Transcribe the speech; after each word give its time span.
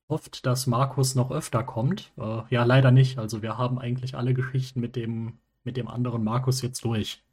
hofft, 0.09 0.45
dass 0.45 0.67
Markus 0.67 1.15
noch 1.15 1.31
öfter 1.31 1.63
kommt. 1.63 2.11
Äh, 2.17 2.41
ja, 2.49 2.65
leider 2.65 2.91
nicht. 2.91 3.19
Also 3.19 3.41
wir 3.41 3.57
haben 3.57 3.79
eigentlich 3.79 4.15
alle 4.15 4.33
Geschichten 4.33 4.81
mit 4.81 4.97
dem, 4.97 5.37
mit 5.63 5.77
dem 5.77 5.87
anderen 5.87 6.25
Markus 6.25 6.61
jetzt 6.61 6.83
durch. 6.83 7.23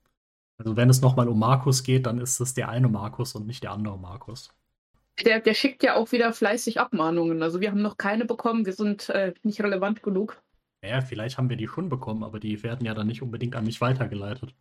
Also 0.65 0.77
wenn 0.77 0.89
es 0.89 1.01
nochmal 1.01 1.29
um 1.29 1.41
Markus 1.41 1.83
geht, 1.83 2.07
dann 2.07 2.19
ist 2.19 2.39
es 2.39 2.55
der 2.55 2.69
eine 2.69 2.89
Markus 2.89 3.35
und 3.35 3.49
nicht 3.49 3.65
der 3.65 3.73
andere 3.73 3.99
Markus. 3.99 4.55
Der, 5.25 5.41
der 5.41 5.55
schickt 5.55 5.83
ja 5.83 5.97
auch 5.97 6.13
wieder 6.13 6.33
fleißig 6.33 6.79
Abmahnungen. 6.79 7.43
Also 7.43 7.61
wir 7.61 7.71
haben 7.71 7.83
noch 7.83 7.99
keine 7.99 8.25
bekommen. 8.27 8.65
Wir 8.65 8.73
sind 8.73 9.09
äh, 9.09 9.35
nicht 9.43 9.61
relevant 9.61 10.05
genug. 10.05 10.41
Naja, 10.81 11.01
vielleicht 11.01 11.37
haben 11.37 11.51
wir 11.51 11.57
die 11.57 11.67
schon 11.67 11.89
bekommen, 11.89 12.23
aber 12.23 12.39
die 12.39 12.63
werden 12.63 12.87
ja 12.87 12.95
dann 12.95 13.09
nicht 13.09 13.23
unbedingt 13.23 13.57
an 13.57 13.65
mich 13.65 13.81
weitergeleitet. 13.81 14.55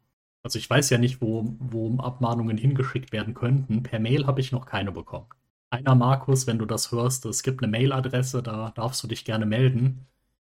Also 0.43 0.57
ich 0.57 0.67
weiß 0.67 0.89
ja 0.89 0.97
nicht, 0.97 1.21
wo, 1.21 1.55
wo 1.59 1.95
Abmahnungen 1.99 2.57
hingeschickt 2.57 3.11
werden 3.11 3.35
könnten. 3.35 3.83
Per 3.83 3.99
Mail 3.99 4.25
habe 4.25 4.41
ich 4.41 4.51
noch 4.51 4.65
keine 4.65 4.91
bekommen. 4.91 5.27
Einer 5.69 5.95
Markus, 5.95 6.47
wenn 6.47 6.57
du 6.57 6.65
das 6.65 6.91
hörst, 6.91 7.25
es 7.25 7.43
gibt 7.43 7.61
eine 7.61 7.71
Mailadresse, 7.71 8.41
da 8.41 8.71
darfst 8.71 9.03
du 9.03 9.07
dich 9.07 9.23
gerne 9.23 9.45
melden. 9.45 10.07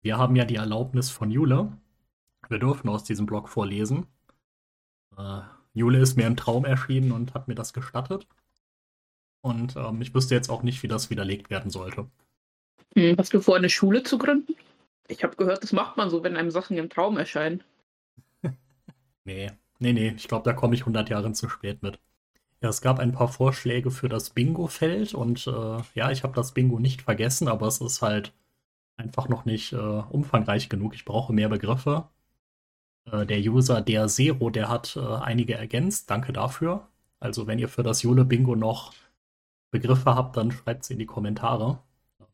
Wir 0.03 0.19
haben 0.19 0.35
ja 0.35 0.45
die 0.45 0.55
Erlaubnis 0.55 1.09
von 1.09 1.31
Jule. 1.31 1.75
Wir 2.47 2.59
dürfen 2.59 2.89
aus 2.89 3.03
diesem 3.03 3.25
Blog 3.25 3.49
vorlesen. 3.49 4.05
Äh, 5.17 5.41
Jule 5.73 5.99
ist 5.99 6.17
mir 6.17 6.27
im 6.27 6.35
Traum 6.35 6.65
erschienen 6.65 7.11
und 7.11 7.33
hat 7.33 7.47
mir 7.47 7.55
das 7.55 7.73
gestattet. 7.73 8.27
Und 9.41 9.75
ähm, 9.75 10.01
ich 10.01 10.13
wüsste 10.13 10.35
jetzt 10.35 10.49
auch 10.49 10.63
nicht, 10.63 10.83
wie 10.83 10.87
das 10.87 11.09
widerlegt 11.09 11.49
werden 11.49 11.71
sollte. 11.71 12.07
Hm, 12.95 13.15
hast 13.17 13.33
du 13.33 13.41
vor, 13.41 13.55
eine 13.55 13.69
Schule 13.69 14.03
zu 14.03 14.17
gründen? 14.17 14.55
Ich 15.07 15.23
habe 15.23 15.35
gehört, 15.35 15.63
das 15.63 15.73
macht 15.73 15.97
man 15.97 16.09
so, 16.09 16.23
wenn 16.23 16.37
einem 16.37 16.51
Sachen 16.51 16.77
im 16.77 16.89
Traum 16.89 17.17
erscheinen. 17.17 17.63
nee, 19.23 19.51
nee, 19.79 19.93
nee. 19.93 20.13
Ich 20.15 20.27
glaube, 20.27 20.43
da 20.43 20.53
komme 20.53 20.75
ich 20.75 20.81
100 20.81 21.09
Jahre 21.09 21.31
zu 21.33 21.49
spät 21.49 21.81
mit. 21.81 21.99
Ja, 22.61 22.69
es 22.69 22.81
gab 22.81 22.99
ein 22.99 23.11
paar 23.11 23.27
Vorschläge 23.27 23.89
für 23.89 24.07
das 24.07 24.29
Bingo-Feld 24.29 25.15
und 25.15 25.47
äh, 25.47 25.77
ja, 25.95 26.11
ich 26.11 26.23
habe 26.23 26.35
das 26.35 26.53
Bingo 26.53 26.79
nicht 26.79 27.01
vergessen, 27.01 27.47
aber 27.47 27.67
es 27.67 27.81
ist 27.81 28.03
halt 28.03 28.33
einfach 28.97 29.27
noch 29.29 29.45
nicht 29.45 29.73
äh, 29.73 29.77
umfangreich 29.77 30.69
genug. 30.69 30.93
Ich 30.93 31.05
brauche 31.05 31.33
mehr 31.33 31.49
Begriffe. 31.49 32.07
Äh, 33.05 33.25
der 33.25 33.39
User 33.39 33.81
der 33.81 34.07
Zero, 34.07 34.49
der 34.49 34.69
hat 34.69 34.95
äh, 34.95 34.99
einige 34.99 35.55
ergänzt. 35.55 36.09
Danke 36.09 36.33
dafür. 36.33 36.87
Also 37.19 37.47
wenn 37.47 37.59
ihr 37.59 37.69
für 37.69 37.83
das 37.83 38.01
Jule 38.03 38.25
Bingo 38.25 38.55
noch 38.55 38.93
Begriffe 39.71 40.15
habt, 40.15 40.37
dann 40.37 40.51
schreibt 40.51 40.83
sie 40.83 40.93
in 40.93 40.99
die 40.99 41.05
Kommentare. 41.05 41.79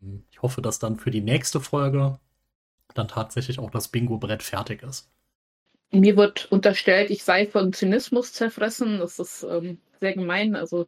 Ähm, 0.02 0.24
ich 0.32 0.42
hoffe, 0.42 0.62
dass 0.62 0.80
dann 0.80 0.98
für 0.98 1.12
die 1.12 1.22
nächste 1.22 1.60
Folge 1.60 2.20
dann 2.94 3.08
tatsächlich 3.08 3.60
auch 3.60 3.70
das 3.70 3.90
Bingo-Brett 3.90 4.44
fertig 4.44 4.82
ist. 4.84 5.10
Mir 5.92 6.18
wird 6.18 6.52
unterstellt, 6.52 7.12
ich 7.12 7.24
sei 7.24 7.48
von 7.48 7.72
Zynismus 7.74 8.34
zerfressen. 8.34 9.00
Das 9.00 9.20
ist 9.20 9.44
ähm, 9.44 9.80
sehr 10.00 10.14
gemein. 10.14 10.56
Also, 10.56 10.88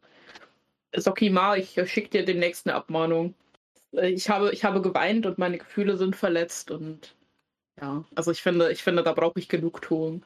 Sokima, 0.94 1.56
ich 1.56 1.80
schicke 1.86 2.10
dir 2.10 2.24
demnächst 2.24 2.66
eine 2.66 2.74
Abmahnung. 2.76 3.34
Äh, 3.92 4.08
ich 4.10 4.28
habe, 4.28 4.52
ich 4.52 4.64
habe 4.64 4.82
geweint 4.82 5.26
und 5.26 5.38
meine 5.38 5.58
Gefühle 5.58 5.96
sind 5.96 6.16
verletzt 6.16 6.70
und 6.70 7.14
ja, 7.80 8.04
also 8.14 8.30
ich 8.30 8.42
finde, 8.42 8.70
ich 8.72 8.82
finde, 8.82 9.02
da 9.02 9.12
brauche 9.12 9.38
ich 9.38 9.48
Genugtuung. 9.48 10.22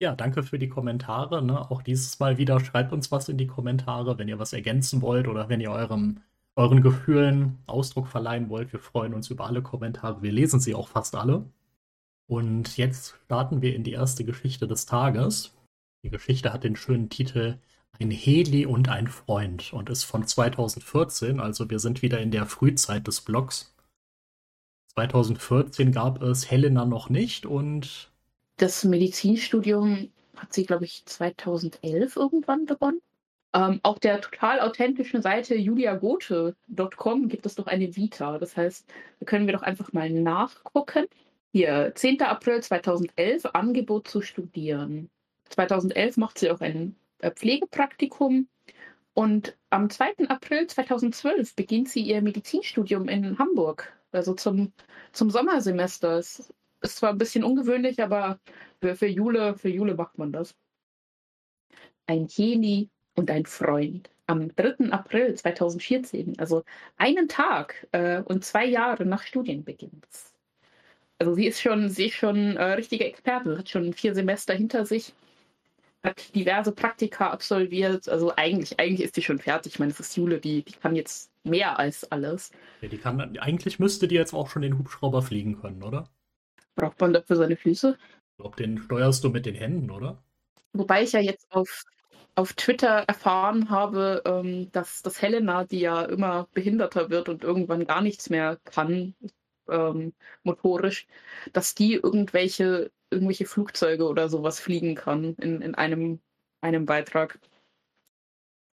Ja, 0.00 0.14
danke 0.14 0.42
für 0.42 0.58
die 0.58 0.68
Kommentare. 0.68 1.42
Ne? 1.42 1.70
Auch 1.70 1.82
dieses 1.82 2.18
Mal 2.18 2.36
wieder 2.38 2.60
schreibt 2.60 2.92
uns 2.92 3.12
was 3.12 3.28
in 3.28 3.38
die 3.38 3.46
Kommentare, 3.46 4.18
wenn 4.18 4.28
ihr 4.28 4.38
was 4.38 4.52
ergänzen 4.52 5.02
wollt 5.02 5.28
oder 5.28 5.48
wenn 5.48 5.60
ihr 5.60 5.70
eurem, 5.70 6.20
euren 6.56 6.82
Gefühlen 6.82 7.58
Ausdruck 7.66 8.08
verleihen 8.08 8.48
wollt. 8.48 8.72
Wir 8.72 8.80
freuen 8.80 9.14
uns 9.14 9.30
über 9.30 9.46
alle 9.46 9.62
Kommentare. 9.62 10.22
Wir 10.22 10.32
lesen 10.32 10.60
sie 10.60 10.74
auch 10.74 10.88
fast 10.88 11.14
alle. 11.14 11.44
Und 12.26 12.76
jetzt 12.76 13.14
starten 13.24 13.62
wir 13.62 13.74
in 13.74 13.84
die 13.84 13.92
erste 13.92 14.24
Geschichte 14.24 14.66
des 14.66 14.86
Tages. 14.86 15.54
Die 16.02 16.10
Geschichte 16.10 16.52
hat 16.52 16.64
den 16.64 16.76
schönen 16.76 17.08
Titel 17.08 17.58
Ein 18.00 18.10
Heli 18.10 18.66
und 18.66 18.88
ein 18.88 19.08
Freund 19.08 19.72
und 19.72 19.90
ist 19.90 20.04
von 20.04 20.26
2014, 20.26 21.40
also 21.40 21.70
wir 21.70 21.78
sind 21.78 22.02
wieder 22.02 22.20
in 22.20 22.30
der 22.30 22.46
Frühzeit 22.46 23.06
des 23.06 23.20
Blogs. 23.20 23.73
2014 24.94 25.92
gab 25.92 26.22
es 26.22 26.50
Helena 26.50 26.84
noch 26.84 27.08
nicht 27.10 27.46
und 27.46 28.10
das 28.56 28.84
Medizinstudium 28.84 30.10
hat 30.36 30.52
sie, 30.52 30.64
glaube 30.64 30.84
ich, 30.84 31.04
2011 31.06 32.16
irgendwann 32.16 32.66
begonnen. 32.66 33.00
Ähm, 33.54 33.80
auf 33.82 33.98
der 34.00 34.20
total 34.20 34.60
authentischen 34.60 35.22
Seite 35.22 35.54
juliagote.com 35.54 37.28
gibt 37.28 37.46
es 37.46 37.54
doch 37.54 37.66
eine 37.66 37.96
Vita. 37.96 38.38
Das 38.38 38.56
heißt, 38.56 38.86
da 39.20 39.26
können 39.26 39.46
wir 39.46 39.54
doch 39.54 39.62
einfach 39.62 39.92
mal 39.92 40.10
nachgucken. 40.10 41.06
Hier, 41.52 41.92
10. 41.94 42.22
April 42.22 42.62
2011, 42.62 43.46
Angebot 43.54 44.08
zu 44.08 44.22
studieren. 44.22 45.08
2011 45.50 46.16
macht 46.16 46.38
sie 46.38 46.50
auch 46.50 46.60
ein 46.60 46.96
äh, 47.20 47.30
Pflegepraktikum 47.30 48.48
und 49.14 49.56
am 49.70 49.88
2. 49.88 50.28
April 50.28 50.66
2012 50.66 51.54
beginnt 51.54 51.88
sie 51.88 52.00
ihr 52.02 52.20
Medizinstudium 52.22 53.08
in 53.08 53.38
Hamburg, 53.38 53.92
also 54.14 54.34
zum, 54.34 54.72
zum 55.12 55.30
Sommersemester. 55.30 56.18
Es 56.18 56.52
ist 56.80 56.96
zwar 56.96 57.10
ein 57.10 57.18
bisschen 57.18 57.44
ungewöhnlich, 57.44 58.02
aber 58.02 58.38
für, 58.80 58.96
für, 58.96 59.06
Jule, 59.06 59.56
für 59.56 59.68
Jule 59.68 59.94
macht 59.94 60.18
man 60.18 60.32
das. 60.32 60.54
Ein 62.06 62.28
Heli 62.28 62.90
und 63.14 63.30
ein 63.30 63.46
Freund. 63.46 64.10
Am 64.26 64.54
3. 64.56 64.90
April 64.90 65.34
2014, 65.34 66.38
also 66.38 66.64
einen 66.96 67.28
Tag 67.28 67.86
äh, 67.92 68.22
und 68.22 68.44
zwei 68.44 68.64
Jahre 68.64 69.04
nach 69.04 69.22
Studienbeginn. 69.22 70.00
Also 71.18 71.34
sie 71.34 71.46
ist 71.46 71.60
schon, 71.60 71.90
sie 71.90 72.06
ist 72.06 72.14
schon 72.14 72.56
äh, 72.56 72.72
richtige 72.72 73.04
Experte, 73.04 73.58
hat 73.58 73.68
schon 73.68 73.92
vier 73.92 74.14
Semester 74.14 74.54
hinter 74.54 74.86
sich, 74.86 75.14
hat 76.04 76.34
diverse 76.34 76.72
Praktika 76.72 77.30
absolviert. 77.30 78.08
Also 78.08 78.32
eigentlich, 78.36 78.78
eigentlich 78.78 79.02
ist 79.02 79.14
sie 79.14 79.22
schon 79.22 79.38
fertig. 79.38 79.74
Ich 79.74 79.78
meine, 79.78 79.90
es 79.90 80.00
ist 80.00 80.16
Jule, 80.16 80.38
die, 80.38 80.62
die 80.62 80.72
kann 80.72 80.94
jetzt 80.94 81.30
mehr 81.42 81.78
als 81.78 82.10
alles. 82.12 82.52
Ja, 82.82 82.88
die 82.88 82.98
kann, 82.98 83.38
eigentlich 83.38 83.78
müsste 83.78 84.06
die 84.06 84.14
jetzt 84.14 84.34
auch 84.34 84.48
schon 84.48 84.62
den 84.62 84.78
Hubschrauber 84.78 85.22
fliegen 85.22 85.60
können, 85.60 85.82
oder? 85.82 86.08
Braucht 86.76 87.00
man 87.00 87.12
dafür 87.12 87.36
seine 87.36 87.56
Füße? 87.56 87.96
Ich 87.98 88.36
glaube, 88.38 88.56
den 88.56 88.78
steuerst 88.78 89.24
du 89.24 89.30
mit 89.30 89.46
den 89.46 89.54
Händen, 89.54 89.90
oder? 89.90 90.22
Wobei 90.72 91.04
ich 91.04 91.12
ja 91.12 91.20
jetzt 91.20 91.50
auf, 91.50 91.84
auf 92.34 92.52
Twitter 92.52 93.04
erfahren 93.06 93.70
habe, 93.70 94.22
ähm, 94.26 94.70
dass, 94.72 95.02
dass 95.02 95.22
Helena, 95.22 95.64
die 95.64 95.80
ja 95.80 96.02
immer 96.02 96.48
behinderter 96.52 97.10
wird 97.10 97.28
und 97.28 97.44
irgendwann 97.44 97.86
gar 97.86 98.02
nichts 98.02 98.28
mehr 98.28 98.58
kann, 98.64 99.14
ähm, 99.68 100.12
motorisch, 100.42 101.06
dass 101.52 101.74
die 101.74 101.94
irgendwelche, 101.94 102.90
irgendwelche 103.10 103.46
Flugzeuge 103.46 104.06
oder 104.06 104.28
sowas 104.28 104.60
fliegen 104.60 104.94
kann 104.94 105.34
in, 105.36 105.60
in 105.62 105.74
einem, 105.74 106.20
einem 106.60 106.86
Beitrag. 106.86 107.38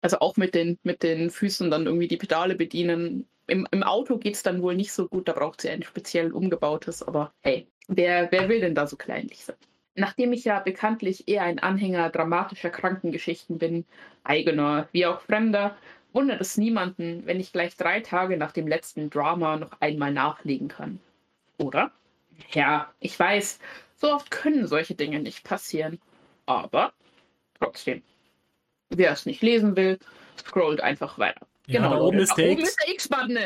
Also 0.02 0.20
auch 0.20 0.38
mit 0.38 0.54
den, 0.56 0.78
mit 0.84 1.04
den 1.04 1.30
Füßen 1.30 1.72
dann 1.72 1.86
irgendwie 1.86 2.08
die 2.08 2.18
Pedale 2.18 2.56
bedienen. 2.56 3.28
Im, 3.48 3.68
im 3.72 3.84
Auto 3.84 4.18
geht 4.18 4.36
es 4.36 4.44
dann 4.44 4.62
wohl 4.62 4.76
nicht 4.76 4.94
so 4.94 5.08
gut, 5.08 5.28
da 5.28 5.34
braucht 5.34 5.62
sie 5.62 5.70
ein 5.70 5.84
speziell 5.84 6.32
umgebautes, 6.32 7.04
aber 7.04 7.34
hey, 7.42 7.68
Wer, 7.88 8.32
wer 8.32 8.50
will 8.50 8.62
denn 8.62 8.76
da 8.76 8.88
so 8.88 8.96
kleinlich 8.96 9.46
sein? 9.46 9.58
Nachdem 9.96 10.34
ich 10.34 10.44
ja 10.44 10.60
bekanntlich 10.60 11.28
eher 11.28 11.44
ein 11.44 11.60
Anhänger 11.60 12.10
dramatischer 12.10 12.70
Krankengeschichten 12.70 13.58
bin, 13.58 13.86
eigener 14.24 14.90
wie 14.92 15.06
auch 15.06 15.22
fremder, 15.22 15.78
wundert 16.16 16.42
es 16.42 16.58
niemanden, 16.58 17.26
wenn 17.26 17.40
ich 17.40 17.52
gleich 17.52 17.76
drei 17.76 18.00
Tage 18.00 18.38
nach 18.38 18.54
dem 18.54 18.68
letzten 18.68 19.10
Drama 19.10 19.58
noch 19.58 19.80
einmal 19.82 20.14
nachlegen 20.14 20.70
kann. 20.70 21.00
Oder? 21.58 21.92
Ja, 22.52 22.92
ich 23.00 23.20
weiß, 23.20 23.60
so 23.98 24.14
oft 24.14 24.32
können 24.32 24.66
solche 24.68 24.96
Dinge 24.96 25.20
nicht 25.20 25.44
passieren. 25.44 26.00
Aber 26.46 26.94
trotzdem. 27.60 28.02
Wer 28.90 29.12
es 29.12 29.26
nicht 29.26 29.42
lesen 29.42 29.76
will, 29.76 30.00
scrollt 30.38 30.80
einfach 30.82 31.20
weiter. 31.20 31.46
Ja, 31.68 31.82
genau, 31.82 31.96
da 31.96 32.02
oben 32.02 32.20
ist 32.20 32.36
der, 32.36 32.52
X-Button. 32.52 33.38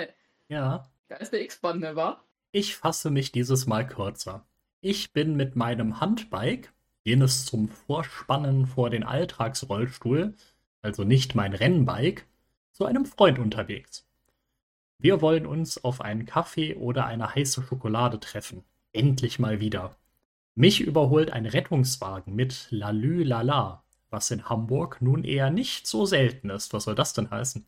Ja. 0.49 0.87
Da 1.07 1.15
ist 1.15 1.33
der 1.33 1.41
X-Button, 1.41 1.95
wa? 1.95 2.21
Ich 2.51 2.75
fasse 2.75 3.09
mich 3.09 3.31
dieses 3.31 3.65
Mal 3.67 3.87
kürzer. 3.87 4.45
Ich 4.81 5.11
bin 5.11 5.35
mit 5.35 5.55
meinem 5.55 5.99
Handbike, 5.99 6.71
jenes 7.03 7.45
zum 7.45 7.69
Vorspannen 7.69 8.67
vor 8.67 8.89
den 8.89 9.03
Alltagsrollstuhl, 9.03 10.35
also 10.81 11.03
nicht 11.03 11.35
mein 11.35 11.53
Rennbike, 11.53 12.25
zu 12.79 12.85
einem 12.85 13.05
Freund 13.05 13.39
unterwegs. 13.39 14.07
Wir 14.99 15.21
wollen 15.21 15.45
uns 15.45 15.83
auf 15.83 15.99
einen 15.99 16.25
Kaffee 16.25 16.75
oder 16.75 17.05
eine 17.07 17.35
heiße 17.35 17.61
Schokolade 17.61 18.21
treffen. 18.21 18.63
Endlich 18.93 19.37
mal 19.37 19.59
wieder. 19.59 19.97
Mich 20.55 20.79
überholt 20.79 21.31
ein 21.31 21.45
Rettungswagen 21.45 22.33
mit 22.35 22.67
Lalü 22.69 23.23
Lala, 23.23 23.83
was 24.09 24.31
in 24.31 24.47
Hamburg 24.47 25.01
nun 25.01 25.25
eher 25.25 25.51
nicht 25.51 25.87
so 25.87 26.05
selten 26.05 26.49
ist. 26.49 26.73
Was 26.73 26.85
soll 26.85 26.95
das 26.95 27.11
denn 27.11 27.29
heißen? 27.29 27.65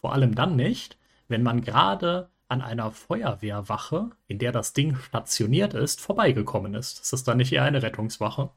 Vor 0.00 0.14
allem 0.14 0.34
dann 0.34 0.56
nicht, 0.56 0.96
wenn 1.28 1.42
man 1.42 1.60
gerade 1.60 2.30
an 2.48 2.62
einer 2.62 2.90
Feuerwehrwache, 2.90 4.12
in 4.28 4.38
der 4.38 4.52
das 4.52 4.72
Ding 4.72 4.96
stationiert 4.96 5.74
ist, 5.74 6.00
vorbeigekommen 6.00 6.72
ist. 6.72 7.00
Ist 7.00 7.12
das 7.12 7.24
dann 7.24 7.36
nicht 7.36 7.52
eher 7.52 7.64
eine 7.64 7.82
Rettungswache? 7.82 8.50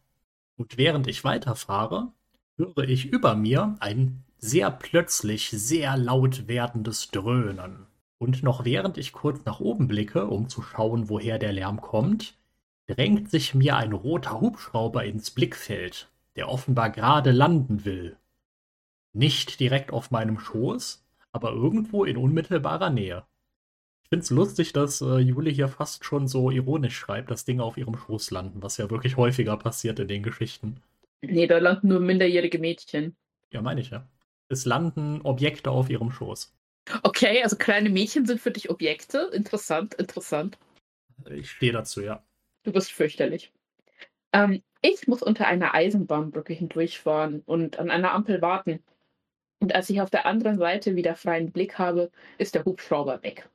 Und 0.56 0.78
während 0.78 1.08
ich 1.08 1.26
weiterfahre, 1.26 2.14
höre 2.56 2.88
ich 2.88 3.08
über 3.08 3.36
mir 3.36 3.76
ein 3.82 4.24
sehr 4.46 4.70
plötzlich 4.72 5.50
sehr 5.50 5.98
laut 5.98 6.48
werdendes 6.48 7.10
Dröhnen. 7.10 7.88
Und 8.18 8.44
noch 8.44 8.64
während 8.64 8.98
ich 8.98 9.12
kurz 9.12 9.44
nach 9.46 9.60
oben 9.60 9.88
blicke, 9.88 10.28
um 10.28 10.48
zu 10.48 10.62
schauen, 10.62 11.10
woher 11.10 11.40
der 11.40 11.52
Lärm 11.52 11.82
kommt, 11.82 12.38
drängt 12.88 13.32
sich 13.32 13.56
mir 13.56 13.76
ein 13.76 13.92
roter 13.92 14.40
Hubschrauber 14.40 15.04
ins 15.04 15.32
Blickfeld, 15.32 16.10
der 16.36 16.50
offenbar 16.50 16.92
gerade 16.92 17.32
landen 17.32 17.86
will. 17.86 18.18
Nicht 19.14 19.60
direkt 19.60 19.92
auf 19.92 20.12
meinem 20.12 20.40
Schoß, 20.40 21.04
aber 21.32 21.52
irgendwo 21.52 22.06
in 22.06 22.18
unmittelbarer 22.18 22.90
Nähe. 22.90 23.24
Ich 24.04 24.10
finde 24.10 24.24
es 24.24 24.30
lustig, 24.30 24.72
dass 24.72 25.02
äh, 25.02 25.18
Jule 25.18 25.50
hier 25.50 25.68
fast 25.68 26.06
schon 26.06 26.28
so 26.28 26.52
ironisch 26.52 26.96
schreibt, 26.96 27.32
dass 27.32 27.44
Dinge 27.44 27.64
auf 27.64 27.78
ihrem 27.78 27.98
Schoß 27.98 28.30
landen, 28.30 28.62
was 28.62 28.78
ja 28.78 28.92
wirklich 28.92 29.18
häufiger 29.18 29.58
passiert 29.58 30.00
in 30.00 30.08
den 30.08 30.22
Geschichten. 30.22 30.82
Nee, 31.22 31.48
da 31.48 31.58
landen 31.58 31.88
nur 31.88 32.00
minderjährige 32.00 32.60
Mädchen. 32.60 33.16
Ja, 33.52 33.62
meine 33.64 33.82
ich 33.82 33.90
ja. 33.90 34.08
Es 34.50 34.66
landen 34.66 35.22
Objekte 35.22 35.72
auf 35.72 35.90
ihrem 35.90 36.12
Schoß. 36.12 36.54
Okay, 37.04 37.42
also 37.42 37.56
kleine 37.56 37.90
Mädchen 37.90 38.26
sind 38.26 38.40
für 38.40 38.52
dich 38.52 38.70
Objekte. 38.70 39.30
Interessant, 39.34 39.96
interessant. 39.96 40.58
Ich 41.30 41.50
stehe 41.50 41.72
dazu, 41.72 42.02
ja. 42.02 42.24
Du 42.64 42.72
bist 42.72 42.92
fürchterlich. 42.92 43.52
Ähm, 44.34 44.62
ich 44.82 45.08
muss 45.08 45.24
unter 45.24 45.48
einer 45.48 45.74
Eisenbahnbrücke 45.74 46.54
hindurchfahren 46.54 47.42
und 47.46 47.80
an 47.80 47.90
einer 47.90 48.14
Ampel 48.14 48.42
warten. 48.42 48.84
Und 49.60 49.74
als 49.74 49.90
ich 49.90 50.02
auf 50.02 50.12
der 50.12 50.26
anderen 50.26 50.60
Seite 50.60 50.96
wieder 50.96 51.16
freien 51.16 51.52
Blick 51.52 51.80
habe, 51.80 52.12
ist 52.38 52.54
der 52.54 52.66
Hubschrauber 52.66 53.24
weg. 53.24 53.50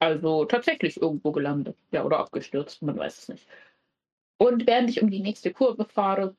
Also 0.00 0.44
tatsächlich 0.46 1.00
irgendwo 1.00 1.30
gelandet. 1.30 1.76
Ja, 1.92 2.04
oder 2.04 2.18
abgestürzt, 2.18 2.82
man 2.82 2.98
weiß 2.98 3.18
es 3.18 3.28
nicht. 3.28 3.46
Und 4.38 4.66
während 4.66 4.90
ich 4.90 5.00
um 5.00 5.10
die 5.10 5.20
nächste 5.20 5.52
Kurve 5.52 5.84
fahre, 5.84 6.34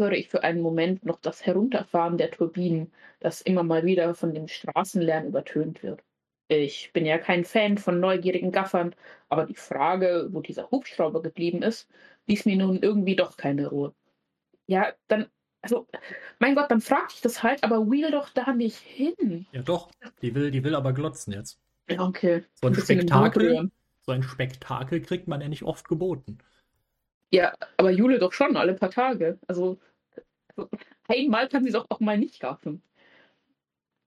höre 0.00 0.12
ich 0.12 0.28
für 0.28 0.42
einen 0.42 0.60
Moment 0.60 1.04
noch 1.04 1.20
das 1.20 1.46
Herunterfahren 1.46 2.18
der 2.18 2.32
Turbinen, 2.32 2.92
das 3.20 3.40
immer 3.40 3.62
mal 3.62 3.84
wieder 3.84 4.16
von 4.16 4.34
dem 4.34 4.48
Straßenlärm 4.48 5.26
übertönt 5.26 5.84
wird. 5.84 6.02
Ich 6.48 6.92
bin 6.92 7.06
ja 7.06 7.18
kein 7.18 7.44
Fan 7.44 7.78
von 7.78 8.00
neugierigen 8.00 8.50
Gaffern, 8.50 8.96
aber 9.28 9.46
die 9.46 9.54
Frage, 9.54 10.28
wo 10.32 10.40
dieser 10.40 10.68
Hubschrauber 10.72 11.22
geblieben 11.22 11.62
ist, 11.62 11.88
ließ 12.26 12.44
mir 12.44 12.56
nun 12.56 12.82
irgendwie 12.82 13.14
doch 13.14 13.36
keine 13.36 13.68
Ruhe. 13.68 13.94
Ja, 14.66 14.92
dann, 15.06 15.26
also, 15.62 15.86
mein 16.40 16.56
Gott, 16.56 16.68
dann 16.70 16.80
frag 16.80 17.12
ich 17.14 17.20
das 17.20 17.44
halt, 17.44 17.62
aber 17.62 17.88
wheel 17.88 18.10
doch 18.10 18.30
da 18.30 18.52
nicht 18.52 18.78
hin. 18.78 19.46
Ja, 19.52 19.62
doch. 19.62 19.92
Die 20.22 20.34
will, 20.34 20.50
die 20.50 20.64
will 20.64 20.74
aber 20.74 20.92
glotzen 20.92 21.32
jetzt. 21.32 21.60
Ja, 21.88 22.00
okay. 22.02 22.44
So 22.54 22.66
ein, 22.66 22.74
ein 22.74 22.80
Spektakel, 22.80 23.70
so 24.00 24.12
ein 24.12 24.22
Spektakel 24.24 25.02
kriegt 25.02 25.28
man 25.28 25.40
ja 25.40 25.48
nicht 25.48 25.62
oft 25.62 25.88
geboten. 25.88 26.38
Ja, 27.32 27.54
aber 27.76 27.92
Jule 27.92 28.18
doch 28.18 28.32
schon, 28.32 28.56
alle 28.56 28.74
paar 28.74 28.90
Tage. 28.90 29.38
Also, 29.46 29.78
einmal 31.08 31.48
kann 31.48 31.64
sie 31.64 31.72
doch 31.72 31.86
auch 31.88 32.00
mal 32.00 32.18
nicht 32.18 32.40
gaffen. 32.40 32.82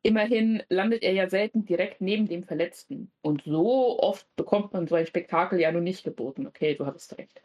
Immerhin 0.02 0.62
landet 0.68 1.02
er 1.02 1.14
ja 1.14 1.30
selten 1.30 1.66
direkt 1.66 2.02
neben 2.02 2.28
dem 2.28 2.44
Verletzten. 2.44 3.10
Und 3.22 3.44
so 3.46 4.00
oft 4.00 4.28
bekommt 4.36 4.74
man 4.74 4.86
so 4.86 4.96
ein 4.96 5.08
Spektakel 5.08 5.60
ja 5.60 5.72
nun 5.72 5.86
nicht 5.86 6.04
geboten. 6.04 6.46
Okay, 6.46 6.76
du 6.76 6.86
hattest 6.86 7.18
recht. 7.18 7.42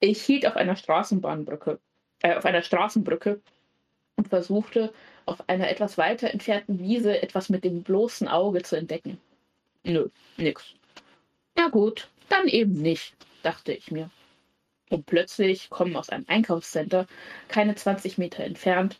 Ich 0.00 0.22
hielt 0.22 0.46
auf 0.46 0.56
einer 0.56 0.74
Straßenbahnbrücke, 0.74 1.78
äh, 2.22 2.34
auf 2.34 2.44
einer 2.44 2.62
Straßenbrücke 2.62 3.40
und 4.16 4.28
versuchte, 4.28 4.92
auf 5.26 5.48
einer 5.48 5.70
etwas 5.70 5.96
weiter 5.96 6.30
entfernten 6.32 6.80
Wiese 6.80 7.22
etwas 7.22 7.48
mit 7.50 7.64
dem 7.64 7.82
bloßen 7.82 8.26
Auge 8.26 8.62
zu 8.62 8.76
entdecken. 8.76 9.18
Nö, 9.84 10.08
nix. 10.36 10.74
Ja 11.56 11.68
gut, 11.68 12.10
dann 12.28 12.48
eben 12.48 12.72
nicht, 12.72 13.14
dachte 13.44 13.72
ich 13.72 13.92
mir. 13.92 14.10
Und 14.90 15.06
plötzlich 15.06 15.68
kommen 15.70 15.96
aus 15.96 16.10
einem 16.10 16.24
Einkaufscenter, 16.28 17.06
keine 17.48 17.74
20 17.74 18.18
Meter 18.18 18.44
entfernt, 18.44 18.98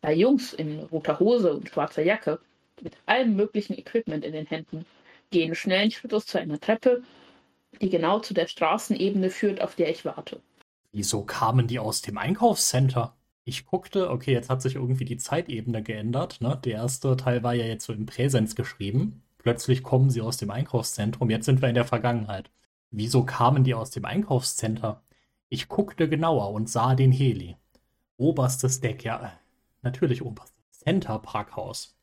zwei 0.00 0.14
Jungs 0.14 0.52
in 0.52 0.80
roter 0.80 1.20
Hose 1.20 1.54
und 1.54 1.68
schwarzer 1.68 2.02
Jacke, 2.02 2.40
mit 2.80 2.94
allem 3.06 3.36
möglichen 3.36 3.78
Equipment 3.78 4.24
in 4.24 4.32
den 4.32 4.46
Händen, 4.46 4.86
gehen 5.30 5.54
schnellen 5.54 5.90
Schrittes 5.90 6.26
zu 6.26 6.38
einer 6.38 6.60
Treppe, 6.60 7.02
die 7.80 7.90
genau 7.90 8.20
zu 8.20 8.32
der 8.32 8.46
Straßenebene 8.46 9.30
führt, 9.30 9.60
auf 9.60 9.74
der 9.74 9.90
ich 9.90 10.04
warte. 10.04 10.40
Wieso 10.92 11.22
kamen 11.22 11.66
die 11.66 11.78
aus 11.78 12.00
dem 12.00 12.16
Einkaufscenter? 12.16 13.14
Ich 13.44 13.66
guckte, 13.66 14.10
okay, 14.10 14.32
jetzt 14.32 14.50
hat 14.50 14.62
sich 14.62 14.74
irgendwie 14.74 15.04
die 15.04 15.18
Zeitebene 15.18 15.82
geändert. 15.82 16.40
Ne? 16.40 16.58
Der 16.64 16.72
erste 16.72 17.16
Teil 17.16 17.42
war 17.42 17.54
ja 17.54 17.64
jetzt 17.64 17.84
so 17.84 17.92
im 17.92 18.06
Präsens 18.06 18.56
geschrieben. 18.56 19.22
Plötzlich 19.38 19.82
kommen 19.82 20.10
sie 20.10 20.20
aus 20.20 20.38
dem 20.38 20.50
Einkaufszentrum. 20.50 21.30
Jetzt 21.30 21.44
sind 21.44 21.62
wir 21.62 21.68
in 21.68 21.74
der 21.74 21.84
Vergangenheit. 21.84 22.50
Wieso 22.90 23.24
kamen 23.24 23.62
die 23.62 23.74
aus 23.74 23.90
dem 23.90 24.04
Einkaufscenter? 24.04 25.02
Ich 25.48 25.68
guckte 25.68 26.08
genauer 26.08 26.50
und 26.50 26.68
sah 26.68 26.96
den 26.96 27.12
Heli. 27.12 27.56
Oberstes 28.16 28.80
Deck, 28.80 29.04
ja, 29.04 29.32
natürlich 29.82 30.22
oberstes 30.22 30.80
Center 30.80 31.20
Parkhaus. 31.20 31.96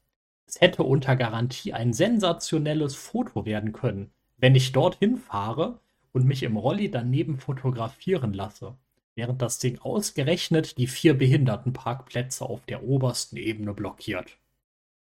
Es 0.45 0.61
hätte 0.61 0.83
unter 0.83 1.17
Garantie 1.17 1.73
ein 1.73 1.91
sensationelles 1.91 2.95
Foto 2.95 3.45
werden 3.45 3.73
können, 3.73 4.11
wenn 4.37 4.55
ich 4.55 4.71
dorthin 4.71 5.17
fahre 5.17 5.81
und 6.13 6.25
mich 6.25 6.43
im 6.43 6.55
Rolli 6.55 6.89
daneben 6.89 7.37
fotografieren 7.37 8.33
lasse, 8.33 8.77
während 9.13 9.41
das 9.41 9.59
Ding 9.59 9.77
ausgerechnet 9.79 10.77
die 10.77 10.87
vier 10.87 11.17
Behindertenparkplätze 11.17 12.45
auf 12.45 12.65
der 12.65 12.83
obersten 12.83 13.35
Ebene 13.35 13.73
blockiert. 13.73 14.37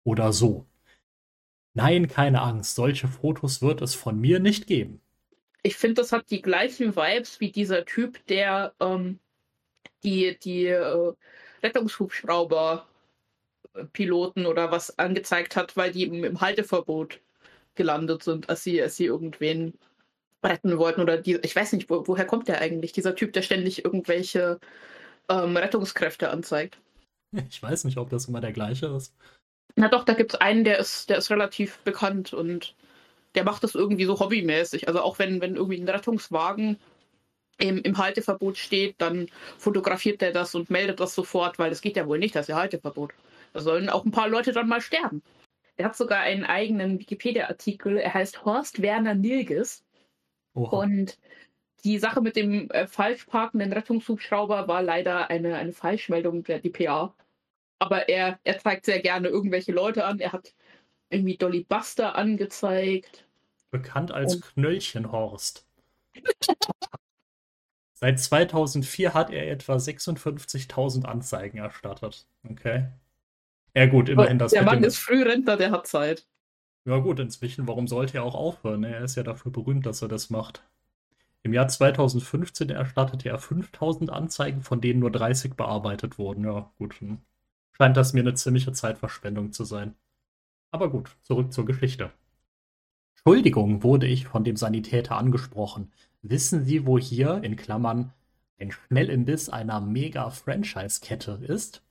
Oder 0.04 0.34
so. 0.34 0.66
Nein, 1.72 2.08
keine 2.08 2.42
Angst, 2.42 2.74
solche 2.74 3.08
Fotos 3.08 3.62
wird 3.62 3.81
es 3.81 3.94
von 3.94 4.20
mir 4.20 4.38
nicht 4.38 4.66
geben 4.66 5.00
ich 5.62 5.76
finde, 5.76 6.02
das 6.02 6.12
hat 6.12 6.31
die 6.31 6.43
gleichen 6.43 6.96
Vibes 6.96 7.40
wie 7.40 7.50
dieser 7.50 7.84
Typ, 7.84 8.25
der 8.26 8.75
ähm, 8.81 9.19
die, 10.02 10.38
die 10.38 10.66
äh, 10.66 11.12
Rettungshubschrauber-Piloten 11.62 14.46
oder 14.46 14.70
was 14.70 14.99
angezeigt 14.99 15.56
hat, 15.56 15.76
weil 15.76 15.93
die 15.93 16.05
im, 16.05 16.25
im, 16.25 16.40
Halteverbot 16.40 17.20
gelandet 17.74 18.22
sind, 18.22 18.48
als 18.48 18.62
sie, 18.62 18.81
als 18.82 18.96
sie 18.96 19.06
irgendwen 19.06 19.74
retten 20.43 20.79
wollten. 20.79 21.00
Oder 21.00 21.19
die, 21.19 21.38
ich 21.43 21.56
weiß 21.56 21.72
nicht, 21.72 21.91
wo, 21.91 22.06
woher 22.06 22.27
kommt 22.27 22.48
der 22.48 22.60
eigentlich? 22.60 22.93
Dieser 22.93 23.15
Typ, 23.15 23.32
der 23.32 23.43
ständig 23.43 23.84
irgendwelche 23.84 24.60
ähm, 25.29 25.56
Rettungskräfte 25.56 26.31
anzeigt. 26.31 26.79
Ich 27.50 27.62
weiß 27.62 27.84
nicht, 27.84 27.98
ob 27.98 28.08
das 28.08 28.27
immer 28.27 28.41
der 28.41 28.53
gleiche 28.53 28.86
ist. 28.86 29.15
Na 29.77 29.88
doch, 29.88 30.05
da 30.05 30.15
gibt 30.15 30.32
es 30.32 30.41
einen, 30.41 30.65
der 30.65 30.79
ist, 30.79 31.10
der 31.10 31.19
ist 31.19 31.31
relativ 31.31 31.79
bekannt 31.81 32.32
und 32.32 32.74
der 33.38 33.44
macht 33.44 33.62
das 33.62 33.76
irgendwie 33.76 34.04
so 34.04 34.18
hobbymäßig. 34.18 34.88
Also 34.88 35.00
auch 35.00 35.20
wenn, 35.20 35.40
wenn 35.40 35.54
irgendwie 35.54 35.80
ein 35.80 35.88
Rettungswagen 35.88 36.76
im, 37.58 37.78
im 37.78 37.96
Halteverbot 37.96 38.56
steht, 38.56 38.96
dann 38.98 39.28
fotografiert 39.58 40.20
er 40.22 40.32
das 40.32 40.56
und 40.56 40.70
meldet 40.70 40.98
das 40.98 41.14
sofort, 41.14 41.56
weil 41.56 41.70
es 41.70 41.80
geht 41.80 41.96
ja 41.96 42.08
wohl 42.08 42.18
nicht, 42.18 42.34
das 42.34 42.46
ist 42.46 42.48
ja 42.48 42.56
Halteverbot. 42.56 43.12
Da 43.52 43.60
sollen 43.60 43.90
auch 43.90 44.04
ein 44.04 44.10
paar 44.10 44.28
Leute 44.28 44.50
dann 44.50 44.66
mal 44.66 44.80
sterben. 44.80 45.22
Er 45.76 45.84
hat 45.84 45.96
sogar 45.96 46.18
einen 46.18 46.42
eigenen 46.42 46.98
Wikipedia-Artikel. 46.98 47.98
Er 47.98 48.12
heißt 48.12 48.44
Horst 48.44 48.82
Werner 48.82 49.14
Nilges. 49.14 49.84
Oha. 50.54 50.76
Und 50.76 51.16
die 51.84 52.00
Sache 52.00 52.20
mit 52.20 52.34
dem 52.34 52.68
äh, 52.72 52.88
falsch 52.88 53.24
parkenden 53.26 53.72
Rettungshubschrauber 53.72 54.66
war 54.66 54.82
leider 54.82 55.30
eine, 55.30 55.54
eine 55.54 55.72
Falschmeldung 55.72 56.42
der 56.42 56.58
DPA. 56.58 57.14
Aber 57.78 58.08
er, 58.08 58.40
er 58.42 58.58
zeigt 58.58 58.84
sehr 58.84 58.98
gerne 58.98 59.28
irgendwelche 59.28 59.70
Leute 59.70 60.06
an. 60.06 60.18
Er 60.18 60.32
hat 60.32 60.54
irgendwie 61.08 61.36
Dolly 61.36 61.62
Buster 61.62 62.16
angezeigt. 62.16 63.28
Bekannt 63.70 64.13
als 64.13 64.37
Und 64.37 64.43
Knöllchenhorst. 64.43 65.67
Seit 67.94 68.20
2004 68.20 69.13
hat 69.13 69.31
er 69.31 69.51
etwa 69.51 69.75
56.000 69.75 71.05
Anzeigen 71.05 71.58
erstattet. 71.58 72.27
Okay. 72.48 72.87
Ja, 73.75 73.87
gut, 73.87 74.08
immerhin 74.08 74.39
das. 74.39 74.53
Der 74.53 74.63
Mann 74.63 74.84
ist 74.84 74.98
Frührentner, 74.98 75.56
der 75.56 75.70
hat 75.70 75.87
Zeit. 75.87 76.27
Ja, 76.84 76.98
gut, 76.98 77.20
inzwischen, 77.20 77.67
warum 77.69 77.87
sollte 77.89 78.19
er 78.19 78.25
auch 78.25 78.34
aufhören? 78.34 78.84
Er 78.84 79.03
ist 79.03 79.17
ja 79.17 79.22
dafür 79.22 79.53
berühmt, 79.53 79.84
dass 79.84 80.01
er 80.01 80.08
das 80.08 80.31
macht. 80.31 80.63
Im 81.43 81.53
Jahr 81.53 81.69
2015 81.69 82.70
erstattete 82.70 83.29
er 83.29 83.39
5000 83.39 84.10
Anzeigen, 84.10 84.63
von 84.63 84.81
denen 84.81 85.01
nur 85.01 85.10
30 85.10 85.55
bearbeitet 85.55 86.19
wurden. 86.19 86.44
Ja, 86.44 86.70
gut. 86.79 86.94
Hm. 87.01 87.19
Scheint 87.72 87.96
das 87.96 88.13
mir 88.13 88.20
eine 88.20 88.34
ziemliche 88.34 88.72
Zeitverschwendung 88.72 89.53
zu 89.53 89.65
sein. 89.65 89.94
Aber 90.70 90.91
gut, 90.91 91.17
zurück 91.22 91.53
zur 91.53 91.65
Geschichte. 91.65 92.13
Entschuldigung, 93.29 93.82
wurde 93.82 94.06
ich 94.06 94.27
von 94.27 94.43
dem 94.43 94.56
Sanitäter 94.56 95.19
angesprochen. 95.19 95.93
Wissen 96.23 96.65
Sie, 96.65 96.87
wo 96.87 96.99
hier, 96.99 97.43
in 97.44 97.56
Klammern, 97.56 98.15
ein 98.58 98.73
Schnellimbiss 98.73 99.51
einer 99.51 99.82
Mega-Franchise-Kette 99.82 101.39
ist? 101.47 101.82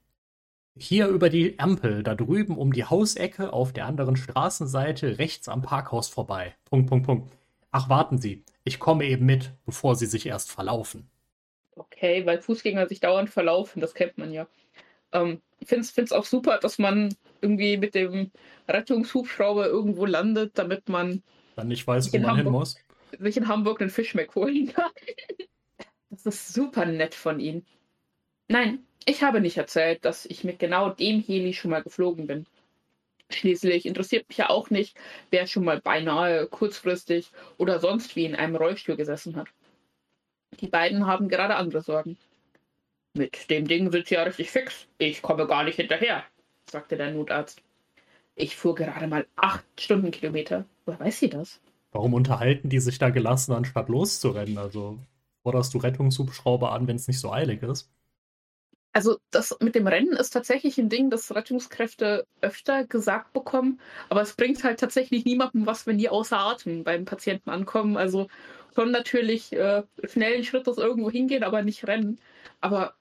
Hier 0.76 1.08
über 1.10 1.30
die 1.30 1.60
Ampel, 1.60 2.02
da 2.02 2.16
drüben 2.16 2.58
um 2.58 2.74
die 2.74 2.86
Hausecke, 2.86 3.54
auf 3.54 3.72
der 3.72 3.86
anderen 3.86 4.16
Straßenseite, 4.16 5.20
rechts 5.20 5.48
am 5.48 5.62
Parkhaus 5.62 6.08
vorbei. 6.08 6.56
Punkt, 6.66 6.90
Punkt, 6.90 7.06
Punkt. 7.06 7.32
Ach, 7.70 7.88
warten 7.88 8.18
Sie, 8.18 8.44
ich 8.64 8.80
komme 8.80 9.06
eben 9.06 9.28
mit, 9.28 9.52
bevor 9.64 9.96
Sie 9.96 10.08
sich 10.08 10.26
erst 10.26 10.52
verlaufen. 10.52 11.08
Okay, 11.76 12.26
weil 12.26 12.42
Fußgänger 12.42 12.88
sich 12.88 13.00
dauernd 13.00 13.30
verlaufen, 13.30 13.80
das 13.80 13.94
kennt 13.94 14.18
man 14.18 14.34
ja. 14.34 14.48
Ähm, 15.12 15.42
ich 15.60 15.68
finde 15.68 15.86
es 16.04 16.12
auch 16.12 16.26
super, 16.26 16.60
dass 16.60 16.78
man 16.78 17.14
irgendwie 17.42 17.78
mit 17.78 17.96
dem 17.96 18.32
Rettungshubschrauber 18.68 19.68
irgendwo 19.68 20.06
landet, 20.06 20.52
damit 20.56 20.90
man 20.90 21.24
dann 21.56 21.68
nicht 21.68 21.88
weiß, 21.88 22.14
wo 22.14 22.18
man 22.18 22.28
Hamburg, 22.28 22.44
hin 22.44 22.52
muss. 22.52 22.76
Sich 23.20 23.38
in 23.38 23.48
Hamburg 23.48 23.82
einen 23.82 23.90
Fischmeck 23.90 24.36
holen 24.36 24.74
kann. 24.74 24.92
Das 26.10 26.26
ist 26.26 26.54
super 26.54 26.86
nett 26.86 27.14
von 27.14 27.40
Ihnen. 27.40 27.66
Nein, 28.48 28.80
ich 29.06 29.24
habe 29.24 29.42
nicht 29.42 29.58
erzählt, 29.58 30.04
dass 30.06 30.26
ich 30.26 30.46
mit 30.46 30.58
genau 30.58 30.90
dem 30.90 31.22
Heli 31.22 31.54
schon 31.54 31.70
mal 31.72 31.84
geflogen 31.84 32.28
bin. 32.28 32.46
Schließlich 33.30 33.86
interessiert 33.86 34.28
mich 34.30 34.38
ja 34.38 34.50
auch 34.50 34.70
nicht, 34.70 34.98
wer 35.32 35.48
schon 35.48 35.66
mal 35.66 35.82
beinahe 35.82 36.48
kurzfristig 36.48 37.32
oder 37.58 37.80
sonst 37.80 38.16
wie 38.16 38.26
in 38.26 38.36
einem 38.36 38.56
Rollstuhl 38.56 38.96
gesessen 38.96 39.36
hat. 39.36 39.48
Die 40.62 40.68
beiden 40.68 41.06
haben 41.06 41.28
gerade 41.28 41.56
andere 41.56 41.82
Sorgen. 41.82 42.18
Mit 43.18 43.50
dem 43.50 43.68
Ding 43.68 43.92
sind 43.92 44.08
sie 44.08 44.16
ja 44.16 44.24
richtig 44.24 44.52
fix. 44.52 44.88
Ich 45.00 45.22
komme 45.22 45.48
gar 45.48 45.64
nicht 45.64 45.78
hinterher, 45.78 46.24
sagte 46.70 46.98
der 46.98 47.12
Notarzt. 47.12 47.62
Ich 48.36 48.56
fuhr 48.56 48.76
gerade 48.76 49.08
mal 49.08 49.26
acht 49.36 49.66
Stundenkilometer. 49.80 50.66
Woher 50.86 51.00
weiß 51.00 51.20
sie 51.20 51.30
das? 51.30 51.60
Warum 51.92 52.14
unterhalten 52.14 52.70
die 52.70 52.80
sich 52.80 53.00
da 53.00 53.10
gelassen, 53.10 53.54
anstatt 53.54 53.90
loszurennen? 53.90 54.60
Also 54.60 55.00
forderst 55.42 55.74
du 55.74 55.80
Rettungshubschrauber 55.80 56.72
an, 56.72 56.88
wenn 56.88 56.98
es 56.98 57.08
nicht 57.08 57.20
so 57.20 57.32
eilig 57.32 57.64
ist? 57.64 57.90
Also 58.94 59.18
das 59.32 59.56
mit 59.60 59.76
dem 59.76 59.88
Rennen 59.88 60.14
ist 60.14 60.32
tatsächlich 60.32 60.78
ein 60.78 60.90
Ding, 60.90 61.10
das 61.10 61.34
Rettungskräfte 61.34 62.26
öfter 62.42 62.84
gesagt 62.86 63.34
bekommen, 63.34 63.80
aber 64.10 64.22
es 64.22 64.34
bringt 64.34 64.64
halt 64.64 64.80
tatsächlich 64.80 65.24
niemandem 65.24 65.66
was, 65.66 65.86
wenn 65.86 65.98
die 65.98 66.10
außer 66.10 66.38
Atem 66.38 66.84
beim 66.84 67.06
Patienten 67.06 67.50
ankommen. 67.50 67.98
Also 67.98 68.28
schon 68.76 68.92
natürlich 68.92 69.54
äh, 69.54 69.84
schnellen 70.04 70.44
Schrittes 70.44 70.78
irgendwo 70.78 71.10
hingehen, 71.10 71.44
aber 71.44 71.62
nicht 71.64 71.88
rennen. 71.88 72.20
Aber 72.62 72.96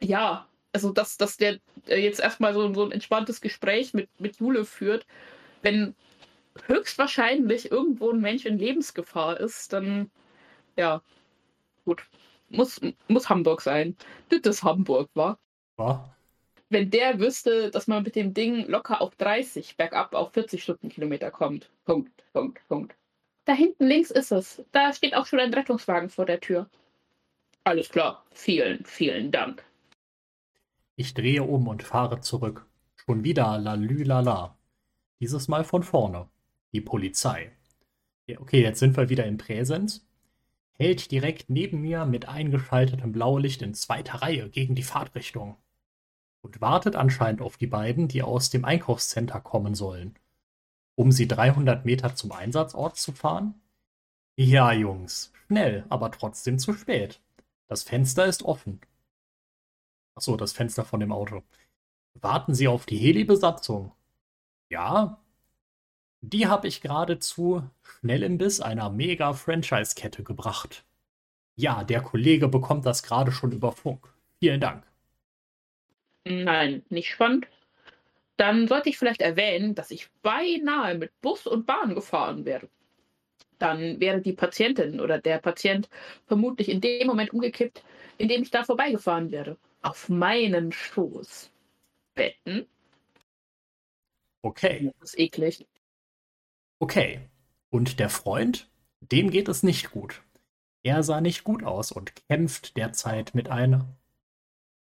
ja, 0.00 0.46
also 0.72 0.92
dass, 0.92 1.16
dass 1.16 1.36
der 1.36 1.58
jetzt 1.86 2.20
erstmal 2.20 2.54
so, 2.54 2.72
so 2.74 2.84
ein 2.84 2.92
entspanntes 2.92 3.40
Gespräch 3.40 3.94
mit, 3.94 4.08
mit 4.18 4.36
Jule 4.38 4.64
führt, 4.64 5.06
wenn 5.62 5.94
höchstwahrscheinlich 6.66 7.70
irgendwo 7.70 8.10
ein 8.10 8.20
Mensch 8.20 8.44
in 8.44 8.58
Lebensgefahr 8.58 9.38
ist, 9.40 9.72
dann 9.72 10.10
ja, 10.76 11.02
gut. 11.84 12.04
Muss, 12.50 12.80
muss 13.08 13.28
Hamburg 13.28 13.60
sein. 13.60 13.96
Das 14.30 14.40
ist 14.40 14.62
Hamburg, 14.62 15.10
wa? 15.14 15.38
War? 15.76 16.16
Wenn 16.70 16.90
der 16.90 17.18
wüsste, 17.18 17.70
dass 17.70 17.86
man 17.86 18.02
mit 18.02 18.14
dem 18.14 18.32
Ding 18.32 18.66
locker 18.68 19.02
auf 19.02 19.14
30 19.16 19.76
bergab 19.76 20.14
auf 20.14 20.32
40 20.32 20.62
Stundenkilometer 20.62 21.30
kommt. 21.30 21.70
Punkt, 21.84 22.10
Punkt, 22.32 22.66
Punkt. 22.68 22.94
Da 23.44 23.54
hinten 23.54 23.86
links 23.86 24.10
ist 24.10 24.32
es. 24.32 24.62
Da 24.72 24.92
steht 24.92 25.14
auch 25.14 25.26
schon 25.26 25.40
ein 25.40 25.52
Rettungswagen 25.52 26.10
vor 26.10 26.26
der 26.26 26.40
Tür. 26.40 26.68
Alles 27.64 27.88
klar. 27.88 28.24
Vielen, 28.32 28.84
vielen 28.84 29.30
Dank. 29.30 29.64
Ich 31.00 31.14
drehe 31.14 31.44
um 31.44 31.68
und 31.68 31.84
fahre 31.84 32.20
zurück. 32.22 32.66
Schon 32.96 33.22
wieder 33.22 33.56
lalülala. 33.56 34.58
Dieses 35.20 35.46
Mal 35.46 35.62
von 35.62 35.84
vorne. 35.84 36.28
Die 36.72 36.80
Polizei. 36.80 37.52
Okay, 38.36 38.62
jetzt 38.62 38.80
sind 38.80 38.96
wir 38.96 39.08
wieder 39.08 39.24
in 39.24 39.38
Präsenz. 39.38 40.04
Hält 40.72 41.12
direkt 41.12 41.50
neben 41.50 41.82
mir 41.82 42.04
mit 42.04 42.28
eingeschaltetem 42.28 43.12
Blaulicht 43.12 43.62
in 43.62 43.74
zweiter 43.74 44.22
Reihe 44.22 44.50
gegen 44.50 44.74
die 44.74 44.82
Fahrtrichtung. 44.82 45.56
Und 46.42 46.60
wartet 46.60 46.96
anscheinend 46.96 47.42
auf 47.42 47.56
die 47.58 47.68
beiden, 47.68 48.08
die 48.08 48.24
aus 48.24 48.50
dem 48.50 48.64
Einkaufscenter 48.64 49.40
kommen 49.40 49.76
sollen. 49.76 50.18
Um 50.96 51.12
sie 51.12 51.28
300 51.28 51.84
Meter 51.84 52.16
zum 52.16 52.32
Einsatzort 52.32 52.96
zu 52.96 53.12
fahren? 53.12 53.54
Ja, 54.34 54.72
Jungs, 54.72 55.32
schnell, 55.46 55.84
aber 55.90 56.10
trotzdem 56.10 56.58
zu 56.58 56.72
spät. 56.72 57.20
Das 57.68 57.84
Fenster 57.84 58.26
ist 58.26 58.42
offen 58.42 58.80
Achso, 60.18 60.36
das 60.36 60.52
Fenster 60.52 60.84
von 60.84 60.98
dem 60.98 61.12
Auto. 61.12 61.44
Warten 62.14 62.52
Sie 62.52 62.66
auf 62.66 62.86
die 62.86 62.96
Heli-Besatzung? 62.96 63.92
Ja. 64.68 65.22
Die 66.22 66.48
habe 66.48 66.66
ich 66.66 66.80
geradezu 66.80 67.62
schnell 68.00 68.24
im 68.24 68.36
Biss 68.36 68.60
einer 68.60 68.90
Mega-Franchise-Kette 68.90 70.24
gebracht. 70.24 70.84
Ja, 71.54 71.84
der 71.84 72.00
Kollege 72.02 72.48
bekommt 72.48 72.84
das 72.84 73.04
gerade 73.04 73.30
schon 73.30 73.52
über 73.52 73.70
Funk. 73.70 74.12
Vielen 74.40 74.60
Dank. 74.60 74.82
Nein, 76.24 76.84
nicht 76.88 77.12
spannend. 77.12 77.46
Dann 78.36 78.66
sollte 78.66 78.88
ich 78.88 78.98
vielleicht 78.98 79.22
erwähnen, 79.22 79.76
dass 79.76 79.92
ich 79.92 80.10
beinahe 80.22 80.98
mit 80.98 81.12
Bus 81.20 81.46
und 81.46 81.64
Bahn 81.64 81.94
gefahren 81.94 82.44
wäre. 82.44 82.68
Dann 83.60 84.00
wäre 84.00 84.20
die 84.20 84.32
Patientin 84.32 84.98
oder 84.98 85.20
der 85.20 85.38
Patient 85.38 85.88
vermutlich 86.26 86.68
in 86.68 86.80
dem 86.80 87.06
Moment 87.06 87.32
umgekippt, 87.32 87.84
in 88.16 88.26
dem 88.26 88.42
ich 88.42 88.50
da 88.50 88.64
vorbeigefahren 88.64 89.30
wäre 89.30 89.56
auf 89.88 90.08
meinen 90.08 90.70
Schoß 90.70 91.50
betten. 92.14 92.66
Okay. 94.42 94.92
Das 95.00 95.10
ist 95.10 95.18
eklig. 95.18 95.66
Okay. 96.78 97.20
Und 97.70 97.98
der 97.98 98.10
Freund? 98.10 98.70
Dem 99.00 99.30
geht 99.30 99.48
es 99.48 99.62
nicht 99.62 99.90
gut. 99.90 100.22
Er 100.82 101.02
sah 101.02 101.20
nicht 101.20 101.44
gut 101.44 101.64
aus 101.64 101.92
und 101.92 102.12
kämpft 102.28 102.76
derzeit 102.76 103.34
mit 103.34 103.48
einer 103.48 103.88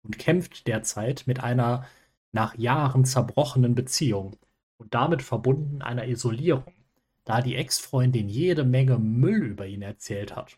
und 0.04 0.20
kämpft 0.20 0.68
derzeit 0.68 1.24
mit 1.28 1.42
einer 1.42 1.86
nach 2.32 2.58
Jahren 2.58 3.06
zerbrochenen 3.06 3.76
Beziehung 3.76 4.38
und 4.78 4.94
damit 4.94 5.22
verbunden 5.22 5.82
einer 5.82 6.08
Isolierung, 6.08 6.74
da 7.26 7.42
die 7.42 7.56
Ex-Freundin 7.56 8.30
jede 8.30 8.64
Menge 8.64 8.98
Müll 8.98 9.44
über 9.44 9.66
ihn 9.66 9.82
erzählt 9.82 10.36
hat. 10.36 10.58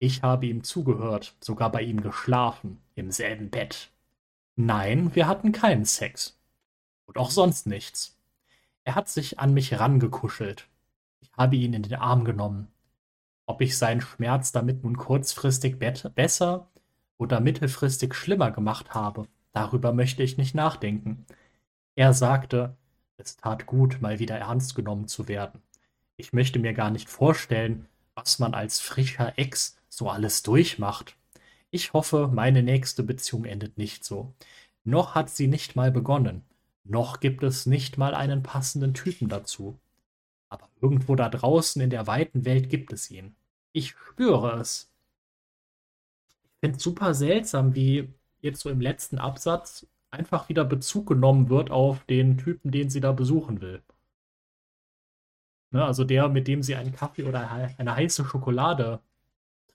Ich 0.00 0.22
habe 0.22 0.46
ihm 0.46 0.62
zugehört, 0.62 1.34
sogar 1.40 1.72
bei 1.72 1.82
ihm 1.82 2.00
geschlafen, 2.02 2.80
im 2.94 3.10
selben 3.10 3.50
Bett. 3.50 3.90
Nein, 4.54 5.14
wir 5.14 5.26
hatten 5.26 5.52
keinen 5.52 5.84
Sex. 5.84 6.38
Und 7.06 7.18
auch 7.18 7.30
sonst 7.30 7.66
nichts. 7.66 8.16
Er 8.84 8.94
hat 8.94 9.08
sich 9.08 9.38
an 9.38 9.54
mich 9.54 9.78
rangekuschelt. 9.78 10.68
Ich 11.20 11.32
habe 11.36 11.56
ihn 11.56 11.74
in 11.74 11.82
den 11.82 11.94
Arm 11.94 12.24
genommen. 12.24 12.68
Ob 13.46 13.60
ich 13.60 13.78
seinen 13.78 14.00
Schmerz 14.00 14.52
damit 14.52 14.84
nun 14.84 14.96
kurzfristig 14.96 15.78
besser 15.78 16.68
oder 17.16 17.40
mittelfristig 17.40 18.14
schlimmer 18.14 18.50
gemacht 18.50 18.94
habe, 18.94 19.26
darüber 19.52 19.92
möchte 19.92 20.22
ich 20.22 20.38
nicht 20.38 20.54
nachdenken. 20.54 21.26
Er 21.96 22.12
sagte, 22.12 22.76
es 23.16 23.36
tat 23.36 23.66
gut, 23.66 24.00
mal 24.00 24.20
wieder 24.20 24.38
ernst 24.38 24.76
genommen 24.76 25.08
zu 25.08 25.26
werden. 25.26 25.60
Ich 26.16 26.32
möchte 26.32 26.58
mir 26.58 26.72
gar 26.72 26.90
nicht 26.90 27.08
vorstellen, 27.08 27.86
was 28.14 28.38
man 28.38 28.54
als 28.54 28.80
frischer 28.80 29.38
Ex 29.38 29.77
so 29.98 30.08
alles 30.08 30.42
durchmacht. 30.42 31.16
Ich 31.70 31.92
hoffe, 31.92 32.30
meine 32.32 32.62
nächste 32.62 33.02
Beziehung 33.02 33.44
endet 33.44 33.76
nicht 33.76 34.04
so. 34.04 34.32
Noch 34.84 35.14
hat 35.14 35.28
sie 35.28 35.48
nicht 35.48 35.76
mal 35.76 35.90
begonnen. 35.90 36.44
Noch 36.84 37.20
gibt 37.20 37.42
es 37.42 37.66
nicht 37.66 37.98
mal 37.98 38.14
einen 38.14 38.42
passenden 38.42 38.94
Typen 38.94 39.28
dazu. 39.28 39.78
Aber 40.48 40.70
irgendwo 40.80 41.14
da 41.14 41.28
draußen 41.28 41.82
in 41.82 41.90
der 41.90 42.06
weiten 42.06 42.46
Welt 42.46 42.70
gibt 42.70 42.92
es 42.92 43.10
ihn. 43.10 43.36
Ich 43.72 43.90
spüre 43.90 44.58
es. 44.58 44.90
Ich 46.44 46.60
finde 46.60 46.78
es 46.78 46.82
super 46.82 47.12
seltsam, 47.12 47.74
wie 47.74 48.08
jetzt 48.40 48.60
so 48.60 48.70
im 48.70 48.80
letzten 48.80 49.18
Absatz 49.18 49.86
einfach 50.10 50.48
wieder 50.48 50.64
Bezug 50.64 51.06
genommen 51.06 51.50
wird 51.50 51.70
auf 51.70 52.04
den 52.04 52.38
Typen, 52.38 52.70
den 52.70 52.88
sie 52.88 53.00
da 53.00 53.12
besuchen 53.12 53.60
will. 53.60 53.82
Ne, 55.70 55.84
also 55.84 56.04
der, 56.04 56.28
mit 56.28 56.48
dem 56.48 56.62
sie 56.62 56.76
einen 56.76 56.92
Kaffee 56.92 57.24
oder 57.24 57.50
eine 57.50 57.94
heiße 57.94 58.24
Schokolade 58.24 59.00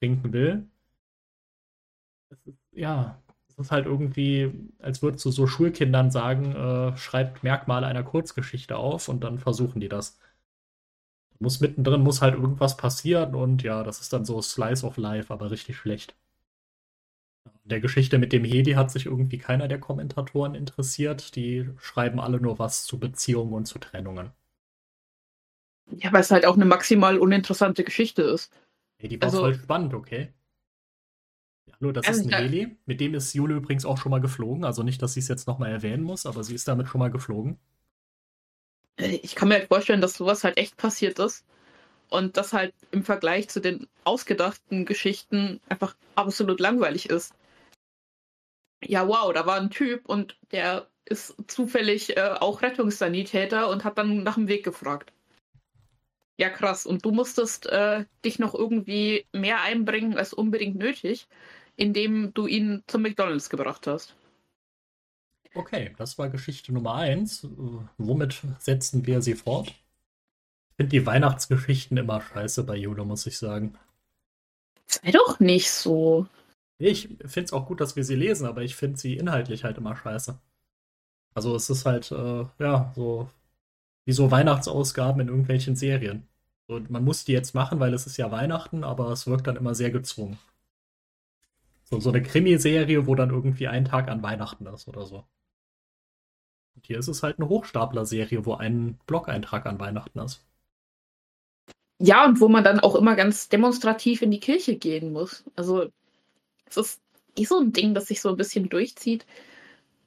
trinken 0.03 0.33
will. 0.33 0.67
Ist, 2.29 2.57
ja, 2.71 3.21
es 3.47 3.57
ist 3.57 3.71
halt 3.71 3.85
irgendwie, 3.85 4.51
als 4.79 5.01
würdest 5.01 5.23
du 5.25 5.31
so 5.31 5.47
Schulkindern 5.47 6.11
sagen, 6.11 6.53
äh, 6.55 6.97
schreibt 6.97 7.43
Merkmale 7.43 7.87
einer 7.87 8.03
Kurzgeschichte 8.03 8.75
auf 8.77 9.07
und 9.07 9.23
dann 9.23 9.39
versuchen 9.39 9.79
die 9.79 9.89
das. 9.89 10.19
Muss 11.39 11.59
mittendrin 11.61 12.01
muss 12.01 12.21
halt 12.21 12.35
irgendwas 12.35 12.77
passieren 12.77 13.35
und 13.35 13.63
ja, 13.63 13.83
das 13.83 14.01
ist 14.01 14.13
dann 14.13 14.25
so 14.25 14.41
Slice 14.41 14.85
of 14.85 14.97
Life, 14.97 15.31
aber 15.33 15.51
richtig 15.51 15.77
schlecht. 15.77 16.15
Der 17.65 17.79
Geschichte 17.79 18.17
mit 18.17 18.33
dem 18.33 18.43
Hedi 18.43 18.73
hat 18.73 18.91
sich 18.91 19.05
irgendwie 19.05 19.37
keiner 19.37 19.67
der 19.69 19.79
Kommentatoren 19.79 20.53
interessiert. 20.55 21.35
Die 21.35 21.69
schreiben 21.77 22.19
alle 22.19 22.39
nur 22.41 22.59
was 22.59 22.85
zu 22.85 22.99
Beziehungen 22.99 23.53
und 23.53 23.67
zu 23.67 23.79
Trennungen. 23.79 24.31
Ja, 25.91 26.11
weil 26.11 26.21
es 26.21 26.31
halt 26.31 26.45
auch 26.45 26.55
eine 26.55 26.65
maximal 26.65 27.17
uninteressante 27.17 27.83
Geschichte 27.83 28.21
ist. 28.21 28.51
Ey, 29.03 29.09
die 29.09 29.21
war 29.21 29.27
also, 29.27 29.39
voll 29.41 29.53
spannend, 29.53 29.93
okay. 29.93 30.33
Ja, 31.67 31.75
hallo, 31.81 31.91
das 31.91 32.07
ist 32.07 32.25
ein 32.25 32.31
Heli. 32.31 32.77
Mit 32.85 33.01
dem 33.01 33.13
ist 33.15 33.33
Jule 33.33 33.55
übrigens 33.55 33.83
auch 33.83 33.97
schon 33.97 34.11
mal 34.11 34.21
geflogen. 34.21 34.63
Also 34.63 34.81
nicht, 34.81 35.01
dass 35.01 35.13
sie 35.13 35.19
es 35.19 35.27
jetzt 35.27 35.45
nochmal 35.45 35.71
erwähnen 35.71 36.03
muss, 36.03 36.25
aber 36.25 36.41
sie 36.45 36.55
ist 36.55 36.69
damit 36.69 36.87
schon 36.87 36.99
mal 36.99 37.11
geflogen. 37.11 37.59
Äh, 38.95 39.19
ich 39.21 39.35
kann 39.35 39.49
mir 39.49 39.55
halt 39.55 39.67
vorstellen, 39.67 39.99
dass 39.99 40.13
sowas 40.13 40.45
halt 40.45 40.57
echt 40.57 40.77
passiert 40.77 41.19
ist. 41.19 41.43
Und 42.09 42.37
das 42.37 42.53
halt 42.53 42.73
im 42.91 43.03
Vergleich 43.03 43.49
zu 43.49 43.59
den 43.59 43.87
ausgedachten 44.05 44.85
Geschichten 44.85 45.59
einfach 45.67 45.97
absolut 46.15 46.61
langweilig 46.61 47.09
ist. 47.09 47.33
Ja, 48.85 49.05
wow, 49.09 49.33
da 49.33 49.45
war 49.45 49.59
ein 49.59 49.69
Typ 49.69 50.07
und 50.07 50.37
der 50.51 50.87
ist 51.03 51.35
zufällig 51.47 52.15
äh, 52.15 52.35
auch 52.39 52.61
Rettungssanitäter 52.61 53.67
und 53.69 53.83
hat 53.83 53.97
dann 53.97 54.23
nach 54.23 54.35
dem 54.35 54.47
Weg 54.47 54.63
gefragt. 54.63 55.11
Ja, 56.37 56.49
krass. 56.49 56.85
Und 56.85 57.05
du 57.05 57.11
musstest 57.11 57.67
äh, 57.67 58.05
dich 58.25 58.39
noch 58.39 58.55
irgendwie 58.55 59.25
mehr 59.33 59.61
einbringen 59.61 60.17
als 60.17 60.33
unbedingt 60.33 60.75
nötig, 60.75 61.27
indem 61.75 62.33
du 62.33 62.47
ihn 62.47 62.83
zum 62.87 63.03
McDonalds 63.03 63.49
gebracht 63.49 63.87
hast. 63.87 64.15
Okay, 65.55 65.93
das 65.97 66.17
war 66.17 66.29
Geschichte 66.29 66.73
Nummer 66.73 66.95
eins. 66.95 67.47
Womit 67.97 68.41
setzen 68.57 69.05
wir 69.05 69.21
sie 69.21 69.35
fort? 69.35 69.67
Ich 69.67 70.75
finde 70.77 70.89
die 70.89 71.05
Weihnachtsgeschichten 71.05 71.97
immer 71.97 72.21
scheiße 72.21 72.63
bei 72.63 72.75
Jule, 72.75 73.05
muss 73.05 73.27
ich 73.27 73.37
sagen. 73.37 73.77
Sei 74.87 75.11
doch 75.11 75.39
nicht 75.39 75.69
so. 75.71 76.27
Ich 76.79 77.09
finde 77.25 77.43
es 77.43 77.53
auch 77.53 77.67
gut, 77.67 77.79
dass 77.79 77.95
wir 77.95 78.03
sie 78.03 78.15
lesen, 78.15 78.47
aber 78.47 78.63
ich 78.63 78.75
finde 78.75 78.97
sie 78.97 79.15
inhaltlich 79.15 79.63
halt 79.63 79.77
immer 79.77 79.95
scheiße. 79.95 80.39
Also 81.35 81.55
es 81.55 81.69
ist 81.69 81.85
halt, 81.85 82.11
äh, 82.11 82.45
ja, 82.59 82.91
so 82.95 83.29
wie 84.05 84.11
so 84.11 84.31
Weihnachtsausgaben 84.31 85.21
in 85.21 85.27
irgendwelchen 85.27 85.75
Serien. 85.75 86.27
Und 86.67 86.89
man 86.89 87.03
muss 87.03 87.25
die 87.25 87.33
jetzt 87.33 87.53
machen, 87.55 87.79
weil 87.79 87.93
es 87.93 88.05
ist 88.07 88.17
ja 88.17 88.31
Weihnachten, 88.31 88.83
aber 88.83 89.11
es 89.11 89.27
wirkt 89.27 89.47
dann 89.47 89.57
immer 89.57 89.75
sehr 89.75 89.91
gezwungen. 89.91 90.37
So, 91.83 91.99
so 91.99 92.09
eine 92.09 92.23
Krimiserie, 92.23 93.05
wo 93.05 93.15
dann 93.15 93.29
irgendwie 93.29 93.67
ein 93.67 93.85
Tag 93.85 94.09
an 94.09 94.23
Weihnachten 94.23 94.65
ist 94.67 94.87
oder 94.87 95.05
so. 95.05 95.25
Und 96.75 96.85
hier 96.85 96.97
ist 96.97 97.07
es 97.07 97.21
halt 97.21 97.37
eine 97.37 97.49
Hochstapler-Serie, 97.49 98.45
wo 98.45 98.55
ein 98.55 98.97
Blog-Eintrag 99.05 99.65
an 99.65 99.79
Weihnachten 99.79 100.19
ist. 100.19 100.43
Ja, 101.99 102.25
und 102.25 102.39
wo 102.39 102.47
man 102.47 102.63
dann 102.63 102.79
auch 102.79 102.95
immer 102.95 103.15
ganz 103.15 103.49
demonstrativ 103.49 104.21
in 104.21 104.31
die 104.31 104.39
Kirche 104.39 104.75
gehen 104.75 105.13
muss. 105.13 105.43
Also, 105.55 105.89
es 106.65 106.77
ist 106.77 107.01
eh 107.37 107.45
so 107.45 107.59
ein 107.59 107.73
Ding, 107.73 107.93
das 107.93 108.07
sich 108.07 108.21
so 108.21 108.29
ein 108.29 108.37
bisschen 108.37 108.69
durchzieht, 108.69 109.25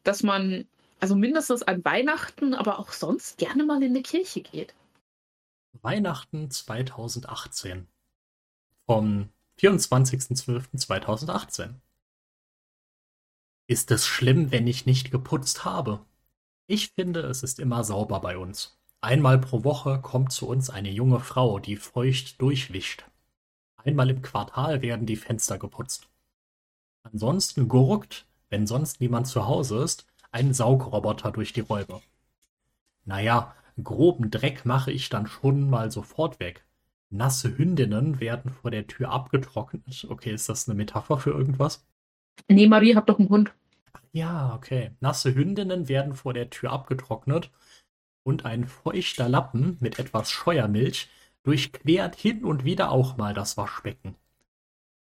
dass 0.02 0.22
man 0.22 0.66
also 1.00 1.14
mindestens 1.14 1.62
an 1.62 1.84
Weihnachten, 1.84 2.54
aber 2.54 2.78
auch 2.78 2.92
sonst 2.92 3.38
gerne 3.38 3.64
mal 3.64 3.82
in 3.82 3.94
die 3.94 4.02
Kirche 4.02 4.42
geht. 4.42 4.74
Weihnachten 5.82 6.50
2018. 6.50 7.86
Vom 8.86 9.28
24.12.2018. 9.58 11.74
Ist 13.68 13.90
es 13.90 14.06
schlimm, 14.06 14.52
wenn 14.52 14.66
ich 14.66 14.86
nicht 14.86 15.10
geputzt 15.10 15.64
habe? 15.64 16.00
Ich 16.66 16.92
finde, 16.92 17.20
es 17.20 17.42
ist 17.42 17.58
immer 17.58 17.84
sauber 17.84 18.20
bei 18.20 18.38
uns. 18.38 18.78
Einmal 19.00 19.38
pro 19.38 19.64
Woche 19.64 20.00
kommt 20.00 20.32
zu 20.32 20.48
uns 20.48 20.70
eine 20.70 20.90
junge 20.90 21.20
Frau, 21.20 21.58
die 21.58 21.76
feucht 21.76 22.40
durchwischt. 22.40 23.04
Einmal 23.76 24.10
im 24.10 24.22
Quartal 24.22 24.82
werden 24.82 25.06
die 25.06 25.16
Fenster 25.16 25.58
geputzt. 25.58 26.08
Ansonsten 27.02 27.68
gurkt, 27.68 28.26
wenn 28.48 28.66
sonst 28.66 29.00
niemand 29.00 29.28
zu 29.28 29.46
Hause 29.46 29.82
ist, 29.82 30.06
ein 30.32 30.52
Saugroboter 30.52 31.30
durch 31.32 31.52
die 31.52 31.60
Räume. 31.60 32.00
Naja, 33.04 33.54
groben 33.82 34.30
Dreck 34.30 34.64
mache 34.64 34.90
ich 34.92 35.08
dann 35.08 35.26
schon 35.26 35.70
mal 35.70 35.90
sofort 35.90 36.40
weg. 36.40 36.64
Nasse 37.10 37.56
Hündinnen 37.56 38.20
werden 38.20 38.50
vor 38.50 38.70
der 38.70 38.86
Tür 38.86 39.10
abgetrocknet. 39.10 40.06
Okay, 40.08 40.32
ist 40.32 40.48
das 40.48 40.68
eine 40.68 40.76
Metapher 40.76 41.18
für 41.18 41.30
irgendwas? 41.30 41.86
Nee, 42.48 42.66
Marie 42.66 42.96
hat 42.96 43.08
doch 43.08 43.18
einen 43.18 43.28
Hund. 43.28 43.54
Ja, 44.12 44.54
okay. 44.54 44.90
Nasse 45.00 45.34
Hündinnen 45.34 45.88
werden 45.88 46.14
vor 46.14 46.34
der 46.34 46.50
Tür 46.50 46.72
abgetrocknet 46.72 47.50
und 48.22 48.44
ein 48.44 48.66
feuchter 48.66 49.28
Lappen 49.28 49.76
mit 49.80 49.98
etwas 49.98 50.30
Scheuermilch 50.30 51.08
durchquert 51.44 52.16
hin 52.16 52.44
und 52.44 52.64
wieder 52.64 52.90
auch 52.90 53.16
mal 53.16 53.34
das 53.34 53.56
Waschbecken. 53.56 54.16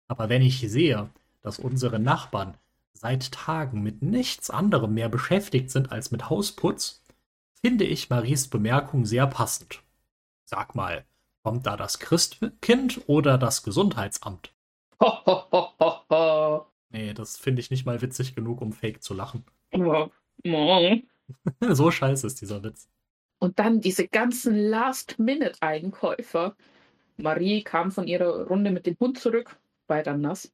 Aber 0.07 0.27
wenn 0.27 0.41
ich 0.41 0.59
sehe, 0.59 1.09
dass 1.41 1.59
unsere 1.59 1.99
Nachbarn 1.99 2.57
seit 2.93 3.31
Tagen 3.31 3.81
mit 3.81 4.01
nichts 4.01 4.49
anderem 4.49 4.93
mehr 4.93 5.09
beschäftigt 5.09 5.71
sind 5.71 5.91
als 5.91 6.11
mit 6.11 6.29
Hausputz, 6.29 7.03
finde 7.61 7.85
ich 7.85 8.09
Maries 8.09 8.47
Bemerkung 8.47 9.05
sehr 9.05 9.27
passend. 9.27 9.81
Sag 10.45 10.75
mal, 10.75 11.05
kommt 11.43 11.65
da 11.65 11.77
das 11.77 11.99
Christkind 11.99 13.01
oder 13.07 13.37
das 13.37 13.63
Gesundheitsamt? 13.63 14.53
Ho, 14.99 15.25
ho, 15.25 15.43
ho, 15.51 15.69
ho, 15.79 15.95
ho. 16.09 16.65
Nee, 16.89 17.13
das 17.13 17.37
finde 17.37 17.61
ich 17.61 17.71
nicht 17.71 17.85
mal 17.85 18.01
witzig 18.01 18.35
genug, 18.35 18.61
um 18.61 18.73
fake 18.73 19.01
zu 19.01 19.13
lachen. 19.13 19.45
so 21.61 21.89
scheiße 21.89 22.27
ist 22.27 22.41
dieser 22.41 22.63
Witz. 22.63 22.89
Und 23.39 23.57
dann 23.57 23.81
diese 23.81 24.07
ganzen 24.07 24.55
Last-Minute-Einkäufer. 24.55 26.55
Marie 27.17 27.63
kam 27.63 27.91
von 27.91 28.07
ihrer 28.07 28.47
Runde 28.47 28.71
mit 28.71 28.85
dem 28.85 28.97
Hund 28.99 29.19
zurück, 29.19 29.57
weiter 29.87 30.17
nass, 30.17 30.51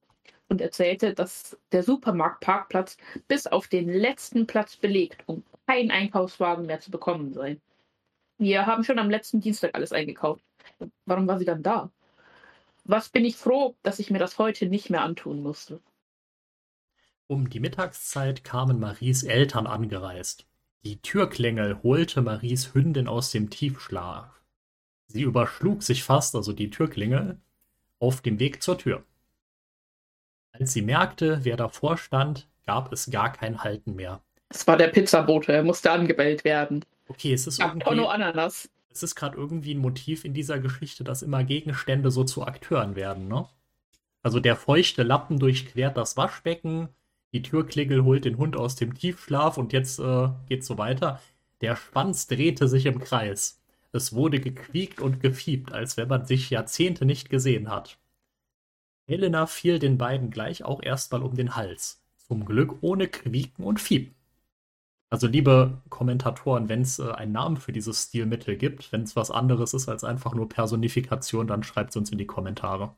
und 0.49 0.61
erzählte, 0.61 1.13
dass 1.13 1.57
der 1.71 1.83
Supermarktparkplatz 1.83 2.97
bis 3.27 3.47
auf 3.47 3.67
den 3.67 3.89
letzten 3.89 4.47
Platz 4.47 4.75
belegt 4.75 5.23
und 5.25 5.45
kein 5.65 5.91
Einkaufswagen 5.91 6.65
mehr 6.65 6.79
zu 6.79 6.91
bekommen 6.91 7.33
sei. 7.33 7.57
Wir 8.37 8.65
haben 8.65 8.83
schon 8.83 8.99
am 8.99 9.09
letzten 9.09 9.41
Dienstag 9.41 9.71
alles 9.73 9.91
eingekauft. 9.91 10.43
Warum 11.05 11.27
war 11.27 11.39
sie 11.39 11.45
dann 11.45 11.63
da? 11.63 11.91
Was 12.83 13.09
bin 13.09 13.25
ich 13.25 13.35
froh, 13.35 13.75
dass 13.83 13.99
ich 13.99 14.11
mir 14.11 14.19
das 14.19 14.37
heute 14.37 14.67
nicht 14.67 14.89
mehr 14.89 15.01
antun 15.01 15.43
musste. 15.43 15.81
Um 17.27 17.49
die 17.49 17.59
Mittagszeit 17.59 18.45
kamen 18.45 18.79
Maries 18.79 19.23
Eltern 19.23 19.67
angereist. 19.67 20.45
Die 20.85 21.01
Türklingel 21.01 21.83
holte 21.83 22.21
Maries 22.21 22.73
Hündin 22.73 23.09
aus 23.09 23.31
dem 23.31 23.49
Tiefschlaf. 23.49 24.41
Sie 25.07 25.23
überschlug 25.23 25.83
sich 25.83 26.03
fast, 26.03 26.35
also 26.35 26.53
die 26.53 26.69
Türklingel, 26.69 27.41
auf 27.99 28.21
dem 28.21 28.39
Weg 28.39 28.63
zur 28.63 28.77
Tür. 28.77 29.03
Als 30.59 30.73
sie 30.73 30.81
merkte, 30.81 31.39
wer 31.43 31.57
davor 31.57 31.97
stand, 31.97 32.47
gab 32.65 32.91
es 32.91 33.09
gar 33.09 33.31
kein 33.31 33.63
Halten 33.63 33.95
mehr. 33.95 34.21
Es 34.49 34.65
war 34.67 34.77
der 34.77 34.87
Pizzabote, 34.87 35.51
er 35.51 35.63
musste 35.63 35.91
angebellt 35.91 36.43
werden. 36.43 36.85
Okay, 37.07 37.33
es 37.33 37.47
ist 37.47 37.59
irgendwie... 37.59 37.79
Tonno 37.79 38.07
Ananas. 38.07 38.69
Es 38.89 39.03
ist 39.03 39.15
gerade 39.15 39.37
irgendwie 39.37 39.73
ein 39.73 39.79
Motiv 39.79 40.25
in 40.25 40.33
dieser 40.33 40.59
Geschichte, 40.59 41.03
dass 41.03 41.21
immer 41.21 41.43
Gegenstände 41.43 42.11
so 42.11 42.23
zu 42.23 42.45
Akteuren 42.45 42.95
werden, 42.95 43.27
ne? 43.27 43.47
Also 44.23 44.39
der 44.39 44.55
feuchte 44.55 45.03
Lappen 45.03 45.39
durchquert 45.39 45.95
das 45.95 46.17
Waschbecken, 46.17 46.89
die 47.33 47.41
Türklingel 47.41 48.03
holt 48.03 48.25
den 48.25 48.37
Hund 48.37 48.55
aus 48.55 48.75
dem 48.75 48.93
Tiefschlaf 48.93 49.57
und 49.57 49.73
jetzt 49.73 49.99
äh, 49.99 50.29
geht's 50.49 50.67
so 50.67 50.77
weiter. 50.77 51.21
Der 51.61 51.75
Schwanz 51.75 52.27
drehte 52.27 52.67
sich 52.67 52.85
im 52.85 52.99
Kreis. 52.99 53.61
Es 53.91 54.13
wurde 54.13 54.39
gequiekt 54.39 55.01
und 55.01 55.21
gefiebt, 55.21 55.71
als 55.71 55.97
wenn 55.97 56.07
man 56.07 56.25
sich 56.25 56.49
Jahrzehnte 56.49 57.05
nicht 57.05 57.29
gesehen 57.29 57.69
hat. 57.69 57.97
Helena 59.07 59.45
fiel 59.45 59.79
den 59.79 59.97
beiden 59.97 60.29
gleich 60.29 60.63
auch 60.63 60.83
erstmal 60.83 61.23
um 61.23 61.35
den 61.35 61.55
Hals. 61.55 62.03
Zum 62.17 62.45
Glück 62.45 62.75
ohne 62.81 63.07
Quieken 63.07 63.63
und 63.63 63.79
Fiepen. 63.79 64.13
Also 65.09 65.27
liebe 65.27 65.81
Kommentatoren, 65.87 66.67
wenn 66.67 66.81
es 66.81 66.99
äh, 66.99 67.09
einen 67.11 67.31
Namen 67.31 67.55
für 67.55 67.71
dieses 67.71 68.03
Stilmittel 68.03 68.57
gibt, 68.57 68.91
wenn 68.91 69.03
es 69.03 69.15
was 69.15 69.31
anderes 69.31 69.73
ist 69.73 69.87
als 69.87 70.03
einfach 70.03 70.33
nur 70.33 70.49
Personifikation, 70.49 71.47
dann 71.47 71.63
schreibt 71.63 71.91
es 71.91 71.95
uns 71.95 72.11
in 72.11 72.17
die 72.17 72.25
Kommentare. 72.25 72.93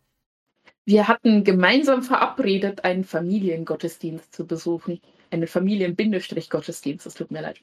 Wir 0.86 1.08
hatten 1.08 1.44
gemeinsam 1.44 2.02
verabredet, 2.02 2.84
einen 2.84 3.04
Familiengottesdienst 3.04 4.34
zu 4.34 4.48
besuchen. 4.48 5.00
Einen 5.30 5.46
Familien-Gottesdienst, 5.46 7.06
es 7.06 7.14
tut 7.14 7.30
mir 7.30 7.42
leid. 7.42 7.62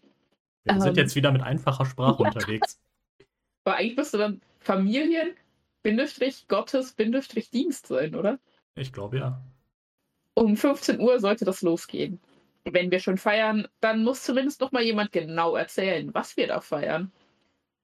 Wir 0.63 0.75
ähm, 0.75 0.81
sind 0.81 0.97
jetzt 0.97 1.17
wieder 1.17 1.33
mit 1.33 1.43
einfacher 1.43 1.85
Sprache 1.85 2.23
unterwegs. 2.23 2.79
Aber 3.65 3.79
eigentlich 3.79 3.97
müsste 3.97 4.19
dann 4.19 4.41
Familien-Gottes-Dienst 5.87 7.87
sein, 7.87 8.15
oder? 8.15 8.39
Ich 8.75 8.93
glaube 8.93 9.19
ja. 9.19 9.41
Um 10.35 10.57
15 10.57 11.01
Uhr 11.01 11.21
sollte 11.21 11.45
das 11.45 11.63
losgehen. 11.63 12.21
Wenn 12.65 12.91
wir 12.91 12.99
schon 12.99 13.17
feiern, 13.17 13.69
dann 13.81 14.03
muss 14.03 14.25
zumindest 14.25 14.61
noch 14.61 14.73
mal 14.73 14.83
jemand 14.83 15.13
genau 15.13 15.55
erzählen, 15.55 16.13
was 16.13 16.37
wir 16.37 16.49
da 16.49 16.61
feiern. 16.61 17.13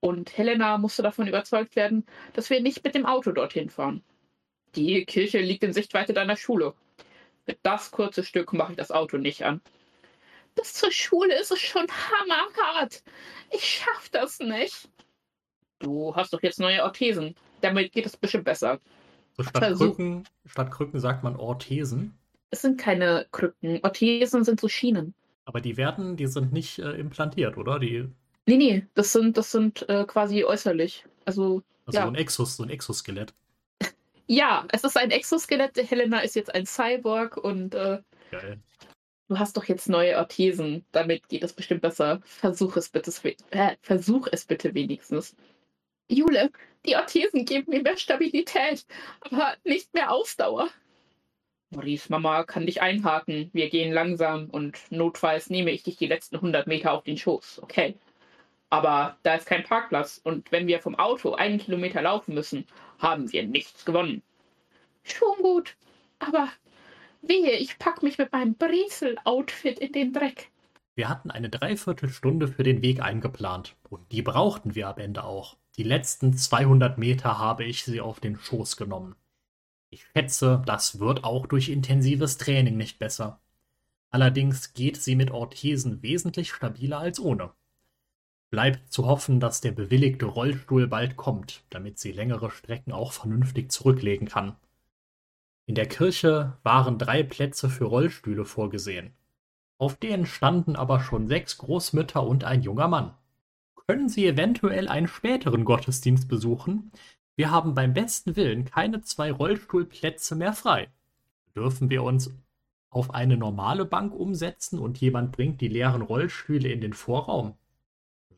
Und 0.01 0.37
Helena 0.37 0.79
musste 0.79 1.03
davon 1.03 1.29
überzeugt 1.29 1.77
werden, 1.77 2.05
dass 2.33 2.51
wir 2.51 2.61
nicht 2.61 2.83
mit 2.83 2.97
dem 2.97 3.07
Auto 3.07 3.31
dorthin 3.31 3.71
fahren. 3.71 4.03
Die 4.75 5.05
Kirche 5.05 5.39
liegt 5.39 5.63
in 5.63 5.73
Sichtweite 5.73 6.13
deiner 6.13 6.37
Schule. 6.37 6.75
Für 7.45 7.57
das 7.63 7.93
kurze 7.93 8.25
Stück 8.25 8.53
mache 8.53 8.73
ich 8.73 8.79
das 8.79 8.91
Auto 8.91 9.19
nicht 9.19 9.45
an. 9.45 9.61
Bis 10.57 10.75
zur 10.75 10.91
Schule 10.91 11.41
ist 11.41 11.53
es 11.53 11.61
schon 11.61 11.87
hammerhart. 11.87 13.05
Ich 13.51 13.65
schaff 13.65 14.09
das 14.11 14.41
nicht. 14.41 14.89
Du 15.79 16.15
hast 16.17 16.33
doch 16.33 16.43
jetzt 16.43 16.59
neue 16.59 16.83
Orthesen. 16.83 17.37
Damit 17.63 17.93
geht 17.93 18.07
es 18.07 18.17
bestimmt 18.17 18.45
besser. 18.45 18.81
So 19.37 19.43
statt, 19.45 19.77
Krücken, 19.77 20.25
statt 20.45 20.71
Krücken 20.71 21.01
sagt 21.01 21.25
man 21.25 21.37
Orthesen. 21.37 22.15
Es 22.51 22.61
sind 22.63 22.79
keine 22.79 23.27
Krücken. 23.33 23.81
Orthesen 23.83 24.45
sind 24.45 24.61
so 24.61 24.69
Schienen. 24.69 25.15
Aber 25.45 25.61
die 25.61 25.77
werden, 25.77 26.17
die 26.17 26.27
sind 26.27 26.53
nicht 26.53 26.79
äh, 26.79 26.93
implantiert, 26.93 27.57
oder? 27.57 27.79
Die... 27.79 28.09
Nee, 28.47 28.57
nee, 28.57 28.87
das 28.95 29.13
sind, 29.13 29.37
das 29.37 29.51
sind 29.51 29.89
äh, 29.89 30.05
quasi 30.05 30.45
äußerlich. 30.45 31.05
Also, 31.25 31.63
also 31.87 31.99
ja. 31.99 32.07
ein 32.07 32.15
Exos, 32.15 32.57
so 32.57 32.63
ein 32.63 32.71
Exoskelett. 32.71 33.33
Ja, 34.29 34.67
es 34.71 34.85
ist 34.85 34.97
ein 34.97 35.11
Exoskelett. 35.11 35.77
Helena 35.91 36.21
ist 36.21 36.37
jetzt 36.37 36.55
ein 36.55 36.65
Cyborg 36.65 37.37
und 37.37 37.75
äh, 37.75 38.01
Geil. 38.31 38.61
du 39.29 39.39
hast 39.39 39.57
doch 39.57 39.65
jetzt 39.65 39.89
neue 39.89 40.17
Orthesen. 40.17 40.87
Damit 40.93 41.29
geht 41.29 41.43
es 41.43 41.53
bestimmt 41.53 41.83
besser. 41.83 42.21
Versuch 42.25 42.77
es 42.77 42.89
bitte, 42.89 43.13
äh, 43.51 43.77
versuch 43.83 44.29
es 44.31 44.45
bitte 44.45 44.75
wenigstens. 44.75 45.35
Jule, 46.15 46.51
die 46.87 46.97
Orthesen 46.97 47.45
geben 47.45 47.71
mir 47.71 47.83
mehr 47.83 47.97
Stabilität, 47.97 48.85
aber 49.21 49.55
nicht 49.65 49.93
mehr 49.95 50.13
Ausdauer. 50.13 50.69
Maurice 51.71 52.11
Mama 52.11 52.45
kann 52.45 52.67
dich 52.67 52.83
einhaken. 52.83 53.51
Wir 53.53 53.71
gehen 53.71 53.93
langsam 53.93 54.51
und 54.51 54.79
notfalls 54.91 55.49
nehme 55.49 55.71
ich 55.71 55.83
dich 55.83 55.97
die 55.97 56.07
letzten 56.07 56.37
100 56.37 56.67
Meter 56.67 56.93
auf 56.93 57.05
den 57.05 57.17
Schoß. 57.17 57.63
Okay. 57.63 57.95
Aber 58.69 59.17
da 59.23 59.35
ist 59.35 59.47
kein 59.47 59.65
Parkplatz 59.65 60.21
und 60.23 60.51
wenn 60.51 60.67
wir 60.67 60.81
vom 60.81 60.95
Auto 60.95 61.33
einen 61.35 61.59
Kilometer 61.59 62.03
laufen 62.03 62.35
müssen, 62.35 62.67
haben 62.99 63.31
wir 63.33 63.47
nichts 63.47 63.85
gewonnen. 63.85 64.23
Schon 65.03 65.37
gut. 65.43 65.77
Aber 66.19 66.49
wehe, 67.21 67.53
ich 67.53 67.79
pack 67.79 68.03
mich 68.03 68.19
mit 68.19 68.33
meinem 68.33 68.55
Brezel-Outfit 68.55 69.79
in 69.79 69.93
den 69.93 70.13
Dreck. 70.13 70.51
Wir 70.95 71.09
hatten 71.09 71.31
eine 71.31 71.49
Dreiviertelstunde 71.49 72.49
für 72.49 72.63
den 72.63 72.83
Weg 72.83 73.01
eingeplant 73.01 73.77
und 73.89 74.11
die 74.13 74.23
brauchten 74.23 74.75
wir 74.75 74.89
am 74.89 74.99
Ende 74.99 75.25
auch. 75.25 75.57
Die 75.77 75.85
letzten 75.85 76.37
200 76.37 76.99
Meter 76.99 77.39
habe 77.39 77.65
ich 77.65 77.85
sie 77.85 78.03
auf 78.03 78.21
den 78.21 78.37
Schoß 78.37 78.77
genommen. 78.77 79.17
Ich 79.89 80.05
schätze, 80.13 80.63
das 80.67 81.01
wird 81.01 81.25
auch 81.25 81.47
durch 81.47 81.71
intensives 81.71 82.37
Training 82.37 82.77
nicht 82.77 82.99
besser. 82.99 83.41
Allerdings 84.11 84.75
geht 84.75 84.99
sie 84.99 85.17
mit 85.17 85.31
Orthesen 85.31 86.03
wesentlich 86.03 86.53
stabiler 86.53 86.99
als 86.99 87.19
ohne. 87.19 87.53
Bleibt 88.51 88.93
zu 88.93 89.07
hoffen, 89.07 89.41
dass 89.41 89.63
der 89.63 89.73
bewilligte 89.73 90.27
Rollstuhl 90.27 90.87
bald 90.87 91.17
kommt, 91.17 91.65
damit 91.71 91.99
sie 91.99 92.13
längere 92.13 92.51
Strecken 92.51 92.93
auch 92.93 93.13
vernünftig 93.13 93.73
zurücklegen 93.73 94.29
kann. 94.29 94.57
In 95.65 95.75
der 95.75 95.89
Kirche 95.89 96.59
waren 96.63 96.99
drei 96.99 97.23
Plätze 97.23 97.71
für 97.71 97.85
Rollstühle 97.85 98.45
vorgesehen. 98.45 99.15
Auf 99.79 99.97
denen 99.97 100.27
standen 100.27 100.77
aber 100.77 101.01
schon 101.01 101.29
sechs 101.29 101.57
Großmütter 101.57 102.23
und 102.23 102.45
ein 102.45 102.63
junger 102.63 102.89
Mann. 102.89 103.15
Können 103.87 104.09
Sie 104.09 104.27
eventuell 104.27 104.89
einen 104.89 105.09
späteren 105.09 105.65
Gottesdienst 105.65 106.29
besuchen? 106.29 106.93
Wir 107.37 107.51
haben 107.51 107.75
beim 107.75 107.95
besten 107.95 108.37
Willen 108.37 108.65
keine 108.65 109.03
zwei 109.03 109.33
Rollstuhlplätze 109.33 110.37
mehr 110.37 110.53
frei. 110.53 110.89
Dürfen 111.57 111.91
wir 111.91 112.03
uns 112.03 112.31
auf 112.91 113.15
eine 113.15 113.37
normale 113.37 113.85
Bank 113.85 114.15
umsetzen 114.15 114.79
und 114.79 114.99
jemand 114.99 115.33
bringt 115.33 115.61
die 115.61 115.69
leeren 115.69 116.03
Rollstühle 116.03 116.69
in 116.69 116.81
den 116.81 116.93
Vorraum? 116.93 117.57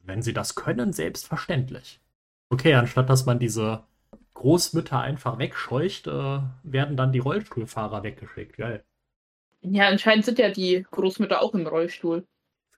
Wenn 0.03 0.23
Sie 0.23 0.33
das 0.33 0.55
können, 0.55 0.93
selbstverständlich. 0.93 2.01
Okay, 2.51 2.75
anstatt 2.75 3.09
dass 3.09 3.27
man 3.27 3.39
diese 3.39 3.85
Großmütter 4.35 5.01
einfach 5.01 5.39
wegscheucht, 5.39 6.07
äh, 6.07 6.41
werden 6.63 6.97
dann 6.97 7.13
die 7.13 7.19
Rollstuhlfahrer 7.19 8.03
weggeschickt. 8.03 8.57
Geil. 8.57 8.85
Ja, 9.63 9.89
anscheinend 9.89 10.25
sind 10.25 10.39
ja 10.39 10.51
die 10.51 10.87
Großmütter 10.91 11.41
auch 11.41 11.55
im 11.55 11.67
Rollstuhl. 11.67 12.27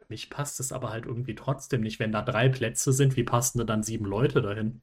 Mich 0.08 0.30
passt 0.30 0.60
es 0.60 0.72
aber 0.72 0.90
halt 0.90 1.06
irgendwie 1.06 1.34
trotzdem 1.34 1.80
nicht. 1.80 1.98
Wenn 1.98 2.12
da 2.12 2.22
drei 2.22 2.48
Plätze 2.48 2.92
sind, 2.92 3.16
wie 3.16 3.24
passen 3.24 3.58
da 3.58 3.64
dann 3.64 3.82
sieben 3.82 4.04
Leute 4.04 4.40
dahin? 4.40 4.80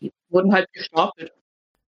Die 0.00 0.12
wurden 0.28 0.52
halt 0.52 0.72
gestapelt. 0.72 1.32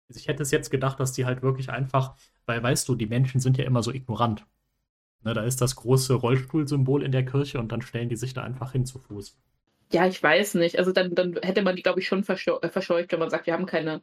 Also 0.09 0.19
ich 0.19 0.27
hätte 0.27 0.43
es 0.43 0.51
jetzt 0.51 0.69
gedacht, 0.69 0.99
dass 0.99 1.13
die 1.13 1.25
halt 1.25 1.41
wirklich 1.41 1.69
einfach, 1.69 2.15
weil 2.45 2.61
weißt 2.61 2.87
du, 2.87 2.95
die 2.95 3.07
Menschen 3.07 3.39
sind 3.39 3.57
ja 3.57 3.65
immer 3.65 3.83
so 3.83 3.91
ignorant. 3.91 4.45
Ne, 5.23 5.33
da 5.33 5.43
ist 5.43 5.61
das 5.61 5.75
große 5.75 6.13
Rollstuhlsymbol 6.13 7.01
in 7.01 7.11
der 7.11 7.25
Kirche 7.25 7.59
und 7.59 7.71
dann 7.71 7.81
stellen 7.81 8.09
die 8.09 8.15
sich 8.15 8.33
da 8.33 8.43
einfach 8.43 8.73
hin 8.73 8.85
zu 8.85 8.99
Fuß. 8.99 9.35
Ja, 9.91 10.07
ich 10.07 10.21
weiß 10.21 10.55
nicht. 10.55 10.77
Also 10.77 10.91
dann, 10.91 11.15
dann 11.15 11.39
hätte 11.41 11.63
man 11.63 11.75
die, 11.75 11.81
glaube 11.81 11.99
ich, 11.99 12.07
schon 12.07 12.19
äh, 12.19 12.69
verscheucht, 12.69 13.11
wenn 13.11 13.19
man 13.19 13.29
sagt, 13.29 13.47
wir 13.47 13.53
haben 13.53 13.65
keine, 13.65 14.01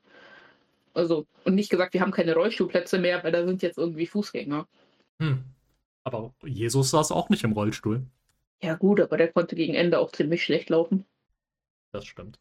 also, 0.94 1.26
und 1.44 1.54
nicht 1.54 1.70
gesagt, 1.70 1.94
wir 1.94 2.00
haben 2.00 2.10
keine 2.10 2.34
Rollstuhlplätze 2.34 2.98
mehr, 2.98 3.22
weil 3.22 3.32
da 3.32 3.46
sind 3.46 3.62
jetzt 3.62 3.78
irgendwie 3.78 4.06
Fußgänger. 4.06 4.66
Hm. 5.20 5.44
Aber 6.04 6.34
Jesus 6.44 6.90
saß 6.90 7.12
auch 7.12 7.28
nicht 7.28 7.44
im 7.44 7.52
Rollstuhl. 7.52 8.04
Ja, 8.62 8.74
gut, 8.74 9.00
aber 9.00 9.16
der 9.16 9.32
konnte 9.32 9.56
gegen 9.56 9.74
Ende 9.74 9.98
auch 9.98 10.12
ziemlich 10.12 10.44
schlecht 10.44 10.70
laufen. 10.70 11.04
Das 11.92 12.06
stimmt. 12.06 12.38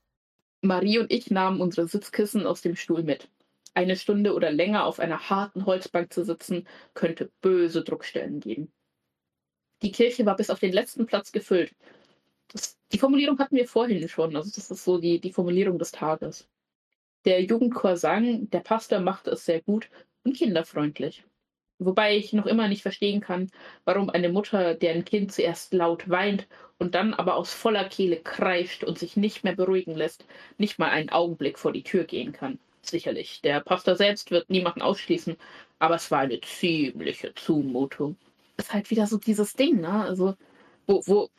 Marie 0.62 1.00
und 1.00 1.12
ich 1.12 1.32
nahmen 1.32 1.62
unsere 1.62 1.88
Sitzkissen 1.88 2.46
aus 2.46 2.62
dem 2.62 2.76
Stuhl 2.76 3.04
mit. 3.04 3.30
Eine 3.74 3.96
Stunde 3.96 4.36
oder 4.36 4.52
länger 4.52 4.86
auf 4.86 5.00
einer 5.00 5.30
harten 5.30 5.66
Holzbank 5.66 6.14
zu 6.14 6.24
sitzen, 6.24 6.68
könnte 6.94 7.32
böse 7.42 7.84
Druckstellen 7.84 8.40
geben. 8.40 8.72
Die 9.82 9.92
Kirche 9.92 10.26
war 10.26 10.36
bis 10.36 10.50
auf 10.50 10.60
den 10.60 10.74
letzten 10.74 11.08
Platz 11.08 11.32
gefüllt. 11.32 11.74
Das, 12.50 12.78
die 12.92 13.00
Formulierung 13.00 13.40
hatten 13.40 13.56
wir 13.56 13.68
vorhin 13.68 14.08
schon, 14.08 14.36
also 14.36 14.52
das 14.54 14.70
ist 14.70 14.84
so 14.84 15.00
die, 15.00 15.20
die 15.20 15.32
Formulierung 15.32 15.80
des 15.80 15.92
Tages. 15.92 16.48
Der 17.26 17.42
Jugendchor 17.42 17.98
sang, 17.98 18.50
der 18.50 18.60
Pastor 18.60 19.00
machte 19.00 19.32
es 19.32 19.46
sehr 19.46 19.62
gut 19.62 19.90
und 20.24 20.36
kinderfreundlich. 20.36 21.24
Wobei 21.84 22.16
ich 22.16 22.32
noch 22.32 22.46
immer 22.46 22.68
nicht 22.68 22.84
verstehen 22.84 23.22
kann, 23.22 23.50
warum 23.86 24.12
eine 24.12 24.30
Mutter, 24.30 24.76
deren 24.76 25.04
Kind 25.04 25.32
zuerst 25.32 25.74
laut 25.74 26.08
weint 26.10 26.48
und 26.78 26.94
dann 26.94 27.16
aber 27.16 27.36
aus 27.36 27.52
voller 27.54 27.86
Kehle 27.86 28.18
kreischt 28.18 28.84
und 28.84 29.00
sich 29.00 29.18
nicht 29.18 29.44
mehr 29.44 29.56
beruhigen 29.56 29.96
lässt, 29.96 30.26
nicht 30.60 30.78
mal 30.78 30.90
einen 30.90 31.10
Augenblick 31.10 31.58
vor 31.58 31.72
die 31.72 31.82
Tür 31.82 32.04
gehen 32.04 32.34
kann. 32.34 32.60
Sicherlich, 32.84 33.42
der 33.42 33.62
Pastor 33.62 33.96
selbst 33.96 34.30
wird 34.30 34.48
niemanden 34.52 34.84
ausschließen, 34.84 35.36
aber 35.80 35.96
es 35.96 36.12
war 36.12 36.20
eine 36.20 36.40
ziemliche 36.42 37.34
Zumutung. 37.34 38.16
Ist 38.58 38.74
halt 38.74 38.92
wieder 38.92 39.08
so 39.08 39.18
dieses 39.18 39.54
Ding, 39.54 39.82
ne? 39.82 40.04
Also, 40.04 40.36
wo, 40.86 41.02
wo 41.08 41.30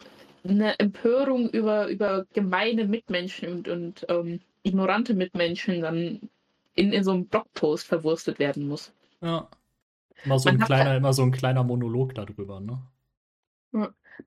eine 0.43 0.77
Empörung 0.81 1.51
über, 1.51 1.87
über 1.87 2.27
gemeine 2.33 2.85
Mitmenschen 2.85 3.49
und, 3.49 3.69
und 3.69 4.07
ähm, 4.09 4.41
ignorante 4.65 5.15
Mitmenschen 5.15 5.83
dann 5.83 6.29
in, 6.75 6.93
in 6.93 7.05
so 7.05 7.13
einem 7.13 7.27
Blogpost 7.27 7.87
verwurstet 7.87 8.41
werden 8.41 8.67
muss. 8.67 8.93
Ja. 9.21 9.49
Immer 10.25 10.39
so, 10.39 10.49
ein 10.49 10.59
kleiner, 10.59 10.97
immer 10.97 11.13
so 11.13 11.23
ein 11.23 11.33
kleiner 11.33 11.65
Monolog 11.65 12.15
darüber, 12.15 12.61
ne? 12.61 12.83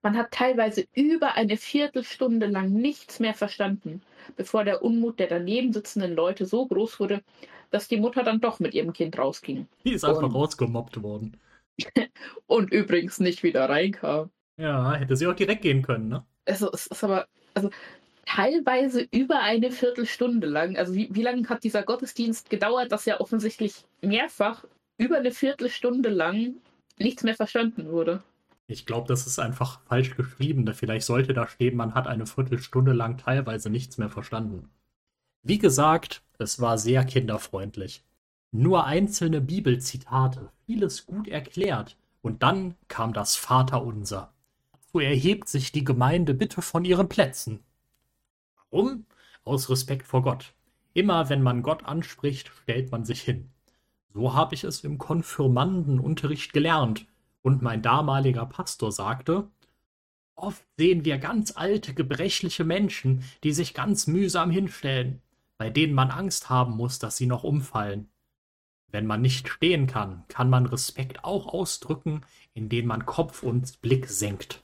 Man 0.01 0.17
hat 0.17 0.31
teilweise 0.31 0.87
über 0.93 1.35
eine 1.35 1.57
Viertelstunde 1.57 2.47
lang 2.47 2.71
nichts 2.71 3.19
mehr 3.19 3.33
verstanden, 3.33 4.01
bevor 4.35 4.63
der 4.63 4.83
Unmut 4.83 5.19
der 5.19 5.27
daneben 5.27 5.71
sitzenden 5.71 6.15
Leute 6.15 6.45
so 6.45 6.65
groß 6.65 6.99
wurde, 6.99 7.21
dass 7.71 7.87
die 7.87 7.97
Mutter 7.97 8.23
dann 8.23 8.41
doch 8.41 8.59
mit 8.59 8.73
ihrem 8.73 8.93
Kind 8.93 9.17
rausging. 9.17 9.67
Die 9.83 9.93
ist 9.93 10.03
einfach 10.03 10.23
und, 10.23 10.33
rausgemobbt 10.33 11.01
worden. 11.03 11.37
und 12.47 12.71
übrigens 12.71 13.19
nicht 13.19 13.43
wieder 13.43 13.69
reinkam. 13.69 14.31
Ja, 14.57 14.93
hätte 14.93 15.15
sie 15.15 15.27
auch 15.27 15.35
direkt 15.35 15.61
gehen 15.61 15.81
können, 15.81 16.07
ne? 16.07 16.25
Also, 16.45 16.71
es 16.71 16.87
ist 16.87 17.03
aber, 17.03 17.27
also 17.53 17.69
teilweise 18.25 19.07
über 19.11 19.39
eine 19.41 19.71
Viertelstunde 19.71 20.47
lang. 20.47 20.77
Also, 20.77 20.93
wie, 20.93 21.09
wie 21.11 21.21
lange 21.21 21.47
hat 21.49 21.63
dieser 21.63 21.83
Gottesdienst 21.83 22.49
gedauert, 22.49 22.91
dass 22.91 23.05
ja 23.05 23.19
offensichtlich 23.19 23.83
mehrfach 24.01 24.65
über 24.97 25.17
eine 25.17 25.31
Viertelstunde 25.31 26.09
lang 26.09 26.55
nichts 26.97 27.23
mehr 27.23 27.35
verstanden 27.35 27.91
wurde. 27.91 28.23
Ich 28.67 28.85
glaube, 28.85 29.07
das 29.07 29.27
ist 29.27 29.37
einfach 29.39 29.81
falsch 29.85 30.15
geschrieben. 30.15 30.71
Vielleicht 30.73 31.05
sollte 31.05 31.33
da 31.33 31.47
stehen, 31.47 31.75
man 31.75 31.93
hat 31.93 32.07
eine 32.07 32.25
Viertelstunde 32.25 32.93
lang 32.93 33.17
teilweise 33.17 33.69
nichts 33.69 33.97
mehr 33.97 34.09
verstanden. 34.09 34.69
Wie 35.43 35.59
gesagt, 35.59 36.23
es 36.39 36.59
war 36.59 36.77
sehr 36.77 37.05
kinderfreundlich. 37.05 38.03
Nur 38.51 38.85
einzelne 38.85 39.41
Bibelzitate, 39.41 40.49
vieles 40.65 41.05
gut 41.05 41.27
erklärt. 41.27 41.97
Und 42.21 42.41
dann 42.41 42.73
kam 42.87 43.13
das 43.13 43.35
Vaterunser. 43.35 44.33
So 44.91 44.99
erhebt 44.99 45.47
sich 45.47 45.71
die 45.71 45.83
Gemeinde 45.83 46.33
bitte 46.33 46.63
von 46.63 46.85
ihren 46.85 47.09
Plätzen. 47.09 47.59
Warum? 48.71 49.05
Aus 49.43 49.69
Respekt 49.69 50.07
vor 50.07 50.23
Gott. 50.23 50.53
Immer 50.93 51.29
wenn 51.29 51.43
man 51.43 51.61
Gott 51.61 51.85
anspricht, 51.85 52.49
stellt 52.63 52.91
man 52.91 53.05
sich 53.05 53.21
hin. 53.21 53.51
So 54.15 54.33
habe 54.33 54.55
ich 54.55 54.63
es 54.63 54.85
im 54.85 54.97
Konfirmandenunterricht 54.97 56.53
gelernt, 56.53 57.05
und 57.41 57.61
mein 57.61 57.81
damaliger 57.81 58.45
Pastor 58.45 58.93
sagte, 58.93 59.49
Oft 60.35 60.63
sehen 60.77 61.03
wir 61.03 61.17
ganz 61.17 61.51
alte, 61.57 61.93
gebrechliche 61.93 62.63
Menschen, 62.63 63.25
die 63.43 63.51
sich 63.51 63.73
ganz 63.73 64.07
mühsam 64.07 64.51
hinstellen, 64.51 65.21
bei 65.57 65.69
denen 65.69 65.93
man 65.93 66.11
Angst 66.11 66.49
haben 66.49 66.77
muss, 66.77 66.97
dass 66.97 67.17
sie 67.17 67.25
noch 67.25 67.43
umfallen. 67.43 68.07
Wenn 68.87 69.05
man 69.05 69.21
nicht 69.21 69.49
stehen 69.49 69.85
kann, 69.85 70.23
kann 70.29 70.49
man 70.49 70.65
Respekt 70.65 71.25
auch 71.25 71.47
ausdrücken, 71.47 72.21
indem 72.53 72.87
man 72.87 73.05
Kopf 73.05 73.43
und 73.43 73.81
Blick 73.81 74.07
senkt. 74.07 74.63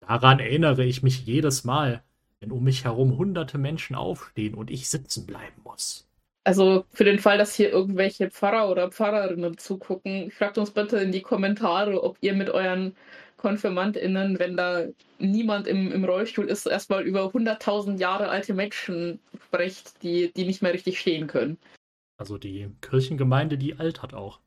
Daran 0.00 0.40
erinnere 0.40 0.84
ich 0.84 1.02
mich 1.02 1.24
jedes 1.24 1.64
Mal, 1.64 2.02
wenn 2.40 2.52
um 2.52 2.64
mich 2.64 2.84
herum 2.84 3.16
hunderte 3.16 3.56
Menschen 3.56 3.96
aufstehen 3.96 4.54
und 4.54 4.70
ich 4.70 4.90
sitzen 4.90 5.24
bleiben 5.24 5.62
muss. 5.64 6.05
Also 6.46 6.84
für 6.92 7.02
den 7.02 7.18
Fall, 7.18 7.38
dass 7.38 7.56
hier 7.56 7.72
irgendwelche 7.72 8.30
Pfarrer 8.30 8.70
oder 8.70 8.92
Pfarrerinnen 8.92 9.58
zugucken, 9.58 10.30
fragt 10.30 10.58
uns 10.58 10.70
bitte 10.70 10.96
in 10.98 11.10
die 11.10 11.20
Kommentare, 11.20 12.00
ob 12.04 12.18
ihr 12.20 12.34
mit 12.34 12.50
euren 12.50 12.94
KonfirmandInnen, 13.36 14.38
wenn 14.38 14.56
da 14.56 14.84
niemand 15.18 15.66
im, 15.66 15.90
im 15.90 16.04
Rollstuhl 16.04 16.48
ist, 16.48 16.66
erstmal 16.66 17.02
über 17.02 17.24
100.000 17.24 17.98
Jahre 17.98 18.28
alte 18.28 18.54
Menschen 18.54 19.18
sprecht, 19.46 20.00
die, 20.04 20.32
die 20.34 20.44
nicht 20.44 20.62
mehr 20.62 20.72
richtig 20.72 21.00
stehen 21.00 21.26
können. 21.26 21.58
Also 22.16 22.38
die 22.38 22.70
Kirchengemeinde, 22.80 23.58
die 23.58 23.80
altert 23.80 24.14
auch. 24.14 24.38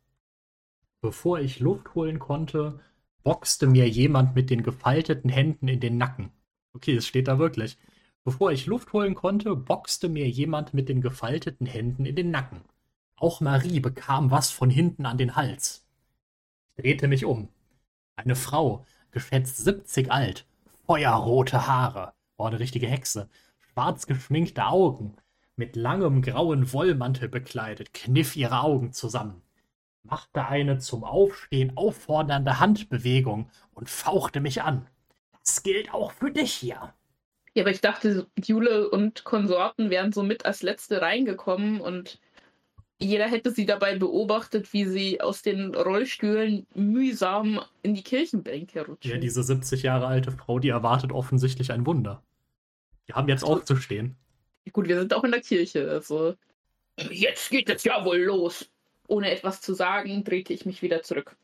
Bevor 1.01 1.41
ich 1.41 1.59
Luft 1.59 1.95
holen 1.95 2.19
konnte, 2.19 2.79
boxte 3.23 3.67
mir 3.67 3.89
jemand 3.89 4.35
mit 4.35 4.49
den 4.49 4.63
gefalteten 4.63 5.29
Händen 5.29 5.67
in 5.67 5.81
den 5.81 5.97
Nacken. 5.97 6.31
Okay, 6.73 6.95
es 6.95 7.05
steht 7.05 7.27
da 7.27 7.39
wirklich. 7.39 7.77
Bevor 8.23 8.51
ich 8.51 8.65
Luft 8.65 8.93
holen 8.93 9.15
konnte, 9.15 9.55
boxte 9.55 10.09
mir 10.09 10.29
jemand 10.29 10.73
mit 10.73 10.89
den 10.89 11.01
gefalteten 11.01 11.65
Händen 11.65 12.05
in 12.05 12.15
den 12.15 12.31
Nacken. 12.31 12.61
Auch 13.15 13.41
Marie 13.41 13.79
bekam 13.79 14.31
was 14.31 14.51
von 14.51 14.69
hinten 14.69 15.05
an 15.05 15.17
den 15.17 15.35
Hals. 15.35 15.85
Ich 16.75 16.83
drehte 16.83 17.07
mich 17.07 17.25
um. 17.25 17.49
Eine 18.15 18.35
Frau, 18.35 18.85
geschätzt 19.11 19.57
siebzig 19.57 20.11
alt, 20.11 20.45
feuerrote 20.85 21.67
Haare, 21.67 22.13
war 22.37 22.47
eine 22.47 22.59
richtige 22.59 22.87
Hexe, 22.87 23.29
schwarz 23.59 24.07
geschminkte 24.07 24.65
Augen, 24.65 25.15
mit 25.55 25.75
langem 25.75 26.21
grauen 26.21 26.71
Wollmantel 26.73 27.29
bekleidet, 27.29 27.93
kniff 27.93 28.35
ihre 28.35 28.61
Augen 28.61 28.93
zusammen. 28.93 29.41
machte 30.03 30.47
eine 30.47 30.79
zum 30.79 31.03
Aufstehen 31.03 31.77
auffordernde 31.77 32.59
Handbewegung 32.59 33.49
und 33.73 33.89
fauchte 33.89 34.39
mich 34.39 34.61
an. 34.61 34.87
Das 35.43 35.63
gilt 35.63 35.93
auch 35.93 36.11
für 36.11 36.31
dich 36.31 36.53
hier. 36.53 36.93
Ja, 37.59 37.63
aber 37.65 37.71
ich 37.71 37.81
dachte, 37.81 38.25
Jule 38.41 38.89
und 38.89 39.25
Konsorten 39.25 39.89
wären 39.89 40.13
so 40.13 40.23
mit 40.23 40.45
als 40.45 40.63
Letzte 40.63 41.01
reingekommen 41.01 41.81
und 41.81 42.17
jeder 42.99 43.27
hätte 43.27 43.51
sie 43.51 43.65
dabei 43.65 43.97
beobachtet, 43.97 44.71
wie 44.71 44.85
sie 44.85 45.19
aus 45.19 45.41
den 45.41 45.75
Rollstühlen 45.75 46.65
mühsam 46.73 47.59
in 47.81 47.95
die 47.95 48.01
Kirchenbänke 48.01 48.85
rutschen. 48.85 49.11
Ja, 49.11 49.17
diese 49.17 49.43
70 49.43 49.83
Jahre 49.83 50.07
alte 50.07 50.31
Frau, 50.31 50.59
die 50.59 50.69
erwartet 50.69 51.11
offensichtlich 51.11 51.73
ein 51.73 51.85
Wunder. 51.85 52.23
Die 53.09 53.13
haben 53.13 53.27
jetzt 53.27 53.43
aufzustehen. 53.43 54.15
Gut, 54.71 54.87
wir 54.87 54.97
sind 54.97 55.13
auch 55.13 55.25
in 55.25 55.31
der 55.31 55.41
Kirche, 55.41 55.91
also. 55.91 56.35
Jetzt 57.11 57.49
geht 57.49 57.69
es 57.69 57.83
ja 57.83 58.05
wohl 58.05 58.19
los. 58.19 58.71
Ohne 59.09 59.31
etwas 59.31 59.59
zu 59.59 59.73
sagen, 59.73 60.23
drehte 60.23 60.53
ich 60.53 60.65
mich 60.65 60.81
wieder 60.81 61.01
zurück. 61.01 61.35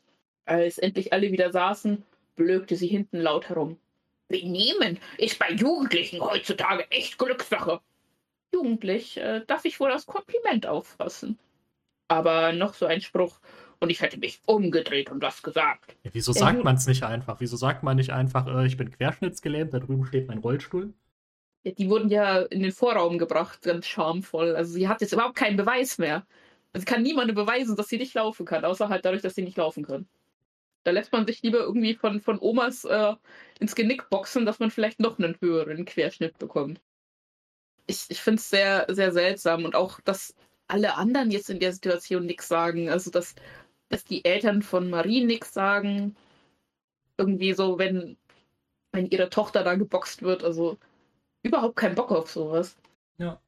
Als 0.46 0.78
endlich 0.78 1.12
alle 1.12 1.30
wieder 1.30 1.52
saßen, 1.52 2.04
blökte 2.36 2.74
sie 2.74 2.86
hinten 2.86 3.20
laut 3.20 3.50
herum. 3.50 3.76
Benehmen 4.28 4.98
ist 5.18 5.38
bei 5.38 5.50
Jugendlichen 5.52 6.20
heutzutage 6.20 6.90
echt 6.90 7.18
Glückssache. 7.18 7.80
Jugendlich 8.52 9.16
äh, 9.18 9.42
darf 9.46 9.64
ich 9.64 9.78
wohl 9.80 9.90
als 9.90 10.06
Kompliment 10.06 10.66
auffassen. 10.66 11.38
Aber 12.08 12.52
noch 12.52 12.74
so 12.74 12.86
ein 12.86 13.00
Spruch 13.00 13.40
und 13.80 13.90
ich 13.90 14.00
hätte 14.00 14.18
mich 14.18 14.40
umgedreht 14.46 15.10
und 15.10 15.22
was 15.22 15.42
gesagt. 15.42 15.96
Ja, 16.02 16.10
wieso 16.12 16.32
sagt 16.32 16.64
man 16.64 16.76
es 16.76 16.86
nicht 16.86 17.02
einfach? 17.02 17.40
Wieso 17.40 17.56
sagt 17.56 17.82
man 17.82 17.96
nicht 17.96 18.10
einfach, 18.10 18.46
äh, 18.46 18.66
ich 18.66 18.76
bin 18.76 18.90
querschnittsgelähmt, 18.90 19.74
da 19.74 19.80
drüben 19.80 20.06
steht 20.06 20.28
mein 20.28 20.38
Rollstuhl? 20.38 20.94
Ja, 21.64 21.72
die 21.72 21.90
wurden 21.90 22.08
ja 22.08 22.42
in 22.42 22.62
den 22.62 22.72
Vorraum 22.72 23.18
gebracht, 23.18 23.62
ganz 23.62 23.86
schamvoll. 23.86 24.54
Also 24.54 24.72
sie 24.72 24.88
hat 24.88 25.00
jetzt 25.00 25.12
überhaupt 25.12 25.36
keinen 25.36 25.56
Beweis 25.56 25.98
mehr. 25.98 26.26
Also 26.72 26.84
kann 26.84 27.02
niemandem 27.02 27.34
beweisen, 27.34 27.76
dass 27.76 27.88
sie 27.88 27.98
nicht 27.98 28.14
laufen 28.14 28.46
kann, 28.46 28.64
außer 28.64 28.88
halt 28.88 29.04
dadurch, 29.04 29.22
dass 29.22 29.34
sie 29.34 29.42
nicht 29.42 29.56
laufen 29.56 29.84
kann. 29.84 30.06
Da 30.86 30.92
lässt 30.92 31.10
man 31.10 31.26
sich 31.26 31.42
lieber 31.42 31.58
irgendwie 31.58 31.94
von, 31.94 32.20
von 32.20 32.38
Omas 32.40 32.84
äh, 32.84 33.16
ins 33.58 33.74
Genick 33.74 34.08
boxen, 34.08 34.46
dass 34.46 34.60
man 34.60 34.70
vielleicht 34.70 35.00
noch 35.00 35.18
einen 35.18 35.36
höheren 35.40 35.84
Querschnitt 35.84 36.38
bekommt. 36.38 36.80
Ich, 37.88 38.04
ich 38.08 38.20
finde 38.20 38.38
es 38.38 38.48
sehr, 38.48 38.86
sehr 38.88 39.10
seltsam 39.10 39.64
und 39.64 39.74
auch, 39.74 40.00
dass 40.00 40.36
alle 40.68 40.94
anderen 40.94 41.32
jetzt 41.32 41.50
in 41.50 41.58
der 41.58 41.72
Situation 41.72 42.24
nichts 42.24 42.46
sagen. 42.46 42.88
Also, 42.88 43.10
dass, 43.10 43.34
dass 43.88 44.04
die 44.04 44.24
Eltern 44.24 44.62
von 44.62 44.88
Marie 44.88 45.24
nichts 45.24 45.52
sagen. 45.52 46.14
Irgendwie 47.18 47.52
so, 47.52 47.80
wenn, 47.80 48.16
wenn 48.92 49.10
ihre 49.10 49.28
Tochter 49.28 49.64
da 49.64 49.74
geboxt 49.74 50.22
wird. 50.22 50.44
Also, 50.44 50.78
überhaupt 51.42 51.74
keinen 51.74 51.96
Bock 51.96 52.12
auf 52.12 52.30
sowas. 52.30 52.76
Ja. 53.18 53.40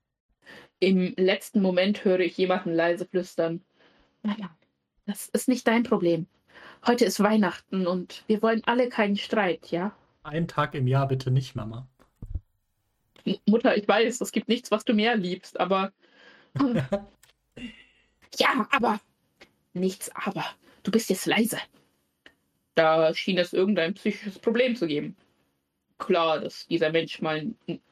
Im 0.81 1.15
letzten 1.17 1.63
Moment 1.63 2.05
höre 2.05 2.19
ich 2.19 2.37
jemanden 2.37 2.73
leise 2.75 3.07
flüstern. 3.07 3.65
Naja, 4.25 4.51
das 5.07 5.29
ist 5.29 5.47
nicht 5.47 5.69
dein 5.69 5.85
Problem. 5.85 6.27
Heute 6.87 7.05
ist 7.05 7.23
Weihnachten 7.23 7.87
und 7.87 8.25
wir 8.27 8.43
wollen 8.43 8.63
alle 8.65 8.89
keinen 8.89 9.17
Streit, 9.17 9.71
ja? 9.71 9.93
Einen 10.23 10.49
Tag 10.49 10.75
im 10.75 10.87
Jahr 10.87 11.09
bitte 11.09 11.31
nicht, 11.31 11.55
Mama. 11.55 11.87
Mutter, 13.47 13.77
ich 13.77 13.87
weiß, 13.87 14.21
es 14.21 14.33
gibt 14.33 14.49
nichts, 14.49 14.71
was 14.71 14.85
du 14.85 14.95
mehr 14.95 15.17
liebst, 15.17 15.61
aber. 15.61 15.93
ja, 18.39 18.67
aber. 18.71 19.01
Nichts 19.75 20.11
aber. 20.15 20.45
Du 20.83 20.91
bist 20.91 21.11
jetzt 21.11 21.27
leise. 21.27 21.59
Da 22.75 23.13
schien 23.15 23.39
es 23.39 23.53
irgendein 23.53 23.95
psychisches 23.95 24.39
Problem 24.39 24.77
zu 24.77 24.87
geben 24.87 25.17
klar, 25.99 26.41
dass 26.41 26.67
dieser 26.67 26.91
Mensch 26.91 27.21
mal 27.21 27.47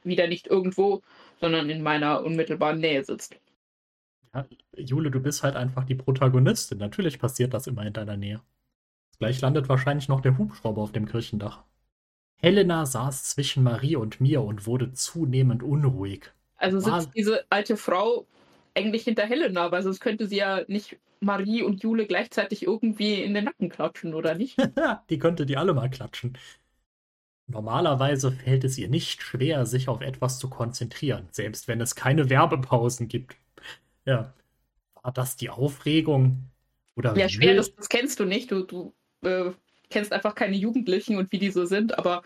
wieder 0.04 0.28
nicht 0.28 0.46
irgendwo, 0.46 1.02
sondern 1.40 1.68
in 1.68 1.82
meiner 1.82 2.24
unmittelbaren 2.24 2.80
Nähe 2.80 3.04
sitzt. 3.04 3.36
Ja, 4.34 4.46
Jule, 4.76 5.10
du 5.10 5.20
bist 5.20 5.42
halt 5.42 5.56
einfach 5.56 5.84
die 5.84 5.94
Protagonistin. 5.94 6.78
Natürlich 6.78 7.18
passiert 7.18 7.52
das 7.52 7.66
immer 7.66 7.84
in 7.84 7.92
deiner 7.92 8.16
Nähe. 8.16 8.40
Gleich 9.18 9.40
landet 9.40 9.68
wahrscheinlich 9.68 10.08
noch 10.08 10.20
der 10.20 10.36
Hubschrauber 10.38 10.82
auf 10.82 10.92
dem 10.92 11.06
Kirchendach. 11.06 11.64
Helena 12.36 12.84
saß 12.84 13.24
zwischen 13.24 13.62
Marie 13.62 13.96
und 13.96 14.20
mir 14.20 14.42
und 14.42 14.66
wurde 14.66 14.92
zunehmend 14.92 15.62
unruhig. 15.62 16.32
Also 16.56 16.78
sitzt 16.78 16.90
War... 16.90 17.06
diese 17.14 17.44
alte 17.50 17.76
Frau 17.76 18.26
eigentlich 18.74 19.04
hinter 19.04 19.24
Helena, 19.24 19.70
weil 19.72 19.82
sonst 19.82 20.00
könnte 20.00 20.26
sie 20.26 20.36
ja 20.36 20.62
nicht 20.68 20.98
Marie 21.20 21.62
und 21.62 21.82
Jule 21.82 22.06
gleichzeitig 22.06 22.62
irgendwie 22.62 23.22
in 23.22 23.32
den 23.32 23.44
Nacken 23.44 23.70
klatschen, 23.70 24.14
oder 24.14 24.34
nicht? 24.34 24.56
die 25.10 25.18
könnte 25.18 25.46
die 25.46 25.56
alle 25.56 25.72
mal 25.72 25.88
klatschen. 25.88 26.36
Normalerweise 27.46 28.32
fällt 28.32 28.64
es 28.64 28.76
ihr 28.76 28.88
nicht 28.88 29.22
schwer, 29.22 29.66
sich 29.66 29.88
auf 29.88 30.00
etwas 30.00 30.38
zu 30.38 30.50
konzentrieren, 30.50 31.28
selbst 31.30 31.68
wenn 31.68 31.80
es 31.80 31.94
keine 31.94 32.28
Werbepausen 32.28 33.08
gibt. 33.08 33.36
Ja. 34.04 34.34
War 35.00 35.12
das 35.12 35.36
die 35.36 35.50
Aufregung? 35.50 36.50
Oder 36.96 37.16
ja, 37.16 37.28
schwer, 37.28 37.54
das, 37.54 37.74
das, 37.74 37.88
kennst 37.88 38.18
du 38.18 38.24
nicht. 38.24 38.50
Du, 38.50 38.64
du 38.64 38.94
äh, 39.22 39.50
kennst 39.90 40.12
einfach 40.12 40.34
keine 40.34 40.56
Jugendlichen 40.56 41.16
und 41.16 41.30
wie 41.32 41.38
die 41.38 41.50
so 41.50 41.64
sind, 41.64 41.98
aber 41.98 42.22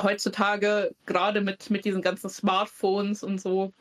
heutzutage, 0.00 0.94
gerade 1.06 1.40
mit, 1.40 1.70
mit 1.70 1.84
diesen 1.84 2.02
ganzen 2.02 2.30
Smartphones 2.30 3.22
und 3.22 3.40
so, 3.40 3.72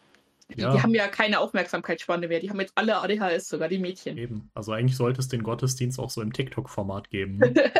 die, 0.56 0.62
ja. 0.62 0.74
die, 0.74 0.82
haben 0.82 0.94
ja 0.94 1.08
keine 1.08 1.40
Aufmerksamkeitsspanne 1.40 2.28
mehr. 2.28 2.40
Die 2.40 2.50
haben 2.50 2.60
jetzt 2.60 2.74
alle 2.76 2.98
ADHS, 2.98 3.48
sogar 3.48 3.70
die 3.70 3.78
Mädchen. 3.78 4.18
Eben. 4.18 4.50
Also 4.54 4.74
eigentlich 4.74 4.98
sollte 4.98 5.22
es 5.22 5.30
den 5.30 5.44
Gottesdienst 5.44 5.98
auch 6.00 6.10
so 6.10 6.22
im 6.22 6.34
TikTok-Format 6.34 7.10
geben. 7.10 7.38
Ne? 7.38 7.54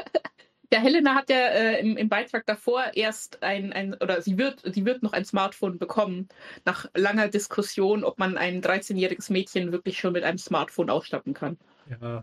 Ja, 0.74 0.80
Helena 0.80 1.16
hat 1.16 1.30
ja 1.30 1.36
äh, 1.36 1.82
im, 1.82 1.98
im, 1.98 2.08
Beitrag 2.08 2.46
davor 2.46 2.92
erst 2.94 3.44
ein, 3.44 3.74
ein, 3.74 3.94
oder 3.96 4.22
sie 4.22 4.38
wird, 4.38 4.62
sie 4.64 4.86
wird 4.86 5.04
noch 5.04 5.12
ein 5.12 5.26
Smartphone 5.26 5.78
bekommen, 5.78 6.30
nach 6.64 6.86
langer 6.96 7.28
Diskussion, 7.28 8.06
ob 8.06 8.20
man 8.20 8.38
ein 8.38 8.62
13-jähriges 8.62 9.34
Mädchen 9.34 9.74
wirklich 9.74 10.00
schon 10.00 10.14
mit 10.14 10.24
einem 10.24 10.38
Smartphone 10.38 10.90
ausstatten 10.90 11.34
kann. 11.34 11.58
Ja. 11.90 12.22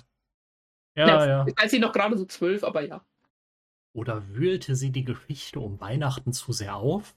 Ja, 0.98 1.26
ja. 1.26 1.46
ja. 1.46 1.54
Als 1.56 1.70
sie 1.70 1.78
noch 1.78 1.92
gerade 1.92 2.16
so 2.18 2.24
zwölf, 2.24 2.64
aber 2.64 2.82
ja. 2.82 3.04
Oder 3.92 4.28
wühlte 4.34 4.76
sie 4.76 4.90
die 4.90 5.04
Geschichte 5.04 5.60
um 5.60 5.80
Weihnachten 5.80 6.32
zu 6.32 6.52
sehr 6.52 6.76
auf? 6.76 7.14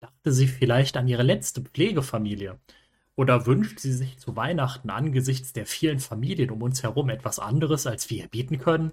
Dachte 0.00 0.32
sie 0.32 0.46
vielleicht 0.46 0.96
an 0.96 1.08
ihre 1.08 1.22
letzte 1.22 1.62
Pflegefamilie? 1.62 2.58
Oder 3.14 3.46
wünscht 3.46 3.78
sie 3.78 3.92
sich 3.92 4.18
zu 4.18 4.36
Weihnachten 4.36 4.90
angesichts 4.90 5.52
der 5.52 5.66
vielen 5.66 6.00
Familien 6.00 6.50
um 6.50 6.62
uns 6.62 6.82
herum 6.82 7.10
etwas 7.10 7.38
anderes, 7.38 7.86
als 7.86 8.10
wir 8.10 8.28
bieten 8.28 8.58
können? 8.58 8.92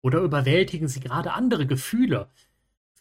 Oder 0.00 0.20
überwältigen 0.20 0.88
sie 0.88 1.00
gerade 1.00 1.32
andere 1.32 1.66
Gefühle? 1.66 2.28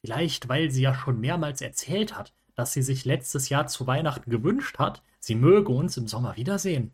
Vielleicht, 0.02 0.50
weil 0.50 0.72
sie 0.72 0.82
ja 0.82 0.96
schon 0.96 1.20
mehrmals 1.20 1.62
erzählt 1.62 2.18
hat, 2.18 2.34
dass 2.56 2.74
sie 2.74 2.82
sich 2.82 3.06
letztes 3.06 3.50
Jahr 3.50 3.68
zu 3.68 3.86
Weihnachten 3.88 4.32
gewünscht 4.32 4.80
hat, 4.80 5.04
sie 5.20 5.36
möge 5.36 5.72
uns 5.72 5.98
im 5.98 6.08
Sommer 6.08 6.36
wiedersehen. 6.38 6.92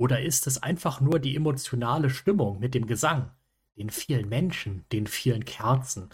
Oder 0.00 0.22
ist 0.22 0.46
es 0.46 0.62
einfach 0.62 1.02
nur 1.02 1.18
die 1.18 1.36
emotionale 1.36 2.08
Stimmung 2.08 2.58
mit 2.58 2.72
dem 2.72 2.86
Gesang, 2.86 3.32
den 3.76 3.90
vielen 3.90 4.30
Menschen, 4.30 4.86
den 4.92 5.06
vielen 5.06 5.44
Kerzen, 5.44 6.08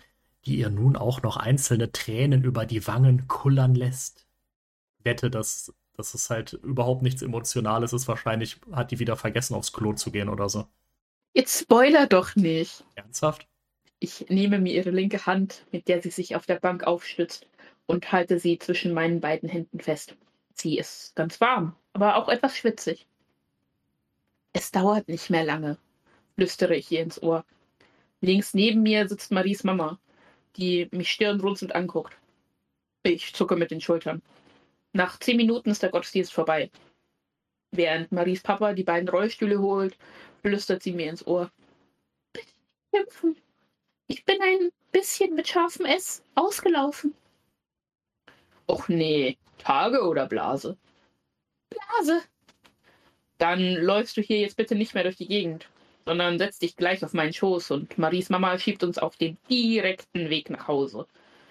die 0.44 0.57
ihr 0.57 0.70
nun 0.70 0.96
auch 0.96 1.22
noch 1.22 1.37
einzelne 1.37 1.92
Tränen 1.92 2.42
über 2.42 2.66
die 2.66 2.85
Wangen 2.88 3.29
kullern 3.29 3.77
lässt? 3.77 4.27
Wette, 5.05 5.31
dass, 5.31 5.72
dass 5.92 6.14
es 6.14 6.31
halt 6.31 6.55
überhaupt 6.55 7.03
nichts 7.03 7.22
Emotionales 7.22 7.92
ist. 7.92 8.09
Wahrscheinlich 8.09 8.57
hat 8.72 8.90
die 8.90 8.99
wieder 8.99 9.14
vergessen, 9.14 9.55
aufs 9.55 9.72
Klo 9.72 9.92
zu 9.92 10.11
gehen 10.11 10.31
oder 10.31 10.49
so. 10.49 10.66
Jetzt 11.33 11.61
spoiler 11.61 12.09
doch 12.09 12.35
nicht. 12.35 12.85
Ernsthaft? 12.96 13.46
Ich 14.01 14.27
nehme 14.29 14.59
mir 14.59 14.72
ihre 14.72 14.90
linke 14.90 15.27
Hand, 15.27 15.64
mit 15.70 15.87
der 15.87 16.03
sie 16.03 16.11
sich 16.11 16.35
auf 16.35 16.44
der 16.44 16.59
Bank 16.59 16.83
aufstützt, 16.83 17.46
und 17.87 18.11
halte 18.11 18.40
sie 18.40 18.59
zwischen 18.59 18.92
meinen 18.92 19.20
beiden 19.20 19.49
Händen 19.49 19.79
fest. 19.79 20.16
Sie 20.55 20.77
ist 20.77 21.14
ganz 21.14 21.40
warm, 21.40 21.77
aber 21.92 22.16
auch 22.16 22.29
etwas 22.29 22.57
schwitzig. 22.57 23.07
Es 24.57 24.71
dauert 24.71 25.07
nicht 25.07 25.29
mehr 25.29 25.45
lange, 25.45 25.77
flüstere 26.35 26.77
ich 26.77 26.90
ihr 26.90 27.03
ins 27.03 27.23
Ohr. 27.23 27.45
Links 28.23 28.55
neben 28.55 28.83
mir 28.83 29.07
sitzt 29.07 29.31
Maries 29.31 29.64
Mama, 29.64 30.01
die 30.57 30.88
mich 30.92 31.11
stirnrunzelnd 31.11 31.75
anguckt. 31.75 32.16
Ich 33.03 33.35
zucke 33.35 33.55
mit 33.57 33.71
den 33.71 33.83
Schultern. 33.83 34.23
Nach 34.95 35.19
zehn 35.19 35.37
Minuten 35.37 35.69
ist 35.69 35.83
der 35.83 35.90
Gottesdienst 35.90 36.33
vorbei. 36.33 36.71
Während 37.71 38.12
Maries 38.12 38.42
Papa 38.42 38.73
die 38.73 38.83
beiden 38.83 39.11
Rollstühle 39.11 39.61
holt 39.61 39.99
flüstert 40.40 40.83
sie 40.83 40.92
mir 40.92 41.11
ins 41.11 41.27
Ohr. 41.27 41.51
Bitte 42.33 42.49
kämpfen. 42.95 43.37
Ich 44.07 44.25
bin 44.25 44.40
ein 44.40 44.71
bisschen 44.90 45.35
mit 45.35 45.49
scharfem 45.49 45.85
S 45.85 46.23
ausgelaufen. 46.35 47.14
Och 48.66 48.88
nee, 48.88 49.37
Tage 49.59 50.01
oder 50.01 50.27
Blase? 50.27 50.79
Blase. 51.69 52.23
Dann 53.38 53.75
läufst 53.75 54.16
du 54.16 54.22
hier 54.22 54.38
jetzt 54.38 54.57
bitte 54.57 54.75
nicht 54.75 54.94
mehr 54.94 55.03
durch 55.03 55.16
die 55.16 55.29
Gegend, 55.29 55.68
sondern 56.07 56.38
setz 56.38 56.59
dich 56.59 56.77
gleich 56.77 57.05
auf 57.05 57.12
meinen 57.12 57.33
Schoß 57.33 57.70
und 57.70 57.99
Maries 57.99 58.31
Mama 58.31 58.59
schiebt 58.59 58.83
uns 58.83 58.99
auf 58.99 59.16
den 59.16 59.37
direkten 59.51 60.31
Weg 60.31 60.51
nach 60.51 60.68
Hause. 60.68 61.07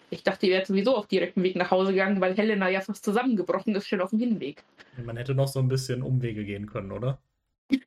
Ich 0.09 0.23
dachte, 0.23 0.45
ihr 0.45 0.53
wärt 0.53 0.67
sowieso 0.67 0.95
auf 0.95 1.07
direkten 1.07 1.43
Weg 1.43 1.55
nach 1.55 1.71
Hause 1.71 1.91
gegangen, 1.91 2.21
weil 2.21 2.35
Helena 2.35 2.69
ja 2.69 2.81
fast 2.81 3.03
zusammengebrochen 3.03 3.75
ist, 3.75 3.87
schon 3.87 4.01
auf 4.01 4.11
dem 4.11 4.19
Hinweg. 4.19 4.63
Man 5.03 5.17
hätte 5.17 5.35
noch 5.35 5.47
so 5.47 5.59
ein 5.59 5.67
bisschen 5.67 6.01
Umwege 6.01 6.45
gehen 6.45 6.67
können, 6.67 6.91
oder? 6.91 7.19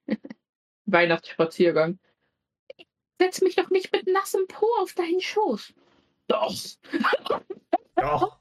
Weihnachtsspaziergang. 0.86 1.98
Setz 3.20 3.40
mich 3.40 3.56
doch 3.56 3.70
nicht 3.70 3.92
mit 3.92 4.06
nassem 4.06 4.46
Po 4.46 4.66
auf 4.80 4.94
deinen 4.94 5.20
Schoß. 5.20 5.74
Doch. 6.28 6.54
Doch. 7.96 8.38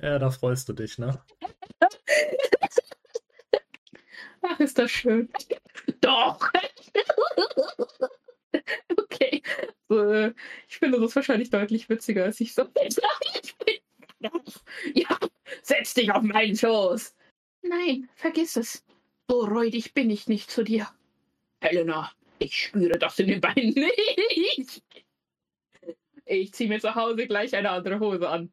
Ja, 0.00 0.18
da 0.18 0.30
freust 0.30 0.68
du 0.68 0.72
dich, 0.72 0.98
ne? 0.98 1.20
Ach, 4.42 4.60
ist 4.60 4.78
das 4.78 4.90
schön. 4.90 5.28
Doch. 6.00 6.50
okay. 8.96 9.42
So, 9.88 10.12
äh, 10.12 10.34
ich 10.68 10.78
finde 10.78 11.00
das 11.00 11.16
wahrscheinlich 11.16 11.50
deutlich 11.50 11.88
witziger, 11.88 12.24
als 12.24 12.40
ich 12.40 12.54
so. 12.54 12.62
ja, 14.94 15.18
setz 15.62 15.94
dich 15.94 16.10
auf 16.12 16.22
meinen 16.22 16.56
Schoß. 16.56 17.14
Nein, 17.62 18.08
vergiss 18.14 18.56
es. 18.56 18.84
So 19.28 19.40
räudig 19.40 19.94
bin 19.94 20.10
ich 20.10 20.28
nicht 20.28 20.50
zu 20.50 20.62
dir. 20.64 20.88
Helena, 21.60 22.12
ich 22.38 22.56
spüre 22.56 22.98
das 22.98 23.18
in 23.18 23.28
den 23.28 23.40
Beinen 23.40 23.74
nicht. 23.74 24.82
Ich 26.24 26.52
ziehe 26.52 26.68
mir 26.68 26.80
zu 26.80 26.94
Hause 26.94 27.26
gleich 27.26 27.54
eine 27.56 27.70
andere 27.70 28.00
Hose 28.00 28.28
an. 28.28 28.52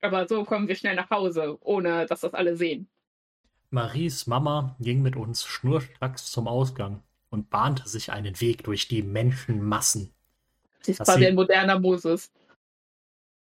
Aber 0.00 0.28
so 0.28 0.44
kommen 0.44 0.68
wir 0.68 0.76
schnell 0.76 0.94
nach 0.94 1.10
Hause, 1.10 1.58
ohne 1.60 2.06
dass 2.06 2.20
das 2.20 2.34
alle 2.34 2.56
sehen. 2.56 2.88
Maries 3.74 4.26
Mama 4.26 4.76
ging 4.80 5.02
mit 5.02 5.16
uns 5.16 5.44
schnurstracks 5.44 6.30
zum 6.30 6.48
Ausgang 6.48 7.02
und 7.28 7.50
bahnte 7.50 7.88
sich 7.88 8.12
einen 8.12 8.40
Weg 8.40 8.64
durch 8.64 8.88
die 8.88 9.02
Menschenmassen. 9.02 10.14
Sie 10.80 10.92
ist 10.92 11.02
quasi 11.02 11.26
ein 11.26 11.34
moderner 11.34 11.78
Moses. 11.78 12.30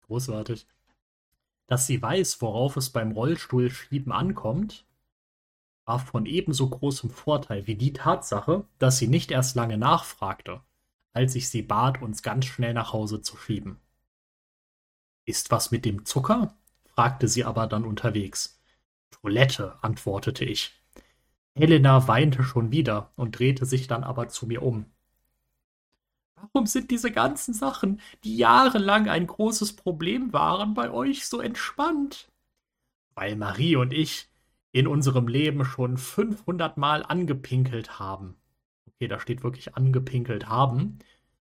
Großartig. 0.07 0.67
Dass 1.67 1.87
sie 1.87 2.01
weiß, 2.01 2.41
worauf 2.41 2.77
es 2.77 2.91
beim 2.91 3.13
Rollstuhlschieben 3.13 4.13
ankommt, 4.13 4.85
war 5.85 5.99
von 5.99 6.27
ebenso 6.27 6.69
großem 6.69 7.11
Vorteil 7.11 7.67
wie 7.67 7.75
die 7.75 7.93
Tatsache, 7.93 8.65
dass 8.79 8.99
sie 8.99 9.09
nicht 9.09 9.31
erst 9.31 9.55
lange 9.57 9.77
nachfragte, 9.77 10.63
als 11.13 11.35
ich 11.35 11.49
sie 11.49 11.63
bat, 11.63 12.01
uns 12.01 12.23
ganz 12.23 12.47
schnell 12.47 12.75
nach 12.75 12.93
Hause 12.93 13.21
zu 13.21 13.37
schieben. 13.37 13.79
Ist 15.27 15.51
was 15.51 15.71
mit 15.71 15.85
dem 15.85 16.05
Zucker? 16.05 16.55
fragte 16.87 17.29
sie 17.29 17.45
aber 17.45 17.67
dann 17.67 17.85
unterwegs. 17.85 18.61
Toilette, 19.21 19.77
antwortete 19.83 20.45
ich. 20.45 20.73
Helena 21.55 22.09
weinte 22.09 22.43
schon 22.43 22.73
wieder 22.73 23.13
und 23.17 23.39
drehte 23.39 23.65
sich 23.65 23.87
dann 23.87 24.03
aber 24.03 24.29
zu 24.29 24.47
mir 24.47 24.63
um. 24.63 24.87
Warum 26.35 26.67
sind 26.67 26.91
diese 26.91 27.11
ganzen 27.11 27.55
Sachen, 27.55 28.01
die 28.25 28.37
jahrelang 28.37 29.09
ein 29.09 29.27
großes 29.27 29.77
Problem 29.77 30.33
waren, 30.33 30.75
bei 30.75 30.91
euch 30.91 31.27
so 31.27 31.41
entspannt? 31.41 32.29
Weil 33.15 33.37
Marie 33.37 33.77
und 33.77 33.93
ich 33.93 34.29
in 34.73 34.89
unserem 34.89 35.29
Leben 35.29 35.65
schon 35.65 35.97
500 35.97 36.77
Mal 36.77 37.05
angepinkelt 37.05 38.01
haben. 38.01 38.37
Okay, 38.89 39.07
da 39.07 39.21
steht 39.21 39.45
wirklich 39.45 39.77
angepinkelt 39.77 40.49
haben. 40.49 40.99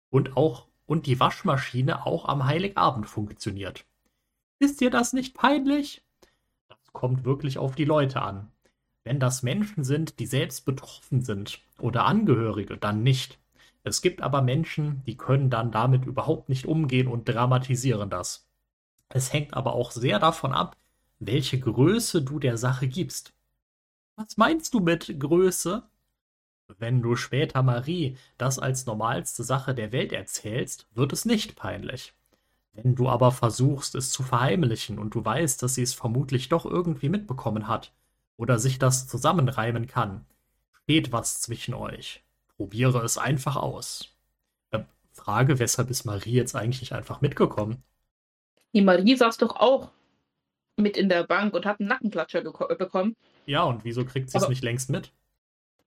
Und 0.09 0.37
auch, 0.37 0.67
und 0.85 1.05
die 1.05 1.19
Waschmaschine 1.19 2.05
auch 2.05 2.25
am 2.25 2.45
Heiligabend 2.45 3.07
funktioniert. 3.07 3.85
Ist 4.59 4.79
dir 4.81 4.89
das 4.89 5.13
nicht 5.13 5.35
peinlich? 5.35 6.01
Kommt 6.93 7.25
wirklich 7.25 7.57
auf 7.57 7.75
die 7.75 7.85
Leute 7.85 8.21
an. 8.21 8.51
Wenn 9.03 9.19
das 9.19 9.43
Menschen 9.43 9.83
sind, 9.83 10.19
die 10.19 10.25
selbst 10.25 10.65
betroffen 10.65 11.21
sind 11.21 11.61
oder 11.79 12.05
Angehörige, 12.05 12.77
dann 12.77 13.03
nicht. 13.03 13.39
Es 13.83 14.01
gibt 14.01 14.21
aber 14.21 14.41
Menschen, 14.41 15.03
die 15.05 15.17
können 15.17 15.49
dann 15.49 15.71
damit 15.71 16.05
überhaupt 16.05 16.49
nicht 16.49 16.65
umgehen 16.65 17.07
und 17.07 17.27
dramatisieren 17.27 18.09
das. 18.09 18.47
Es 19.07 19.33
hängt 19.33 19.53
aber 19.53 19.73
auch 19.73 19.91
sehr 19.91 20.19
davon 20.19 20.53
ab, 20.53 20.77
welche 21.19 21.59
Größe 21.59 22.21
du 22.21 22.39
der 22.39 22.57
Sache 22.57 22.87
gibst. 22.87 23.33
Was 24.15 24.37
meinst 24.37 24.73
du 24.73 24.79
mit 24.79 25.19
Größe? 25.19 25.83
Wenn 26.77 27.01
du 27.01 27.15
später 27.15 27.63
Marie 27.63 28.17
das 28.37 28.59
als 28.59 28.85
normalste 28.85 29.43
Sache 29.43 29.73
der 29.73 29.91
Welt 29.91 30.11
erzählst, 30.11 30.87
wird 30.93 31.13
es 31.13 31.25
nicht 31.25 31.55
peinlich. 31.55 32.13
Wenn 32.83 32.95
du 32.95 33.09
aber 33.09 33.31
versuchst, 33.31 33.95
es 33.95 34.11
zu 34.11 34.23
verheimlichen 34.23 34.99
und 34.99 35.15
du 35.15 35.23
weißt, 35.23 35.61
dass 35.61 35.75
sie 35.75 35.83
es 35.83 35.93
vermutlich 35.93 36.49
doch 36.49 36.65
irgendwie 36.65 37.09
mitbekommen 37.09 37.67
hat 37.67 37.93
oder 38.37 38.59
sich 38.59 38.79
das 38.79 39.07
zusammenreimen 39.07 39.87
kann, 39.87 40.25
steht 40.83 41.11
was 41.11 41.41
zwischen 41.41 41.73
euch. 41.73 42.23
Probiere 42.57 43.03
es 43.03 43.17
einfach 43.17 43.55
aus. 43.55 44.15
Äh, 44.71 44.79
Frage, 45.11 45.59
weshalb 45.59 45.89
ist 45.89 46.05
Marie 46.05 46.33
jetzt 46.33 46.55
eigentlich 46.55 46.81
nicht 46.81 46.93
einfach 46.93 47.21
mitgekommen? 47.21 47.83
Die 48.73 48.81
Marie 48.81 49.15
saß 49.15 49.37
doch 49.37 49.55
auch 49.55 49.91
mit 50.77 50.97
in 50.97 51.09
der 51.09 51.23
Bank 51.23 51.53
und 51.53 51.65
hat 51.65 51.79
einen 51.79 51.89
Nackenklatscher 51.89 52.41
bekommen. 52.41 53.15
Ja, 53.45 53.63
und 53.63 53.83
wieso 53.83 54.05
kriegt 54.05 54.29
sie 54.29 54.37
es 54.37 54.47
nicht 54.47 54.63
längst 54.63 54.89
mit? 54.89 55.11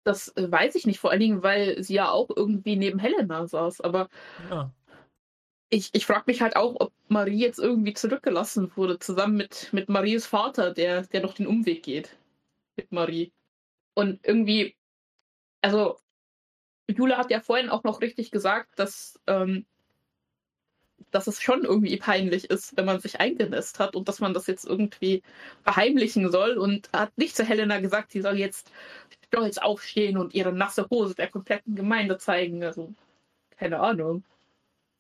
Das 0.05 0.29
äh, 0.37 0.51
weiß 0.51 0.75
ich 0.75 0.87
nicht, 0.87 0.99
vor 0.99 1.11
allen 1.11 1.21
Dingen, 1.21 1.43
weil 1.43 1.83
sie 1.83 1.95
ja 1.95 2.11
auch 2.11 2.29
irgendwie 2.35 2.77
neben 2.77 2.99
Helena 2.99 3.47
saß. 3.47 3.81
Aber 3.81 4.09
ja. 4.51 4.71
Ich, 5.73 5.89
ich 5.95 6.05
frage 6.05 6.25
mich 6.27 6.43
halt 6.43 6.55
auch, 6.55 6.77
ob 6.81 6.93
Marie 7.09 7.39
jetzt 7.39 7.59
irgendwie 7.59 7.95
zurückgelassen 7.95 8.71
wurde, 8.77 8.99
zusammen 8.99 9.39
mit, 9.39 9.71
mit 9.73 9.89
Maries 9.89 10.27
Vater, 10.27 10.75
der, 10.75 11.03
der 11.07 11.23
noch 11.23 11.33
den 11.33 11.47
Umweg 11.47 11.83
geht. 11.83 12.15
Mit 12.77 12.93
Marie. 12.93 13.33
Und 13.95 14.21
irgendwie, 14.27 14.77
also 15.63 15.99
Jule 16.89 17.17
hat 17.17 17.31
ja 17.31 17.41
vorhin 17.41 17.71
auch 17.71 17.85
noch 17.85 18.03
richtig 18.03 18.31
gesagt, 18.31 18.79
dass, 18.79 19.19
ähm, 19.27 19.65
dass 21.11 21.27
es 21.27 21.41
schon 21.41 21.65
irgendwie 21.65 21.97
peinlich 21.97 22.51
ist, 22.51 22.77
wenn 22.77 22.85
man 22.85 23.01
sich 23.01 23.19
eingenässt 23.21 23.79
hat 23.79 23.97
und 23.97 24.09
dass 24.09 24.21
man 24.21 24.35
das 24.35 24.47
jetzt 24.49 24.67
irgendwie 24.67 25.23
verheimlichen 25.63 26.31
soll 26.31 26.59
und 26.59 26.91
hat 26.93 27.17
nicht 27.17 27.35
zu 27.35 27.45
Helena 27.45 27.81
gesagt, 27.81 28.13
sie 28.13 28.21
soll 28.21 28.39
jetzt 28.39 28.71
stolz 29.27 29.57
aufstehen 29.57 30.19
und 30.19 30.35
ihre 30.35 30.53
nasse 30.53 30.87
Hose 30.91 31.15
der 31.15 31.31
kompletten 31.31 31.75
Gemeinde 31.77 32.19
zeigen. 32.19 32.63
Also, 32.63 32.93
keine 33.57 33.81
Ahnung. 33.81 34.23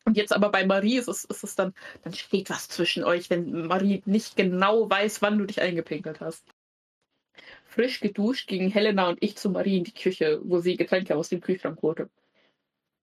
Und 0.05 0.17
jetzt 0.17 0.33
aber 0.33 0.51
bei 0.51 0.67
Marie 0.67 0.99
ist 0.99 1.09
es, 1.09 1.25
ist 1.25 1.45
es 1.45 1.55
dann, 1.55 1.75
dann 2.03 2.13
steht 2.15 2.51
was 2.51 2.69
zwischen 2.69 3.05
euch, 3.05 3.31
wenn 3.31 3.67
Marie 3.67 4.03
nicht 4.05 4.37
genau 4.37 4.91
weiß, 4.91 5.23
wann 5.23 5.39
du 5.39 5.47
dich 5.47 5.61
eingepinkelt 5.61 6.21
hast. 6.21 6.45
Frisch 7.65 8.01
geduscht 8.01 8.49
gingen 8.49 8.71
Helena 8.71 9.09
und 9.09 9.23
ich 9.23 9.37
zu 9.37 9.49
Marie 9.49 9.79
in 9.79 9.85
die 9.85 9.95
Küche, 9.95 10.41
wo 10.45 10.59
sie 10.59 10.77
Getränke 10.77 11.17
aus 11.17 11.29
dem 11.29 11.41
Kühlschrank 11.41 11.81
holte. 11.83 12.11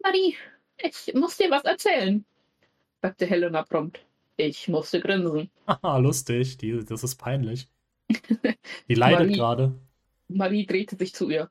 Marie, 0.03 0.35
ich 0.77 1.13
muss 1.13 1.38
dir 1.38 1.49
was 1.49 1.63
erzählen, 1.63 2.25
sagte 3.01 3.25
Helena 3.25 3.63
prompt. 3.63 4.05
Ich 4.38 4.67
musste 4.69 5.01
grinsen. 5.01 5.49
Haha, 5.67 5.97
lustig. 5.99 6.57
Die, 6.57 6.83
das 6.85 7.03
ist 7.03 7.15
peinlich. 7.15 7.67
Die 8.88 8.93
leidet 8.93 9.33
gerade. 9.33 9.77
Marie 10.29 10.65
drehte 10.65 10.95
sich 10.95 11.13
zu 11.13 11.29
ihr. 11.29 11.49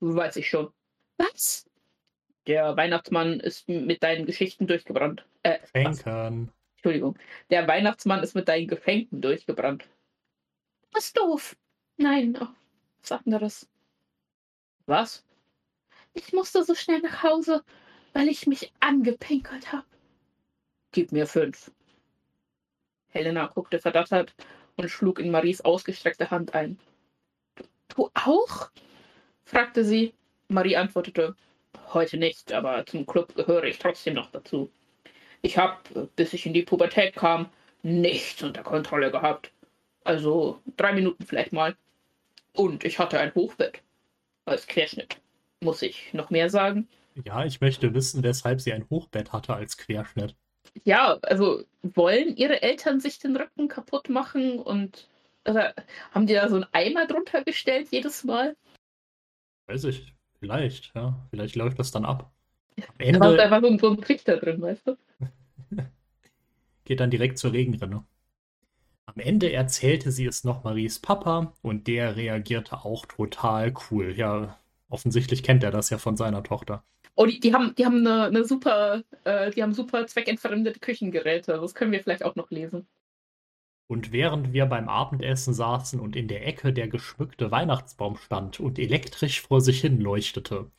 Weiß 0.00 0.36
ich 0.36 0.48
schon. 0.48 0.70
Was? 1.18 1.69
Der 2.46 2.76
Weihnachtsmann 2.76 3.40
ist 3.40 3.68
mit 3.68 4.02
deinen 4.02 4.26
Geschichten 4.26 4.66
durchgebrannt. 4.66 5.24
Äh, 5.42 5.58
Geschenken. 5.60 6.50
Entschuldigung. 6.76 7.18
Der 7.50 7.68
Weihnachtsmann 7.68 8.22
ist 8.22 8.34
mit 8.34 8.48
deinen 8.48 8.66
Geschenken 8.66 9.20
durchgebrannt. 9.20 9.84
Was 10.92 11.12
doof. 11.12 11.56
Nein, 11.96 12.38
oh, 12.40 12.48
was 13.02 13.12
anderes. 13.12 13.68
Was? 14.86 15.24
Ich 16.14 16.32
musste 16.32 16.64
so 16.64 16.74
schnell 16.74 17.00
nach 17.00 17.22
Hause, 17.22 17.62
weil 18.14 18.28
ich 18.28 18.46
mich 18.46 18.72
angepinkelt 18.80 19.72
habe. 19.72 19.86
Gib 20.92 21.12
mir 21.12 21.26
fünf. 21.26 21.70
Helena 23.08 23.46
guckte 23.46 23.78
verdattert 23.78 24.34
und 24.76 24.88
schlug 24.88 25.18
in 25.18 25.30
Maries 25.30 25.60
ausgestreckte 25.60 26.30
Hand 26.30 26.54
ein. 26.54 26.78
Du 27.88 28.10
auch? 28.14 28.70
fragte 29.44 29.84
sie. 29.84 30.14
Marie 30.48 30.76
antwortete, 30.76 31.36
heute 31.92 32.16
nicht, 32.16 32.52
aber 32.52 32.84
zum 32.86 33.06
Club 33.06 33.34
gehöre 33.34 33.64
ich 33.64 33.78
trotzdem 33.78 34.14
noch 34.14 34.30
dazu. 34.30 34.70
Ich 35.42 35.58
habe, 35.58 36.08
bis 36.16 36.32
ich 36.32 36.46
in 36.46 36.52
die 36.52 36.62
Pubertät 36.62 37.14
kam, 37.14 37.48
nichts 37.82 38.42
unter 38.42 38.62
Kontrolle 38.62 39.10
gehabt. 39.10 39.52
Also 40.04 40.60
drei 40.76 40.92
Minuten 40.92 41.24
vielleicht 41.24 41.52
mal. 41.52 41.76
Und 42.52 42.84
ich 42.84 42.98
hatte 42.98 43.18
ein 43.18 43.34
Hochbett. 43.34 43.82
Als 44.44 44.66
Querschnitt. 44.66 45.20
Muss 45.60 45.82
ich 45.82 46.12
noch 46.12 46.30
mehr 46.30 46.50
sagen? 46.50 46.88
Ja, 47.24 47.44
ich 47.44 47.60
möchte 47.60 47.92
wissen, 47.94 48.22
weshalb 48.22 48.60
sie 48.60 48.72
ein 48.72 48.88
Hochbett 48.88 49.32
hatte 49.32 49.54
als 49.54 49.76
Querschnitt. 49.76 50.34
Ja, 50.84 51.18
also 51.22 51.64
wollen 51.82 52.36
ihre 52.36 52.62
Eltern 52.62 53.00
sich 53.00 53.18
den 53.18 53.36
Rücken 53.36 53.68
kaputt 53.68 54.08
machen 54.08 54.58
und 54.58 55.08
oder 55.48 55.74
haben 56.12 56.26
die 56.26 56.34
da 56.34 56.48
so 56.48 56.56
einen 56.56 56.66
Eimer 56.72 57.06
drunter 57.06 57.42
gestellt 57.44 57.88
jedes 57.90 58.24
Mal? 58.24 58.56
Weiß 59.66 59.84
ich, 59.84 60.14
vielleicht, 60.40 60.92
ja. 60.94 61.16
Vielleicht 61.30 61.54
läuft 61.54 61.78
das 61.78 61.90
dann 61.90 62.04
ab. 62.04 62.32
Am 62.76 62.84
Ende 62.98 63.18
da 63.18 63.26
war 63.26 63.38
einfach 63.38 63.60
so 63.60 63.66
ein, 63.68 63.78
so 63.78 63.90
ein 63.90 64.00
Trichter 64.00 64.36
drin, 64.38 64.60
weißt 64.60 64.88
du? 64.88 64.96
Geht 66.84 67.00
dann 67.00 67.10
direkt 67.10 67.38
zur 67.38 67.52
Regenrinne. 67.52 68.04
Am 69.06 69.14
Ende 69.16 69.52
erzählte 69.52 70.12
sie 70.12 70.26
es 70.26 70.44
noch 70.44 70.64
Maries 70.64 71.00
Papa 71.00 71.52
und 71.62 71.86
der 71.86 72.16
reagierte 72.16 72.84
auch 72.84 73.06
total 73.06 73.74
cool. 73.90 74.14
Ja, 74.16 74.58
offensichtlich 74.88 75.42
kennt 75.42 75.62
er 75.62 75.70
das 75.70 75.90
ja 75.90 75.98
von 75.98 76.16
seiner 76.16 76.42
Tochter. 76.42 76.84
Oh, 77.16 77.26
die, 77.26 77.40
die 77.40 77.52
haben, 77.52 77.74
die 77.74 77.84
haben 77.84 78.06
eine, 78.06 78.24
eine 78.24 78.44
super, 78.44 79.02
äh, 79.24 79.50
die 79.50 79.62
haben 79.62 79.74
super 79.74 80.06
zweckentfremdete 80.06 80.80
Küchengeräte. 80.80 81.58
Das 81.60 81.74
können 81.74 81.92
wir 81.92 82.00
vielleicht 82.00 82.24
auch 82.24 82.36
noch 82.36 82.50
lesen. 82.50 82.86
Und 83.90 84.12
während 84.12 84.52
wir 84.52 84.66
beim 84.66 84.88
Abendessen 84.88 85.52
saßen 85.52 85.98
und 85.98 86.14
in 86.14 86.28
der 86.28 86.46
Ecke 86.46 86.72
der 86.72 86.86
geschmückte 86.86 87.50
Weihnachtsbaum 87.50 88.16
stand 88.16 88.60
und 88.60 88.78
elektrisch 88.78 89.40
vor 89.40 89.60
sich 89.60 89.80
hin 89.80 90.00
leuchtete, 90.00 90.70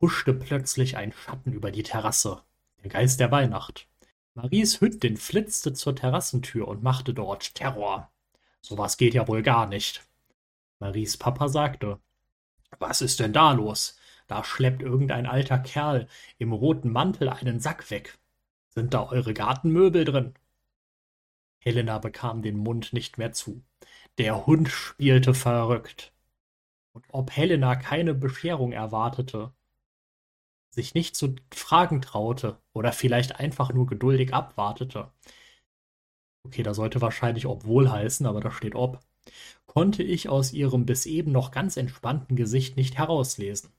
huschte 0.00 0.32
plötzlich 0.32 0.96
ein 0.96 1.12
Schatten 1.12 1.52
über 1.52 1.70
die 1.70 1.82
Terrasse. 1.82 2.40
Der 2.82 2.88
Geist 2.88 3.20
der 3.20 3.30
Weihnacht. 3.30 3.86
Maries 4.32 4.80
Hündin 4.80 5.18
flitzte 5.18 5.74
zur 5.74 5.94
Terrassentür 5.94 6.68
und 6.68 6.82
machte 6.82 7.12
dort 7.12 7.54
Terror. 7.54 8.10
Sowas 8.62 8.96
geht 8.96 9.12
ja 9.12 9.28
wohl 9.28 9.42
gar 9.42 9.66
nicht. 9.66 10.02
Maries 10.78 11.18
Papa 11.18 11.48
sagte, 11.48 12.00
was 12.78 13.02
ist 13.02 13.20
denn 13.20 13.34
da 13.34 13.52
los? 13.52 13.98
Da 14.26 14.42
schleppt 14.42 14.80
irgendein 14.80 15.26
alter 15.26 15.58
Kerl 15.58 16.08
im 16.38 16.54
roten 16.54 16.92
Mantel 16.92 17.28
einen 17.28 17.60
Sack 17.60 17.90
weg. 17.90 18.18
Sind 18.70 18.94
da 18.94 19.06
eure 19.06 19.34
Gartenmöbel 19.34 20.06
drin? 20.06 20.32
Helena 21.64 21.98
bekam 21.98 22.42
den 22.42 22.56
Mund 22.56 22.92
nicht 22.92 23.18
mehr 23.18 23.32
zu. 23.32 23.62
Der 24.18 24.46
Hund 24.46 24.68
spielte 24.68 25.32
verrückt. 25.32 26.12
Und 26.92 27.04
ob 27.08 27.30
Helena 27.30 27.76
keine 27.76 28.14
Bescherung 28.14 28.72
erwartete, 28.72 29.52
sich 30.70 30.94
nicht 30.94 31.14
zu 31.16 31.36
fragen 31.54 32.02
traute 32.02 32.58
oder 32.72 32.92
vielleicht 32.92 33.38
einfach 33.38 33.72
nur 33.72 33.86
geduldig 33.86 34.34
abwartete. 34.34 35.12
Okay, 36.44 36.62
da 36.62 36.74
sollte 36.74 37.00
wahrscheinlich 37.00 37.46
obwohl 37.46 37.90
heißen, 37.90 38.26
aber 38.26 38.40
da 38.40 38.50
steht 38.50 38.74
ob. 38.74 39.00
Konnte 39.66 40.02
ich 40.02 40.28
aus 40.28 40.52
ihrem 40.52 40.84
bis 40.84 41.06
eben 41.06 41.30
noch 41.30 41.52
ganz 41.52 41.76
entspannten 41.76 42.36
Gesicht 42.36 42.76
nicht 42.76 42.98
herauslesen. 42.98 43.70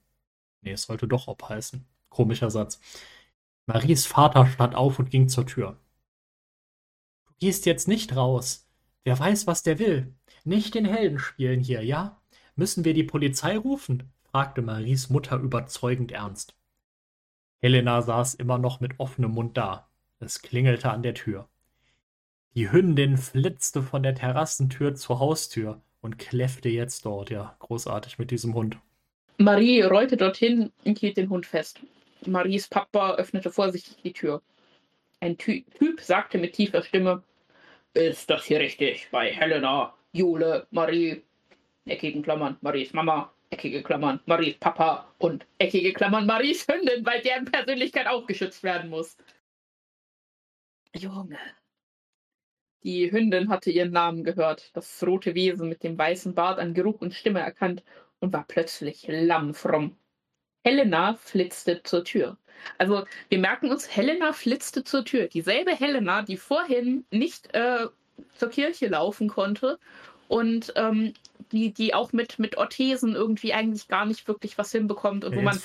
Nee, 0.61 0.71
es 0.71 0.83
sollte 0.83 1.07
doch 1.07 1.27
ob 1.27 1.49
heißen. 1.49 1.85
Komischer 2.09 2.49
Satz. 2.49 2.79
Maries 3.65 4.05
Vater 4.05 4.45
stand 4.47 4.75
auf 4.75 4.99
und 4.99 5.09
ging 5.09 5.27
zur 5.27 5.45
Tür. 5.45 5.77
Gehst 7.43 7.65
jetzt 7.65 7.89
nicht 7.89 8.15
raus. 8.15 8.69
Wer 9.03 9.19
weiß, 9.19 9.47
was 9.47 9.63
der 9.63 9.77
will. 9.77 10.15
Nicht 10.45 10.75
den 10.75 10.85
Helden 10.85 11.19
spielen 11.19 11.59
hier, 11.59 11.83
ja? 11.83 12.21
Müssen 12.55 12.85
wir 12.85 12.93
die 12.93 13.03
Polizei 13.03 13.57
rufen? 13.57 14.13
fragte 14.31 14.61
Maries 14.61 15.09
Mutter 15.09 15.39
überzeugend 15.39 16.13
ernst. 16.13 16.55
Helena 17.61 18.01
saß 18.01 18.35
immer 18.35 18.59
noch 18.59 18.79
mit 18.79 18.97
offenem 18.97 19.31
Mund 19.31 19.57
da. 19.57 19.89
Es 20.21 20.41
klingelte 20.41 20.89
an 20.89 21.03
der 21.03 21.15
Tür. 21.15 21.49
Die 22.55 22.71
Hündin 22.71 23.17
flitzte 23.17 23.81
von 23.81 24.03
der 24.03 24.15
Terrassentür 24.15 24.95
zur 24.95 25.19
Haustür 25.19 25.81
und 25.99 26.17
kläffte 26.17 26.69
jetzt 26.69 27.03
dort. 27.05 27.29
Ja, 27.29 27.57
großartig 27.59 28.19
mit 28.19 28.31
diesem 28.31 28.53
Hund. 28.53 28.77
Marie 29.37 29.81
rollte 29.81 30.15
dorthin 30.15 30.71
und 30.85 30.97
hielt 30.97 31.17
den 31.17 31.29
Hund 31.29 31.45
fest. 31.45 31.81
Maries 32.25 32.69
Papa 32.69 33.15
öffnete 33.15 33.51
vorsichtig 33.51 33.97
die 34.01 34.13
Tür. 34.13 34.41
Ein 35.19 35.37
Ty 35.37 35.65
Typ 35.77 35.99
sagte 35.99 36.37
mit 36.37 36.53
tiefer 36.53 36.83
Stimme: 36.83 37.21
Ist 37.93 38.29
das 38.29 38.45
hier 38.45 38.59
richtig 38.59 39.07
bei 39.11 39.31
Helena, 39.31 39.93
Jule, 40.13 40.67
Marie? 40.71 41.23
Eckigen 41.85 42.23
Klammern, 42.23 42.57
Maries 42.61 42.93
Mama 42.93 43.33
eckige 43.53 43.83
Klammern 43.83 44.19
Maries 44.25 44.57
Papa 44.57 45.13
und 45.19 45.45
eckige 45.59 45.93
Klammern 45.93 46.25
Maries 46.25 46.67
Hündin, 46.67 47.05
weil 47.05 47.21
deren 47.21 47.45
Persönlichkeit 47.45 48.07
auch 48.07 48.25
geschützt 48.25 48.63
werden 48.63 48.89
muss. 48.89 49.15
Junge. 50.95 51.37
Die 52.83 53.11
Hündin 53.11 53.49
hatte 53.49 53.71
ihren 53.71 53.91
Namen 53.91 54.23
gehört, 54.23 54.75
das 54.75 55.03
rote 55.05 55.35
Wesen 55.35 55.69
mit 55.69 55.83
dem 55.83 55.97
weißen 55.97 56.33
Bart 56.33 56.59
an 56.59 56.73
Geruch 56.73 56.99
und 56.99 57.13
Stimme 57.13 57.39
erkannt 57.39 57.83
und 58.19 58.33
war 58.33 58.45
plötzlich 58.45 59.05
lammfromm. 59.07 59.95
Helena 60.63 61.15
flitzte 61.15 61.83
zur 61.83 62.03
Tür. 62.03 62.37
Also 62.77 63.05
wir 63.29 63.39
merken 63.39 63.69
uns, 63.71 63.93
Helena 63.93 64.31
flitzte 64.31 64.83
zur 64.83 65.03
Tür. 65.03 65.27
Dieselbe 65.27 65.71
Helena, 65.71 66.21
die 66.21 66.37
vorhin 66.37 67.05
nicht 67.11 67.53
äh, 67.53 67.87
zur 68.37 68.49
Kirche 68.49 68.87
laufen 68.87 69.27
konnte 69.27 69.79
und 70.27 70.73
ähm, 70.75 71.13
die, 71.51 71.71
die 71.71 71.93
auch 71.93 72.13
mit, 72.13 72.39
mit 72.39 72.57
Orthesen 72.57 73.13
irgendwie 73.13 73.53
eigentlich 73.53 73.87
gar 73.87 74.05
nicht 74.05 74.27
wirklich 74.27 74.57
was 74.57 74.71
hinbekommt 74.71 75.23
und 75.23 75.33
ja, 75.33 75.37
wo 75.37 75.41
man 75.41 75.59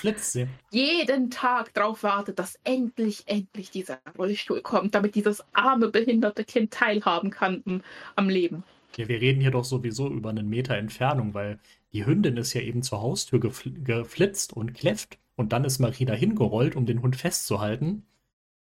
jeden 0.69 1.31
Tag 1.31 1.73
darauf 1.73 2.03
wartet, 2.03 2.37
dass 2.37 2.59
endlich, 2.63 3.23
endlich 3.25 3.71
dieser 3.71 3.99
Rollstuhl 4.17 4.61
kommt, 4.61 4.93
damit 4.93 5.15
dieses 5.15 5.43
arme, 5.53 5.87
behinderte 5.87 6.43
Kind 6.43 6.71
teilhaben 6.71 7.31
kann 7.31 7.63
am, 7.65 7.81
am 8.15 8.29
Leben. 8.29 8.63
Ja, 8.97 9.07
wir 9.07 9.21
reden 9.21 9.41
hier 9.41 9.51
doch 9.51 9.63
sowieso 9.63 10.07
über 10.07 10.29
einen 10.29 10.49
Meter 10.49 10.75
Entfernung, 10.75 11.33
weil 11.33 11.59
die 11.93 12.05
Hündin 12.05 12.37
ist 12.37 12.53
ja 12.53 12.61
eben 12.61 12.83
zur 12.83 13.01
Haustür 13.01 13.39
gefl 13.39 13.71
geflitzt 13.83 14.53
und 14.53 14.73
kläfft 14.73 15.17
und 15.35 15.53
dann 15.53 15.65
ist 15.65 15.79
Marie 15.79 16.05
dahin 16.05 16.35
gerollt, 16.35 16.75
um 16.75 16.85
den 16.85 17.01
Hund 17.01 17.15
festzuhalten. 17.15 18.05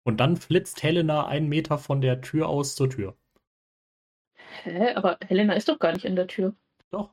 Und 0.04 0.20
dann 0.20 0.36
flitzt 0.36 0.84
Helena 0.84 1.28
einen 1.28 1.48
Meter 1.48 1.78
von 1.78 2.02
der 2.02 2.20
Tür 2.22 2.50
aus 2.50 2.76
zur 2.76 2.90
Tür. 2.90 3.16
Hä? 4.64 4.94
Aber 4.96 5.18
Helena 5.26 5.54
ist 5.54 5.70
doch 5.70 5.80
gar 5.80 5.94
nicht 5.94 6.04
in 6.04 6.16
der 6.16 6.28
Tür. 6.28 6.54
Doch. 6.92 7.12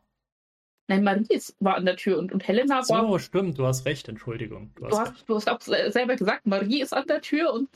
Nein, 0.88 1.04
Marie 1.04 1.40
war 1.61 1.76
an 1.76 1.86
der 1.86 1.96
Tür 1.96 2.18
und, 2.18 2.32
und 2.32 2.46
Helena 2.48 2.82
so, 2.82 2.94
war. 2.94 3.08
Oh, 3.08 3.18
stimmt, 3.18 3.58
du 3.58 3.66
hast 3.66 3.86
recht, 3.86 4.08
Entschuldigung. 4.08 4.72
Du 4.74 4.86
hast, 4.86 4.92
du 4.92 4.98
hast, 4.98 5.28
du 5.28 5.34
hast 5.36 5.48
auch 5.48 5.61
selber 5.61 6.16
gesagt, 6.16 6.46
Marie 6.46 6.82
ist 6.82 6.92
an 6.92 7.06
der 7.06 7.20
Tür 7.20 7.52
und 7.52 7.68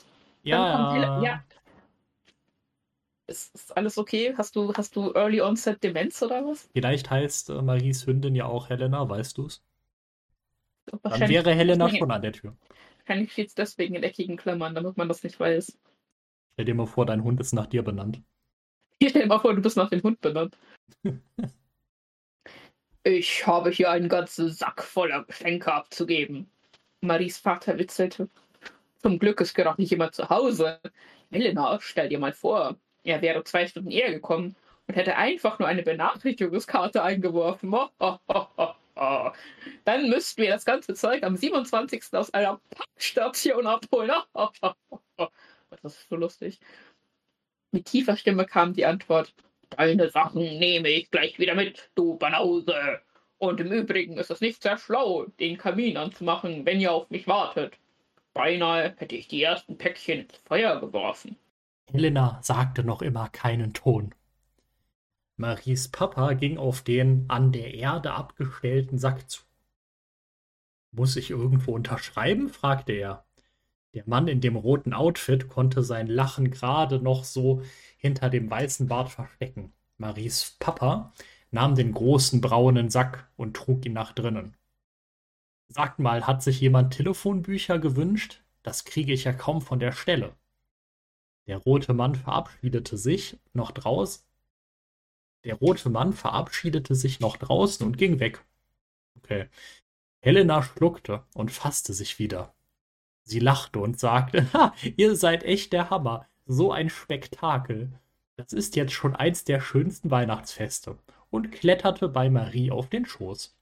ja. 0.43 1.23
Ja. 1.23 1.45
Ist, 3.27 3.55
ist, 3.55 3.77
alles 3.77 3.97
okay? 3.97 4.35
Hast 4.37 4.55
du, 4.55 4.75
hast 4.75 4.97
du 4.97 5.13
Early 5.15 5.41
Onset 5.41 5.83
Demenz 5.83 6.23
oder 6.23 6.45
was? 6.45 6.69
Vielleicht 6.73 7.11
heißt 7.11 7.51
äh, 7.51 7.63
Maries 7.63 8.07
Hündin 8.07 8.35
ja 8.35 8.47
auch 8.47 8.69
Helena, 8.69 9.09
weißt 9.09 9.39
du 9.39 9.47
es? 9.47 9.63
Dann 11.03 11.29
wäre 11.29 11.55
Helena 11.55 11.89
schon 11.89 12.11
an 12.11 12.21
der 12.21 12.33
Tür. 12.33 12.57
Wahrscheinlich 12.99 13.33
steht 13.33 13.49
es 13.49 13.55
deswegen 13.55 13.95
in 13.95 14.03
eckigen 14.03 14.37
Klammern, 14.37 14.75
damit 14.75 14.97
man 14.97 15.09
das 15.09 15.23
nicht 15.23 15.41
weiß. 15.41 15.79
Stell 16.55 16.65
dir 16.67 16.75
mal 16.75 16.87
vor, 16.87 17.07
dein 17.07 17.25
Hund 17.25 17.41
ist 17.41 17.53
nach 17.53 17.67
dir 17.67 17.83
benannt. 17.83 18.23
Stell 19.03 19.23
dir 19.23 19.27
mal 19.27 19.39
vor, 19.39 19.55
du 19.55 19.63
bist 19.63 19.77
nach 19.77 19.91
dem 19.91 20.03
Hund 20.03 20.21
benannt. 20.21 20.57
ich 23.05 23.47
habe 23.47 23.71
hier 23.71 23.91
einen 23.91 24.09
ganzen 24.09 24.51
Sack 24.51 24.83
voller 24.83 25.25
Geschenke 25.25 25.73
abzugeben. 25.73 26.51
Maries 27.01 27.39
Vater 27.39 27.79
witzelte. 27.79 28.29
Zum 28.99 29.19
Glück 29.19 29.41
ist 29.41 29.55
gerade 29.55 29.81
nicht 29.81 29.91
jemand 29.91 30.15
zu 30.15 30.29
Hause. 30.29 30.81
Helena, 31.31 31.79
stell 31.81 32.09
dir 32.09 32.19
mal 32.19 32.33
vor, 32.33 32.77
er 33.05 33.23
wäre 33.23 33.45
zwei 33.45 33.67
Stunden 33.67 33.91
eher 33.91 34.11
gekommen 34.11 34.57
und 34.89 34.95
hätte 34.95 35.17
einfach 35.17 35.59
nur 35.59 35.69
eine 35.69 35.83
Benachrichtigungskarte 35.83 37.03
eingeworfen. 37.03 37.73
Oh, 37.73 37.89
oh, 37.99 38.47
oh, 38.97 39.31
Dann 39.85 40.09
müssten 40.09 40.43
wir 40.43 40.51
das 40.51 40.65
ganze 40.65 40.95
Zeug 40.95 41.23
am 41.23 41.37
27. 41.37 42.03
aus 42.13 42.33
einer 42.35 42.61
Packstation 42.71 43.67
abholen. 43.67 44.11
Das 45.83 45.97
ist 45.97 46.09
so 46.09 46.17
lustig. 46.17 46.61
Mit 47.73 47.87
tiefer 47.87 48.17
Stimme 48.17 48.47
kam 48.47 48.75
die 48.75 48.87
Antwort: 48.87 49.35
Deine 49.71 50.09
Sachen 50.09 50.43
nehme 50.59 50.89
ich 50.89 51.11
gleich 51.11 51.39
wieder 51.39 51.55
mit, 51.55 51.91
du 51.95 52.17
Banause. 52.17 53.01
Und 53.39 53.61
im 53.61 53.73
Übrigen 53.73 54.17
ist 54.17 54.31
es 54.31 54.41
nicht 54.41 54.63
sehr 54.63 54.79
schlau, 54.79 55.27
den 55.41 55.59
Kamin 55.59 55.97
anzumachen, 55.97 56.65
wenn 56.65 56.81
ihr 56.81 56.93
auf 56.93 57.11
mich 57.11 57.27
wartet. 57.27 57.75
Beinahe 58.33 58.95
hätte 58.97 59.17
ich 59.17 59.29
die 59.29 59.43
ersten 59.43 59.77
Päckchen 59.77 60.21
ins 60.21 60.37
Feuer 60.47 60.81
geworfen. 60.81 61.37
Helena 61.91 62.39
sagte 62.43 62.85
noch 62.85 63.03
immer 63.03 63.29
keinen 63.29 63.73
Ton. 63.73 64.15
Maries 65.37 65.89
Papa 65.89 66.35
ging 66.35 66.59
auf 66.59 66.83
den 66.83 67.25
an 67.29 67.51
der 67.53 67.75
Erde 67.75 68.13
abgestellten 68.13 68.99
Sack 68.99 69.29
zu. 69.29 69.43
Muss 70.93 71.17
ich 71.17 71.31
irgendwo 71.31 71.73
unterschreiben? 71.73 72.49
fragte 72.49 72.93
er. 72.93 73.25
Der 73.95 74.05
Mann 74.07 74.29
in 74.29 74.41
dem 74.41 74.57
roten 74.57 74.93
Outfit 74.93 75.49
konnte 75.49 75.83
sein 75.83 76.07
Lachen 76.07 76.51
gerade 76.51 77.01
noch 77.01 77.25
so 77.25 77.63
hinter 77.97 78.31
dem 78.31 78.51
weißen 78.51 78.87
Bart 78.89 79.11
verstecken. 79.11 79.73
Maries 79.99 80.57
Papa 80.59 81.13
nahm 81.51 81.75
den 81.75 81.93
großen 81.93 82.41
braunen 82.41 82.91
Sack 82.91 83.29
und 83.37 83.57
trug 83.57 83.87
ihn 83.87 83.93
nach 83.93 84.13
drinnen. 84.13 84.57
Sagt 85.69 85.99
mal, 85.99 86.27
hat 86.27 86.43
sich 86.43 86.61
jemand 86.61 86.93
Telefonbücher 86.93 87.79
gewünscht? 87.79 88.43
Das 88.63 88.85
kriege 88.85 89.13
ich 89.13 89.25
ja 89.25 89.33
kaum 89.33 89.63
von 89.63 89.79
der 89.79 89.93
Stelle. 89.93 90.35
Der 91.47 91.59
rote 91.59 91.93
Mann 91.93 92.15
verabschiedete 92.15 92.97
sich 92.97 93.39
noch 93.53 93.71
draußen. 93.71 94.25
Der 95.45 95.57
rote 95.57 95.91
Mann 95.91 96.13
verabschiedete 96.13 96.95
sich 96.95 97.21
noch 97.21 97.37
draußen 97.37 97.87
und 97.87 97.99
ging 97.99 98.19
weg. 98.19 98.45
Okay. 99.17 99.49
Helena 100.21 100.63
schluckte 100.63 101.23
und 101.35 101.51
fasste 101.51 101.93
sich 101.93 102.19
wieder. 102.19 102.55
Sie 103.25 103.41
lachte 103.41 103.79
und 103.79 104.01
sagte, 104.01 104.47
ha, 104.55 104.75
ihr 104.97 105.17
seid 105.17 105.45
echt 105.45 105.73
der 105.73 105.91
Hammer. 105.91 106.27
So 106.47 106.73
ein 106.73 106.89
Spektakel. 106.89 107.93
Das 108.37 108.53
ist 108.53 108.77
jetzt 108.77 108.93
schon 108.93 109.15
eins 109.15 109.45
der 109.45 109.61
schönsten 109.61 110.11
Weihnachtsfeste. 110.11 110.99
Und 111.31 111.53
kletterte 111.53 112.09
bei 112.09 112.31
Marie 112.31 112.71
auf 112.71 112.89
den 112.89 113.07
Schoß. 113.07 113.55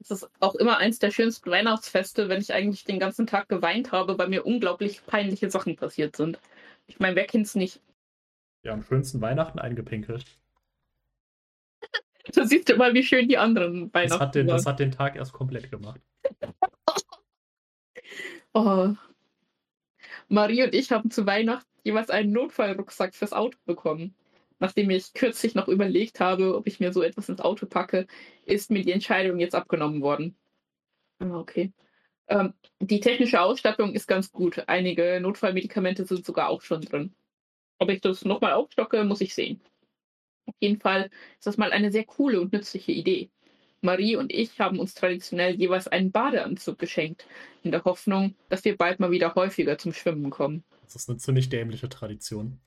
Es 0.00 0.10
ist 0.10 0.30
auch 0.40 0.54
immer 0.56 0.78
eins 0.78 0.98
der 0.98 1.10
schönsten 1.10 1.50
Weihnachtsfeste, 1.50 2.28
wenn 2.28 2.40
ich 2.40 2.52
eigentlich 2.52 2.84
den 2.84 2.98
ganzen 2.98 3.26
Tag 3.26 3.48
geweint 3.48 3.92
habe, 3.92 4.18
weil 4.18 4.28
mir 4.28 4.44
unglaublich 4.44 5.04
peinliche 5.06 5.50
Sachen 5.50 5.76
passiert 5.76 6.16
sind. 6.16 6.38
Ich 6.86 6.98
meine, 6.98 7.16
wer 7.16 7.26
kennt's 7.26 7.54
nicht? 7.54 7.80
Ja, 8.62 8.72
am 8.72 8.82
schönsten 8.82 9.20
Weihnachten 9.20 9.58
eingepinkelt. 9.58 10.24
du 12.34 12.46
siehst 12.46 12.70
immer, 12.70 12.94
wie 12.94 13.02
schön 13.02 13.28
die 13.28 13.38
anderen 13.38 13.92
Weihnachten 13.92 14.10
das 14.10 14.20
hat 14.20 14.34
den, 14.34 14.46
Das 14.46 14.66
hat 14.66 14.80
den 14.80 14.92
Tag 14.92 15.16
erst 15.16 15.32
komplett 15.32 15.70
gemacht. 15.70 16.00
Oh. 18.54 18.94
Marie 20.28 20.62
und 20.62 20.74
ich 20.74 20.92
haben 20.92 21.10
zu 21.10 21.24
Weihnachten 21.26 21.68
jeweils 21.84 22.10
einen 22.10 22.32
Notfallrucksack 22.32 23.14
fürs 23.14 23.32
Auto 23.32 23.56
bekommen. 23.64 24.14
Nachdem 24.58 24.90
ich 24.90 25.12
kürzlich 25.14 25.54
noch 25.54 25.68
überlegt 25.68 26.20
habe, 26.20 26.54
ob 26.56 26.66
ich 26.66 26.78
mir 26.78 26.92
so 26.92 27.02
etwas 27.02 27.28
ins 27.28 27.40
Auto 27.40 27.66
packe, 27.66 28.06
ist 28.44 28.70
mir 28.70 28.84
die 28.84 28.92
Entscheidung 28.92 29.40
jetzt 29.40 29.54
abgenommen 29.54 30.02
worden. 30.02 30.36
Ah, 31.18 31.38
okay. 31.38 31.72
Ähm, 32.28 32.54
die 32.80 33.00
technische 33.00 33.40
Ausstattung 33.40 33.94
ist 33.94 34.06
ganz 34.06 34.32
gut. 34.32 34.62
Einige 34.66 35.20
Notfallmedikamente 35.20 36.04
sind 36.04 36.24
sogar 36.24 36.48
auch 36.48 36.62
schon 36.62 36.80
drin. 36.80 37.14
Ob 37.78 37.90
ich 37.90 38.00
das 38.00 38.24
nochmal 38.24 38.52
aufstocke, 38.52 39.04
muss 39.04 39.20
ich 39.20 39.34
sehen. 39.34 39.60
Auf 40.46 40.54
jeden 40.60 40.80
Fall 40.80 41.10
ist 41.38 41.46
das 41.46 41.56
mal 41.56 41.72
eine 41.72 41.92
sehr 41.92 42.04
coole 42.04 42.40
und 42.40 42.52
nützliche 42.52 42.92
Idee. 42.92 43.30
Marie 43.80 44.16
und 44.16 44.32
ich 44.32 44.60
haben 44.60 44.78
uns 44.78 44.94
traditionell 44.94 45.56
jeweils 45.56 45.88
einen 45.88 46.12
Badeanzug 46.12 46.78
geschenkt, 46.78 47.26
in 47.64 47.72
der 47.72 47.84
Hoffnung, 47.84 48.36
dass 48.48 48.64
wir 48.64 48.76
bald 48.76 49.00
mal 49.00 49.10
wieder 49.10 49.34
häufiger 49.34 49.76
zum 49.76 49.92
Schwimmen 49.92 50.30
kommen. 50.30 50.62
Das 50.84 50.94
ist 50.94 51.08
eine 51.08 51.18
ziemlich 51.18 51.48
dämliche 51.48 51.88
Tradition. 51.88 52.60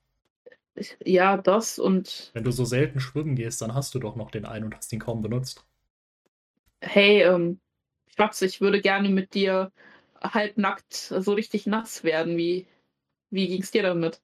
Ja, 1.05 1.37
das 1.37 1.79
und. 1.79 2.31
Wenn 2.33 2.43
du 2.43 2.51
so 2.51 2.65
selten 2.65 2.99
schwimmen 2.99 3.35
gehst, 3.35 3.61
dann 3.61 3.73
hast 3.73 3.95
du 3.95 3.99
doch 3.99 4.17
noch 4.17 4.29
den 4.29 4.45
einen 4.45 4.65
und 4.65 4.75
hast 4.75 4.91
ihn 4.91 4.99
kaum 4.99 5.21
benutzt. 5.21 5.65
Hey, 6.81 7.21
ähm, 7.23 7.59
Schatz, 8.17 8.41
ich 8.41 8.61
würde 8.61 8.81
gerne 8.81 9.09
mit 9.09 9.33
dir 9.33 9.71
halbnackt 10.23 10.93
so 10.93 11.33
richtig 11.33 11.65
nass 11.67 12.03
werden. 12.03 12.37
Wie, 12.37 12.67
wie 13.29 13.47
ging's 13.47 13.71
dir 13.71 13.83
damit? 13.83 14.21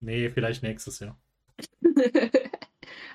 Nee, 0.00 0.28
vielleicht 0.28 0.62
nächstes 0.62 1.00
Jahr. 1.00 1.18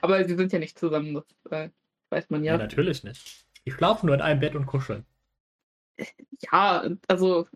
Aber 0.02 0.24
sie 0.28 0.36
sind 0.36 0.52
ja 0.52 0.60
nicht 0.60 0.78
zusammen, 0.78 1.14
das 1.14 1.26
äh, 1.52 1.70
weiß 2.10 2.30
man 2.30 2.44
ja. 2.44 2.58
Nee, 2.58 2.64
natürlich 2.64 3.04
nicht. 3.04 3.46
Die 3.66 3.72
schlafen 3.72 4.08
nur 4.08 4.16
in 4.16 4.22
einem 4.22 4.40
Bett 4.40 4.56
und 4.56 4.66
kuscheln. 4.66 5.06
Ja, 6.52 6.86
also 7.08 7.48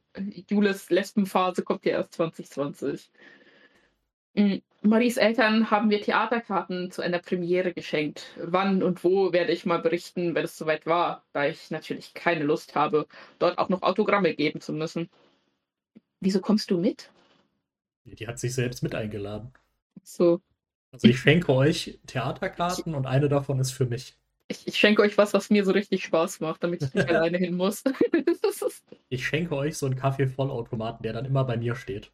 Julis 0.50 0.90
Lesbenphase 0.90 1.62
kommt 1.62 1.86
ja 1.86 1.94
erst 1.94 2.14
2020. 2.14 3.12
Mm, 4.36 4.58
Maries 4.82 5.18
Eltern 5.18 5.72
haben 5.72 5.88
mir 5.88 6.02
Theaterkarten 6.02 6.92
zu 6.92 7.02
einer 7.02 7.20
Premiere 7.20 7.74
geschenkt. 7.74 8.26
Wann 8.38 8.84
und 8.84 9.04
wo 9.04 9.34
werde 9.34 9.52
ich 9.52 9.66
mal 9.66 9.80
berichten, 9.80 10.36
wenn 10.36 10.46
es 10.46 10.58
soweit 10.58 10.86
war, 10.86 11.24
da 11.34 11.46
ich 11.46 11.72
natürlich 11.72 12.14
keine 12.14 12.44
Lust 12.44 12.76
habe, 12.76 13.08
dort 13.40 13.58
auch 13.58 13.70
noch 13.70 13.82
Autogramme 13.82 14.34
geben 14.36 14.62
zu 14.62 14.74
müssen. 14.74 15.10
Wieso 16.20 16.40
kommst 16.40 16.72
du 16.72 16.80
mit? 16.80 17.12
Die 18.06 18.28
hat 18.28 18.40
sich 18.40 18.54
selbst 18.54 18.84
mit 18.84 18.96
eingeladen. 18.96 19.52
So. 20.04 20.42
Also 20.92 21.08
ich 21.08 21.20
schenke 21.20 21.54
euch 21.54 22.00
Theaterkarten 22.08 22.96
und 22.96 23.06
eine 23.06 23.28
davon 23.28 23.60
ist 23.60 23.72
für 23.72 23.86
mich. 23.86 24.16
Ich, 24.48 24.66
ich 24.66 24.78
schenke 24.78 25.02
euch 25.02 25.18
was, 25.18 25.34
was 25.34 25.50
mir 25.50 25.66
so 25.66 25.72
richtig 25.72 26.04
Spaß 26.06 26.40
macht, 26.40 26.64
damit 26.64 26.82
ich 26.82 26.94
nicht 26.94 27.10
alleine 27.10 27.38
hin 27.38 27.58
muss. 27.58 27.84
ich 29.10 29.28
schenke 29.28 29.56
euch 29.56 29.78
so 29.78 29.86
einen 29.86 29.98
Kaffee-Vollautomaten, 29.98 31.04
der 31.04 31.14
dann 31.14 31.26
immer 31.26 31.44
bei 31.44 31.58
mir 31.58 31.76
steht. 31.76 32.12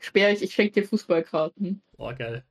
Sperr 0.00 0.32
ich, 0.32 0.42
ich 0.42 0.54
schenke 0.54 0.80
dir 0.80 0.86
Fußballkarten. 0.86 1.82
Oh, 1.96 2.12
geil. 2.16 2.44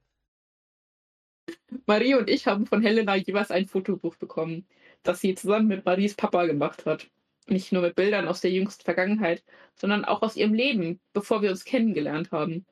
Marie 1.86 2.15
und 2.15 2.30
ich 2.30 2.47
haben 2.47 2.65
von 2.65 2.82
Helena 2.82 3.15
jeweils 3.15 3.51
ein 3.51 3.67
Fotobuch 3.67 4.15
bekommen, 4.15 4.67
das 5.03 5.22
sie 5.22 5.36
zusammen 5.36 5.67
mit 5.67 5.86
Maries 5.86 6.15
Papa 6.15 6.45
gemacht 6.45 6.86
hat. 6.86 7.09
Nicht 7.47 7.72
nur 7.72 7.82
mit 7.82 7.95
Bildern 7.95 8.28
aus 8.28 8.41
der 8.41 8.51
jüngsten 8.51 8.84
Vergangenheit, 8.84 9.43
sondern 9.76 10.05
auch 10.05 10.22
aus 10.22 10.36
ihrem 10.36 10.53
Leben, 10.53 10.99
bevor 11.13 11.41
wir 11.41 11.49
uns 11.49 11.65
kennengelernt 11.65 12.32
haben. 12.32 12.65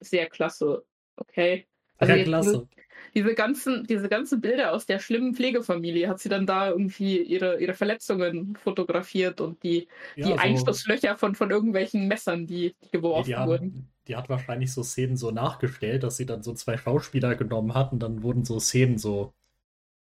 Sehr 0.00 0.28
klasse. 0.28 0.84
Okay. 1.16 1.66
Also 1.98 2.14
Sehr 2.14 2.24
klasse 2.24 2.68
diese 3.14 3.34
ganzen, 3.34 3.86
diese 3.86 4.08
ganzen 4.08 4.40
Bilder 4.40 4.72
aus 4.72 4.86
der 4.86 4.98
schlimmen 4.98 5.34
Pflegefamilie 5.34 6.08
hat 6.08 6.18
sie 6.18 6.28
dann 6.28 6.46
da 6.46 6.68
irgendwie 6.68 7.22
ihre, 7.22 7.60
ihre 7.60 7.74
Verletzungen 7.74 8.56
fotografiert 8.56 9.40
und 9.40 9.62
die, 9.62 9.86
ja, 10.16 10.26
die 10.26 10.32
so 10.32 10.36
Einschusslöcher 10.36 11.16
von, 11.16 11.34
von 11.34 11.50
irgendwelchen 11.50 12.08
Messern, 12.08 12.46
die, 12.46 12.74
die 12.82 12.90
geworfen 12.90 13.30
die, 13.30 13.46
wurden. 13.46 13.88
die 14.08 14.16
hat 14.16 14.28
wahrscheinlich 14.28 14.72
so 14.72 14.82
Szenen 14.82 15.16
so 15.16 15.30
nachgestellt, 15.30 16.02
dass 16.02 16.16
sie 16.16 16.26
dann 16.26 16.42
so 16.42 16.54
zwei 16.54 16.76
Schauspieler 16.76 17.36
genommen 17.36 17.74
hat 17.74 17.92
und 17.92 18.00
dann 18.00 18.22
wurden 18.22 18.44
so 18.44 18.58
Szenen 18.58 18.98
so 18.98 19.32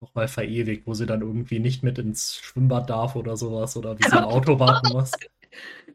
nochmal 0.00 0.28
verewigt, 0.28 0.86
wo 0.86 0.94
sie 0.94 1.06
dann 1.06 1.22
irgendwie 1.22 1.58
nicht 1.58 1.82
mit 1.82 1.98
ins 1.98 2.36
Schwimmbad 2.36 2.90
darf 2.90 3.16
oder 3.16 3.36
sowas 3.36 3.76
oder 3.76 3.98
wie 3.98 4.02
sie 4.02 4.16
im 4.16 4.24
Auto 4.24 4.60
warten 4.60 4.92
muss. 4.92 5.12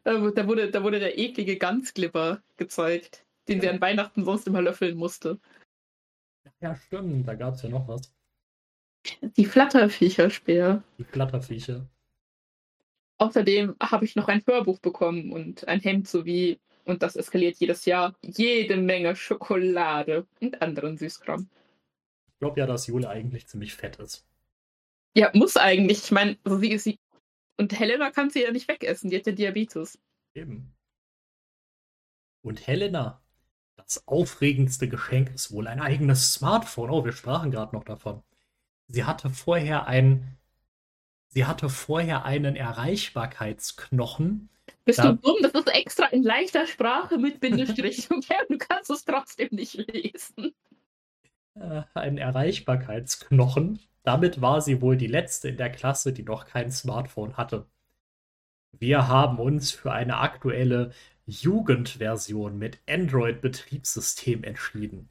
Da, 0.03 0.31
da, 0.31 0.47
wurde, 0.47 0.69
da 0.71 0.83
wurde 0.83 0.99
der 0.99 1.17
eklige 1.17 1.57
Ganzglipper 1.57 2.41
gezeigt, 2.57 3.23
den 3.47 3.61
sie 3.61 3.69
an 3.69 3.79
Weihnachten 3.79 4.25
sonst 4.25 4.47
immer 4.47 4.61
löffeln 4.61 4.97
musste. 4.97 5.39
Ja, 6.63 6.77
stimmt, 6.77 7.27
da 7.27 7.35
gab 7.35 7.55
es 7.55 7.61
ja 7.61 7.67
noch 7.67 7.89
was. 7.89 8.15
Die 9.35 9.45
Flatterviecher-Speer. 9.45 10.81
Die 10.97 11.03
Flatterviecher. 11.03 11.89
Außerdem 13.17 13.75
habe 13.81 14.05
ich 14.05 14.15
noch 14.15 14.29
ein 14.29 14.41
Hörbuch 14.47 14.79
bekommen 14.79 15.33
und 15.33 15.67
ein 15.67 15.81
Hemd 15.81 16.07
sowie, 16.07 16.61
und 16.85 17.03
das 17.03 17.17
eskaliert 17.17 17.57
jedes 17.57 17.83
Jahr, 17.83 18.15
jede 18.21 18.77
Menge 18.77 19.13
Schokolade 19.17 20.25
und 20.39 20.61
anderen 20.61 20.97
Süßkram. 20.97 21.49
Ich 22.27 22.39
glaube 22.39 22.61
ja, 22.61 22.65
dass 22.65 22.87
Jule 22.87 23.09
eigentlich 23.09 23.45
ziemlich 23.45 23.73
fett 23.73 23.97
ist. 23.97 24.25
Ja, 25.17 25.31
muss 25.33 25.57
eigentlich. 25.57 26.05
Ich 26.05 26.11
meine, 26.11 26.37
sie, 26.45 26.77
sie. 26.77 26.99
Und 27.57 27.77
Helena 27.77 28.09
kann 28.09 28.29
sie 28.29 28.43
ja 28.43 28.51
nicht 28.51 28.69
wegessen, 28.69 29.09
die 29.09 29.17
hat 29.17 29.27
ja 29.27 29.33
Diabetes. 29.33 29.99
Eben. 30.33 30.73
Und 32.41 32.65
Helena 32.67 33.22
das 33.83 34.07
aufregendste 34.07 34.87
Geschenk 34.87 35.31
ist 35.33 35.51
wohl 35.51 35.67
ein 35.67 35.79
eigenes 35.81 36.33
Smartphone. 36.33 36.89
Oh, 36.89 37.05
wir 37.05 37.11
sprachen 37.11 37.51
gerade 37.51 37.75
noch 37.75 37.83
davon. 37.83 38.23
Sie 38.87 39.03
hatte 39.03 39.29
vorher 39.29 39.87
ein, 39.87 40.37
sie 41.29 41.45
hatte 41.45 41.69
vorher 41.69 42.25
einen 42.25 42.55
Erreichbarkeitsknochen. 42.55 44.49
Bist 44.85 44.99
da, 44.99 45.13
du 45.13 45.17
dumm? 45.17 45.37
Das 45.41 45.53
ist 45.53 45.73
extra 45.73 46.05
in 46.07 46.23
leichter 46.23 46.67
Sprache 46.67 47.17
mit 47.17 47.39
Bindestrich. 47.39 48.09
Okay, 48.11 48.35
du 48.49 48.57
kannst 48.57 48.89
es 48.89 49.05
trotzdem 49.05 49.49
nicht 49.51 49.75
lesen. 49.75 50.53
Äh, 51.55 51.83
ein 51.93 52.17
Erreichbarkeitsknochen. 52.17 53.79
Damit 54.03 54.41
war 54.41 54.61
sie 54.61 54.81
wohl 54.81 54.97
die 54.97 55.07
letzte 55.07 55.49
in 55.49 55.57
der 55.57 55.71
Klasse, 55.71 56.13
die 56.13 56.23
noch 56.23 56.45
kein 56.45 56.71
Smartphone 56.71 57.37
hatte. 57.37 57.67
Wir 58.71 59.07
haben 59.07 59.39
uns 59.39 59.71
für 59.71 59.91
eine 59.91 60.17
aktuelle 60.17 60.91
Jugendversion 61.25 62.57
mit 62.57 62.79
Android-Betriebssystem 62.87 64.43
entschieden. 64.43 65.09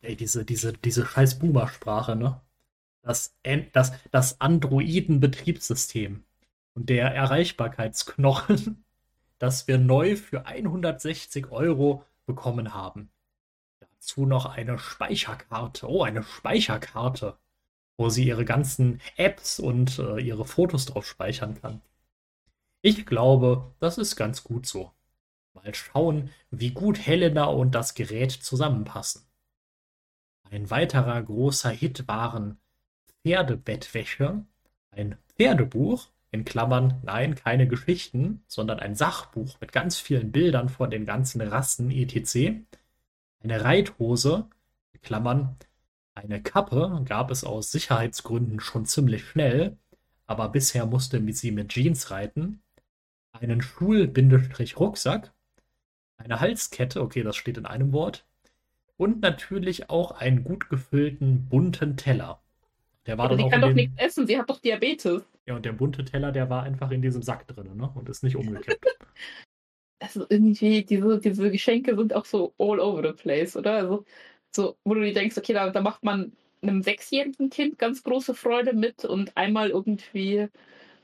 Ey, 0.00 0.16
diese, 0.16 0.44
diese, 0.44 0.72
diese 0.72 1.06
scheiß 1.06 1.38
Boomer-Sprache, 1.38 2.16
ne? 2.16 2.40
Das, 3.02 3.36
das, 3.72 3.92
das 4.10 4.40
Androiden-Betriebssystem 4.40 6.24
und 6.74 6.88
der 6.88 7.14
Erreichbarkeitsknochen, 7.14 8.84
das 9.38 9.66
wir 9.68 9.78
neu 9.78 10.16
für 10.16 10.46
160 10.46 11.50
Euro 11.50 12.04
bekommen 12.26 12.74
haben. 12.74 13.10
Dazu 13.80 14.26
noch 14.26 14.46
eine 14.46 14.78
Speicherkarte. 14.78 15.88
Oh, 15.88 16.02
eine 16.02 16.22
Speicherkarte, 16.22 17.36
wo 17.96 18.08
sie 18.08 18.26
ihre 18.26 18.44
ganzen 18.44 19.00
Apps 19.16 19.60
und 19.60 19.98
äh, 19.98 20.20
ihre 20.20 20.44
Fotos 20.44 20.86
drauf 20.86 21.06
speichern 21.06 21.60
kann. 21.60 21.80
Ich 22.82 23.06
glaube, 23.06 23.72
das 23.78 23.98
ist 23.98 24.16
ganz 24.16 24.42
gut 24.42 24.66
so. 24.66 24.92
Mal 25.54 25.74
schauen, 25.74 26.30
wie 26.50 26.70
gut 26.70 26.98
Helena 26.98 27.44
und 27.44 27.74
das 27.74 27.94
Gerät 27.94 28.32
zusammenpassen. 28.32 29.22
Ein 30.50 30.70
weiterer 30.70 31.22
großer 31.22 31.70
Hit 31.70 32.08
waren 32.08 32.58
Pferdebettwäsche, 33.22 34.44
ein 34.90 35.16
Pferdebuch, 35.28 36.08
in 36.30 36.44
Klammern, 36.46 37.00
nein, 37.02 37.34
keine 37.34 37.68
Geschichten, 37.68 38.42
sondern 38.46 38.80
ein 38.80 38.94
Sachbuch 38.94 39.60
mit 39.60 39.70
ganz 39.72 39.98
vielen 39.98 40.32
Bildern 40.32 40.70
von 40.70 40.90
den 40.90 41.04
ganzen 41.04 41.42
Rassen 41.42 41.90
etc. 41.90 42.62
Eine 43.40 43.62
Reithose, 43.64 44.48
in 44.92 45.00
Klammern, 45.02 45.56
eine 46.14 46.42
Kappe 46.42 47.02
gab 47.06 47.30
es 47.30 47.44
aus 47.44 47.70
Sicherheitsgründen 47.70 48.60
schon 48.60 48.86
ziemlich 48.86 49.24
schnell, 49.24 49.78
aber 50.26 50.48
bisher 50.48 50.86
musste 50.86 51.22
sie 51.32 51.50
mit 51.50 51.70
Jeans 51.70 52.10
reiten. 52.10 52.62
Einen 53.32 53.62
Schul-Rucksack, 53.62 55.32
eine 56.24 56.40
Halskette, 56.40 57.00
okay, 57.00 57.22
das 57.22 57.36
steht 57.36 57.58
in 57.58 57.66
einem 57.66 57.92
Wort. 57.92 58.24
Und 58.96 59.20
natürlich 59.20 59.90
auch 59.90 60.12
einen 60.12 60.44
gut 60.44 60.68
gefüllten 60.68 61.48
bunten 61.48 61.96
Teller. 61.96 62.40
Der 63.06 63.18
war 63.18 63.24
Aber 63.24 63.36
dann 63.36 63.38
die 63.38 63.44
auch 63.44 63.50
kann 63.50 63.60
doch 63.62 63.72
nichts 63.72 63.94
essen, 63.98 64.26
sie 64.26 64.38
hat 64.38 64.48
doch 64.48 64.60
Diabetes. 64.60 65.22
Ja, 65.46 65.56
und 65.56 65.64
der 65.64 65.72
bunte 65.72 66.04
Teller, 66.04 66.30
der 66.30 66.48
war 66.50 66.62
einfach 66.62 66.90
in 66.92 67.02
diesem 67.02 67.22
Sack 67.22 67.48
drin, 67.48 67.76
ne? 67.76 67.90
Und 67.94 68.08
ist 68.08 68.22
nicht 68.22 68.36
umgekippt. 68.36 68.86
also 69.98 70.24
irgendwie, 70.28 70.84
diese, 70.84 71.18
diese 71.18 71.50
Geschenke 71.50 71.96
sind 71.96 72.14
auch 72.14 72.24
so 72.24 72.54
all 72.58 72.78
over 72.78 73.02
the 73.02 73.12
place, 73.12 73.56
oder? 73.56 73.74
Also, 73.74 74.04
so, 74.54 74.76
wo 74.84 74.94
du 74.94 75.00
dir 75.00 75.14
denkst, 75.14 75.36
okay, 75.36 75.52
da, 75.52 75.70
da 75.70 75.80
macht 75.80 76.04
man 76.04 76.32
einem 76.62 76.82
sechsjährigen 76.82 77.50
Kind 77.50 77.78
ganz 77.78 78.04
große 78.04 78.34
Freude 78.34 78.72
mit 78.72 79.04
und 79.04 79.36
einmal 79.36 79.70
irgendwie 79.70 80.48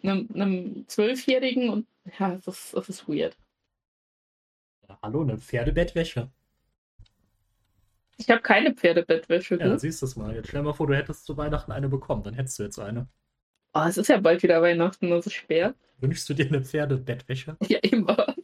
einem, 0.02 0.28
einem 0.34 0.84
zwölfjährigen 0.86 1.68
und 1.70 1.86
ja, 2.18 2.38
das, 2.44 2.72
das 2.72 2.88
ist 2.88 3.08
weird. 3.08 3.36
Hallo, 5.02 5.22
eine 5.22 5.38
Pferdebettwäsche. 5.38 6.30
Ich 8.16 8.28
habe 8.30 8.40
keine 8.40 8.74
Pferdebettwäsche. 8.74 9.56
Ja, 9.56 9.68
dann 9.68 9.78
siehst 9.78 10.02
du 10.02 10.06
es 10.06 10.16
mal. 10.16 10.34
Jetzt 10.34 10.48
stell 10.48 10.60
dir 10.60 10.64
mal 10.64 10.72
vor, 10.72 10.86
du 10.86 10.94
hättest 10.96 11.24
zu 11.24 11.36
Weihnachten 11.36 11.70
eine 11.72 11.88
bekommen. 11.88 12.22
Dann 12.22 12.34
hättest 12.34 12.58
du 12.58 12.64
jetzt 12.64 12.78
eine. 12.78 13.08
Oh, 13.74 13.84
es 13.86 13.98
ist 13.98 14.08
ja 14.08 14.18
bald 14.18 14.42
wieder 14.42 14.60
Weihnachten, 14.62 15.10
das 15.10 15.26
ist 15.26 15.34
schwer. 15.34 15.74
Wünschst 15.98 16.28
du 16.28 16.34
dir 16.34 16.46
eine 16.46 16.64
Pferdebettwäsche? 16.64 17.56
Ja, 17.68 17.78
immer. 17.82 18.34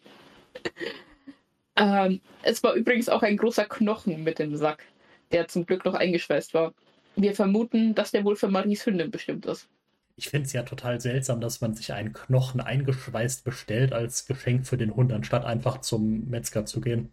ähm, 1.76 2.20
es 2.42 2.62
war 2.62 2.74
übrigens 2.74 3.08
auch 3.08 3.22
ein 3.22 3.36
großer 3.36 3.64
Knochen 3.64 4.22
mit 4.22 4.38
dem 4.38 4.54
Sack, 4.56 4.84
der 5.32 5.48
zum 5.48 5.66
Glück 5.66 5.84
noch 5.84 5.94
eingeschweißt 5.94 6.54
war. 6.54 6.74
Wir 7.16 7.34
vermuten, 7.34 7.94
dass 7.94 8.10
der 8.12 8.24
wohl 8.24 8.36
für 8.36 8.48
Maries 8.48 8.86
Hündin 8.86 9.10
bestimmt 9.10 9.46
ist. 9.46 9.68
Ich 10.16 10.28
finde 10.28 10.46
es 10.46 10.52
ja 10.52 10.62
total 10.62 11.00
seltsam, 11.00 11.40
dass 11.40 11.60
man 11.60 11.74
sich 11.74 11.92
einen 11.92 12.12
Knochen 12.12 12.60
eingeschweißt 12.60 13.44
bestellt 13.44 13.92
als 13.92 14.26
Geschenk 14.26 14.66
für 14.66 14.76
den 14.76 14.94
Hund, 14.94 15.12
anstatt 15.12 15.44
einfach 15.44 15.80
zum 15.80 16.28
Metzger 16.30 16.66
zu 16.66 16.80
gehen. 16.80 17.12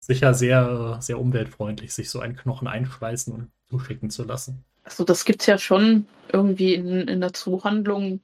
Sicher 0.00 0.34
sehr, 0.34 0.98
sehr 1.00 1.18
umweltfreundlich, 1.18 1.94
sich 1.94 2.10
so 2.10 2.20
einen 2.20 2.36
Knochen 2.36 2.68
einschweißen 2.68 3.32
und 3.32 3.50
zuschicken 3.70 4.10
zu 4.10 4.24
lassen. 4.24 4.64
Also 4.84 5.04
das 5.04 5.24
gibt's 5.24 5.46
ja 5.46 5.58
schon 5.58 6.06
irgendwie 6.32 6.74
in, 6.74 7.08
in 7.08 7.20
der 7.20 7.32
Zuhandlung. 7.32 8.20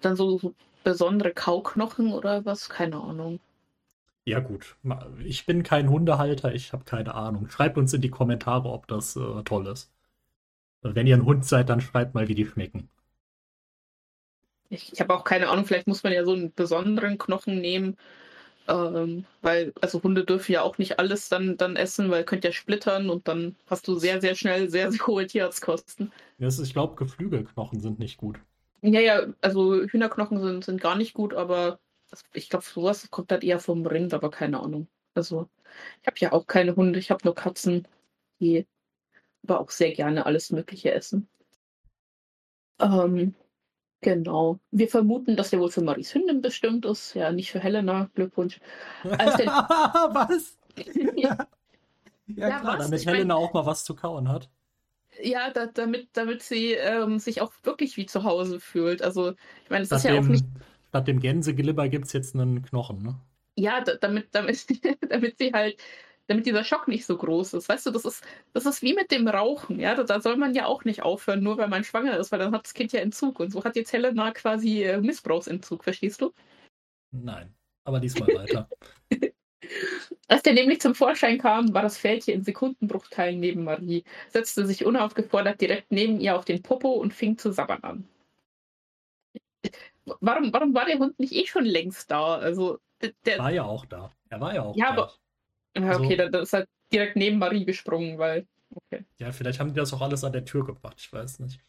Dann 0.00 0.16
so, 0.16 0.38
so 0.38 0.54
besondere 0.82 1.32
Kauknochen 1.32 2.12
oder 2.12 2.44
was? 2.44 2.68
Keine 2.68 2.96
Ahnung. 3.00 3.40
Ja, 4.26 4.40
gut. 4.40 4.76
Ich 5.24 5.44
bin 5.44 5.62
kein 5.62 5.90
Hundehalter, 5.90 6.54
ich 6.54 6.72
habe 6.72 6.84
keine 6.84 7.14
Ahnung. 7.14 7.48
Schreibt 7.50 7.76
uns 7.76 7.92
in 7.92 8.00
die 8.00 8.10
Kommentare, 8.10 8.68
ob 8.70 8.86
das 8.86 9.16
äh, 9.16 9.42
toll 9.44 9.66
ist. 9.66 9.90
Wenn 10.84 11.06
ihr 11.06 11.16
ein 11.16 11.24
Hund 11.24 11.46
seid, 11.46 11.68
dann 11.70 11.80
schreibt 11.80 12.14
mal, 12.14 12.28
wie 12.28 12.34
die 12.34 12.44
schmecken. 12.44 12.88
Ich, 14.68 14.92
ich 14.92 15.00
habe 15.00 15.14
auch 15.14 15.24
keine 15.24 15.48
Ahnung, 15.48 15.64
vielleicht 15.64 15.86
muss 15.86 16.02
man 16.02 16.12
ja 16.12 16.24
so 16.24 16.32
einen 16.32 16.52
besonderen 16.52 17.18
Knochen 17.18 17.60
nehmen. 17.60 17.96
Ähm, 18.66 19.24
weil, 19.42 19.72
also 19.80 20.02
Hunde 20.02 20.24
dürfen 20.24 20.52
ja 20.52 20.62
auch 20.62 20.78
nicht 20.78 20.98
alles 20.98 21.28
dann, 21.28 21.56
dann 21.56 21.76
essen, 21.76 22.10
weil 22.10 22.24
könnt 22.24 22.44
ja 22.44 22.52
splittern 22.52 23.10
und 23.10 23.28
dann 23.28 23.56
hast 23.68 23.86
du 23.86 23.94
sehr, 23.96 24.20
sehr 24.20 24.34
schnell 24.34 24.70
sehr, 24.70 24.90
sehr 24.90 25.06
hohe 25.06 25.26
Tierarztkosten. 25.26 26.12
Ja, 26.38 26.48
ich 26.48 26.72
glaube, 26.72 26.96
Geflügelknochen 26.96 27.80
sind 27.80 27.98
nicht 27.98 28.16
gut. 28.16 28.38
Ja, 28.80 29.00
ja, 29.00 29.26
also 29.40 29.82
Hühnerknochen 29.82 30.40
sind, 30.42 30.64
sind 30.64 30.80
gar 30.80 30.96
nicht 30.96 31.14
gut, 31.14 31.34
aber 31.34 31.78
das, 32.10 32.22
ich 32.32 32.48
glaube, 32.48 32.64
sowas 32.64 33.10
kommt 33.10 33.30
dann 33.30 33.42
eher 33.42 33.58
vom 33.58 33.86
Rind, 33.86 34.14
aber 34.14 34.30
keine 34.30 34.60
Ahnung. 34.60 34.88
Also, 35.14 35.48
ich 36.00 36.06
habe 36.06 36.16
ja 36.20 36.32
auch 36.32 36.46
keine 36.46 36.76
Hunde, 36.76 36.98
ich 36.98 37.10
habe 37.10 37.24
nur 37.24 37.34
Katzen, 37.34 37.86
die 38.40 38.66
aber 39.44 39.60
auch 39.60 39.70
sehr 39.70 39.92
gerne 39.92 40.26
alles 40.26 40.50
Mögliche 40.50 40.92
essen. 40.92 41.28
Ähm, 42.80 43.34
genau. 44.00 44.58
Wir 44.70 44.88
vermuten, 44.88 45.36
dass 45.36 45.50
der 45.50 45.60
wohl 45.60 45.70
für 45.70 45.82
Maries 45.82 46.14
Hündin 46.14 46.40
bestimmt 46.40 46.84
ist. 46.84 47.14
Ja, 47.14 47.32
nicht 47.32 47.50
für 47.52 47.60
Helena. 47.60 48.10
Glückwunsch. 48.14 48.60
Also 49.04 49.36
der... 49.38 49.46
was? 50.10 50.58
ja. 51.16 51.46
ja, 52.26 52.58
klar, 52.60 52.64
was? 52.64 52.84
damit 52.86 53.00
ich 53.00 53.06
Helena 53.06 53.34
mein... 53.34 53.44
auch 53.44 53.52
mal 53.52 53.66
was 53.66 53.84
zu 53.84 53.94
kauen 53.94 54.28
hat. 54.28 54.48
Ja, 55.22 55.50
da, 55.50 55.66
damit, 55.66 56.08
damit 56.14 56.42
sie 56.42 56.72
ähm, 56.72 57.20
sich 57.20 57.40
auch 57.40 57.52
wirklich 57.62 57.96
wie 57.96 58.06
zu 58.06 58.24
Hause 58.24 58.58
fühlt. 58.58 59.00
Also, 59.00 59.30
ich 59.62 59.70
meine, 59.70 59.84
es 59.84 59.92
ist 59.92 60.04
ja 60.04 60.18
auch 60.18 60.24
nicht 60.24 60.44
Statt 60.94 61.08
dem 61.08 61.18
Gänseglibber 61.18 61.88
gibt 61.88 62.06
es 62.06 62.12
jetzt 62.12 62.36
einen 62.36 62.62
Knochen, 62.62 63.02
ne? 63.02 63.16
Ja, 63.56 63.80
damit, 63.80 64.28
damit, 64.30 64.64
damit 65.10 65.38
sie 65.38 65.52
halt, 65.52 65.76
damit 66.26 66.46
dieser 66.46 66.64
Schock 66.64 66.88
nicht 66.88 67.06
so 67.06 67.16
groß 67.16 67.54
ist. 67.54 67.68
Weißt 67.68 67.86
du, 67.86 67.90
das 67.90 68.04
ist, 68.04 68.24
das 68.52 68.66
ist 68.66 68.82
wie 68.82 68.94
mit 68.94 69.10
dem 69.10 69.28
Rauchen, 69.28 69.78
ja. 69.78 69.94
Da, 69.94 70.04
da 70.04 70.20
soll 70.20 70.36
man 70.36 70.54
ja 70.54 70.66
auch 70.66 70.84
nicht 70.84 71.02
aufhören, 71.02 71.42
nur 71.42 71.58
weil 71.58 71.68
man 71.68 71.84
schwanger 71.84 72.16
ist, 72.16 72.32
weil 72.32 72.38
dann 72.38 72.52
hat 72.52 72.64
das 72.64 72.74
Kind 72.74 72.92
ja 72.92 73.00
Entzug. 73.00 73.40
Und 73.40 73.50
so 73.50 73.64
hat 73.64 73.76
jetzt 73.76 73.92
Helena 73.92 74.30
quasi 74.32 74.82
äh, 74.82 75.00
Missbrauchsentzug, 75.00 75.84
verstehst 75.84 76.20
du? 76.20 76.32
Nein, 77.12 77.54
aber 77.84 78.00
diesmal 78.00 78.28
weiter. 78.34 78.68
Als 80.28 80.42
der 80.42 80.52
nämlich 80.52 80.80
zum 80.80 80.94
Vorschein 80.94 81.38
kam, 81.38 81.72
war 81.72 81.82
das 81.82 81.96
Fältchen 81.96 82.34
in 82.34 82.44
Sekundenbruchteilen 82.44 83.40
neben 83.40 83.64
Marie, 83.64 84.04
setzte 84.28 84.66
sich 84.66 84.84
unaufgefordert 84.84 85.60
direkt 85.60 85.90
neben 85.90 86.20
ihr 86.20 86.36
auf 86.36 86.44
den 86.44 86.62
Popo 86.62 86.92
und 86.92 87.14
fing 87.14 87.38
zu 87.38 87.50
sabbern 87.50 87.82
an 87.82 88.08
warum, 90.20 90.52
warum 90.52 90.74
war 90.74 90.86
der 90.86 90.98
Hund 90.98 91.18
nicht 91.18 91.32
eh 91.32 91.46
schon 91.46 91.64
längst 91.64 92.10
da? 92.10 92.36
Also, 92.36 92.78
der 93.24 93.38
war 93.38 93.52
ja 93.52 93.64
auch 93.64 93.84
da. 93.86 94.10
Er 94.28 94.40
war 94.40 94.54
ja 94.54 94.62
auch 94.62 94.76
ja, 94.76 94.86
da. 94.86 94.92
Aber, 94.92 95.12
ja, 95.76 95.98
okay, 95.98 96.18
also, 96.18 96.30
dann 96.30 96.42
ist 96.42 96.54
er 96.54 96.66
direkt 96.92 97.16
neben 97.16 97.38
Marie 97.38 97.64
gesprungen, 97.64 98.18
weil. 98.18 98.46
Okay. 98.74 99.04
Ja, 99.18 99.32
vielleicht 99.32 99.60
haben 99.60 99.70
die 99.72 99.80
das 99.80 99.92
auch 99.92 100.00
alles 100.00 100.24
an 100.24 100.32
der 100.32 100.44
Tür 100.44 100.64
gebracht, 100.64 100.96
ich 100.98 101.12
weiß 101.12 101.40
nicht. 101.40 101.60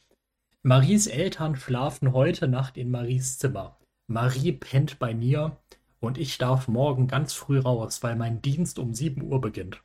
Maries 0.63 1.05
Eltern 1.05 1.55
schlafen 1.55 2.13
heute 2.13 2.47
Nacht 2.47 2.77
in 2.77 2.89
Maries 2.89 3.37
Zimmer. 3.37 3.77
Marie 4.07 4.51
pennt 4.51 4.97
bei 4.97 5.13
mir 5.13 5.57
und 5.99 6.17
ich 6.17 6.37
darf 6.37 6.67
morgen 6.67 7.07
ganz 7.07 7.33
früh 7.33 7.59
raus, 7.59 8.01
weil 8.01 8.15
mein 8.15 8.41
Dienst 8.41 8.79
um 8.79 8.93
7 8.93 9.21
Uhr 9.21 9.41
beginnt. 9.41 9.83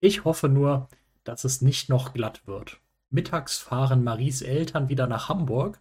Ich 0.00 0.24
hoffe 0.24 0.48
nur, 0.48 0.88
dass 1.24 1.44
es 1.44 1.62
nicht 1.62 1.88
noch 1.88 2.14
glatt 2.14 2.46
wird. 2.46 2.80
Mittags 3.10 3.58
fahren 3.58 4.04
Maries 4.04 4.42
Eltern 4.42 4.88
wieder 4.88 5.06
nach 5.06 5.28
Hamburg 5.28 5.80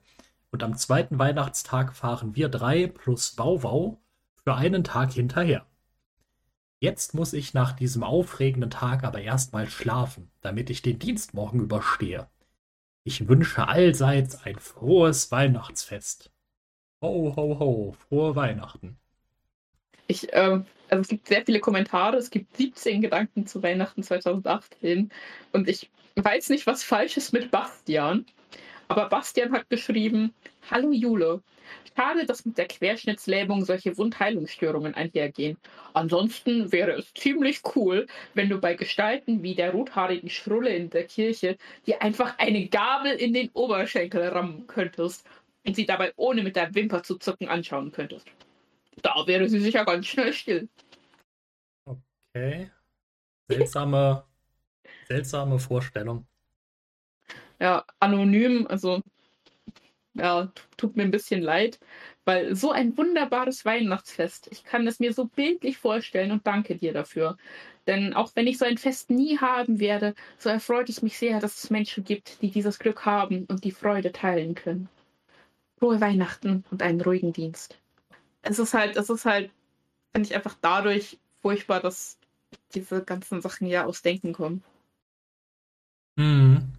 und 0.52 0.64
am 0.64 0.78
zweiten 0.78 1.20
Weihnachtstag 1.20 1.96
fahren 1.96 2.36
wir 2.36 2.50
drei 2.50 2.88
plus 2.88 3.38
Wauwau 3.38 4.00
für 4.44 4.56
einen 4.56 4.84
Tag 4.84 5.14
hinterher. 5.14 5.66
Jetzt 6.80 7.16
muss 7.16 7.34
ich 7.34 7.56
nach 7.56 7.74
diesem 7.74 8.04
aufregenden 8.04 8.70
Tag 8.70 9.04
aber 9.04 9.22
erstmal 9.22 9.68
schlafen, 9.68 10.30
damit 10.42 10.70
ich 10.70 10.84
den 10.84 11.00
Dienst 11.00 11.34
morgen 11.34 11.60
überstehe. 11.60 12.30
Ich 13.04 13.28
wünsche 13.28 13.68
allseits 13.68 14.44
ein 14.44 14.60
frohes 14.60 15.32
Weihnachtsfest. 15.32 16.32
Ho, 17.02 17.34
ho, 17.36 17.60
ho, 17.60 17.96
frohe 18.08 18.36
Weihnachten. 18.36 18.98
Ich, 20.08 20.28
ähm, 20.34 20.66
also 20.90 21.02
es 21.02 21.08
gibt 21.08 21.28
sehr 21.28 21.44
viele 21.46 21.60
Kommentare, 21.60 22.18
es 22.18 22.30
gibt 22.30 22.56
17 22.56 23.02
Gedanken 23.02 23.48
zu 23.48 23.64
Weihnachten 23.64 24.04
2018 24.04 25.12
und 25.54 25.68
ich 25.68 25.90
weiß 26.16 26.50
nicht, 26.50 26.68
was 26.68 26.84
falsch 26.84 27.18
ist 27.18 27.34
mit 27.34 27.50
Bastian. 27.50 28.26
Aber 28.88 29.10
Bastian 29.10 29.52
hat 29.52 29.70
geschrieben, 29.70 30.34
Hallo 30.70 30.92
Jule. 30.92 31.42
Schade, 31.96 32.26
dass 32.26 32.46
mit 32.46 32.58
der 32.58 32.68
Querschnittslähmung 32.68 33.64
solche 33.64 33.98
Wundheilungsstörungen 33.98 34.94
einhergehen. 34.94 35.58
Ansonsten 35.94 36.72
wäre 36.72 36.92
es 36.92 37.14
ziemlich 37.14 37.62
cool, 37.76 38.08
wenn 38.34 38.50
du 38.50 38.60
bei 38.60 38.76
Gestalten 38.76 39.44
wie 39.44 39.56
der 39.56 39.72
rothaarigen 39.72 40.30
Schrulle 40.30 40.76
in 40.76 40.90
der 40.90 41.06
Kirche 41.06 41.58
dir 41.86 42.02
einfach 42.02 42.38
eine 42.38 42.68
Gabel 42.68 43.14
in 43.14 43.34
den 43.34 43.50
Oberschenkel 43.54 44.28
rammen 44.28 44.68
könntest 44.68 45.26
und 45.66 45.76
sie 45.76 45.86
dabei 45.86 46.12
ohne 46.18 46.44
mit 46.44 46.56
der 46.56 46.76
Wimper 46.76 47.02
zu 47.02 47.18
zucken 47.18 47.48
anschauen 47.48 47.92
könntest. 47.92 48.28
Da 49.02 49.24
wäre 49.26 49.48
sie 49.48 49.60
sicher 49.60 49.86
ganz 49.86 50.06
schnell 50.06 50.34
still. 50.34 50.68
Okay. 51.86 52.70
Seltsame, 53.48 54.26
seltsame 55.08 55.60
Vorstellung 55.60 56.28
ja, 57.60 57.86
anonym, 58.00 58.68
also 58.68 59.02
ja, 60.18 60.52
tut 60.78 60.96
mir 60.96 61.04
ein 61.04 61.12
bisschen 61.12 61.42
leid, 61.42 61.80
weil 62.26 62.56
so 62.56 62.72
ein 62.72 62.98
wunderbares 62.98 63.66
Weihnachtsfest, 63.66 64.50
ich 64.52 64.64
kann 64.64 64.88
es 64.88 65.00
mir 65.00 65.14
so 65.14 65.26
bildlich 65.26 65.78
vorstellen 65.78 66.32
und 66.32 66.46
danke 66.46 66.76
dir 66.76 66.94
dafür. 66.94 67.38
Denn 67.88 68.14
auch 68.14 68.32
wenn 68.36 68.48
ich 68.48 68.58
so 68.58 68.66
ein 68.66 68.78
Fest 68.78 69.10
nie 69.10 69.40
haben 69.40 69.80
werde, 69.80 70.14
so 70.38 70.50
erfreut 70.50 70.90
es 70.90 71.02
mich 71.02 71.18
sehr, 71.18 71.40
dass 71.40 71.64
es 71.64 71.70
Menschen 71.70 72.04
gibt, 72.04 72.42
die 72.42 72.52
dieses 72.52 72.80
Glück 72.80 73.06
haben 73.06 73.46
und 73.46 73.64
die 73.64 73.72
Freude 73.72 74.12
teilen 74.12 74.56
können. 74.56 74.90
Frohe 75.80 76.02
Weihnachten 76.02 76.66
und 76.70 76.82
einen 76.82 77.00
ruhigen 77.00 77.32
Dienst. 77.32 77.78
Es 78.42 78.60
ist 78.60 78.74
halt, 78.74 78.98
es 78.98 79.10
ist 79.10 79.26
halt, 79.26 79.52
finde 80.12 80.28
ich 80.28 80.36
einfach 80.36 80.56
dadurch 80.62 81.18
furchtbar, 81.42 81.80
dass 81.80 82.18
diese 82.74 83.04
ganzen 83.04 83.42
Sachen 83.42 83.68
ja 83.68 83.86
aus 83.86 84.02
Denken 84.02 84.34
kommen. 84.34 84.64
Mhm. 86.18 86.74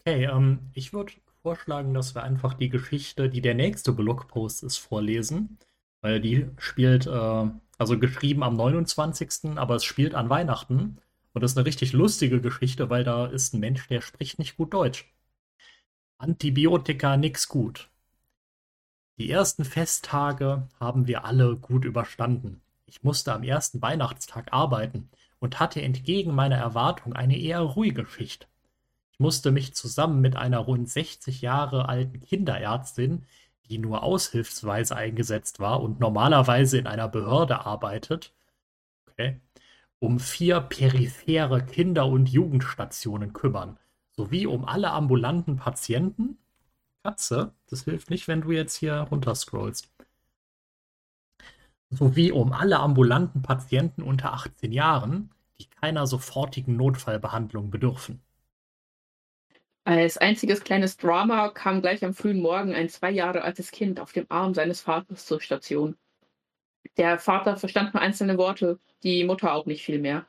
Okay, 0.00 0.24
ähm, 0.24 0.58
ich 0.74 0.92
würde 0.92 1.12
vorschlagen, 1.44 1.92
dass 1.92 2.14
wir 2.14 2.22
einfach 2.22 2.54
die 2.54 2.70
Geschichte, 2.70 3.28
die 3.28 3.42
der 3.42 3.54
nächste 3.54 3.92
Blogpost 3.92 4.62
ist, 4.62 4.78
vorlesen. 4.78 5.58
Weil 6.00 6.18
die 6.18 6.48
spielt, 6.56 7.06
äh, 7.06 7.50
also 7.78 7.98
geschrieben 7.98 8.42
am 8.42 8.56
29., 8.56 9.58
aber 9.58 9.74
es 9.74 9.84
spielt 9.84 10.14
an 10.14 10.30
Weihnachten. 10.30 10.96
Und 11.34 11.42
das 11.42 11.52
ist 11.52 11.58
eine 11.58 11.66
richtig 11.66 11.92
lustige 11.92 12.40
Geschichte, 12.40 12.88
weil 12.88 13.04
da 13.04 13.26
ist 13.26 13.52
ein 13.52 13.60
Mensch, 13.60 13.86
der 13.88 14.00
spricht 14.00 14.38
nicht 14.38 14.56
gut 14.56 14.72
Deutsch. 14.72 15.12
Antibiotika 16.16 17.18
nix 17.18 17.46
gut. 17.46 17.90
Die 19.18 19.28
ersten 19.28 19.66
Festtage 19.66 20.66
haben 20.80 21.06
wir 21.06 21.26
alle 21.26 21.56
gut 21.56 21.84
überstanden. 21.84 22.62
Ich 22.86 23.02
musste 23.02 23.34
am 23.34 23.42
ersten 23.42 23.82
Weihnachtstag 23.82 24.50
arbeiten 24.50 25.10
und 25.40 25.60
hatte 25.60 25.82
entgegen 25.82 26.34
meiner 26.34 26.56
Erwartung 26.56 27.12
eine 27.12 27.38
eher 27.38 27.60
ruhige 27.60 28.06
Schicht. 28.06 28.48
Ich 29.14 29.20
musste 29.20 29.52
mich 29.52 29.76
zusammen 29.76 30.20
mit 30.20 30.34
einer 30.34 30.58
rund 30.58 30.90
60 30.90 31.40
Jahre 31.40 31.88
alten 31.88 32.18
Kinderärztin, 32.20 33.24
die 33.68 33.78
nur 33.78 34.02
aushilfsweise 34.02 34.96
eingesetzt 34.96 35.60
war 35.60 35.84
und 35.84 36.00
normalerweise 36.00 36.78
in 36.78 36.88
einer 36.88 37.06
Behörde 37.06 37.64
arbeitet, 37.64 38.34
okay, 39.06 39.40
um 40.00 40.18
vier 40.18 40.60
periphere 40.60 41.64
Kinder- 41.64 42.08
und 42.08 42.28
Jugendstationen 42.28 43.32
kümmern, 43.32 43.78
sowie 44.16 44.46
um 44.46 44.64
alle 44.64 44.90
ambulanten 44.90 45.58
Patienten. 45.58 46.36
Katze, 47.04 47.54
das 47.68 47.84
hilft 47.84 48.10
nicht, 48.10 48.26
wenn 48.26 48.40
du 48.40 48.50
jetzt 48.50 48.74
hier 48.74 48.94
runterscrollst. 48.94 49.92
Sowie 51.90 52.32
um 52.32 52.52
alle 52.52 52.80
ambulanten 52.80 53.42
Patienten 53.42 54.02
unter 54.02 54.32
18 54.32 54.72
Jahren, 54.72 55.30
die 55.60 55.66
keiner 55.66 56.08
sofortigen 56.08 56.76
Notfallbehandlung 56.76 57.70
bedürfen. 57.70 58.20
Als 59.86 60.16
einziges 60.16 60.64
kleines 60.64 60.96
Drama 60.96 61.50
kam 61.50 61.82
gleich 61.82 62.02
am 62.04 62.14
frühen 62.14 62.40
Morgen 62.40 62.72
ein 62.72 62.88
zwei 62.88 63.10
Jahre 63.10 63.42
altes 63.42 63.70
Kind 63.70 64.00
auf 64.00 64.12
dem 64.12 64.24
Arm 64.30 64.54
seines 64.54 64.80
Vaters 64.80 65.26
zur 65.26 65.42
Station. 65.42 65.96
Der 66.96 67.18
Vater 67.18 67.58
verstand 67.58 67.92
nur 67.92 68.02
einzelne 68.02 68.38
Worte, 68.38 68.78
die 69.02 69.24
Mutter 69.24 69.52
auch 69.52 69.66
nicht 69.66 69.84
viel 69.84 69.98
mehr. 69.98 70.26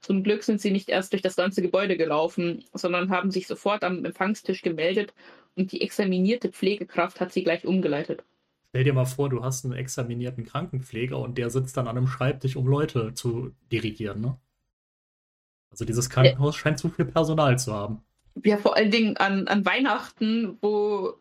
Zum 0.00 0.22
Glück 0.22 0.42
sind 0.42 0.60
sie 0.60 0.70
nicht 0.70 0.88
erst 0.88 1.12
durch 1.12 1.20
das 1.20 1.36
ganze 1.36 1.60
Gebäude 1.60 1.98
gelaufen, 1.98 2.64
sondern 2.72 3.10
haben 3.10 3.30
sich 3.30 3.46
sofort 3.46 3.84
am 3.84 4.04
Empfangstisch 4.06 4.62
gemeldet 4.62 5.12
und 5.54 5.72
die 5.72 5.82
examinierte 5.82 6.50
Pflegekraft 6.50 7.20
hat 7.20 7.32
sie 7.32 7.44
gleich 7.44 7.66
umgeleitet. 7.66 8.24
Stell 8.70 8.84
dir 8.84 8.94
mal 8.94 9.04
vor, 9.04 9.28
du 9.28 9.42
hast 9.44 9.66
einen 9.66 9.74
examinierten 9.74 10.44
Krankenpfleger 10.44 11.18
und 11.18 11.36
der 11.36 11.50
sitzt 11.50 11.76
dann 11.76 11.88
an 11.88 11.96
einem 11.98 12.06
Schreibtisch, 12.06 12.56
um 12.56 12.66
Leute 12.66 13.12
zu 13.12 13.52
dirigieren, 13.70 14.20
ne? 14.20 14.38
Also 15.70 15.84
dieses 15.84 16.08
Krankenhaus 16.08 16.56
scheint 16.56 16.78
zu 16.78 16.88
viel 16.88 17.04
Personal 17.04 17.58
zu 17.58 17.72
haben. 17.72 18.02
Ja, 18.42 18.56
vor 18.58 18.76
allen 18.76 18.90
Dingen 18.90 19.16
an, 19.16 19.46
an 19.48 19.64
Weihnachten, 19.64 20.58
wo 20.60 21.14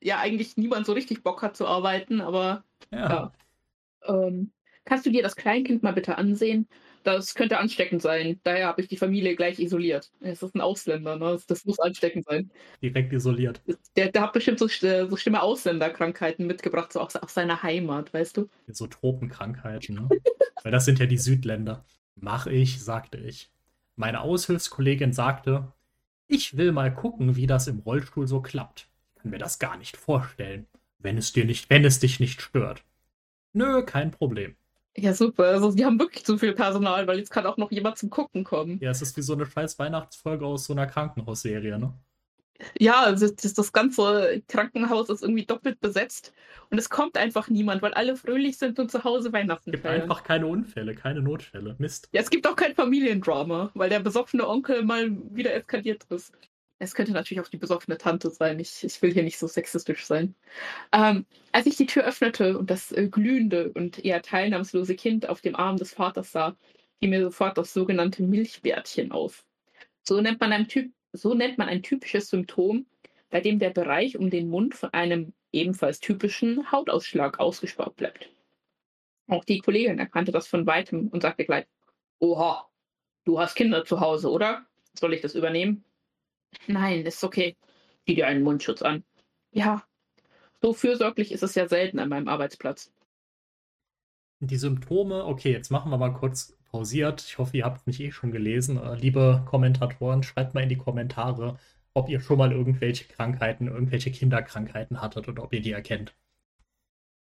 ja 0.00 0.18
eigentlich 0.18 0.56
niemand 0.56 0.86
so 0.86 0.92
richtig 0.92 1.22
Bock 1.22 1.42
hat 1.42 1.56
zu 1.56 1.66
arbeiten, 1.66 2.20
aber 2.20 2.64
Ja. 2.90 3.08
ja. 3.08 3.32
Ähm, 4.06 4.52
kannst 4.84 5.06
du 5.06 5.10
dir 5.10 5.22
das 5.22 5.36
Kleinkind 5.36 5.82
mal 5.82 5.92
bitte 5.92 6.18
ansehen? 6.18 6.68
Das 7.04 7.34
könnte 7.34 7.58
ansteckend 7.58 8.00
sein. 8.00 8.38
Daher 8.44 8.68
habe 8.68 8.80
ich 8.80 8.88
die 8.88 8.96
Familie 8.96 9.34
gleich 9.34 9.58
isoliert. 9.58 10.12
Es 10.20 10.42
ist 10.42 10.54
ein 10.54 10.60
Ausländer, 10.60 11.16
ne? 11.16 11.32
Das, 11.32 11.46
das 11.46 11.64
muss 11.64 11.80
ansteckend 11.80 12.24
sein. 12.24 12.50
Direkt 12.80 13.12
isoliert. 13.12 13.60
Der, 13.96 14.10
der 14.12 14.22
hat 14.22 14.32
bestimmt 14.32 14.60
so, 14.60 14.68
so 14.68 15.16
schlimme 15.16 15.42
Ausländerkrankheiten 15.42 16.46
mitgebracht, 16.46 16.92
so 16.92 17.00
aus, 17.00 17.16
aus 17.16 17.34
seiner 17.34 17.62
Heimat, 17.62 18.14
weißt 18.14 18.36
du? 18.36 18.48
So 18.68 18.86
Tropenkrankheiten, 18.86 19.96
ne? 19.96 20.08
Weil 20.62 20.70
das 20.72 20.84
sind 20.84 21.00
ja 21.00 21.06
die 21.06 21.18
Südländer. 21.18 21.84
Mach 22.14 22.46
ich, 22.46 22.82
sagte 22.82 23.18
ich. 23.18 23.50
Meine 23.96 24.20
Aushilfskollegin 24.20 25.12
sagte, 25.12 25.72
ich 26.32 26.56
will 26.56 26.72
mal 26.72 26.92
gucken, 26.94 27.36
wie 27.36 27.46
das 27.46 27.66
im 27.66 27.80
Rollstuhl 27.80 28.26
so 28.26 28.40
klappt. 28.40 28.88
Ich 29.14 29.22
kann 29.22 29.30
mir 29.30 29.38
das 29.38 29.58
gar 29.58 29.76
nicht 29.76 29.96
vorstellen, 29.96 30.66
wenn 30.98 31.18
es 31.18 31.32
dir 31.32 31.44
nicht, 31.44 31.68
wenn 31.68 31.84
es 31.84 32.00
dich 32.00 32.20
nicht 32.20 32.40
stört. 32.40 32.82
Nö, 33.52 33.84
kein 33.84 34.10
Problem. 34.10 34.56
Ja, 34.96 35.14
super. 35.14 35.44
Also, 35.44 35.72
die 35.72 35.84
haben 35.84 35.98
wirklich 35.98 36.24
zu 36.24 36.38
viel 36.38 36.54
Personal, 36.54 37.06
weil 37.06 37.18
jetzt 37.18 37.30
kann 37.30 37.46
auch 37.46 37.56
noch 37.56 37.70
jemand 37.70 37.98
zum 37.98 38.10
Gucken 38.10 38.44
kommen. 38.44 38.78
Ja, 38.80 38.90
es 38.90 39.02
ist 39.02 39.16
wie 39.16 39.22
so 39.22 39.34
eine 39.34 39.46
scheiß 39.46 39.78
Weihnachtsfolge 39.78 40.46
aus 40.46 40.64
so 40.64 40.72
einer 40.72 40.86
Krankenhausserie, 40.86 41.78
ne? 41.78 41.94
Ja, 42.78 43.02
also 43.02 43.28
das, 43.28 43.54
das 43.54 43.72
ganze 43.72 44.42
Krankenhaus 44.48 45.08
ist 45.10 45.22
irgendwie 45.22 45.46
doppelt 45.46 45.80
besetzt 45.80 46.32
und 46.70 46.78
es 46.78 46.88
kommt 46.90 47.16
einfach 47.16 47.48
niemand, 47.48 47.82
weil 47.82 47.94
alle 47.94 48.16
fröhlich 48.16 48.58
sind 48.58 48.78
und 48.78 48.90
zu 48.90 49.04
Hause 49.04 49.32
Weihnachten 49.32 49.72
Gibt 49.72 49.84
feiern. 49.84 50.02
einfach 50.02 50.24
keine 50.24 50.46
Unfälle, 50.46 50.94
keine 50.94 51.20
Notfälle. 51.20 51.76
Mist. 51.78 52.08
Ja, 52.12 52.20
es 52.20 52.30
gibt 52.30 52.46
auch 52.46 52.56
kein 52.56 52.74
Familiendrama, 52.74 53.70
weil 53.74 53.90
der 53.90 54.00
besoffene 54.00 54.48
Onkel 54.48 54.82
mal 54.84 55.10
wieder 55.34 55.54
eskaliert 55.54 56.04
ist. 56.10 56.32
Es 56.78 56.94
könnte 56.94 57.12
natürlich 57.12 57.40
auch 57.40 57.48
die 57.48 57.58
besoffene 57.58 57.96
Tante 57.96 58.30
sein. 58.30 58.58
Ich, 58.58 58.82
ich 58.82 59.00
will 59.02 59.12
hier 59.12 59.22
nicht 59.22 59.38
so 59.38 59.46
sexistisch 59.46 60.04
sein. 60.04 60.34
Ähm, 60.92 61.26
als 61.52 61.66
ich 61.66 61.76
die 61.76 61.86
Tür 61.86 62.04
öffnete 62.04 62.58
und 62.58 62.70
das 62.70 62.90
äh, 62.90 63.08
glühende 63.08 63.72
und 63.72 64.04
eher 64.04 64.20
teilnahmslose 64.20 64.96
Kind 64.96 65.28
auf 65.28 65.40
dem 65.40 65.54
Arm 65.54 65.76
des 65.76 65.94
Vaters 65.94 66.32
sah, 66.32 66.56
fiel 66.98 67.10
mir 67.10 67.22
sofort 67.22 67.56
das 67.56 67.72
sogenannte 67.72 68.24
Milchbärtchen 68.24 69.12
auf. 69.12 69.44
So 70.02 70.20
nennt 70.20 70.40
man 70.40 70.52
ein, 70.52 70.66
typ, 70.66 70.92
so 71.12 71.34
nennt 71.34 71.58
man 71.58 71.68
ein 71.68 71.82
typisches 71.82 72.28
Symptom, 72.28 72.86
bei 73.30 73.40
dem 73.40 73.58
der 73.58 73.70
Bereich 73.70 74.18
um 74.18 74.30
den 74.30 74.48
Mund 74.48 74.74
von 74.74 74.92
einem 74.92 75.32
ebenfalls 75.52 76.00
typischen 76.00 76.70
Hautausschlag 76.72 77.38
ausgespart 77.38 77.96
bleibt. 77.96 78.30
Auch 79.28 79.44
die 79.44 79.58
Kollegin 79.58 79.98
erkannte 79.98 80.32
das 80.32 80.46
von 80.46 80.66
weitem 80.66 81.08
und 81.08 81.22
sagte 81.22 81.44
gleich, 81.44 81.66
Oha, 82.18 82.68
du 83.24 83.38
hast 83.38 83.54
Kinder 83.54 83.84
zu 83.84 84.00
Hause, 84.00 84.30
oder? 84.30 84.66
Soll 84.94 85.14
ich 85.14 85.20
das 85.20 85.34
übernehmen? 85.34 85.84
Nein, 86.66 87.04
ist 87.06 87.24
okay. 87.24 87.56
Zieh 88.06 88.14
dir 88.14 88.26
einen 88.26 88.42
Mundschutz 88.42 88.82
an. 88.82 89.04
Ja, 89.52 89.84
so 90.60 90.72
fürsorglich 90.72 91.32
ist 91.32 91.42
es 91.42 91.54
ja 91.54 91.68
selten 91.68 91.98
an 91.98 92.08
meinem 92.08 92.28
Arbeitsplatz. 92.28 92.92
Die 94.44 94.56
Symptome, 94.56 95.24
okay, 95.24 95.52
jetzt 95.52 95.70
machen 95.70 95.92
wir 95.92 95.98
mal 95.98 96.12
kurz 96.12 96.56
pausiert. 96.64 97.22
Ich 97.22 97.38
hoffe, 97.38 97.56
ihr 97.56 97.64
habt 97.64 97.86
mich 97.86 98.00
eh 98.00 98.10
schon 98.10 98.32
gelesen. 98.32 98.76
Äh, 98.76 98.96
Liebe 98.96 99.44
Kommentatoren, 99.46 100.24
schreibt 100.24 100.52
mal 100.52 100.64
in 100.64 100.68
die 100.68 100.76
Kommentare, 100.76 101.60
ob 101.94 102.08
ihr 102.08 102.20
schon 102.20 102.38
mal 102.38 102.50
irgendwelche 102.50 103.04
Krankheiten, 103.04 103.68
irgendwelche 103.68 104.10
Kinderkrankheiten 104.10 105.00
hattet 105.00 105.28
und 105.28 105.38
ob 105.38 105.52
ihr 105.52 105.60
die 105.60 105.70
erkennt. 105.70 106.16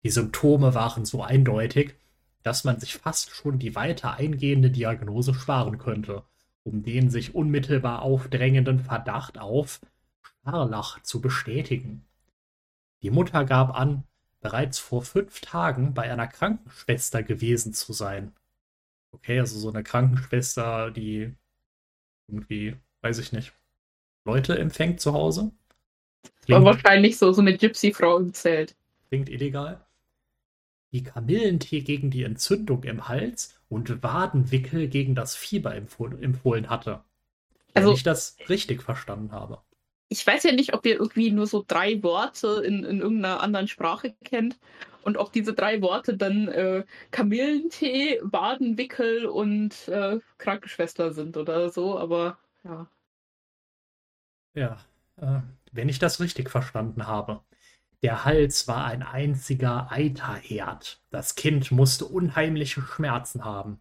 Die 0.03 0.09
Symptome 0.09 0.73
waren 0.73 1.05
so 1.05 1.23
eindeutig, 1.23 1.95
dass 2.43 2.65
man 2.65 2.81
sich 2.81 2.95
fast 2.95 3.33
schon 3.33 3.59
die 3.59 3.75
weiter 3.75 4.15
eingehende 4.15 4.71
Diagnose 4.71 5.35
sparen 5.35 5.77
könnte, 5.77 6.23
um 6.63 6.83
den 6.83 7.11
sich 7.11 7.35
unmittelbar 7.35 8.01
aufdrängenden 8.01 8.79
Verdacht 8.79 9.37
auf 9.37 9.83
Scharlach 10.23 11.03
zu 11.03 11.21
bestätigen. 11.21 12.07
Die 13.03 13.11
Mutter 13.11 13.45
gab 13.45 13.79
an, 13.79 14.05
bereits 14.41 14.79
vor 14.79 15.03
fünf 15.03 15.41
Tagen 15.41 15.95
bei 15.95 16.11
einer 16.11 16.27
Krankenschwester 16.27 17.23
gewesen 17.23 17.73
zu 17.75 17.93
sein. 17.93 18.33
Okay, 19.13 19.39
also 19.41 19.59
so 19.59 19.69
eine 19.71 19.83
Krankenschwester, 19.83 20.91
die 20.91 21.33
irgendwie, 22.29 22.77
weiß 23.03 23.19
ich 23.19 23.33
nicht, 23.33 23.53
Leute 24.25 24.59
empfängt 24.59 25.01
zu 25.01 25.13
Hause. 25.13 25.51
War 26.23 26.31
Klingt, 26.45 26.65
wahrscheinlich 26.65 27.19
so, 27.19 27.33
so 27.33 27.41
eine 27.41 27.57
Gypsy-Frau 27.57 28.19
im 28.19 28.33
Zelt. 28.35 28.77
klingt 29.09 29.29
illegal. 29.29 29.85
Die 30.93 31.03
Kamillentee 31.05 31.81
gegen 31.83 32.11
die 32.11 32.25
Entzündung 32.25 32.83
im 32.85 33.09
Hals 33.09 33.55
und 33.69 34.03
Wadenwickel 34.03 34.89
gegen 34.89 35.15
das 35.15 35.37
Fieber 35.37 35.75
empfohlen, 35.75 36.23
empfohlen 36.23 36.69
hatte. 36.69 37.03
Wenn 37.75 37.83
Also- 37.85 37.95
ich 37.95 38.03
das 38.03 38.37
richtig 38.49 38.83
verstanden 38.83 39.33
habe. 39.33 39.61
Ich 40.13 40.27
weiß 40.27 40.43
ja 40.43 40.53
nicht, 40.53 40.75
ob 40.75 40.85
ihr 40.85 40.95
irgendwie 40.97 41.31
nur 41.31 41.47
so 41.47 41.65
drei 41.67 42.03
Worte 42.03 42.63
in, 42.67 42.85
in 42.85 43.01
irgendeiner 43.01 43.41
anderen 43.41 43.69
Sprache 43.69 44.15
kennt 44.25 44.59
und 45.03 45.17
ob 45.17 45.33
diese 45.33 45.55
drei 45.55 45.81
Worte 45.83 46.17
dann 46.17 46.49
äh, 46.49 46.85
Kamillentee, 47.13 48.19
Wadenwickel 48.23 49.27
und 49.27 49.89
äh, 49.89 50.19
Krankenschwester 50.39 51.13
sind 51.13 51.37
oder 51.37 51.71
so, 51.71 51.99
aber 51.99 52.39
ja. 52.65 52.87
Ja, 54.55 54.79
äh, 55.17 55.41
wenn 55.73 55.89
ich 55.89 56.01
das 56.01 56.21
richtig 56.21 56.51
verstanden 56.51 57.07
habe. 57.07 57.43
Der 58.03 58.25
Hals 58.25 58.67
war 58.67 58.87
ein 58.87 59.03
einziger 59.03 59.93
Eiterherd. 59.93 61.01
Das 61.11 61.35
Kind 61.35 61.71
musste 61.71 62.07
unheimliche 62.07 62.81
Schmerzen 62.81 63.45
haben. 63.45 63.81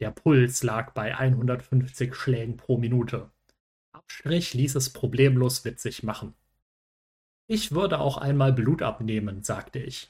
Der 0.00 0.10
Puls 0.10 0.62
lag 0.62 0.92
bei 0.92 1.16
150 1.16 2.14
Schlägen 2.14 2.58
pro 2.58 2.76
Minute. 2.76 3.30
Abstrich 4.06 4.54
ließ 4.54 4.76
es 4.76 4.92
problemlos 4.92 5.64
witzig 5.64 6.04
machen. 6.04 6.34
Ich 7.48 7.72
würde 7.72 7.98
auch 7.98 8.16
einmal 8.16 8.52
Blut 8.52 8.80
abnehmen, 8.80 9.42
sagte 9.42 9.80
ich. 9.80 10.08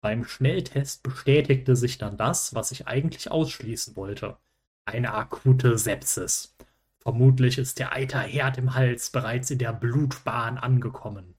Beim 0.00 0.24
Schnelltest 0.24 1.02
bestätigte 1.02 1.76
sich 1.76 1.98
dann 1.98 2.16
das, 2.16 2.54
was 2.54 2.72
ich 2.72 2.86
eigentlich 2.86 3.30
ausschließen 3.30 3.96
wollte. 3.96 4.38
Eine 4.86 5.12
akute 5.12 5.76
Sepsis. 5.76 6.56
Vermutlich 7.00 7.58
ist 7.58 7.78
der 7.78 7.92
Eiterherd 7.92 8.56
im 8.56 8.74
Hals 8.74 9.10
bereits 9.10 9.50
in 9.50 9.58
der 9.58 9.74
Blutbahn 9.74 10.56
angekommen. 10.56 11.34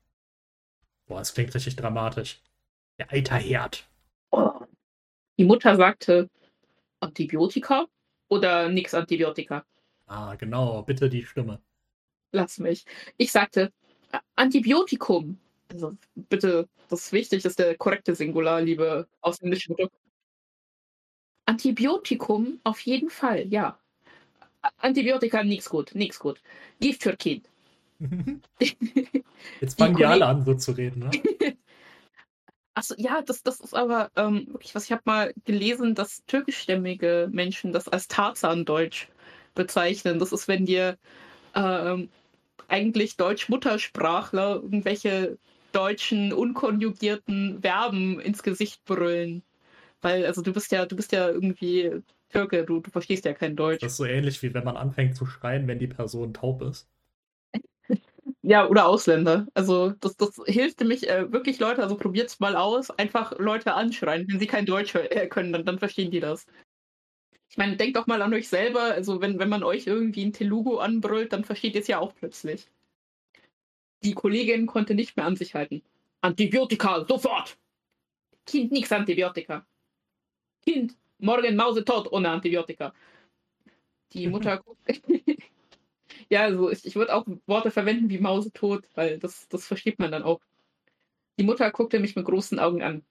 Boah, 1.07 1.19
das 1.19 1.33
klingt 1.33 1.55
richtig 1.55 1.75
dramatisch. 1.75 2.39
Der 2.99 3.11
Eiterherd. 3.11 3.87
Oh. 4.29 4.51
Die 5.39 5.45
Mutter 5.45 5.75
sagte 5.75 6.29
Antibiotika 6.99 7.87
oder 8.27 8.69
nix 8.69 8.93
Antibiotika. 8.93 9.65
Ah, 10.05 10.35
genau, 10.35 10.83
bitte 10.83 11.09
die 11.09 11.25
Stimme. 11.25 11.59
Lass 12.31 12.59
mich. 12.59 12.85
Ich 13.17 13.31
sagte 13.31 13.71
"A- 14.11 14.21
Antibiotikum. 14.35 15.39
Also 15.71 15.95
bitte, 16.15 16.67
das 16.89 17.05
ist 17.05 17.11
wichtig, 17.13 17.43
das 17.43 17.51
ist 17.51 17.59
der 17.59 17.77
korrekte 17.77 18.15
Singular, 18.15 18.61
liebe 18.61 19.07
ausländische 19.21 19.71
Mutter. 19.71 19.89
Antibiotikum 21.45 22.59
auf 22.63 22.79
jeden 22.81 23.09
Fall, 23.09 23.47
ja. 23.47 23.79
Antibiotika 24.77 25.43
nix 25.43 25.69
gut, 25.69 25.93
nix 25.95 26.19
gut. 26.19 26.41
Gift 26.79 27.03
für 27.03 27.15
Kind. 27.15 27.49
Jetzt 29.61 29.77
fangen 29.77 29.95
die 29.95 30.03
Kolleg- 30.03 30.05
alle 30.05 30.25
an, 30.27 30.45
so 30.45 30.53
zu 30.53 30.71
reden, 30.73 30.99
ne? 30.99 31.11
Achso, 32.75 32.93
ja, 32.97 33.21
das, 33.21 33.41
das 33.43 33.59
ist 33.59 33.73
aber 33.73 34.09
ähm, 34.15 34.47
wirklich 34.51 34.73
was. 34.73 34.85
Ich 34.85 34.91
habe 34.91 35.01
mal 35.05 35.33
gelesen, 35.45 35.95
dass 35.95 36.23
türkischstämmige 36.27 37.27
Menschen 37.31 37.73
das 37.73 37.89
als 37.89 38.07
Tarzan-Deutsch 38.07 39.09
bezeichnen. 39.53 40.19
Das 40.19 40.31
ist, 40.31 40.47
wenn 40.47 40.65
dir 40.65 40.97
ähm, 41.55 42.09
eigentlich 42.69 43.17
Deutsch-Muttersprachler 43.17 44.55
irgendwelche 44.55 45.37
deutschen 45.71 46.33
unkonjugierten 46.33 47.61
Verben 47.61 48.19
ins 48.19 48.43
Gesicht 48.43 48.83
brüllen. 48.85 49.43
Weil, 50.01 50.25
also 50.25 50.41
du 50.41 50.53
bist 50.53 50.71
ja, 50.71 50.85
du 50.85 50.95
bist 50.95 51.11
ja 51.11 51.29
irgendwie 51.29 52.01
Türke, 52.29 52.63
du, 52.63 52.79
du 52.79 52.89
verstehst 52.91 53.25
ja 53.25 53.33
kein 53.33 53.55
Deutsch. 53.55 53.81
Das 53.81 53.93
ist 53.93 53.97
so 53.97 54.05
ähnlich 54.05 54.41
wie 54.41 54.53
wenn 54.53 54.63
man 54.63 54.77
anfängt 54.77 55.15
zu 55.15 55.25
schreien, 55.25 55.67
wenn 55.67 55.79
die 55.79 55.87
Person 55.87 56.33
taub 56.33 56.61
ist. 56.61 56.87
Ja, 58.41 58.67
oder 58.67 58.87
Ausländer. 58.87 59.47
Also 59.53 59.91
das, 59.99 60.15
das 60.15 60.39
hilft 60.45 60.79
nämlich 60.79 61.09
äh, 61.09 61.31
wirklich 61.31 61.59
Leute, 61.59 61.83
also 61.83 61.95
probiert's 61.95 62.39
mal 62.39 62.55
aus, 62.55 62.89
einfach 62.91 63.37
Leute 63.37 63.73
anschreien. 63.73 64.27
Wenn 64.27 64.39
sie 64.39 64.47
kein 64.47 64.65
Deutsch 64.65 64.95
äh, 64.95 65.27
können, 65.27 65.51
dann, 65.51 65.65
dann 65.65 65.79
verstehen 65.79 66.09
die 66.09 66.19
das. 66.19 66.45
Ich 67.49 67.57
meine, 67.57 67.75
denkt 67.77 67.97
doch 67.97 68.07
mal 68.07 68.21
an 68.21 68.33
euch 68.33 68.47
selber, 68.47 68.83
also 68.83 69.21
wenn, 69.21 69.39
wenn 69.39 69.49
man 69.49 69.63
euch 69.63 69.87
irgendwie 69.87 70.21
in 70.21 70.33
Telugu 70.33 70.77
anbrüllt, 70.77 71.33
dann 71.33 71.43
versteht 71.43 71.75
ihr 71.75 71.81
es 71.81 71.87
ja 71.87 71.99
auch 71.99 72.13
plötzlich. 72.15 72.67
Die 74.03 74.13
Kollegin 74.13 74.67
konnte 74.67 74.93
nicht 74.93 75.17
mehr 75.17 75.25
an 75.25 75.35
sich 75.35 75.55
halten. 75.55 75.81
Antibiotika, 76.21 77.05
sofort! 77.05 77.57
Kind, 78.45 78.71
nix 78.71 78.91
Antibiotika. 78.91 79.65
Kind, 80.65 80.95
morgen 81.17 81.55
Mausetot 81.55 82.11
ohne 82.11 82.29
Antibiotika. 82.29 82.93
Die 84.13 84.27
Mutter 84.27 84.63
ja, 86.29 86.41
also 86.43 86.69
ich, 86.69 86.85
ich 86.85 86.95
würde 86.95 87.15
auch 87.15 87.25
Worte 87.47 87.71
verwenden 87.71 88.09
wie 88.09 88.19
Mausetot, 88.19 88.83
weil 88.95 89.19
das, 89.19 89.47
das 89.49 89.67
versteht 89.67 89.99
man 89.99 90.11
dann 90.11 90.23
auch. 90.23 90.39
Die 91.39 91.43
Mutter 91.43 91.71
guckte 91.71 91.99
mich 91.99 92.15
mit 92.15 92.25
großen 92.25 92.59
Augen 92.59 92.83
an. 92.83 93.03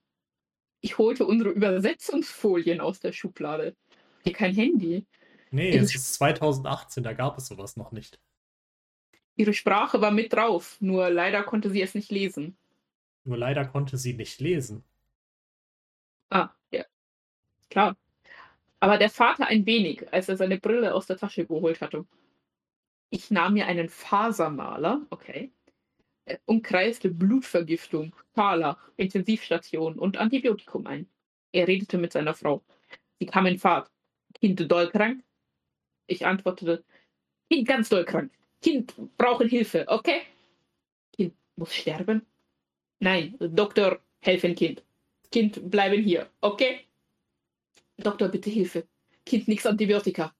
Ich 0.80 0.99
holte 0.99 1.26
unsere 1.26 1.51
Übersetzungsfolien 1.51 2.80
aus 2.80 3.01
der 3.01 3.12
Schublade. 3.12 3.74
Hier 4.29 4.37
kein 4.37 4.55
Handy. 4.55 5.07
Nee, 5.51 5.74
es 5.74 5.95
ist 5.95 6.12
2018, 6.14 7.03
da 7.03 7.14
gab 7.14 7.39
es 7.39 7.47
sowas 7.47 7.76
noch 7.79 7.93
nicht. 7.93 8.20
Ihre 9.37 9.55
Sprache 9.55 10.03
war 10.03 10.11
mit 10.11 10.35
drauf, 10.35 10.76
nur 10.81 11.09
leider 11.09 11.43
konnte 11.45 11.70
sie 11.70 11.81
es 11.81 11.95
nicht 11.95 12.11
lesen. 12.11 12.59
Nur 13.24 13.39
leider 13.39 13.64
konnte 13.64 13.97
sie 13.97 14.12
nicht 14.12 14.39
lesen. 14.41 14.85
Ah, 16.29 16.51
ja. 16.70 16.85
Klar. 17.70 17.97
Aber 18.81 18.99
der 18.99 19.09
Vater 19.09 19.47
ein 19.47 19.64
wenig, 19.64 20.12
als 20.12 20.29
er 20.29 20.37
seine 20.37 20.59
Brille 20.59 20.95
aus 20.95 21.07
der 21.07 21.16
Tasche 21.16 21.47
geholt 21.47 21.81
hatte. 21.81 22.05
Ich 23.09 23.31
nahm 23.31 23.55
mir 23.55 23.66
einen 23.66 23.89
Fasermaler, 23.89 25.07
okay, 25.09 25.53
äh, 26.26 26.37
umkreiste 26.45 27.09
Blutvergiftung, 27.09 28.14
Scharlach, 28.35 28.91
Intensivstation 28.99 29.99
und 29.99 30.18
Antibiotikum 30.18 30.87
ein. 30.87 31.09
Er 31.51 31.66
redete 31.66 31.97
mit 31.97 32.12
seiner 32.12 32.35
Frau. 32.35 32.62
Sie 33.18 33.24
kam 33.24 33.47
in 33.47 33.59
Fahrt. 33.59 33.91
Kind 34.35 34.70
doll 34.70 34.91
krank? 34.91 35.22
Ich 36.07 36.24
antwortete, 36.24 36.85
Kind 37.51 37.66
ganz 37.66 37.89
doll 37.89 38.05
krank. 38.05 38.31
Kind 38.62 38.95
brauchen 39.16 39.49
Hilfe, 39.49 39.85
okay? 39.89 40.22
Kind 41.16 41.35
muss 41.57 41.74
sterben? 41.74 42.26
Nein, 43.01 43.37
Doktor, 43.39 44.01
helfen 44.20 44.55
Kind. 44.55 44.83
Kind 45.31 45.70
bleiben 45.70 46.03
hier, 46.03 46.29
okay? 46.41 46.81
Doktor, 47.97 48.29
bitte 48.29 48.51
Hilfe. 48.51 48.87
Kind 49.24 49.49
nix 49.49 49.66
Antibiotika. 49.66 50.35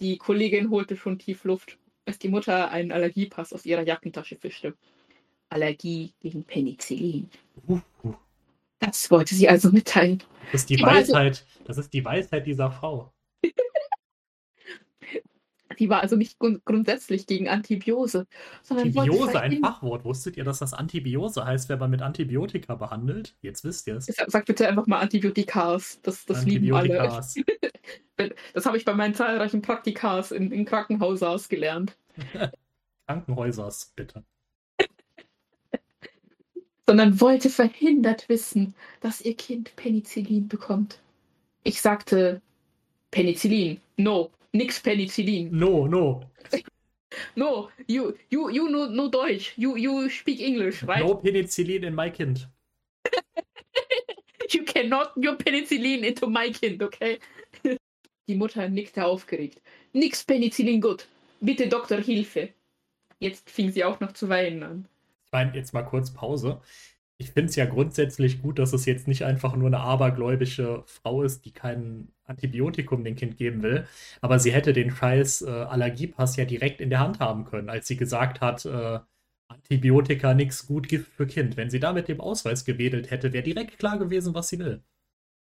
Die 0.00 0.18
Kollegin 0.18 0.70
holte 0.70 0.96
schon 0.96 1.18
tief 1.18 1.44
Luft, 1.44 1.78
als 2.04 2.18
die 2.18 2.28
Mutter 2.28 2.70
einen 2.70 2.92
Allergiepass 2.92 3.52
aus 3.52 3.64
ihrer 3.64 3.82
Jackentasche 3.82 4.36
fischte. 4.36 4.74
Allergie 5.48 6.12
gegen 6.20 6.44
Penicillin. 6.44 7.30
Das 8.86 9.10
wollte 9.10 9.34
sie 9.34 9.48
also 9.48 9.70
mitteilen. 9.70 10.22
Das 10.52 10.62
ist 10.62 10.70
die 10.70 10.82
also- 10.82 11.12
Weisheit, 11.12 11.46
das 11.64 11.78
ist 11.78 11.92
die 11.92 12.04
Weisheit 12.04 12.46
dieser 12.46 12.70
Frau. 12.70 13.12
Sie 15.76 15.88
war 15.88 16.02
also 16.02 16.14
nicht 16.14 16.38
grund 16.38 16.64
grundsätzlich 16.64 17.26
gegen 17.26 17.48
Antibiose, 17.48 18.28
Antibiose, 18.68 19.40
ein 19.40 19.50
verhindern- 19.50 19.72
Fachwort. 19.72 20.04
Wusstet 20.04 20.36
ihr, 20.36 20.44
dass 20.44 20.60
das 20.60 20.72
Antibiose 20.72 21.44
heißt, 21.44 21.68
wenn 21.68 21.80
man 21.80 21.90
mit 21.90 22.00
Antibiotika 22.00 22.76
behandelt? 22.76 23.36
Jetzt 23.40 23.64
wisst 23.64 23.88
ihr 23.88 23.96
es. 23.96 24.06
Sag 24.06 24.30
sag 24.30 24.46
bitte 24.46 24.68
einfach 24.68 24.86
mal 24.86 25.00
Antibiotikas. 25.00 26.00
Das, 26.02 26.24
das 26.26 26.44
lieben 26.44 26.72
alle. 26.74 27.00
Antibiotikas. 27.00 27.34
Das 28.52 28.64
habe 28.64 28.76
ich 28.76 28.84
bei 28.84 28.94
meinen 28.94 29.14
zahlreichen 29.14 29.60
Praktikas 29.60 30.30
in, 30.30 30.52
in 30.52 30.64
Krankenhaushaus 30.64 31.48
gelernt. 31.48 31.98
Krankenhäusers, 33.08 33.92
bitte. 33.96 34.24
Sondern 36.86 37.20
wollte 37.20 37.48
verhindert 37.48 38.28
wissen, 38.28 38.74
dass 39.00 39.22
ihr 39.22 39.34
Kind 39.34 39.74
Penicillin 39.76 40.48
bekommt. 40.48 40.98
Ich 41.62 41.80
sagte 41.80 42.42
Penicillin. 43.10 43.80
No, 43.96 44.30
nix 44.52 44.80
Penicillin. 44.80 45.50
No, 45.50 45.86
no. 45.86 46.22
No, 47.36 47.70
you, 47.86 48.12
you, 48.28 48.48
you 48.48 48.66
know, 48.66 48.86
no 48.86 49.08
Deutsch. 49.08 49.52
You, 49.56 49.76
you 49.76 50.08
speak 50.08 50.40
English, 50.40 50.82
right? 50.82 50.98
No 50.98 51.14
Penicillin 51.14 51.84
in 51.84 51.94
my 51.94 52.10
kind. 52.10 52.44
You 54.52 54.64
cannot 54.64 55.12
your 55.16 55.36
Penicillin 55.36 56.04
into 56.04 56.26
my 56.26 56.50
kind, 56.50 56.82
okay? 56.82 57.18
Die 58.28 58.34
Mutter 58.34 58.68
nickte 58.68 59.04
aufgeregt. 59.04 59.60
Nix 59.92 60.24
Penicillin 60.24 60.80
gut. 60.80 61.06
Bitte 61.40 61.68
Doktor 61.68 61.98
Hilfe. 62.00 62.50
Jetzt 63.20 63.48
fing 63.48 63.70
sie 63.70 63.84
auch 63.84 64.00
noch 64.00 64.12
zu 64.12 64.28
weinen 64.28 64.62
an. 64.62 64.88
Meine, 65.34 65.54
jetzt 65.56 65.74
mal 65.74 65.82
kurz 65.82 66.12
Pause. 66.12 66.60
Ich 67.18 67.32
finde 67.32 67.50
es 67.50 67.56
ja 67.56 67.66
grundsätzlich 67.66 68.40
gut, 68.40 68.60
dass 68.60 68.72
es 68.72 68.86
jetzt 68.86 69.08
nicht 69.08 69.24
einfach 69.24 69.56
nur 69.56 69.66
eine 69.66 69.80
abergläubische 69.80 70.84
Frau 70.86 71.24
ist, 71.24 71.44
die 71.44 71.52
kein 71.52 72.08
Antibiotikum 72.24 73.02
dem 73.02 73.16
Kind 73.16 73.36
geben 73.36 73.62
will. 73.62 73.84
Aber 74.20 74.38
sie 74.38 74.52
hätte 74.52 74.72
den 74.72 74.92
scheiß 74.92 75.42
äh, 75.42 75.50
Allergiepass 75.50 76.36
ja 76.36 76.44
direkt 76.44 76.80
in 76.80 76.88
der 76.90 77.00
Hand 77.00 77.18
haben 77.18 77.44
können, 77.46 77.68
als 77.68 77.88
sie 77.88 77.96
gesagt 77.96 78.40
hat, 78.40 78.64
äh, 78.64 79.00
Antibiotika 79.48 80.34
nix 80.34 80.68
gut 80.68 80.88
Gift 80.88 81.12
für 81.12 81.26
Kind. 81.26 81.56
Wenn 81.56 81.68
sie 81.70 81.80
da 81.80 81.92
mit 81.92 82.06
dem 82.06 82.20
Ausweis 82.20 82.64
gewedelt 82.64 83.10
hätte, 83.10 83.32
wäre 83.32 83.42
direkt 83.42 83.78
klar 83.78 83.98
gewesen, 83.98 84.34
was 84.34 84.48
sie 84.48 84.60
will. 84.60 84.84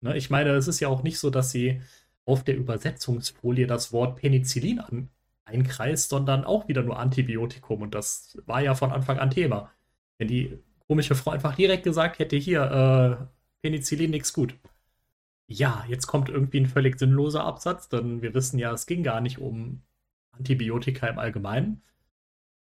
Ne? 0.03 0.15
Ich 0.17 0.29
meine, 0.29 0.51
es 0.51 0.69
ist 0.69 0.81
ja 0.81 0.89
auch 0.89 1.03
nicht 1.03 1.19
so, 1.19 1.31
dass 1.31 1.53
sie 1.53 1.81
auf 2.27 2.45
der 2.45 2.57
Übersetzungsfolie 2.57 3.67
das 3.67 3.93
Wort 3.93 4.17
Penicillin 4.21 4.81
an, 4.81 5.09
einkreist, 5.51 6.09
sondern 6.11 6.45
auch 6.45 6.69
wieder 6.69 6.83
nur 6.83 6.99
Antibiotikum. 6.99 7.83
Und 7.83 7.95
das 7.95 8.39
war 8.47 8.61
ja 8.63 8.75
von 8.75 8.93
Anfang 8.93 9.19
an 9.19 9.31
Thema. 9.31 9.71
Wenn 10.19 10.29
die 10.29 10.59
komische 10.87 11.15
Frau 11.15 11.31
einfach 11.33 11.55
direkt 11.57 11.85
gesagt 11.85 12.19
hätte, 12.19 12.37
hier, 12.37 12.63
äh, 13.23 13.25
Penicillin 13.63 14.11
nix 14.11 14.33
gut. 14.33 14.55
Ja, 15.49 15.85
jetzt 15.89 16.07
kommt 16.07 16.29
irgendwie 16.29 16.61
ein 16.61 16.67
völlig 16.67 16.99
sinnloser 16.99 17.45
Absatz, 17.45 17.89
denn 17.89 18.23
wir 18.23 18.35
wissen 18.35 18.59
ja, 18.59 18.73
es 18.73 18.87
ging 18.87 19.03
gar 19.03 19.21
nicht 19.21 19.39
um 19.39 19.83
Antibiotika 20.33 21.09
im 21.09 21.19
Allgemeinen. 21.19 21.83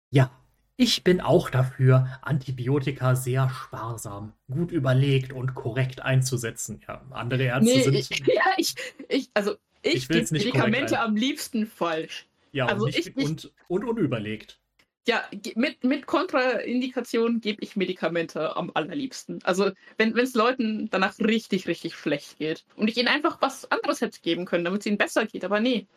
Ja, 0.09 0.31
ich 0.77 1.03
bin 1.03 1.21
auch 1.21 1.49
dafür, 1.49 2.19
Antibiotika 2.21 3.15
sehr 3.15 3.49
sparsam, 3.49 4.33
gut 4.49 4.71
überlegt 4.71 5.31
und 5.33 5.53
korrekt 5.53 6.01
einzusetzen. 6.01 6.81
Ja, 6.87 7.01
andere 7.11 7.43
Ärzte 7.43 7.77
Nee, 7.77 7.83
sind. 7.83 7.93
ich, 7.95 8.09
ja, 8.27 8.43
ich, 8.57 8.75
ich, 9.09 9.29
also 9.33 9.55
ich, 9.83 9.93
Ich 9.95 10.07
korrekt 10.07 10.31
Medikamente 10.31 10.99
ein. 10.99 11.05
am 11.09 11.15
liebsten 11.15 11.65
falsch. 11.67 12.27
Ja, 12.51 12.67
also 12.67 12.85
und, 12.85 12.95
nicht, 12.95 13.07
ich- 13.07 13.25
und, 13.25 13.51
und 13.67 13.83
unüberlegt. 13.83 14.59
Ja, 15.07 15.23
mit, 15.55 15.83
mit 15.83 16.05
Kontraindikationen 16.05 17.41
gebe 17.41 17.63
ich 17.63 17.75
Medikamente 17.75 18.55
am 18.55 18.69
allerliebsten. 18.75 19.39
Also, 19.43 19.71
wenn 19.97 20.15
es 20.15 20.35
Leuten 20.35 20.89
danach 20.91 21.17
richtig, 21.17 21.67
richtig 21.67 21.95
schlecht 21.95 22.37
geht 22.37 22.65
und 22.75 22.87
ich 22.87 22.97
ihnen 22.97 23.07
einfach 23.07 23.41
was 23.41 23.69
anderes 23.71 24.01
hätte 24.01 24.21
geben 24.21 24.45
können, 24.45 24.63
damit 24.63 24.81
es 24.81 24.85
ihnen 24.85 24.99
besser 24.99 25.25
geht, 25.25 25.43
aber 25.43 25.59
nee. 25.59 25.87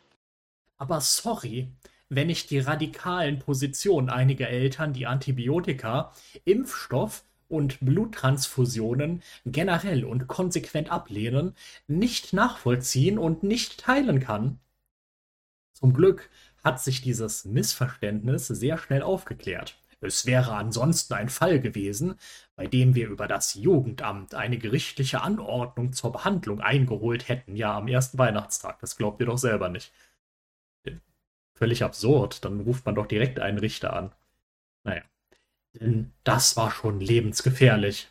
Aber 0.78 1.02
sorry, 1.02 1.68
wenn 2.08 2.30
ich 2.30 2.46
die 2.46 2.60
radikalen 2.60 3.40
Positionen 3.40 4.08
einiger 4.08 4.48
Eltern, 4.48 4.94
die 4.94 5.06
Antibiotika, 5.06 6.12
Impfstoff 6.46 7.24
und 7.48 7.78
Bluttransfusionen 7.80 9.22
generell 9.44 10.04
und 10.04 10.28
konsequent 10.28 10.90
ablehnen, 10.90 11.54
nicht 11.86 12.32
nachvollziehen 12.32 13.18
und 13.18 13.42
nicht 13.42 13.80
teilen 13.80 14.20
kann. 14.20 14.58
Zum 15.74 15.92
Glück 15.92 16.30
hat 16.62 16.80
sich 16.80 17.02
dieses 17.02 17.44
Missverständnis 17.44 18.48
sehr 18.48 18.78
schnell 18.78 19.02
aufgeklärt. 19.02 19.76
Es 20.00 20.26
wäre 20.26 20.54
ansonsten 20.54 21.14
ein 21.14 21.28
Fall 21.28 21.60
gewesen, 21.60 22.16
bei 22.56 22.66
dem 22.66 22.94
wir 22.94 23.08
über 23.08 23.26
das 23.26 23.54
Jugendamt 23.54 24.34
eine 24.34 24.58
gerichtliche 24.58 25.22
Anordnung 25.22 25.92
zur 25.92 26.12
Behandlung 26.12 26.60
eingeholt 26.60 27.28
hätten, 27.28 27.56
ja 27.56 27.76
am 27.76 27.88
ersten 27.88 28.18
Weihnachtstag. 28.18 28.78
Das 28.80 28.96
glaubt 28.96 29.20
ihr 29.20 29.26
doch 29.26 29.38
selber 29.38 29.68
nicht 29.68 29.92
völlig 31.54 31.82
absurd. 31.82 32.44
Dann 32.44 32.60
ruft 32.60 32.84
man 32.84 32.94
doch 32.94 33.06
direkt 33.06 33.40
einen 33.40 33.58
Richter 33.58 33.94
an. 33.94 34.12
Naja. 34.84 35.02
Denn 35.72 36.12
das 36.22 36.56
war 36.56 36.70
schon 36.70 37.00
lebensgefährlich. 37.00 38.08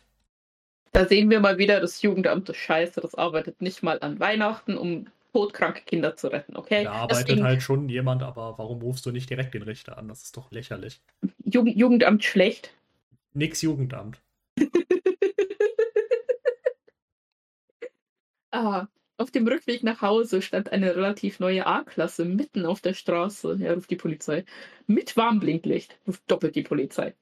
Da 0.92 1.06
sehen 1.06 1.30
wir 1.30 1.40
mal 1.40 1.58
wieder, 1.58 1.80
das 1.80 2.02
Jugendamt 2.02 2.48
ist 2.48 2.58
scheiße, 2.58 3.00
das 3.00 3.14
arbeitet 3.14 3.60
nicht 3.60 3.82
mal 3.82 3.98
an 4.00 4.20
Weihnachten, 4.20 4.76
um 4.76 5.06
todkranke 5.34 5.82
Kinder 5.82 6.16
zu 6.16 6.28
retten, 6.28 6.56
okay? 6.56 6.84
Da 6.84 6.92
arbeitet 6.92 7.28
Deswegen 7.28 7.44
halt 7.44 7.60
schon 7.60 7.88
jemand, 7.88 8.22
aber 8.22 8.56
warum 8.56 8.80
rufst 8.80 9.04
du 9.04 9.10
nicht 9.10 9.28
direkt 9.28 9.52
den 9.54 9.62
Richter 9.62 9.98
an? 9.98 10.08
Das 10.08 10.22
ist 10.22 10.36
doch 10.36 10.50
lächerlich. 10.52 11.00
Jugend, 11.44 11.76
Jugendamt 11.76 12.24
schlecht. 12.24 12.72
Nix 13.34 13.60
Jugendamt. 13.62 14.20
Ah, 18.56 18.86
auf 19.16 19.32
dem 19.32 19.48
Rückweg 19.48 19.82
nach 19.82 20.00
Hause 20.00 20.40
stand 20.40 20.70
eine 20.70 20.94
relativ 20.94 21.40
neue 21.40 21.66
A-Klasse 21.66 22.24
mitten 22.24 22.64
auf 22.66 22.80
der 22.80 22.94
Straße. 22.94 23.56
Ja, 23.58 23.74
ruft 23.74 23.90
die 23.90 23.96
Polizei. 23.96 24.44
Mit 24.86 25.16
Warnblinklicht 25.16 25.98
ruft 26.06 26.22
doppelt 26.30 26.54
die 26.54 26.62
Polizei. 26.62 27.16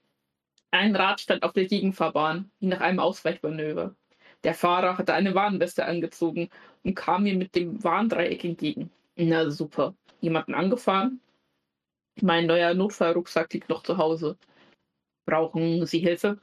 Ein 0.71 0.95
Rad 0.95 1.23
stand 1.23 1.43
auf 1.43 1.55
der 1.55 1.65
Gegenfahrbahn, 1.65 2.51
wie 2.61 2.67
nach 2.67 2.81
einem 2.81 2.99
Ausweichmanöver. 2.99 3.97
Der 4.45 4.55
Fahrer 4.55 4.99
hatte 4.99 5.15
eine 5.15 5.35
Warnweste 5.35 5.85
angezogen 5.85 6.49
und 6.83 6.95
kam 6.95 7.23
mir 7.25 7.35
mit 7.37 7.55
dem 7.55 7.83
Warndreieck 7.85 8.45
entgegen. 8.45 8.91
Na 9.17 9.49
super. 9.51 9.95
Jemanden 10.21 10.55
angefahren? 10.55 11.21
Mein 12.21 12.47
neuer 12.47 12.75
Notfallrucksack 12.75 13.53
liegt 13.53 13.69
noch 13.69 13.83
zu 13.83 13.97
Hause. 13.99 14.37
Brauchen 15.27 15.87
Sie 15.87 16.01
Hilfe? 16.01 16.39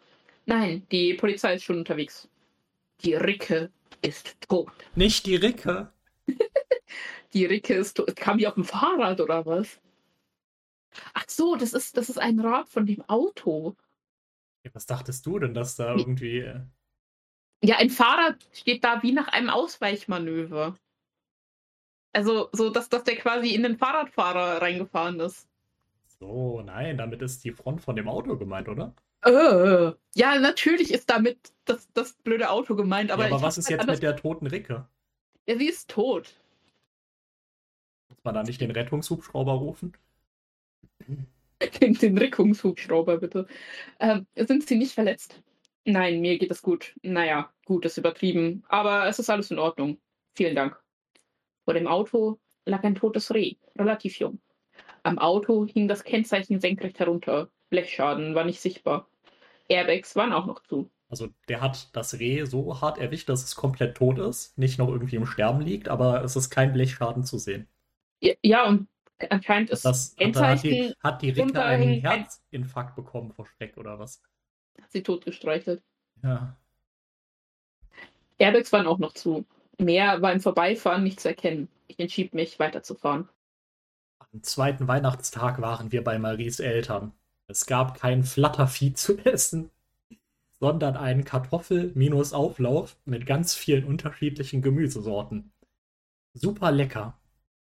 Nein, 0.45 0.85
die 0.91 1.13
Polizei 1.13 1.55
ist 1.55 1.63
schon 1.63 1.77
unterwegs. 1.79 2.29
Die 3.03 3.13
Ricke 3.13 3.69
ist 4.01 4.39
tot. 4.41 4.71
Nicht 4.95 5.25
die 5.25 5.35
Ricke. 5.35 5.91
Die 7.33 7.45
Ricke 7.45 7.75
ist 7.75 7.95
tot. 7.95 8.15
Kam 8.15 8.39
die 8.39 8.47
auf 8.47 8.55
dem 8.55 8.63
Fahrrad 8.63 9.21
oder 9.21 9.45
was? 9.45 9.79
Ach 11.13 11.25
so, 11.27 11.55
das 11.55 11.73
ist, 11.73 11.95
das 11.95 12.09
ist 12.09 12.17
ein 12.17 12.39
Rad 12.39 12.67
von 12.69 12.87
dem 12.87 13.03
Auto. 13.07 13.75
Was 14.73 14.87
dachtest 14.87 15.25
du 15.27 15.37
denn, 15.37 15.53
dass 15.53 15.75
da 15.75 15.95
Wie- 15.95 15.99
irgendwie. 16.01 16.51
Ja, 17.61 17.77
ein 17.77 17.89
Fahrrad 17.89 18.47
steht 18.53 18.83
da 18.83 19.03
wie 19.03 19.11
nach 19.11 19.27
einem 19.27 19.49
Ausweichmanöver. 19.49 20.77
Also, 22.13 22.49
so 22.53 22.69
dass, 22.69 22.89
dass 22.89 23.03
der 23.03 23.17
quasi 23.17 23.49
in 23.49 23.63
den 23.63 23.77
Fahrradfahrer 23.77 24.61
reingefahren 24.61 25.19
ist. 25.19 25.47
So, 26.19 26.61
nein, 26.61 26.97
damit 26.97 27.21
ist 27.21 27.43
die 27.43 27.51
Front 27.51 27.81
von 27.81 27.95
dem 27.95 28.07
Auto 28.07 28.37
gemeint, 28.37 28.67
oder? 28.67 28.93
Äh, 29.23 29.93
ja, 30.15 30.39
natürlich 30.39 30.93
ist 30.93 31.09
damit 31.09 31.37
das, 31.65 31.91
das 31.93 32.13
blöde 32.13 32.49
Auto 32.49 32.75
gemeint, 32.75 33.11
aber, 33.11 33.27
ja, 33.27 33.33
aber 33.33 33.41
was 33.41 33.57
ist 33.57 33.69
halt 33.69 33.81
jetzt 33.81 33.89
mit 33.89 34.03
der 34.03 34.15
toten 34.15 34.47
Ricke? 34.47 34.87
Ja, 35.45 35.57
sie 35.57 35.67
ist 35.67 35.89
tot. 35.89 36.33
Muss 38.09 38.23
man 38.23 38.33
da 38.33 38.43
nicht 38.43 38.61
den 38.61 38.71
Rettungshubschrauber 38.71 39.53
rufen? 39.53 39.93
den, 41.81 41.93
den 41.93 42.17
Reckungshubschrauber, 42.17 43.17
bitte. 43.17 43.47
Ähm, 43.99 44.25
sind 44.35 44.67
Sie 44.67 44.77
nicht 44.77 44.93
verletzt? 44.93 45.41
Nein, 45.85 46.21
mir 46.21 46.37
geht 46.37 46.51
es 46.51 46.61
gut. 46.61 46.95
Naja, 47.01 47.51
gut 47.65 47.85
ist 47.85 47.97
übertrieben, 47.97 48.63
aber 48.67 49.07
es 49.07 49.19
ist 49.19 49.29
alles 49.29 49.51
in 49.51 49.59
Ordnung. 49.59 49.99
Vielen 50.35 50.55
Dank. 50.55 50.79
Vor 51.65 51.73
dem 51.73 51.87
Auto 51.87 52.39
lag 52.65 52.83
ein 52.83 52.95
totes 52.95 53.33
Reh, 53.33 53.55
relativ 53.77 54.19
jung. 54.19 54.39
Am 55.03 55.17
Auto 55.17 55.65
hing 55.65 55.87
das 55.87 56.03
Kennzeichen 56.03 56.59
senkrecht 56.59 56.99
herunter. 56.99 57.49
Blechschaden 57.69 58.35
war 58.35 58.43
nicht 58.43 58.59
sichtbar. 58.59 59.07
Airbags 59.67 60.15
waren 60.15 60.33
auch 60.33 60.45
noch 60.45 60.63
zu. 60.63 60.89
Also 61.09 61.29
der 61.47 61.61
hat 61.61 61.95
das 61.95 62.19
Reh 62.19 62.45
so 62.45 62.81
hart 62.81 62.99
erwischt, 62.99 63.29
dass 63.29 63.43
es 63.43 63.55
komplett 63.55 63.97
tot 63.97 64.19
ist, 64.19 64.57
nicht 64.57 64.77
noch 64.77 64.89
irgendwie 64.89 65.15
im 65.15 65.25
Sterben 65.25 65.61
liegt, 65.61 65.89
aber 65.89 66.23
es 66.23 66.35
ist 66.35 66.49
kein 66.49 66.71
Blechschaden 66.73 67.23
zu 67.23 67.39
sehen. 67.39 67.67
Ja, 68.19 68.33
ja 68.43 68.67
und 68.67 68.87
anscheinend 69.29 69.71
ist 69.71 69.85
das 69.85 70.15
hat, 70.19 70.35
hat, 70.35 70.63
die, 70.63 70.93
hat 70.99 71.21
die 71.21 71.31
Ricke 71.31 71.63
einen 71.63 72.01
Herzinfarkt 72.01 72.95
bekommen 72.95 73.31
vor 73.31 73.47
Schreck 73.47 73.77
oder 73.77 73.97
was? 73.97 74.21
Hat 74.81 74.91
sie 74.91 75.03
totgestreichelt. 75.03 75.81
Ja. 76.23 76.55
Airbags 78.37 78.71
waren 78.71 78.87
auch 78.87 78.99
noch 78.99 79.13
zu. 79.13 79.45
Mehr 79.77 80.21
war 80.21 80.31
im 80.31 80.41
Vorbeifahren 80.41 81.03
nicht 81.03 81.19
zu 81.19 81.29
erkennen. 81.29 81.69
Ich 81.87 81.99
entschied 81.99 82.33
mich, 82.33 82.59
weiterzufahren. 82.59 83.29
Am 84.19 84.43
zweiten 84.43 84.87
Weihnachtstag 84.87 85.61
waren 85.61 85.91
wir 85.91 86.03
bei 86.03 86.19
Maries 86.19 86.59
Eltern. 86.59 87.13
Es 87.47 87.65
gab 87.65 87.99
kein 87.99 88.23
Flattervieh 88.23 88.93
zu 88.93 89.17
essen 89.19 89.71
sondern 90.59 90.97
einen 90.97 91.23
Kartoffel-Auflauf 91.23 92.97
mit 93.05 93.25
ganz 93.25 93.55
vielen 93.55 93.85
unterschiedlichen 93.85 94.61
Gemüsesorten. 94.61 95.51
Super 96.33 96.71
lecker. 96.71 97.17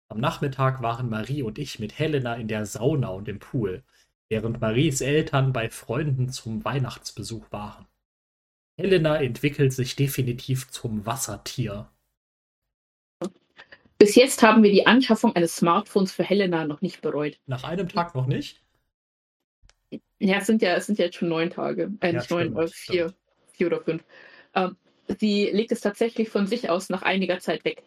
Am 0.09 0.19
Nachmittag 0.19 0.81
waren 0.81 1.09
Marie 1.09 1.41
und 1.41 1.57
ich 1.57 1.79
mit 1.79 1.97
Helena 1.97 2.35
in 2.35 2.47
der 2.47 2.65
Sauna 2.65 3.09
und 3.09 3.27
im 3.27 3.39
Pool, 3.39 3.83
während 4.29 4.61
Maries 4.61 5.01
Eltern 5.01 5.53
bei 5.53 5.69
Freunden 5.69 6.29
zum 6.29 6.63
Weihnachtsbesuch 6.65 7.51
waren. 7.51 7.87
Helena 8.77 9.21
entwickelt 9.21 9.73
sich 9.73 9.95
definitiv 9.95 10.69
zum 10.69 11.05
Wassertier. 11.05 11.89
Bis 13.99 14.15
jetzt 14.15 14.43
haben 14.43 14.63
wir 14.63 14.71
die 14.71 14.85
Anschaffung 14.87 15.35
eines 15.35 15.55
Smartphones 15.55 16.11
für 16.11 16.23
Helena 16.23 16.65
noch 16.65 16.81
nicht 16.81 17.01
bereut. 17.01 17.39
Nach 17.45 17.63
einem 17.63 17.87
Tag 17.87 18.15
noch 18.15 18.25
nicht? 18.25 18.61
Ja, 20.19 20.37
es 20.37 20.47
sind 20.47 20.61
ja, 20.61 20.75
es 20.75 20.87
sind 20.87 20.97
ja 20.99 21.05
jetzt 21.05 21.15
schon 21.15 21.29
neun 21.29 21.49
Tage. 21.49 21.91
Äh, 22.01 22.13
nicht 22.13 22.29
ja, 22.29 22.35
neun, 22.35 22.57
äh, 22.57 22.67
vier, 22.67 23.13
vier 23.53 23.67
oder 23.67 23.81
fünf. 23.81 24.03
Ähm, 24.55 24.75
sie 25.19 25.49
legt 25.51 25.71
es 25.71 25.81
tatsächlich 25.81 26.29
von 26.29 26.47
sich 26.47 26.69
aus 26.69 26.89
nach 26.89 27.03
einiger 27.03 27.39
Zeit 27.39 27.63
weg. 27.63 27.83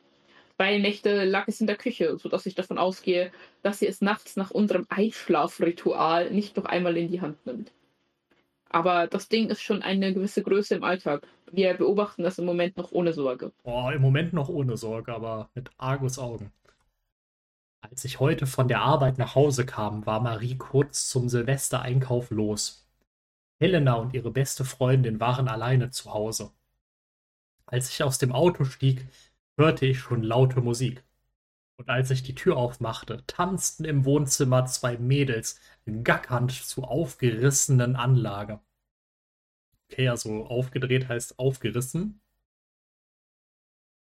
Zwei 0.57 0.79
Nächte 0.79 1.25
lag 1.25 1.49
es 1.49 1.61
in 1.61 1.67
der 1.67 1.77
Küche, 1.77 2.17
sodass 2.19 2.47
ich 2.47 2.55
davon 2.55 2.79
ausgehe, 2.79 3.31
dass 3.63 3.81
sie 3.81 3.87
es 3.87 4.01
nachts 4.01 4.37
nach 4.37 4.51
unserem 4.51 4.87
Einschlafritual 4.89 6.31
nicht 6.31 6.57
noch 6.57 6.65
einmal 6.65 6.97
in 6.97 7.11
die 7.11 7.21
Hand 7.21 7.45
nimmt. 7.45 7.73
Aber 8.71 9.07
das 9.07 9.29
Ding 9.29 9.51
ist 9.51 9.63
schon 9.63 9.83
eine 9.83 10.15
gewisse 10.15 10.43
Größe 10.43 10.75
im 10.75 10.85
Alltag. 10.85 11.27
Wir 11.53 11.75
beobachten 11.75 12.23
das 12.23 12.39
im 12.39 12.47
Moment 12.47 12.77
noch 12.77 12.91
ohne 12.93 13.13
Sorge. 13.13 13.53
Oh, 13.65 13.91
im 13.95 14.01
Moment 14.01 14.33
noch 14.33 14.49
ohne 14.49 14.77
Sorge, 14.77 15.15
aber 15.15 15.51
mit 15.55 15.71
Argus 15.77 16.19
Augen. 16.19 16.53
Als 17.83 18.05
ich 18.05 18.19
heute 18.19 18.47
von 18.47 18.67
der 18.67 18.81
Arbeit 18.81 19.19
nach 19.19 19.35
Hause 19.35 19.67
kam, 19.67 20.07
war 20.07 20.21
Marie 20.21 20.57
kurz 20.57 21.09
zum 21.09 21.29
Silvestereinkauf 21.29 22.31
los. 22.31 22.89
Helena 23.61 23.95
und 23.95 24.15
ihre 24.15 24.31
beste 24.31 24.65
Freundin 24.65 25.21
waren 25.21 25.49
alleine 25.49 25.91
zu 25.91 26.13
Hause. 26.13 26.51
Als 27.67 27.91
ich 27.91 28.03
aus 28.03 28.19
dem 28.19 28.33
Auto 28.33 28.65
stieg, 28.65 29.07
hörte 29.57 29.87
ich 29.87 29.99
schon 29.99 30.23
laute 30.23 30.61
Musik. 30.61 31.05
Und 31.77 31.91
als 31.91 32.11
ich 32.11 32.23
die 32.23 32.35
Tür 32.35 32.57
aufmachte, 32.57 33.23
tanzten 33.27 33.85
im 33.85 34.05
Wohnzimmer 34.05 34.67
zwei 34.67 34.97
Mädels 34.97 35.61
gackernd 35.87 36.53
zu 36.53 36.85
aufgerissenen 36.85 37.97
Anlage. 37.97 38.61
Okay, 39.91 40.09
also 40.09 40.47
aufgedreht 40.47 41.09
heißt 41.09 41.39
aufgerissen. 41.39 42.21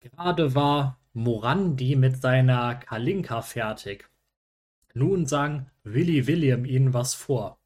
Gerade 0.00 0.54
war 0.54 0.98
Morandi 1.12 1.96
mit 1.96 2.20
seiner 2.20 2.76
Kalinka 2.76 3.42
fertig. 3.42 4.08
Nun 4.94 5.26
sang 5.26 5.70
Willy 5.84 6.26
William 6.26 6.64
ihnen 6.64 6.94
was 6.94 7.14
vor. 7.14 7.58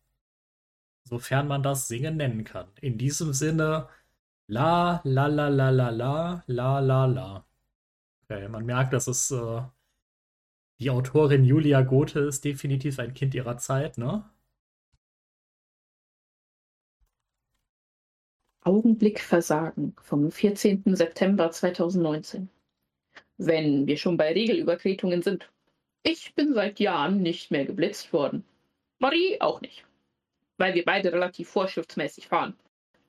Sofern 1.04 1.48
man 1.48 1.62
das 1.62 1.88
Singen 1.88 2.16
nennen 2.16 2.44
kann. 2.44 2.68
In 2.80 2.98
diesem 2.98 3.32
Sinne, 3.32 3.88
la, 4.46 5.00
la, 5.04 5.26
la, 5.26 5.48
la, 5.48 5.70
la, 5.70 5.90
la, 5.90 6.44
la, 6.46 6.78
la, 6.80 7.04
la. 7.06 7.46
Okay, 8.32 8.48
man 8.48 8.64
merkt, 8.64 8.92
dass 8.92 9.08
es 9.08 9.30
äh, 9.30 9.62
die 10.80 10.90
Autorin 10.90 11.44
Julia 11.44 11.82
Gothe 11.82 12.20
ist 12.20 12.44
definitiv 12.44 12.98
ein 12.98 13.14
Kind 13.14 13.34
ihrer 13.34 13.58
Zeit, 13.58 13.98
ne? 13.98 14.24
Augenblickversagen 18.64 19.94
vom 20.00 20.30
14. 20.30 20.82
September 20.96 21.50
2019 21.50 22.48
wenn 23.38 23.86
wir 23.86 23.96
schon 23.96 24.16
bei 24.16 24.32
Regelübertretungen 24.32 25.22
sind. 25.22 25.50
Ich 26.02 26.34
bin 26.34 26.54
seit 26.54 26.80
Jahren 26.80 27.22
nicht 27.22 27.50
mehr 27.50 27.64
geblitzt 27.64 28.12
worden. 28.12 28.44
Marie 28.98 29.40
auch 29.40 29.60
nicht. 29.60 29.84
Weil 30.58 30.74
wir 30.74 30.84
beide 30.84 31.12
relativ 31.12 31.48
vorschriftsmäßig 31.48 32.28
fahren. 32.28 32.54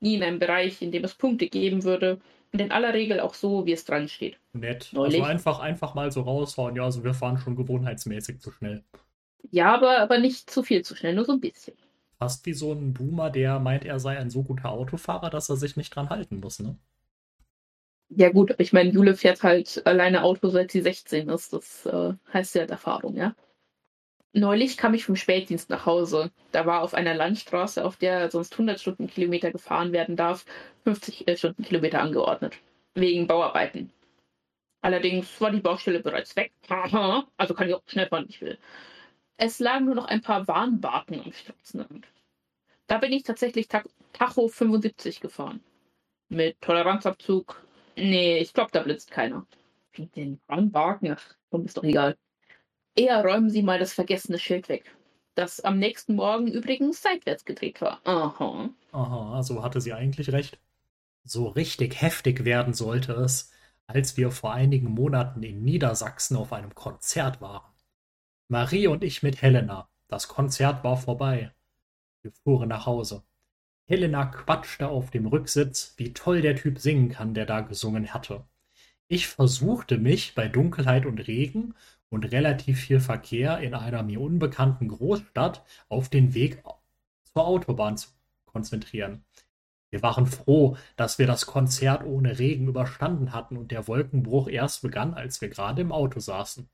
Nie 0.00 0.16
in 0.16 0.22
einem 0.22 0.38
Bereich, 0.38 0.82
in 0.82 0.92
dem 0.92 1.04
es 1.04 1.14
Punkte 1.14 1.48
geben 1.48 1.84
würde 1.84 2.20
in 2.60 2.72
aller 2.72 2.94
Regel 2.94 3.20
auch 3.20 3.34
so, 3.34 3.66
wie 3.66 3.72
es 3.72 3.84
dran 3.84 4.08
steht. 4.08 4.38
Nett. 4.52 4.90
Neulich. 4.92 5.20
Also 5.20 5.30
einfach, 5.30 5.58
einfach 5.60 5.94
mal 5.94 6.10
so 6.10 6.22
rausfahren. 6.22 6.76
Ja, 6.76 6.84
also 6.84 7.04
wir 7.04 7.14
fahren 7.14 7.38
schon 7.38 7.56
gewohnheitsmäßig 7.56 8.40
zu 8.40 8.50
schnell. 8.50 8.82
Ja, 9.50 9.74
aber, 9.74 9.98
aber 9.98 10.18
nicht 10.18 10.50
zu 10.50 10.62
viel 10.62 10.82
zu 10.82 10.96
schnell, 10.96 11.14
nur 11.14 11.24
so 11.24 11.32
ein 11.32 11.40
bisschen. 11.40 11.76
Fast 12.18 12.46
wie 12.46 12.54
so 12.54 12.72
ein 12.72 12.94
Boomer, 12.94 13.30
der 13.30 13.58
meint, 13.58 13.84
er 13.84 13.98
sei 13.98 14.18
ein 14.18 14.30
so 14.30 14.42
guter 14.42 14.70
Autofahrer, 14.70 15.30
dass 15.30 15.48
er 15.48 15.56
sich 15.56 15.76
nicht 15.76 15.94
dran 15.94 16.10
halten 16.10 16.40
muss, 16.40 16.60
ne? 16.60 16.76
Ja 18.10 18.30
gut, 18.30 18.52
aber 18.52 18.60
ich 18.60 18.72
meine, 18.72 18.90
Jule 18.90 19.16
fährt 19.16 19.42
halt 19.42 19.84
alleine 19.86 20.22
Auto, 20.22 20.48
seit 20.48 20.70
sie 20.70 20.82
16 20.82 21.28
ist. 21.28 21.52
Das 21.52 21.86
äh, 21.86 22.12
heißt 22.32 22.54
ja 22.54 22.60
halt 22.60 22.70
Erfahrung, 22.70 23.16
ja. 23.16 23.34
Neulich 24.36 24.76
kam 24.76 24.94
ich 24.94 25.04
vom 25.04 25.14
Spätdienst 25.14 25.70
nach 25.70 25.86
Hause. 25.86 26.32
Da 26.50 26.66
war 26.66 26.82
auf 26.82 26.92
einer 26.92 27.14
Landstraße, 27.14 27.84
auf 27.84 27.96
der 27.96 28.32
sonst 28.32 28.52
100 28.52 28.80
Stundenkilometer 28.80 29.52
gefahren 29.52 29.92
werden 29.92 30.16
darf, 30.16 30.44
50 30.82 31.28
äh, 31.28 31.36
Stundenkilometer 31.36 32.00
angeordnet. 32.00 32.58
Wegen 32.94 33.28
Bauarbeiten. 33.28 33.92
Allerdings 34.82 35.40
war 35.40 35.52
die 35.52 35.60
Baustelle 35.60 36.00
bereits 36.00 36.34
weg. 36.34 36.52
also 37.36 37.54
kann 37.54 37.68
ich 37.68 37.74
auch 37.74 37.82
schnell 37.86 38.08
fahren, 38.08 38.26
ich 38.28 38.40
will. 38.40 38.58
Es 39.36 39.60
lagen 39.60 39.86
nur 39.86 39.94
noch 39.94 40.06
ein 40.06 40.20
paar 40.20 40.46
Warnbarken 40.48 41.20
am 41.20 41.32
Straßenrand. 41.32 42.06
Da 42.88 42.98
bin 42.98 43.12
ich 43.12 43.22
tatsächlich 43.22 43.68
Tacho 43.68 44.48
75 44.48 45.20
gefahren. 45.20 45.60
Mit 46.28 46.60
Toleranzabzug 46.60 47.64
Nee, 47.96 48.38
ich 48.38 48.52
glaube, 48.52 48.72
da 48.72 48.82
blitzt 48.82 49.12
keiner. 49.12 49.46
Wie 49.92 50.06
denn? 50.06 50.40
Warnbarken? 50.48 51.16
Ach, 51.16 51.34
ist 51.64 51.76
doch 51.76 51.84
egal. 51.84 52.16
Eher 52.96 53.24
räumen 53.24 53.50
Sie 53.50 53.62
mal 53.62 53.78
das 53.78 53.92
vergessene 53.92 54.38
Schild 54.38 54.68
weg. 54.68 54.94
Das 55.34 55.60
am 55.60 55.78
nächsten 55.78 56.14
Morgen 56.14 56.46
übrigens 56.46 57.02
seitwärts 57.02 57.44
gedreht 57.44 57.80
war. 57.80 58.00
Aha. 58.04 58.70
Aha, 58.92 59.34
also 59.34 59.64
hatte 59.64 59.80
sie 59.80 59.92
eigentlich 59.92 60.30
recht. 60.32 60.58
So 61.24 61.48
richtig 61.48 62.00
heftig 62.00 62.44
werden 62.44 62.72
sollte 62.74 63.14
es, 63.14 63.50
als 63.86 64.16
wir 64.16 64.30
vor 64.30 64.52
einigen 64.52 64.90
Monaten 64.90 65.42
in 65.42 65.64
Niedersachsen 65.64 66.36
auf 66.36 66.52
einem 66.52 66.74
Konzert 66.74 67.40
waren. 67.40 67.72
Marie 68.48 68.86
und 68.86 69.02
ich 69.02 69.22
mit 69.22 69.42
Helena. 69.42 69.88
Das 70.06 70.28
Konzert 70.28 70.84
war 70.84 70.96
vorbei. 70.96 71.52
Wir 72.22 72.30
fuhren 72.30 72.68
nach 72.68 72.86
Hause. 72.86 73.24
Helena 73.86 74.26
quatschte 74.26 74.88
auf 74.88 75.10
dem 75.10 75.26
Rücksitz, 75.26 75.94
wie 75.96 76.12
toll 76.12 76.42
der 76.42 76.56
Typ 76.56 76.78
singen 76.78 77.08
kann, 77.08 77.34
der 77.34 77.46
da 77.46 77.60
gesungen 77.60 78.14
hatte. 78.14 78.44
Ich 79.08 79.28
versuchte 79.28 79.98
mich 79.98 80.34
bei 80.34 80.48
Dunkelheit 80.48 81.04
und 81.04 81.18
Regen 81.26 81.74
und 82.10 82.30
relativ 82.32 82.80
viel 82.80 83.00
Verkehr 83.00 83.58
in 83.58 83.74
einer 83.74 84.02
mir 84.02 84.20
unbekannten 84.20 84.88
Großstadt 84.88 85.64
auf 85.88 86.08
den 86.08 86.34
Weg 86.34 86.62
zur 87.24 87.46
Autobahn 87.46 87.96
zu 87.96 88.08
konzentrieren. 88.46 89.24
Wir 89.90 90.02
waren 90.02 90.26
froh, 90.26 90.76
dass 90.96 91.18
wir 91.18 91.26
das 91.26 91.46
Konzert 91.46 92.04
ohne 92.04 92.38
Regen 92.38 92.66
überstanden 92.66 93.32
hatten 93.32 93.56
und 93.56 93.70
der 93.70 93.86
Wolkenbruch 93.86 94.48
erst 94.48 94.82
begann, 94.82 95.14
als 95.14 95.40
wir 95.40 95.48
gerade 95.48 95.82
im 95.82 95.92
Auto 95.92 96.18
saßen. 96.18 96.68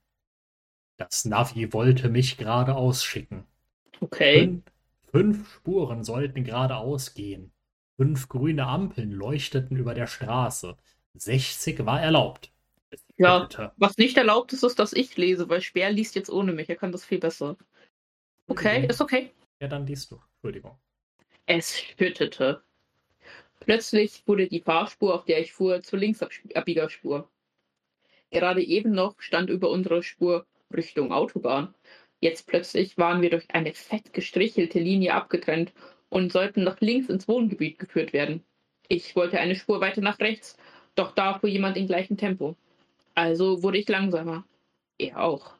Das 0.96 1.24
Navi 1.24 1.72
wollte 1.72 2.08
mich 2.08 2.36
gerade 2.36 2.74
ausschicken. 2.74 3.44
Okay. 4.00 4.62
Fünf 5.10 5.54
Spuren 5.54 6.04
sollten 6.04 6.44
geradeaus 6.44 7.14
gehen. 7.14 7.52
Fünf 7.96 8.28
grüne 8.28 8.66
Ampeln 8.66 9.12
leuchteten 9.12 9.76
über 9.76 9.92
der 9.92 10.06
Straße. 10.06 10.76
60 11.14 11.84
war 11.84 12.00
erlaubt. 12.00 12.52
Ja, 13.16 13.48
was 13.76 13.98
nicht 13.98 14.16
erlaubt 14.16 14.52
ist, 14.52 14.62
ist, 14.62 14.78
dass 14.78 14.92
ich 14.92 15.16
lese, 15.16 15.48
weil 15.48 15.60
Speer 15.60 15.90
liest 15.90 16.14
jetzt 16.14 16.30
ohne 16.30 16.52
mich. 16.52 16.68
Er 16.68 16.76
kann 16.76 16.92
das 16.92 17.04
viel 17.04 17.18
besser. 17.18 17.56
Okay, 18.46 18.86
ist 18.88 19.00
okay. 19.00 19.30
Ja, 19.60 19.68
dann 19.68 19.86
liest 19.86 20.10
du. 20.10 20.20
Entschuldigung. 20.34 20.78
Es 21.46 21.78
schüttete. 21.78 22.62
Plötzlich 23.60 24.22
wurde 24.26 24.48
die 24.48 24.62
Fahrspur, 24.62 25.14
auf 25.14 25.24
der 25.24 25.40
ich 25.40 25.52
fuhr, 25.52 25.82
zur 25.82 25.98
Linksabbiegerspur. 25.98 27.28
Gerade 28.30 28.62
eben 28.62 28.92
noch 28.92 29.20
stand 29.20 29.50
über 29.50 29.70
unserer 29.70 30.02
Spur 30.02 30.46
Richtung 30.72 31.12
Autobahn 31.12 31.74
Jetzt 32.20 32.46
plötzlich 32.46 32.98
waren 32.98 33.22
wir 33.22 33.30
durch 33.30 33.46
eine 33.48 33.72
fett 33.72 34.12
gestrichelte 34.12 34.78
Linie 34.78 35.14
abgetrennt 35.14 35.72
und 36.10 36.30
sollten 36.30 36.64
nach 36.64 36.78
links 36.80 37.08
ins 37.08 37.26
Wohngebiet 37.26 37.78
geführt 37.78 38.12
werden. 38.12 38.44
Ich 38.88 39.16
wollte 39.16 39.40
eine 39.40 39.54
Spur 39.54 39.80
weiter 39.80 40.02
nach 40.02 40.18
rechts, 40.20 40.58
doch 40.96 41.12
da 41.12 41.38
fuhr 41.38 41.48
jemand 41.48 41.78
in 41.78 41.86
gleichem 41.86 42.18
Tempo. 42.18 42.56
Also 43.14 43.62
wurde 43.62 43.78
ich 43.78 43.88
langsamer. 43.88 44.44
Er 44.98 45.20
auch. 45.20 45.54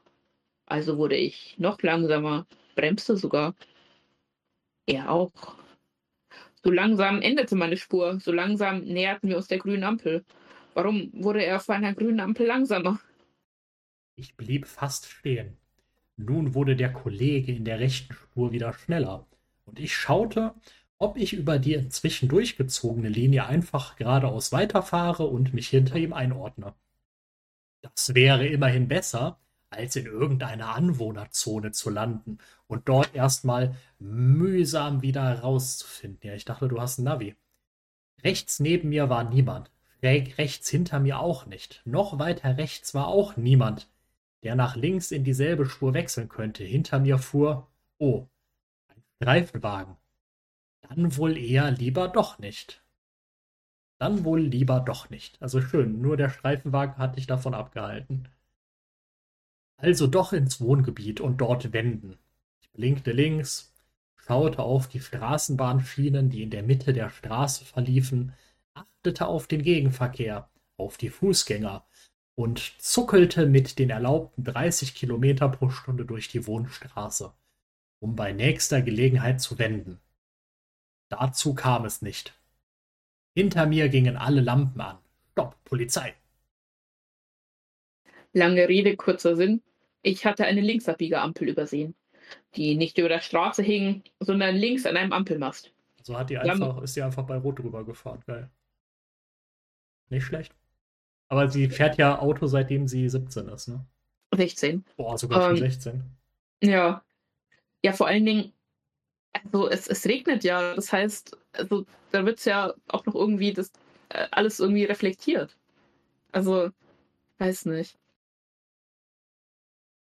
Also 0.67 0.99
wurde 0.99 1.17
ich 1.17 1.57
noch 1.59 1.83
langsamer, 1.83 2.47
bremste 2.77 3.17
sogar. 3.17 3.55
Er 4.87 5.11
auch. 5.11 5.57
So 6.63 6.71
langsam 6.71 7.23
endete 7.23 7.57
meine 7.57 7.77
Spur, 7.77 8.21
so 8.21 8.33
langsam 8.33 8.85
näherten 8.85 9.29
wir 9.29 9.37
uns 9.37 9.49
der 9.49 9.59
grünen 9.59 9.85
Ampel. 9.85 10.25
Warum 10.75 11.11
wurde 11.13 11.45
er 11.45 11.59
vor 11.61 11.75
einer 11.75 11.95
grünen 11.95 12.21
Ampel 12.21 12.47
langsamer? 12.47 13.01
Ich 14.17 14.37
blieb 14.37 14.67
fast 14.67 15.07
stehen. 15.07 15.57
Nun 16.17 16.55
wurde 16.55 16.77
der 16.77 16.93
Kollege 16.93 17.53
in 17.53 17.65
der 17.65 17.81
rechten 17.81 18.13
Spur 18.13 18.53
wieder 18.53 18.75
schneller, 18.75 19.27
und 19.65 19.81
ich 19.81 19.97
schaute, 19.97 20.55
ob 20.99 21.17
ich 21.17 21.33
über 21.33 21.59
die 21.59 21.73
inzwischen 21.75 22.29
durchgezogene 22.29 23.09
Linie 23.09 23.47
einfach 23.47 23.97
geradeaus 23.97 24.53
weiterfahre 24.53 25.25
und 25.25 25.55
mich 25.55 25.69
hinter 25.69 25.97
ihm 25.97 26.13
einordne. 26.13 26.75
Das 27.83 28.15
wäre 28.15 28.47
immerhin 28.47 28.89
besser, 28.89 29.39
als 29.71 29.97
in 29.97 30.07
irgendeiner 30.07 30.75
Anwohnerzone 30.75 31.73
zu 31.73 31.91
landen 31.91 32.39
und 32.67 32.89
dort 32.89 33.15
erstmal 33.15 33.77
mühsam 33.99 35.03
wieder 35.03 35.41
rauszufinden. 35.41 36.29
Ja, 36.29 36.35
ich 36.35 36.45
dachte, 36.45 36.69
du 36.69 36.81
hast 36.81 36.99
ein 36.99 37.05
Navi. 37.05 37.37
Rechts 38.23 38.61
neben 38.61 38.89
mir 38.91 39.09
war 39.09 39.25
niemand. 39.25 39.71
Schräg 40.01 40.39
rechts 40.39 40.69
hinter 40.69 41.01
mir 41.01 41.21
auch 41.21 41.47
nicht. 41.47 41.83
Noch 41.85 42.19
weiter 42.19 42.57
rechts 42.57 42.95
war 42.95 43.07
auch 43.07 43.37
niemand 43.37 43.89
der 44.43 44.55
nach 44.55 44.77
links 44.77 45.11
in 45.11 45.25
dieselbe 45.25 45.67
Spur 45.67 45.95
wechseln 45.95 46.29
könnte. 46.29 46.65
Hinter 46.65 46.99
mir 46.99 47.19
fuhr, 47.19 47.69
oh, 47.99 48.27
ein 48.89 49.03
Streifenwagen. 49.17 49.97
Dann 50.83 51.17
wohl 51.17 51.37
eher 51.37 51.71
lieber 51.71 52.09
doch 52.09 52.39
nicht. 52.39 52.83
Dann 54.01 54.25
wohl 54.25 54.41
lieber 54.41 54.81
doch 54.81 55.11
nicht. 55.11 55.41
Also 55.43 55.61
schön, 55.61 56.01
nur 56.01 56.17
der 56.17 56.31
Streifenwagen 56.31 56.97
hat 56.97 57.17
dich 57.17 57.27
davon 57.27 57.53
abgehalten. 57.53 58.29
Also 59.77 60.07
doch 60.07 60.33
ins 60.33 60.59
Wohngebiet 60.59 61.21
und 61.21 61.37
dort 61.37 61.75
wenden. 61.75 62.17
Ich 62.63 62.71
blinkte 62.73 63.13
links, 63.13 63.75
schaute 64.17 64.61
auf 64.61 64.89
die 64.89 65.01
Straßenbahnschienen, 65.01 66.31
die 66.31 66.43
in 66.43 66.51
der 66.51 66.63
Mitte 66.63 66.95
der 66.95 67.11
Straße 67.11 67.67
verliefen, 67.67 68.33
achtete 68.73 69.27
auf 69.27 69.47
den 69.47 69.63
Gegenverkehr, 69.63 70.49
auf 70.79 70.97
die 70.97 71.11
Fußgänger, 71.11 71.85
und 72.37 72.59
zuckelte 72.79 73.45
mit 73.45 73.79
den 73.79 73.91
erlaubten 73.91 74.45
30 74.45 74.95
Kilometer 74.95 75.51
pro 75.51 75.69
Stunde 75.69 76.07
durch 76.07 76.29
die 76.29 76.47
Wohnstraße, 76.47 77.35
um 77.99 78.17
bei 78.17 78.33
nächster 78.33 78.81
Gelegenheit 78.81 79.43
zu 79.43 79.59
wenden. 79.59 80.01
Dazu 81.11 81.53
kam 81.53 81.85
es 81.85 82.01
nicht. 82.01 82.40
Hinter 83.35 83.67
mir 83.67 83.89
gingen 83.89 84.17
alle 84.17 84.41
Lampen 84.41 84.81
an. 84.81 84.99
Stopp, 85.33 85.57
Polizei! 85.65 86.15
Lange 88.33 88.69
Rede, 88.69 88.97
kurzer 88.97 89.37
Sinn. 89.37 89.63
Ich 90.03 90.25
hatte 90.25 90.45
eine 90.45 90.61
Linksabbiegeampel 90.61 91.49
übersehen, 91.49 91.95
die 92.57 92.77
nicht 92.77 92.99
über 92.99 93.09
der 93.09 93.21
Straße 93.21 93.63
hing, 93.63 94.03
sondern 94.19 94.57
links 94.57 94.87
an 94.87 94.97
einem 94.97 95.13
Ampelmast. 95.13 95.73
So 96.03 96.17
hat 96.17 96.31
die 96.31 96.39
einfach, 96.39 96.81
ist 96.83 96.95
sie 96.95 97.03
einfach 97.03 97.25
bei 97.25 97.37
Rot 97.37 97.59
drüber 97.59 97.85
gefahren, 97.85 98.23
geil. 98.27 98.51
Nicht 100.09 100.25
schlecht. 100.25 100.55
Aber 101.29 101.49
sie 101.49 101.69
fährt 101.69 101.99
ja 101.99 102.19
Auto, 102.19 102.47
seitdem 102.47 102.89
sie 102.89 103.09
17 103.09 103.49
ist, 103.49 103.69
ne? 103.69 103.85
16. 104.35 104.85
Boah, 104.97 105.19
sogar 105.19 105.43
schon 105.43 105.57
ähm, 105.57 105.71
16. 105.71 106.03
Ja. 106.63 107.05
Ja, 107.83 107.93
vor 107.93 108.07
allen 108.09 108.25
Dingen, 108.25 108.53
also 109.45 109.69
es, 109.69 109.87
es 109.87 110.07
regnet 110.07 110.45
ja, 110.45 110.75
das 110.75 110.93
heißt, 110.93 111.37
also 111.53 111.87
da 112.13 112.25
wird 112.25 112.39
es 112.39 112.45
ja 112.45 112.75
auch 112.89 113.07
noch 113.07 113.15
irgendwie 113.15 113.53
das 113.53 113.73
äh, 114.11 114.27
alles 114.31 114.61
irgendwie 114.61 114.85
reflektiert. 114.85 115.57
Also, 116.33 116.71
weiß 117.39 117.67
nicht. 117.67 117.97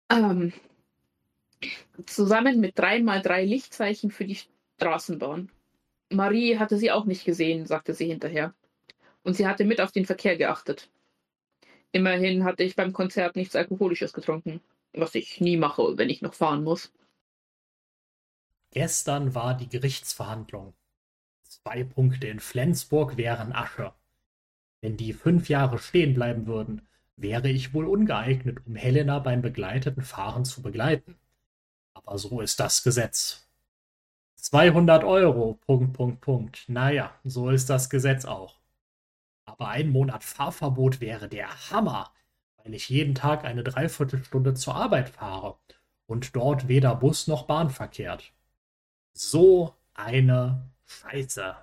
Ähm, 0.10 0.54
zusammen 2.06 2.60
mit 2.60 2.78
3x3 2.78 3.44
Lichtzeichen 3.44 4.12
für 4.12 4.26
die 4.26 4.40
Straßenbahn. 4.78 5.52
Marie 6.10 6.58
hatte 6.58 6.78
sie 6.78 6.92
auch 6.92 7.06
nicht 7.06 7.26
gesehen, 7.26 7.66
sagte 7.66 7.94
sie 7.94 8.08
hinterher. 8.08 8.54
Und 9.24 9.36
sie 9.36 9.48
hatte 9.48 9.66
mit 9.66 9.82
auf 9.82 9.92
den 9.92 10.06
Verkehr 10.06 10.38
geachtet. 10.38 10.90
Immerhin 11.92 12.44
hatte 12.44 12.64
ich 12.64 12.76
beim 12.76 12.94
Konzert 12.94 13.36
nichts 13.36 13.56
Alkoholisches 13.56 14.14
getrunken, 14.14 14.62
was 14.94 15.16
ich 15.16 15.42
nie 15.42 15.58
mache, 15.58 15.98
wenn 15.98 16.10
ich 16.10 16.22
noch 16.22 16.34
fahren 16.34 16.64
muss. 16.64 16.94
Gestern 18.72 19.34
war 19.34 19.56
die 19.56 19.70
Gerichtsverhandlung. 19.70 20.74
Zwei 21.44 21.84
Punkte 21.84 22.28
in 22.28 22.40
Flensburg 22.40 23.18
wären 23.18 23.54
Asche. 23.54 23.94
Wenn 24.82 24.98
die 24.98 25.14
fünf 25.14 25.50
Jahre 25.50 25.80
stehen 25.80 26.14
bleiben 26.14 26.46
würden, 26.46 26.88
wäre 27.16 27.50
ich 27.50 27.74
wohl 27.74 27.88
ungeeignet, 27.88 28.66
um 28.66 28.76
Helena 28.76 29.20
beim 29.20 29.42
begleiteten 29.42 30.04
Fahren 30.04 30.46
zu 30.46 30.62
begleiten. 30.62 31.16
Aber 31.94 32.18
so 32.18 32.42
ist 32.42 32.60
das 32.60 32.84
Gesetz. 32.84 33.48
200 34.36 35.04
Euro, 35.04 35.56
Punkt, 35.56 35.94
Punkt, 35.94 36.22
Punkt. 36.22 36.64
Naja, 36.68 37.14
so 37.24 37.50
ist 37.50 37.70
das 37.70 37.90
Gesetz 37.90 38.24
auch. 38.24 38.60
Aber 39.46 39.70
ein 39.70 39.90
Monat 39.90 40.24
Fahrverbot 40.24 41.02
wäre 41.02 41.28
der 41.28 41.72
Hammer, 41.72 42.14
weil 42.58 42.74
ich 42.76 42.90
jeden 42.90 43.16
Tag 43.16 43.46
eine 43.46 43.64
Dreiviertelstunde 43.64 44.54
zur 44.54 44.76
Arbeit 44.76 45.10
fahre 45.10 45.58
und 46.06 46.36
dort 46.36 46.68
weder 46.68 46.96
Bus 46.96 47.28
noch 47.28 47.46
Bahn 47.46 47.70
verkehrt. 47.70 48.32
So 49.18 49.74
eine 49.96 50.70
Scheiße. 50.86 51.56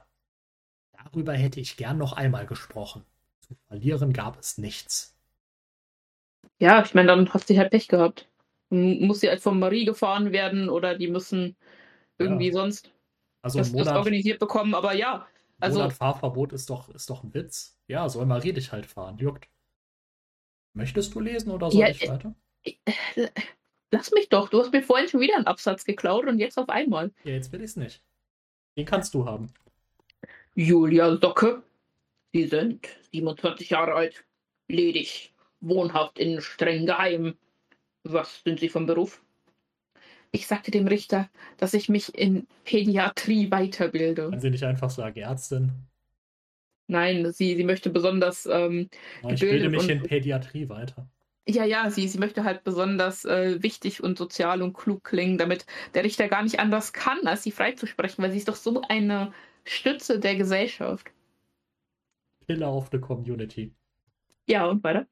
Darüber 0.92 1.34
hätte 1.34 1.60
ich 1.60 1.76
gern 1.76 1.98
noch 1.98 2.12
einmal 2.12 2.46
gesprochen. 2.46 3.04
Zu 3.40 3.54
verlieren 3.68 4.12
gab 4.12 4.38
es 4.40 4.58
nichts. 4.58 5.16
Ja, 6.58 6.82
ich 6.82 6.94
meine, 6.94 7.08
dann 7.08 7.32
hast 7.32 7.48
du 7.48 7.56
halt 7.56 7.70
Pech 7.70 7.86
gehabt. 7.86 8.28
Muss 8.70 9.20
sie 9.20 9.28
halt 9.28 9.40
von 9.40 9.60
Marie 9.60 9.84
gefahren 9.84 10.32
werden 10.32 10.68
oder 10.68 10.98
die 10.98 11.06
müssen 11.06 11.56
irgendwie 12.18 12.48
ja. 12.48 12.54
sonst 12.54 12.92
also 13.40 13.58
das, 13.58 13.70
Monat, 13.70 13.86
das 13.86 13.96
organisiert 13.96 14.40
bekommen, 14.40 14.74
aber 14.74 14.94
ja. 14.94 15.28
Also, 15.60 15.78
Monat 15.78 15.92
Fahrverbot 15.92 16.52
ist 16.52 16.70
doch, 16.70 16.88
ist 16.88 17.08
doch 17.08 17.22
ein 17.22 17.34
Witz. 17.34 17.78
Ja, 17.86 18.08
soll 18.08 18.26
mal 18.26 18.40
redig 18.40 18.72
halt 18.72 18.86
fahren, 18.86 19.18
juckt. 19.18 19.48
Möchtest 20.72 21.14
du 21.14 21.20
lesen 21.20 21.52
oder 21.52 21.70
soll 21.70 21.82
ja, 21.82 21.88
ich 21.88 22.08
weiter? 22.08 22.34
Lass 23.90 24.10
mich 24.12 24.28
doch, 24.28 24.48
du 24.48 24.60
hast 24.60 24.72
mir 24.72 24.82
vorhin 24.82 25.08
schon 25.08 25.20
wieder 25.20 25.36
einen 25.36 25.46
Absatz 25.46 25.84
geklaut 25.84 26.26
und 26.26 26.38
jetzt 26.38 26.58
auf 26.58 26.68
einmal. 26.68 27.12
Ja, 27.24 27.32
jetzt 27.32 27.52
will 27.52 27.60
ich 27.60 27.70
es 27.70 27.76
nicht. 27.76 28.02
Den 28.76 28.86
kannst 28.86 29.14
du 29.14 29.24
haben. 29.24 29.52
Julia 30.54 31.16
Socke. 31.16 31.62
Sie 32.32 32.46
sind 32.46 32.88
27 33.12 33.70
Jahre 33.70 33.94
alt, 33.94 34.24
ledig, 34.66 35.32
wohnhaft 35.60 36.18
in 36.18 36.40
streng 36.40 36.86
geheim. 36.86 37.36
Was 38.02 38.42
sind 38.42 38.58
Sie 38.58 38.68
vom 38.68 38.86
Beruf? 38.86 39.22
Ich 40.32 40.48
sagte 40.48 40.72
dem 40.72 40.88
Richter, 40.88 41.30
dass 41.58 41.74
ich 41.74 41.88
mich 41.88 42.12
in 42.12 42.48
Pädiatrie 42.64 43.52
weiterbilde. 43.52 44.30
Kann 44.30 44.40
sie 44.40 44.50
nicht 44.50 44.64
einfach 44.64 44.90
sagen, 44.90 45.20
Ärztin? 45.20 45.70
Nein, 46.88 47.32
sie, 47.32 47.54
sie 47.54 47.62
möchte 47.62 47.88
besonders. 47.88 48.44
Ähm, 48.46 48.90
ich 49.28 49.40
bilde 49.40 49.68
mich 49.68 49.88
in 49.88 50.02
Pädiatrie 50.02 50.68
weiter. 50.68 51.08
Ja, 51.46 51.64
ja, 51.64 51.90
sie, 51.90 52.08
sie 52.08 52.18
möchte 52.18 52.44
halt 52.44 52.64
besonders 52.64 53.26
äh, 53.26 53.62
wichtig 53.62 54.02
und 54.02 54.16
sozial 54.16 54.62
und 54.62 54.72
klug 54.72 55.04
klingen, 55.04 55.36
damit 55.36 55.66
der 55.92 56.02
Richter 56.02 56.28
gar 56.28 56.42
nicht 56.42 56.58
anders 56.58 56.94
kann, 56.94 57.26
als 57.26 57.42
sie 57.42 57.50
freizusprechen, 57.52 58.24
weil 58.24 58.30
sie 58.30 58.38
ist 58.38 58.48
doch 58.48 58.56
so 58.56 58.80
eine 58.88 59.32
Stütze 59.64 60.18
der 60.18 60.36
Gesellschaft. 60.36 61.10
Pillar 62.46 62.74
of 62.74 62.88
the 62.92 62.98
Community. 62.98 63.74
Ja, 64.46 64.66
und 64.66 64.82
weiter? 64.84 65.06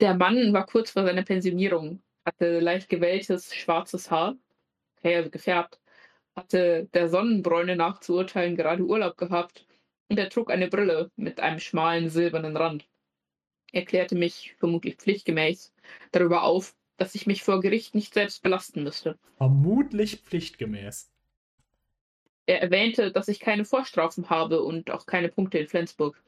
Der 0.00 0.14
Mann 0.14 0.52
war 0.54 0.66
kurz 0.66 0.90
vor 0.90 1.04
seiner 1.04 1.22
Pensionierung, 1.22 2.02
hatte 2.24 2.60
leicht 2.60 2.88
gewelltes, 2.88 3.54
schwarzes 3.54 4.10
Haar, 4.10 4.36
okay, 4.96 5.16
also 5.16 5.30
gefärbt, 5.30 5.80
hatte 6.34 6.88
der 6.94 7.08
Sonnenbräune 7.10 7.76
nach 7.76 8.00
zu 8.00 8.14
urteilen 8.16 8.56
gerade 8.56 8.82
Urlaub 8.82 9.18
gehabt 9.18 9.66
und 10.08 10.18
er 10.18 10.30
trug 10.30 10.50
eine 10.50 10.68
Brille 10.68 11.10
mit 11.16 11.40
einem 11.40 11.58
schmalen 11.60 12.08
silbernen 12.08 12.56
Rand. 12.56 12.89
Er 13.72 13.84
klärte 13.84 14.14
mich, 14.16 14.54
vermutlich 14.58 14.96
pflichtgemäß, 14.96 15.72
darüber 16.12 16.42
auf, 16.42 16.74
dass 16.96 17.14
ich 17.14 17.26
mich 17.26 17.42
vor 17.42 17.60
Gericht 17.60 17.94
nicht 17.94 18.14
selbst 18.14 18.42
belasten 18.42 18.82
müsste. 18.82 19.18
Vermutlich 19.36 20.18
pflichtgemäß. 20.18 21.10
Er 22.46 22.62
erwähnte, 22.62 23.12
dass 23.12 23.28
ich 23.28 23.40
keine 23.40 23.64
Vorstrafen 23.64 24.28
habe 24.28 24.62
und 24.62 24.90
auch 24.90 25.06
keine 25.06 25.28
Punkte 25.28 25.58
in 25.58 25.68
Flensburg. 25.68 26.20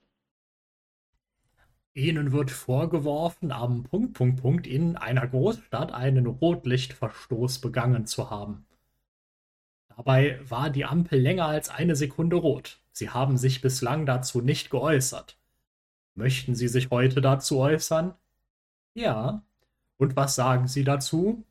Ihnen 1.95 2.33
wird 2.33 2.51
vorgeworfen, 2.51 3.53
am 3.53 3.83
Punkt, 3.83 4.15
Punkt, 4.15 4.41
Punkt 4.41 4.67
in 4.67 4.97
einer 4.97 5.27
Großstadt 5.27 5.93
einen 5.93 6.27
Rotlichtverstoß 6.27 7.61
begangen 7.61 8.07
zu 8.07 8.31
haben. 8.31 8.65
Dabei 9.95 10.41
war 10.49 10.71
die 10.71 10.87
Ampel 10.87 11.21
länger 11.21 11.47
als 11.47 11.69
eine 11.69 11.97
Sekunde 11.97 12.37
rot. 12.37 12.81
Sie 12.93 13.11
haben 13.11 13.37
sich 13.37 13.61
bislang 13.61 14.07
dazu 14.07 14.41
nicht 14.41 14.71
geäußert. 14.71 15.37
Möchten 16.15 16.55
Sie 16.55 16.69
sich 16.69 16.91
heute 16.91 17.21
dazu 17.21 17.59
äußern? 17.59 18.15
Ja. 18.95 19.45
Und 19.97 20.17
was 20.17 20.35
sagen 20.35 20.69
Sie 20.69 20.85
dazu? 20.85 21.45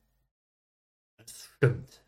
Stimmt. 1.25 2.03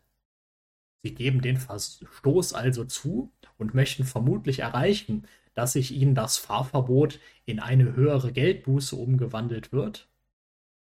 Sie 1.02 1.14
geben 1.14 1.42
den 1.42 1.58
Verstoß 1.58 2.54
also 2.54 2.84
zu 2.84 3.32
und 3.58 3.74
möchten 3.74 4.04
vermutlich 4.04 4.60
erreichen, 4.60 5.26
dass 5.54 5.74
sich 5.74 5.92
ihnen 5.92 6.14
das 6.14 6.36
Fahrverbot 6.38 7.20
in 7.44 7.60
eine 7.60 7.94
höhere 7.94 8.32
Geldbuße 8.32 8.96
umgewandelt 8.96 9.72
wird, 9.72 10.08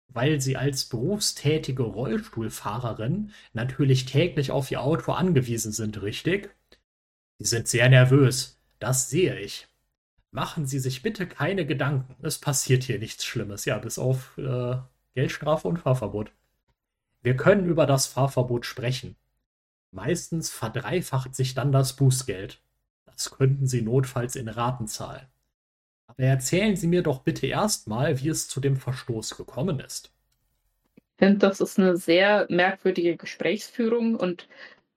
weil 0.07 0.41
sie 0.41 0.57
als 0.57 0.85
berufstätige 0.85 1.83
Rollstuhlfahrerin 1.83 3.31
natürlich 3.53 4.05
täglich 4.05 4.51
auf 4.51 4.71
ihr 4.71 4.81
Auto 4.81 5.11
angewiesen 5.11 5.71
sind, 5.71 6.01
richtig? 6.01 6.55
Sie 7.39 7.45
sind 7.45 7.67
sehr 7.67 7.89
nervös, 7.89 8.59
das 8.79 9.09
sehe 9.09 9.39
ich. 9.39 9.67
Machen 10.37 10.67
Sie 10.67 10.77
sich 10.77 11.01
bitte 11.01 11.25
keine 11.25 11.65
Gedanken, 11.65 12.15
es 12.21 12.37
passiert 12.37 12.83
hier 12.83 12.99
nichts 12.99 13.25
Schlimmes, 13.25 13.65
ja, 13.65 13.79
bis 13.79 13.97
auf 13.97 14.37
äh, 14.37 14.75
Geldstrafe 15.15 15.67
und 15.67 15.77
Fahrverbot. 15.79 16.31
Wir 17.23 17.35
können 17.35 17.65
über 17.65 17.87
das 17.87 18.05
Fahrverbot 18.05 18.63
sprechen. 18.63 19.15
Meistens 19.89 20.51
verdreifacht 20.51 21.33
sich 21.33 21.55
dann 21.55 21.71
das 21.71 21.95
Bußgeld. 21.95 22.61
Das 23.07 23.31
könnten 23.31 23.65
Sie 23.65 23.81
notfalls 23.81 24.35
in 24.35 24.47
Raten 24.47 24.87
zahlen. 24.87 25.25
Aber 26.05 26.21
erzählen 26.21 26.75
Sie 26.75 26.85
mir 26.85 27.01
doch 27.01 27.23
bitte 27.23 27.47
erstmal, 27.47 28.19
wie 28.21 28.29
es 28.29 28.47
zu 28.47 28.59
dem 28.59 28.77
Verstoß 28.77 29.37
gekommen 29.37 29.79
ist. 29.79 30.11
Ich 30.97 31.01
finde, 31.17 31.39
das 31.39 31.61
ist 31.61 31.79
eine 31.79 31.97
sehr 31.97 32.45
merkwürdige 32.51 33.17
Gesprächsführung 33.17 34.15
und 34.15 34.47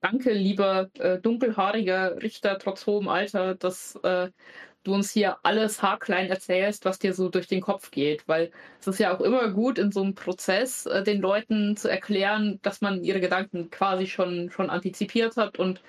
danke, 0.01 0.33
lieber 0.33 0.91
äh, 0.99 1.17
dunkelhaariger 1.17 2.21
Richter 2.21 2.59
trotz 2.59 2.85
hohem 2.85 3.07
Alter, 3.07 3.55
dass 3.55 3.95
äh, 4.03 4.29
du 4.83 4.93
uns 4.93 5.11
hier 5.11 5.37
alles 5.43 5.81
haarklein 5.81 6.29
erzählst, 6.29 6.85
was 6.85 6.99
dir 6.99 7.13
so 7.13 7.29
durch 7.29 7.47
den 7.47 7.61
Kopf 7.61 7.91
geht. 7.91 8.27
Weil 8.27 8.51
es 8.79 8.87
ist 8.87 8.99
ja 8.99 9.15
auch 9.15 9.21
immer 9.21 9.49
gut, 9.49 9.77
in 9.77 9.91
so 9.91 10.01
einem 10.01 10.15
Prozess 10.15 10.85
äh, 10.85 11.03
den 11.03 11.21
Leuten 11.21 11.77
zu 11.77 11.89
erklären, 11.89 12.59
dass 12.63 12.81
man 12.81 13.03
ihre 13.03 13.19
Gedanken 13.19 13.69
quasi 13.71 14.07
schon, 14.07 14.49
schon 14.51 14.69
antizipiert 14.69 15.37
hat 15.37 15.59
und 15.59 15.81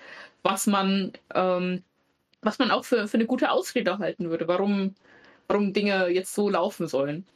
was 0.43 0.67
man 0.67 1.13
ähm, 1.35 1.85
was 2.43 2.59
man 2.59 2.71
auch 2.71 2.85
für, 2.85 3.09
für 3.09 3.17
eine 3.17 3.27
gute 3.27 3.51
Ausrede 3.51 3.99
halten 3.99 4.29
würde, 4.29 4.49
warum, 4.49 4.95
warum 5.49 5.73
Dinge 5.73 6.09
jetzt 6.09 6.35
so 6.35 6.51
laufen 6.51 6.89
sollen. 6.89 7.27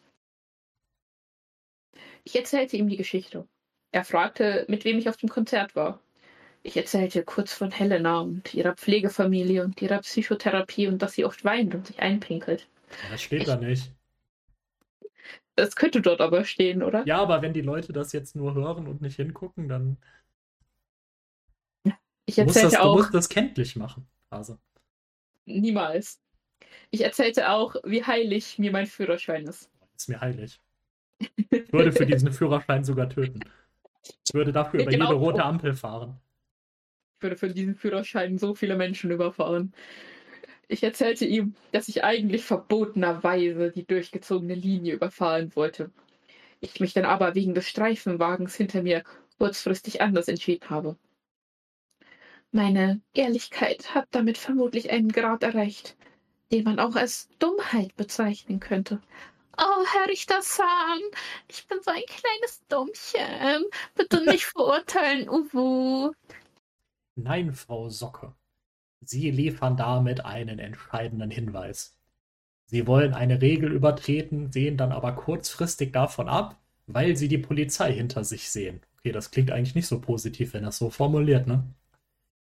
Ich 2.25 2.37
erzählte 2.37 2.77
ihm 2.77 2.89
die 2.89 2.97
Geschichte. 2.97 3.47
Er 3.93 4.05
fragte, 4.05 4.67
mit 4.69 4.85
wem 4.85 4.99
ich 4.99 5.09
auf 5.09 5.17
dem 5.17 5.29
Konzert 5.29 5.77
war. 5.77 6.01
Ich 6.67 6.77
erzählte 6.77 7.23
kurz 7.23 7.53
von 7.53 7.71
Helena 7.71 8.19
und 8.19 8.53
ihrer 8.53 8.75
Pflegefamilie 8.75 9.63
und 9.63 9.81
ihrer 9.81 10.01
Psychotherapie 10.01 10.89
und 10.89 11.01
dass 11.01 11.13
sie 11.13 11.25
oft 11.25 11.45
weint 11.45 11.77
und 11.77 11.87
sich 11.87 12.01
einpinkelt. 12.01 12.67
Das 13.09 13.23
steht 13.23 13.43
ich, 13.43 13.47
da 13.47 13.55
nicht. 13.55 13.93
Das 15.55 15.77
könnte 15.77 16.01
dort 16.01 16.21
aber 16.21 16.45
stehen, 16.45 16.83
oder? 16.83 17.07
Ja, 17.07 17.19
aber 17.23 17.41
wenn 17.41 17.53
die 17.53 17.61
Leute 17.61 17.93
das 17.93 18.13
jetzt 18.13 18.35
nur 18.35 18.55
hören 18.55 18.89
und 18.89 19.01
nicht 19.01 19.15
hingucken, 19.15 19.69
dann. 19.69 19.97
Ich 22.25 22.37
erzählte 22.37 22.71
du 22.71 22.73
das, 22.73 22.81
auch. 22.81 22.97
Du 22.97 23.03
musst 23.03 23.15
das 23.15 23.29
kenntlich 23.29 23.77
machen, 23.77 24.09
Hase. 24.33 24.59
Niemals. 25.45 26.21
Ich 26.91 27.05
erzählte 27.05 27.49
auch, 27.49 27.77
wie 27.85 28.03
heilig 28.03 28.59
mir 28.59 28.73
mein 28.73 28.87
Führerschein 28.87 29.47
ist. 29.47 29.71
Ist 29.97 30.09
mir 30.09 30.21
heilig. 30.21 30.61
Ich 31.21 31.73
würde 31.73 31.93
für 31.93 32.07
diesen 32.07 32.33
Führerschein 32.33 32.83
sogar 32.83 33.09
töten. 33.09 33.39
Ich 34.27 34.35
würde 34.35 34.51
dafür 34.51 34.83
über 34.83 34.91
genau. 34.91 35.13
jede 35.13 35.21
rote 35.21 35.45
Ampel 35.45 35.73
fahren. 35.73 36.21
Ich 37.17 37.23
würde 37.23 37.37
für 37.37 37.49
diesen 37.49 37.75
Führerschein 37.75 38.37
so 38.37 38.55
viele 38.55 38.77
Menschen 38.77 39.11
überfahren. 39.11 39.73
Ich 40.69 40.83
erzählte 40.83 41.25
ihm, 41.25 41.55
dass 41.73 41.89
ich 41.89 42.05
eigentlich 42.05 42.45
verbotenerweise 42.45 43.71
die 43.71 43.87
durchgezogene 43.87 44.55
Linie 44.55 44.95
überfahren 44.95 45.55
wollte. 45.57 45.91
Ich 46.61 46.79
mich 46.79 46.93
dann 46.93 47.07
aber 47.07 47.35
wegen 47.35 47.55
des 47.55 47.69
Streifenwagens 47.69 48.55
hinter 48.55 48.83
mir 48.83 49.03
kurzfristig 49.39 50.03
anders 50.03 50.29
entschieden 50.29 50.69
habe. 50.69 50.97
Meine 52.53 53.01
Ehrlichkeit 53.15 53.95
hat 53.95 54.09
damit 54.11 54.37
vermutlich 54.37 54.91
einen 54.91 55.11
Grad 55.11 55.43
erreicht, 55.43 55.97
den 56.53 56.65
man 56.65 56.79
auch 56.79 56.97
als 56.97 57.31
Dummheit 57.39 57.97
bezeichnen 57.97 58.61
könnte. 58.61 59.01
Oh, 59.59 59.85
Herr 59.91 60.09
Richter 60.09 60.43
San, 60.43 61.01
ich 61.49 61.67
bin 61.67 61.79
so 61.81 61.91
ein 61.91 62.03
kleines 62.07 62.63
Dummchen. 62.69 63.65
Bitte 63.95 64.23
nicht 64.25 64.45
verurteilen, 64.55 65.31
Uwu. 65.31 66.13
Nein, 67.17 67.53
Frau 67.53 67.89
Socke. 67.89 68.35
Sie 69.01 69.31
liefern 69.31 69.77
damit 69.77 70.25
einen 70.25 70.59
entscheidenden 70.59 71.31
Hinweis. 71.31 71.97
Sie 72.67 72.87
wollen 72.87 73.15
eine 73.15 73.41
Regel 73.41 73.73
übertreten, 73.73 74.53
sehen 74.53 74.77
dann 74.77 74.93
aber 74.93 75.13
kurzfristig 75.13 75.93
davon 75.93 76.29
ab, 76.29 76.61
weil 76.87 77.17
sie 77.17 77.29
die 77.29 77.39
Polizei 77.39 77.93
hinter 77.93 78.25
sich 78.25 78.51
sehen. 78.51 78.81
Okay, 78.99 79.13
das 79.13 79.31
klingt 79.31 79.51
eigentlich 79.51 79.75
nicht 79.75 79.87
so 79.87 80.01
positiv, 80.01 80.55
wenn 80.55 80.65
das 80.65 80.79
so 80.79 80.91
formuliert, 80.91 81.47
ne? 81.47 81.65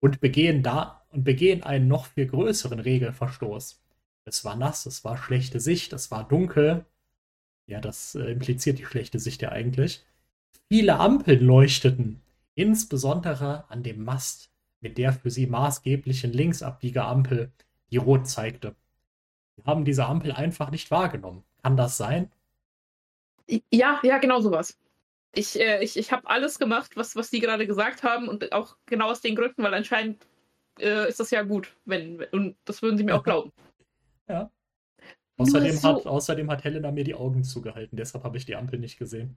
und 0.04 0.20
begehen 0.20 0.62
da 0.62 1.00
und 1.12 1.24
begehen 1.24 1.62
einen 1.62 1.88
noch 1.88 2.04
viel 2.04 2.26
größeren 2.26 2.78
Regelverstoß. 2.78 3.80
Es 4.26 4.44
war 4.44 4.54
nass, 4.54 4.84
es 4.84 5.02
war 5.02 5.16
schlechte 5.16 5.60
Sicht, 5.60 5.94
es 5.94 6.10
war 6.10 6.28
dunkel. 6.28 6.84
Ja, 7.66 7.80
das 7.80 8.14
äh, 8.14 8.24
impliziert 8.32 8.78
die 8.78 8.84
schlechte 8.84 9.18
Sicht 9.18 9.40
ja 9.40 9.50
eigentlich. 9.50 10.04
Viele 10.68 10.98
Ampeln 10.98 11.42
leuchteten, 11.42 12.20
insbesondere 12.54 13.64
an 13.70 13.82
dem 13.82 14.04
Mast 14.04 14.50
mit 14.84 14.98
der 14.98 15.12
für 15.12 15.30
sie 15.30 15.48
maßgeblichen 15.48 16.32
Linksabbiegeampel, 16.32 17.50
die 17.90 17.96
rot 17.96 18.28
zeigte. 18.28 18.76
Sie 19.56 19.64
haben 19.64 19.84
diese 19.84 20.06
Ampel 20.06 20.30
einfach 20.30 20.70
nicht 20.70 20.92
wahrgenommen. 20.92 21.42
Kann 21.62 21.76
das 21.76 21.96
sein? 21.96 22.30
Ja, 23.72 23.98
ja, 24.04 24.18
genau 24.18 24.40
sowas 24.40 24.78
ich, 25.36 25.60
äh, 25.60 25.82
ich, 25.82 25.96
ich 25.96 26.12
habe 26.12 26.28
alles 26.28 26.58
gemacht, 26.58 26.96
was, 26.96 27.16
was 27.16 27.30
die 27.30 27.40
gerade 27.40 27.66
gesagt 27.66 28.02
haben 28.02 28.28
und 28.28 28.52
auch 28.52 28.76
genau 28.86 29.10
aus 29.10 29.20
den 29.20 29.34
Gründen, 29.34 29.62
weil 29.62 29.74
anscheinend 29.74 30.26
äh, 30.78 31.08
ist 31.08 31.20
das 31.20 31.30
ja 31.30 31.42
gut, 31.42 31.74
wenn, 31.84 32.24
und 32.32 32.56
das 32.64 32.82
würden 32.82 32.96
sie 32.96 33.04
mir 33.04 33.14
auch 33.14 33.22
glauben. 33.24 33.52
Ja. 34.28 34.50
Außerdem, 35.36 35.76
so. 35.76 35.88
hat, 35.88 36.06
außerdem 36.06 36.50
hat 36.50 36.64
Helena 36.64 36.92
mir 36.92 37.04
die 37.04 37.14
Augen 37.14 37.42
zugehalten, 37.42 37.96
deshalb 37.96 38.24
habe 38.24 38.36
ich 38.36 38.46
die 38.46 38.56
Ampel 38.56 38.78
nicht 38.78 38.98
gesehen. 38.98 39.36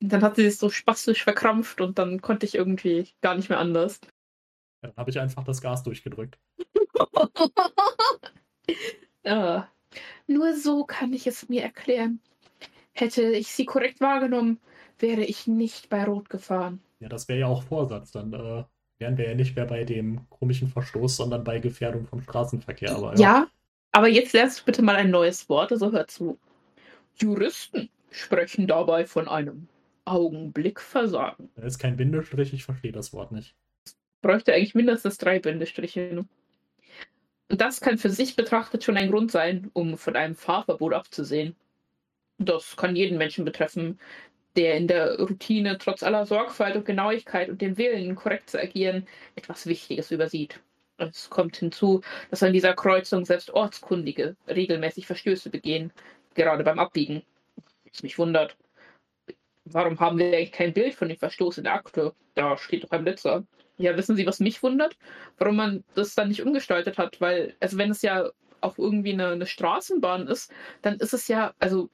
Dann 0.00 0.22
hat 0.22 0.36
sie 0.36 0.48
sich 0.48 0.58
so 0.58 0.70
spastisch 0.70 1.24
verkrampft 1.24 1.80
und 1.80 1.98
dann 1.98 2.20
konnte 2.20 2.46
ich 2.46 2.54
irgendwie 2.54 3.08
gar 3.20 3.34
nicht 3.34 3.48
mehr 3.48 3.58
anders. 3.58 4.00
Dann 4.84 4.92
habe 4.98 5.10
ich 5.10 5.18
einfach 5.18 5.44
das 5.44 5.62
Gas 5.62 5.82
durchgedrückt. 5.82 6.38
ah, 9.24 9.64
nur 10.26 10.54
so 10.54 10.84
kann 10.84 11.14
ich 11.14 11.26
es 11.26 11.48
mir 11.48 11.62
erklären. 11.62 12.20
Hätte 12.92 13.22
ich 13.22 13.48
sie 13.48 13.64
korrekt 13.64 14.02
wahrgenommen, 14.02 14.60
wäre 14.98 15.22
ich 15.22 15.46
nicht 15.46 15.88
bei 15.88 16.04
Rot 16.04 16.28
gefahren. 16.28 16.82
Ja, 17.00 17.08
das 17.08 17.28
wäre 17.28 17.40
ja 17.40 17.46
auch 17.46 17.62
Vorsatz. 17.62 18.12
Dann 18.12 18.34
äh, 18.34 18.64
wären 18.98 19.16
wir 19.16 19.26
ja 19.26 19.34
nicht 19.34 19.56
mehr 19.56 19.64
bei 19.64 19.84
dem 19.84 20.28
komischen 20.28 20.68
Verstoß, 20.68 21.16
sondern 21.16 21.44
bei 21.44 21.60
Gefährdung 21.60 22.06
vom 22.06 22.20
Straßenverkehr. 22.20 22.94
Aber, 22.94 23.14
ja. 23.14 23.20
ja, 23.20 23.46
aber 23.90 24.08
jetzt 24.08 24.34
lernst 24.34 24.60
du 24.60 24.64
bitte 24.66 24.82
mal 24.82 24.96
ein 24.96 25.10
neues 25.10 25.48
Wort, 25.48 25.72
also 25.72 25.92
hör 25.92 26.06
zu. 26.08 26.38
Juristen 27.16 27.88
sprechen 28.10 28.66
dabei 28.66 29.06
von 29.06 29.28
einem 29.28 29.66
Augenblickversagen. 30.04 31.48
Da 31.56 31.62
ist 31.62 31.78
kein 31.78 31.96
Bindestrich, 31.96 32.52
ich 32.52 32.64
verstehe 32.64 32.92
das 32.92 33.14
Wort 33.14 33.32
nicht. 33.32 33.54
Bräuchte 34.24 34.54
eigentlich 34.54 34.74
mindestens 34.74 35.18
drei 35.18 35.38
Bindestriche. 35.38 36.24
Und 37.50 37.60
das 37.60 37.82
kann 37.82 37.98
für 37.98 38.08
sich 38.08 38.36
betrachtet 38.36 38.82
schon 38.82 38.96
ein 38.96 39.10
Grund 39.10 39.30
sein, 39.30 39.70
um 39.74 39.98
von 39.98 40.16
einem 40.16 40.34
Fahrverbot 40.34 40.94
abzusehen. 40.94 41.54
Das 42.38 42.74
kann 42.74 42.96
jeden 42.96 43.18
Menschen 43.18 43.44
betreffen, 43.44 44.00
der 44.56 44.76
in 44.76 44.88
der 44.88 45.18
Routine 45.18 45.76
trotz 45.76 46.02
aller 46.02 46.24
Sorgfalt 46.24 46.74
und 46.74 46.86
Genauigkeit 46.86 47.50
und 47.50 47.60
dem 47.60 47.76
Willen, 47.76 48.14
korrekt 48.14 48.48
zu 48.48 48.58
agieren, 48.58 49.06
etwas 49.36 49.66
Wichtiges 49.66 50.10
übersieht. 50.10 50.58
Es 50.96 51.28
kommt 51.28 51.58
hinzu, 51.58 52.00
dass 52.30 52.42
an 52.42 52.54
dieser 52.54 52.72
Kreuzung 52.72 53.26
selbst 53.26 53.50
Ortskundige 53.50 54.36
regelmäßig 54.48 55.06
Verstöße 55.06 55.50
begehen, 55.50 55.92
gerade 56.34 56.64
beim 56.64 56.78
Abbiegen. 56.78 57.22
Was 57.90 58.02
mich 58.02 58.18
wundert. 58.18 58.56
Warum 59.66 60.00
haben 60.00 60.18
wir 60.18 60.26
eigentlich 60.28 60.52
kein 60.52 60.72
Bild 60.72 60.94
von 60.94 61.08
dem 61.08 61.18
Verstoß 61.18 61.58
in 61.58 61.64
der 61.64 61.74
Akte? 61.74 62.14
Da 62.34 62.56
steht 62.56 62.84
doch 62.84 62.90
ein 62.90 63.04
Blitzer. 63.04 63.44
Ja, 63.76 63.96
wissen 63.96 64.16
Sie, 64.16 64.26
was 64.26 64.40
mich 64.40 64.62
wundert? 64.62 64.96
Warum 65.38 65.56
man 65.56 65.84
das 65.94 66.14
dann 66.14 66.28
nicht 66.28 66.42
umgestaltet 66.42 66.98
hat? 66.98 67.20
Weil, 67.20 67.54
also 67.60 67.76
wenn 67.76 67.90
es 67.90 68.02
ja 68.02 68.30
auch 68.60 68.78
irgendwie 68.78 69.12
eine, 69.12 69.28
eine 69.28 69.46
Straßenbahn 69.46 70.28
ist, 70.28 70.52
dann 70.82 70.96
ist 70.96 71.12
es 71.12 71.28
ja, 71.28 71.54
also 71.58 71.90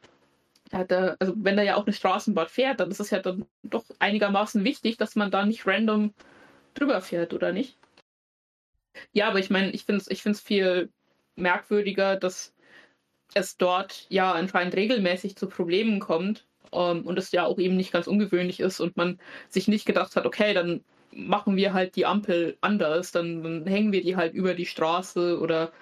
da, 0.71 1.17
also 1.19 1.35
wenn 1.37 1.57
da 1.57 1.63
ja 1.63 1.77
auch 1.77 1.87
eine 1.87 1.93
Straßenbahn 1.93 2.49
fährt, 2.49 2.81
dann 2.81 2.91
ist 2.91 3.01
es 3.01 3.11
ja 3.11 3.19
dann 3.19 3.45
doch 3.63 3.85
einigermaßen 3.99 4.63
wichtig, 4.65 4.97
dass 4.99 5.17
man 5.17 5.31
da 5.31 5.45
nicht 5.45 5.67
random 5.67 6.15
drüber 6.75 7.01
fährt, 7.01 7.35
oder 7.35 7.53
nicht? 7.53 7.77
Ja, 9.13 9.29
aber 9.29 9.39
ich 9.39 9.51
meine, 9.51 9.71
ich 9.71 9.85
finde 9.85 10.01
es 10.01 10.11
ich 10.11 10.23
find's 10.23 10.41
viel 10.41 10.91
merkwürdiger, 11.37 12.17
dass 12.17 12.55
es 13.35 13.57
dort 13.57 14.07
ja 14.09 14.33
anscheinend 14.33 14.75
regelmäßig 14.75 15.37
zu 15.37 15.49
Problemen 15.49 16.01
kommt 16.01 16.47
ähm, 16.73 17.07
und 17.07 17.19
es 17.19 17.33
ja 17.33 17.45
auch 17.47 17.59
eben 17.59 17.77
nicht 17.77 17.93
ganz 17.93 18.07
ungewöhnlich 18.07 18.61
ist 18.61 18.81
und 18.81 18.97
man 18.97 19.19
sich 19.49 19.69
nicht 19.69 19.87
gedacht 19.87 20.17
hat, 20.17 20.27
okay, 20.27 20.55
dann 20.55 20.85
machen 21.13 21.57
wir 21.57 21.73
halt 21.73 21.97
die 21.97 22.07
Ampel 22.07 22.57
anders, 22.61 23.13
dann, 23.13 23.43
dann 23.43 23.67
hängen 23.67 23.93
wir 23.93 24.03
die 24.03 24.17
halt 24.17 24.35
über 24.35 24.55
die 24.55 24.67
Straße 24.67 25.39
oder 25.41 25.73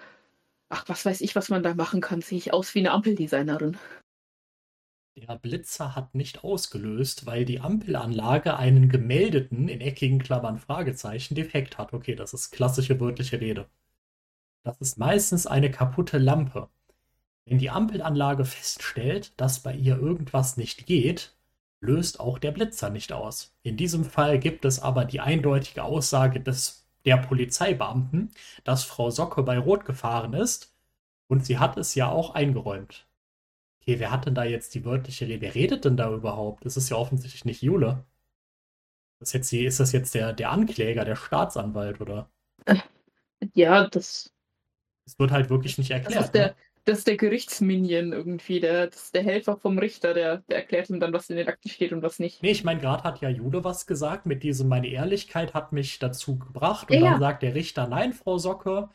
ach, 0.68 0.84
was 0.88 1.05
weiß 1.05 1.20
ich, 1.20 1.36
was 1.36 1.48
man 1.48 1.62
da 1.62 1.74
machen 1.74 2.00
kann. 2.00 2.20
Sehe 2.20 2.38
ich 2.38 2.52
aus 2.52 2.74
wie 2.74 2.80
eine 2.80 2.92
Ampeldesignerin. 2.92 3.76
Der 5.16 5.36
Blitzer 5.36 5.96
hat 5.96 6.14
nicht 6.14 6.44
ausgelöst, 6.44 7.26
weil 7.26 7.44
die 7.44 7.60
Ampelanlage 7.60 8.56
einen 8.56 8.88
gemeldeten, 8.88 9.68
in 9.68 9.80
eckigen 9.80 10.20
Klammern 10.20 10.59
Fragezeichen, 10.59 11.34
Defekt 11.34 11.76
hat. 11.76 11.92
Okay, 11.92 12.14
das 12.14 12.34
ist 12.34 12.52
klassische 12.52 13.00
wörtliche 13.00 13.40
Rede. 13.40 13.68
Das 14.62 14.80
ist 14.80 14.98
meistens 14.98 15.46
eine 15.46 15.70
kaputte 15.70 16.18
Lampe. 16.18 16.68
Wenn 17.46 17.59
die 17.59 17.70
Ampelanlage 17.70 18.44
feststellt, 18.44 19.32
dass 19.40 19.60
bei 19.62 19.74
ihr 19.74 19.98
irgendwas 19.98 20.56
nicht 20.56 20.86
geht, 20.86 21.38
löst 21.80 22.20
auch 22.20 22.38
der 22.38 22.52
Blitzer 22.52 22.90
nicht 22.90 23.12
aus. 23.12 23.55
In 23.62 23.76
diesem 23.76 24.05
Fall 24.05 24.38
gibt 24.38 24.64
es 24.64 24.80
aber 24.80 25.05
die 25.05 25.20
eindeutige 25.20 25.84
Aussage 25.84 26.40
des 26.40 26.86
der 27.05 27.16
Polizeibeamten, 27.16 28.32
dass 28.64 28.84
Frau 28.84 29.10
Socke 29.10 29.42
bei 29.42 29.59
Rot 29.59 29.84
gefahren 29.84 30.34
ist 30.34 30.74
und 31.28 31.46
sie 31.46 31.59
hat 31.59 31.76
es 31.78 31.94
ja 31.94 32.10
auch 32.10 32.34
eingeräumt. 32.34 33.06
Okay, 33.80 33.98
wer 34.00 34.10
hat 34.10 34.26
denn 34.26 34.34
da 34.34 34.44
jetzt 34.44 34.74
die 34.74 34.84
wörtliche 34.84 35.26
Rede? 35.26 35.40
Wer 35.40 35.55
redet 35.55 35.84
denn 35.84 35.96
da 35.96 36.12
überhaupt? 36.12 36.66
Das 36.66 36.76
ist 36.76 36.90
ja 36.90 36.96
offensichtlich 36.96 37.44
nicht 37.44 37.62
Jule. 37.62 38.05
Das 39.20 39.32
jetzt, 39.32 39.52
ist 39.52 39.80
das 39.80 39.92
jetzt 39.92 40.14
der, 40.14 40.32
der 40.32 40.50
Ankläger, 40.50 41.05
der 41.05 41.16
Staatsanwalt, 41.16 42.00
oder? 42.00 42.28
Ja, 43.55 43.86
das. 43.88 44.32
Es 45.06 45.18
wird 45.18 45.30
halt 45.30 45.48
wirklich 45.48 45.78
nicht 45.78 45.90
erklärt. 45.90 46.16
Das 46.16 46.26
ist 46.26 46.34
der, 46.34 46.48
ne? 46.48 46.56
Das 46.89 46.98
ist 46.98 47.06
der 47.06 47.19
Gerichtsminion 47.19 48.12
irgendwie, 48.12 48.60
der, 48.60 48.86
das 48.86 49.05
ist 49.05 49.15
der 49.15 49.23
Helfer 49.23 49.59
vom 49.59 49.78
Richter, 49.78 50.15
der, 50.15 50.39
der 50.48 50.56
erklärt 50.56 50.89
ihm 50.89 51.01
dann, 51.01 51.12
was 51.12 51.28
in 51.28 51.36
den 51.36 51.47
Akten 51.47 51.69
steht 51.69 51.93
und 51.93 52.02
was 52.02 52.19
nicht. 52.19 52.43
Nee, 52.43 52.52
ich 52.52 52.65
meine, 52.65 52.81
gerade 52.81 53.05
hat 53.05 53.20
ja 53.20 53.28
Jude 53.28 53.62
was 53.62 53.86
gesagt 53.86 54.24
mit 54.24 54.43
diesem, 54.43 54.69
meine 54.69 54.89
Ehrlichkeit 54.89 55.52
hat 55.52 55.73
mich 55.73 55.98
dazu 55.98 56.39
gebracht. 56.39 56.90
Und 56.90 57.01
Ja. 57.01 57.12
dann 57.12 57.20
sagt 57.20 57.43
der 57.43 57.55
Richter, 57.55 57.86
nein, 57.86 58.15
Frau 58.15 58.39
Socke. 58.39 58.89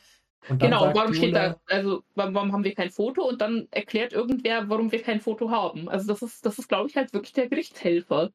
Und 0.49 0.61
dann 0.61 0.71
Genau, 0.71 0.93
warum 0.93 1.13
steht 1.13 1.35
Jule, 1.35 1.55
da, 1.67 1.75
also 1.75 2.03
warum, 2.15 2.51
haben 2.51 2.63
wir 2.63 2.73
kein 2.73 2.89
Foto 2.89 3.21
und 3.27 3.41
dann 3.41 3.67
erklärt 3.71 4.11
irgendwer, 4.11 4.67
warum 4.69 4.91
wir 4.91 5.01
kein 5.01 5.21
Foto 5.21 5.51
haben. 5.51 5.87
Also 5.87 6.07
das 6.07 6.21
ist, 6.21 6.45
das 6.45 6.57
ist, 6.57 6.67
glaube 6.67 6.89
ich, 6.89 6.97
halt 6.97 7.13
wirklich 7.13 7.33
der 7.33 7.47
Gerichtshelfer. 7.47 8.31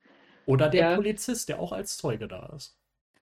Oder 0.47 0.69
der 0.69 0.85
Ja. 0.85 0.95
Polizist, 0.95 1.49
der 1.49 1.59
auch 1.59 1.73
als 1.73 1.97
Zeuge 1.97 2.29
da 2.29 2.53
ist. 2.55 2.79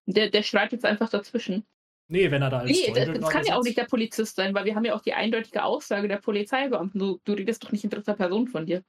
Der, 0.06 0.30
der 0.30 0.42
schreit 0.42 0.72
jetzt 0.72 0.84
einfach 0.84 1.08
dazwischen. 1.08 1.64
Nee, 2.08 2.30
wenn 2.30 2.42
er 2.42 2.50
da 2.50 2.58
als 2.60 2.70
Nee, 2.70 2.92
Zeuge 2.92 3.18
das, 3.18 3.30
kann 3.30 3.44
ja 3.44 3.56
auch 3.56 3.64
nicht 3.64 3.76
der 3.76 3.84
Polizist 3.84 4.36
sein, 4.36 4.54
weil 4.54 4.64
wir 4.64 4.76
haben 4.76 4.84
ja 4.84 4.94
auch 4.94 5.02
die 5.02 5.14
eindeutige 5.14 5.64
Aussage 5.64 6.06
der 6.06 6.18
Polizeibeamten. 6.18 6.98
Du, 7.00 7.20
du 7.24 7.32
redest 7.32 7.64
doch 7.64 7.72
nicht 7.72 7.84
in 7.84 7.90
dritter 7.90 8.14
Person 8.14 8.46
von 8.46 8.66
dir. 8.66 8.82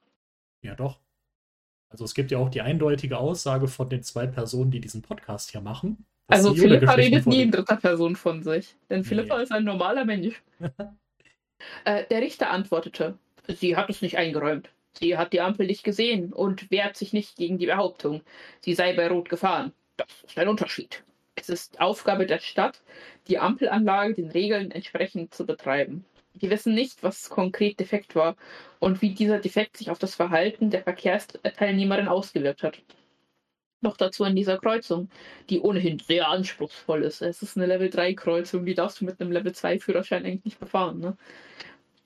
Ja, 0.62 0.74
doch. 0.74 1.00
Also 1.90 2.04
es 2.04 2.14
gibt 2.14 2.30
ja 2.30 2.38
auch 2.38 2.50
die 2.50 2.60
eindeutige 2.60 3.18
Aussage 3.18 3.66
von 3.66 3.88
den 3.88 4.02
zwei 4.02 4.26
Personen, 4.26 4.70
die 4.70 4.80
diesen 4.80 5.02
Podcast 5.02 5.50
hier 5.50 5.60
machen. 5.60 6.04
Also 6.28 6.54
Philippa 6.54 6.92
redet 6.92 7.26
nie 7.26 7.42
in 7.42 7.50
dritter 7.50 7.76
Person 7.76 8.14
von 8.14 8.42
sich. 8.42 8.76
Denn 8.90 9.00
Nee. 9.00 9.06
Philippa 9.06 9.40
ist 9.40 9.50
ein 9.50 9.64
normaler 9.64 10.04
Mensch. 10.04 10.42
äh, 11.84 12.04
der 12.10 12.20
Richter 12.20 12.50
antwortete, 12.50 13.18
sie 13.48 13.76
hat 13.76 13.88
es 13.88 14.02
nicht 14.02 14.18
eingeräumt. 14.18 14.70
Sie 14.92 15.16
hat 15.16 15.32
die 15.32 15.40
Ampel 15.40 15.66
nicht 15.66 15.84
gesehen 15.84 16.32
und 16.32 16.70
wehrt 16.70 16.96
sich 16.96 17.12
nicht 17.12 17.36
gegen 17.36 17.58
die 17.58 17.66
Behauptung, 17.66 18.22
sie 18.60 18.74
sei 18.74 18.94
bei 18.94 19.08
Rot 19.08 19.28
gefahren. 19.28 19.72
Das 19.96 20.08
ist 20.26 20.38
ein 20.38 20.48
Unterschied. 20.48 21.04
Es 21.40 21.48
ist 21.48 21.80
Aufgabe 21.80 22.26
der 22.26 22.40
Stadt, 22.40 22.82
die 23.28 23.38
Ampelanlage 23.38 24.14
den 24.14 24.30
Regeln 24.30 24.70
entsprechend 24.70 25.34
zu 25.34 25.46
betreiben. 25.46 26.04
Wir 26.34 26.50
wissen 26.50 26.74
nicht, 26.74 27.02
was 27.02 27.30
konkret 27.30 27.80
defekt 27.80 28.14
war 28.14 28.36
und 28.78 29.02
wie 29.02 29.14
dieser 29.14 29.38
Defekt 29.38 29.76
sich 29.76 29.90
auf 29.90 29.98
das 29.98 30.14
Verhalten 30.14 30.70
der 30.70 30.82
Verkehrsteilnehmerin 30.82 32.08
ausgewirkt 32.08 32.62
hat. 32.62 32.82
Noch 33.80 33.96
dazu 33.96 34.24
an 34.24 34.34
dieser 34.34 34.58
Kreuzung, 34.58 35.08
die 35.50 35.60
ohnehin 35.60 36.00
sehr 36.00 36.28
anspruchsvoll 36.28 37.04
ist. 37.04 37.22
Es 37.22 37.42
ist 37.42 37.56
eine 37.56 37.66
Level 37.66 37.90
3 37.90 38.14
Kreuzung, 38.14 38.66
die 38.66 38.74
darfst 38.74 39.00
du 39.00 39.04
mit 39.04 39.20
einem 39.20 39.30
Level 39.30 39.52
2 39.52 39.78
Führerschein 39.78 40.24
eigentlich 40.24 40.44
nicht 40.44 40.60
befahren. 40.60 40.98
Ne? 40.98 41.16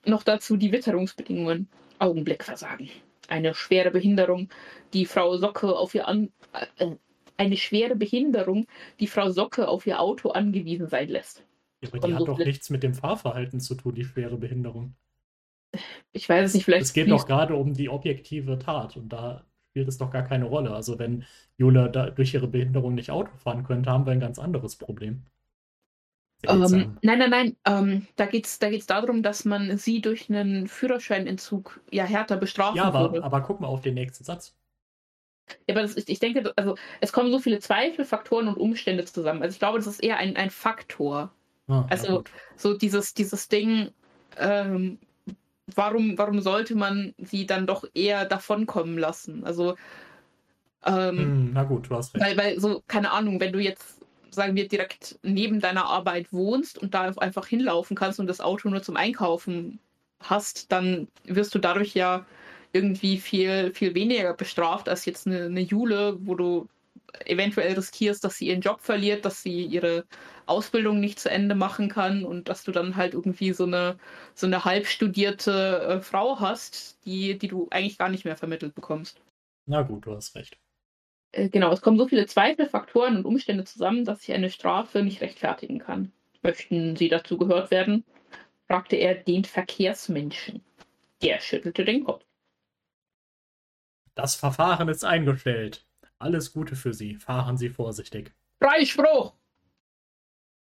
Noch 0.05 0.23
dazu 0.23 0.57
die 0.57 0.71
Witterungsbedingungen. 0.71 1.67
Augenblickversagen. 1.99 2.89
Eine 3.27 3.53
schwere 3.53 3.91
Behinderung, 3.91 4.49
die 4.93 5.05
Frau 5.05 5.37
Socke 5.37 5.75
auf 5.75 5.95
ihr 5.95 6.07
an 6.07 6.31
äh, 6.77 6.95
eine 7.37 7.57
schwere 7.57 7.95
Behinderung, 7.95 8.67
die 8.99 9.07
Frau 9.07 9.29
Socke 9.29 9.67
auf 9.67 9.85
ihr 9.87 9.99
Auto 9.99 10.29
angewiesen 10.29 10.87
sein 10.87 11.09
lässt. 11.09 11.43
Ja, 11.81 11.89
aber 11.89 11.97
die 11.97 12.01
Kommen 12.01 12.13
hat 12.13 12.19
so 12.19 12.25
doch 12.25 12.37
nichts 12.39 12.69
mit 12.69 12.83
dem 12.83 12.93
Fahrverhalten 12.93 13.59
zu 13.59 13.75
tun, 13.75 13.95
die 13.95 14.05
schwere 14.05 14.37
Behinderung. 14.37 14.95
Ich 16.11 16.29
weiß 16.29 16.49
es 16.49 16.53
nicht, 16.53 16.65
vielleicht. 16.65 16.83
Es 16.83 16.93
geht 16.93 17.09
doch 17.09 17.25
gerade 17.25 17.55
um 17.55 17.73
die 17.73 17.89
objektive 17.89 18.59
Tat 18.59 18.95
und 18.95 19.09
da 19.09 19.43
spielt 19.69 19.87
es 19.87 19.97
doch 19.97 20.11
gar 20.11 20.23
keine 20.23 20.45
Rolle. 20.45 20.71
Also 20.71 20.99
wenn 20.99 21.25
Jule 21.57 21.89
durch 22.15 22.33
ihre 22.33 22.47
Behinderung 22.47 22.93
nicht 22.93 23.09
Auto 23.09 23.35
fahren 23.37 23.63
könnte, 23.63 23.89
haben 23.89 24.05
wir 24.05 24.11
ein 24.11 24.19
ganz 24.19 24.37
anderes 24.37 24.75
Problem. 24.75 25.23
Ähm, 26.47 26.67
Seltsam. 26.67 26.97
nein, 27.01 27.19
nein, 27.19 27.29
nein. 27.29 27.57
Ähm, 27.65 28.07
da 28.15 28.25
geht 28.25 28.45
es 28.45 28.59
da 28.59 28.69
geht's 28.69 28.85
darum, 28.85 29.23
dass 29.23 29.45
man 29.45 29.77
sie 29.77 30.01
durch 30.01 30.29
einen 30.29 30.67
Führerscheinentzug 30.67 31.81
ja 31.91 32.03
härter 32.03 32.37
bestrafen 32.37 32.77
ja, 32.77 32.83
aber, 32.83 33.13
würde. 33.13 33.23
aber 33.23 33.41
guck 33.41 33.61
mal 33.61 33.67
auf 33.67 33.81
den 33.81 33.95
nächsten 33.95 34.23
Satz. 34.23 34.55
Ja, 35.67 35.75
aber 35.75 35.81
das 35.81 35.93
ist, 35.93 36.09
ich 36.09 36.19
denke, 36.19 36.53
also 36.55 36.75
es 37.01 37.11
kommen 37.11 37.31
so 37.31 37.39
viele 37.39 37.59
Zweifel, 37.59 38.05
Faktoren 38.05 38.47
und 38.47 38.57
Umstände 38.57 39.05
zusammen. 39.05 39.41
Also 39.41 39.53
ich 39.53 39.59
glaube, 39.59 39.77
das 39.77 39.87
ist 39.87 39.99
eher 40.03 40.17
ein, 40.17 40.35
ein 40.35 40.49
Faktor. 40.49 41.31
Ah, 41.67 41.71
ja, 41.71 41.85
Also, 41.89 42.17
gut. 42.17 42.29
So 42.55 42.77
dieses, 42.77 43.13
dieses 43.13 43.49
Ding, 43.49 43.91
ähm, 44.37 44.99
warum, 45.75 46.17
warum 46.17 46.41
sollte 46.41 46.75
man 46.75 47.13
sie 47.17 47.45
dann 47.45 47.67
doch 47.67 47.85
eher 47.93 48.25
davonkommen 48.25 48.97
lassen? 48.97 49.43
Also, 49.43 49.75
ähm, 50.85 51.17
Hm, 51.17 51.53
na 51.53 51.63
gut, 51.63 51.89
du 51.89 51.95
hast 51.95 52.13
recht. 52.15 52.25
weil, 52.25 52.37
weil 52.37 52.59
so, 52.59 52.83
keine 52.87 53.11
Ahnung, 53.11 53.39
wenn 53.39 53.53
du 53.53 53.59
jetzt, 53.59 53.99
sagen 54.31 54.55
wir, 54.55 54.67
direkt 54.67 55.19
neben 55.23 55.59
deiner 55.59 55.85
Arbeit 55.85 56.33
wohnst 56.33 56.77
und 56.77 56.93
da 56.93 57.03
einfach 57.17 57.47
hinlaufen 57.47 57.95
kannst 57.95 58.19
und 58.19 58.27
das 58.27 58.41
Auto 58.41 58.69
nur 58.69 58.81
zum 58.81 58.97
Einkaufen 58.97 59.79
hast, 60.19 60.71
dann 60.71 61.07
wirst 61.25 61.53
du 61.55 61.59
dadurch 61.59 61.93
ja 61.93 62.25
irgendwie 62.73 63.17
viel, 63.17 63.73
viel 63.73 63.95
weniger 63.95 64.33
bestraft 64.33 64.89
als 64.89 65.05
jetzt 65.05 65.27
eine, 65.27 65.45
eine 65.45 65.61
Jule, 65.61 66.17
wo 66.19 66.35
du 66.35 66.67
eventuell 67.25 67.73
riskierst, 67.73 68.23
dass 68.23 68.37
sie 68.37 68.47
ihren 68.47 68.61
Job 68.61 68.81
verliert, 68.81 69.23
dass 69.25 69.43
sie 69.43 69.65
ihre 69.65 70.05
Ausbildung 70.45 70.99
nicht 70.99 71.19
zu 71.19 71.29
Ende 71.29 71.55
machen 71.55 71.87
kann 71.87 72.25
und 72.25 72.49
dass 72.49 72.63
du 72.63 72.71
dann 72.71 72.95
halt 72.95 73.13
irgendwie 73.13 73.53
so 73.53 73.65
eine, 73.65 73.97
so 74.33 74.47
eine 74.47 74.65
halbstudierte 74.65 75.81
äh, 75.81 76.01
Frau 76.01 76.39
hast, 76.39 76.97
die, 77.05 77.37
die 77.37 77.47
du 77.47 77.67
eigentlich 77.69 77.97
gar 77.97 78.09
nicht 78.09 78.25
mehr 78.25 78.35
vermittelt 78.35 78.75
bekommst. 78.75 79.21
Na 79.65 79.83
gut, 79.83 80.05
du 80.05 80.15
hast 80.15 80.35
recht. 80.35 80.57
Äh, 81.31 81.49
Genau, 81.49 81.71
es 81.71 81.81
kommen 81.81 81.97
so 81.97 82.07
viele 82.07 82.25
Zweifel, 82.25 82.67
Faktoren 82.67 83.17
und 83.17 83.25
Umstände 83.25 83.63
zusammen, 83.63 84.05
dass 84.05 84.21
sich 84.21 84.33
eine 84.33 84.49
Strafe 84.49 85.03
nicht 85.03 85.21
rechtfertigen 85.21 85.79
kann. 85.79 86.11
Möchten 86.41 86.95
Sie 86.95 87.09
dazu 87.09 87.37
gehört 87.37 87.71
werden? 87.71 88.03
fragte 88.67 88.95
er 88.95 89.15
den 89.15 89.45
Verkehrsmenschen. 89.45 90.61
Der 91.21 91.39
schüttelte 91.39 91.85
den 91.85 92.03
Kopf. 92.03 92.25
Das 94.15 94.33
Verfahren 94.35 94.89
ist 94.89 95.05
eingestellt. 95.05 95.85
Alles 96.17 96.51
Gute 96.53 96.75
für 96.75 96.93
Sie. 96.95 97.15
Fahren 97.17 97.57
Sie 97.57 97.69
vorsichtig. 97.69 98.33
Freispruch! 98.59 99.33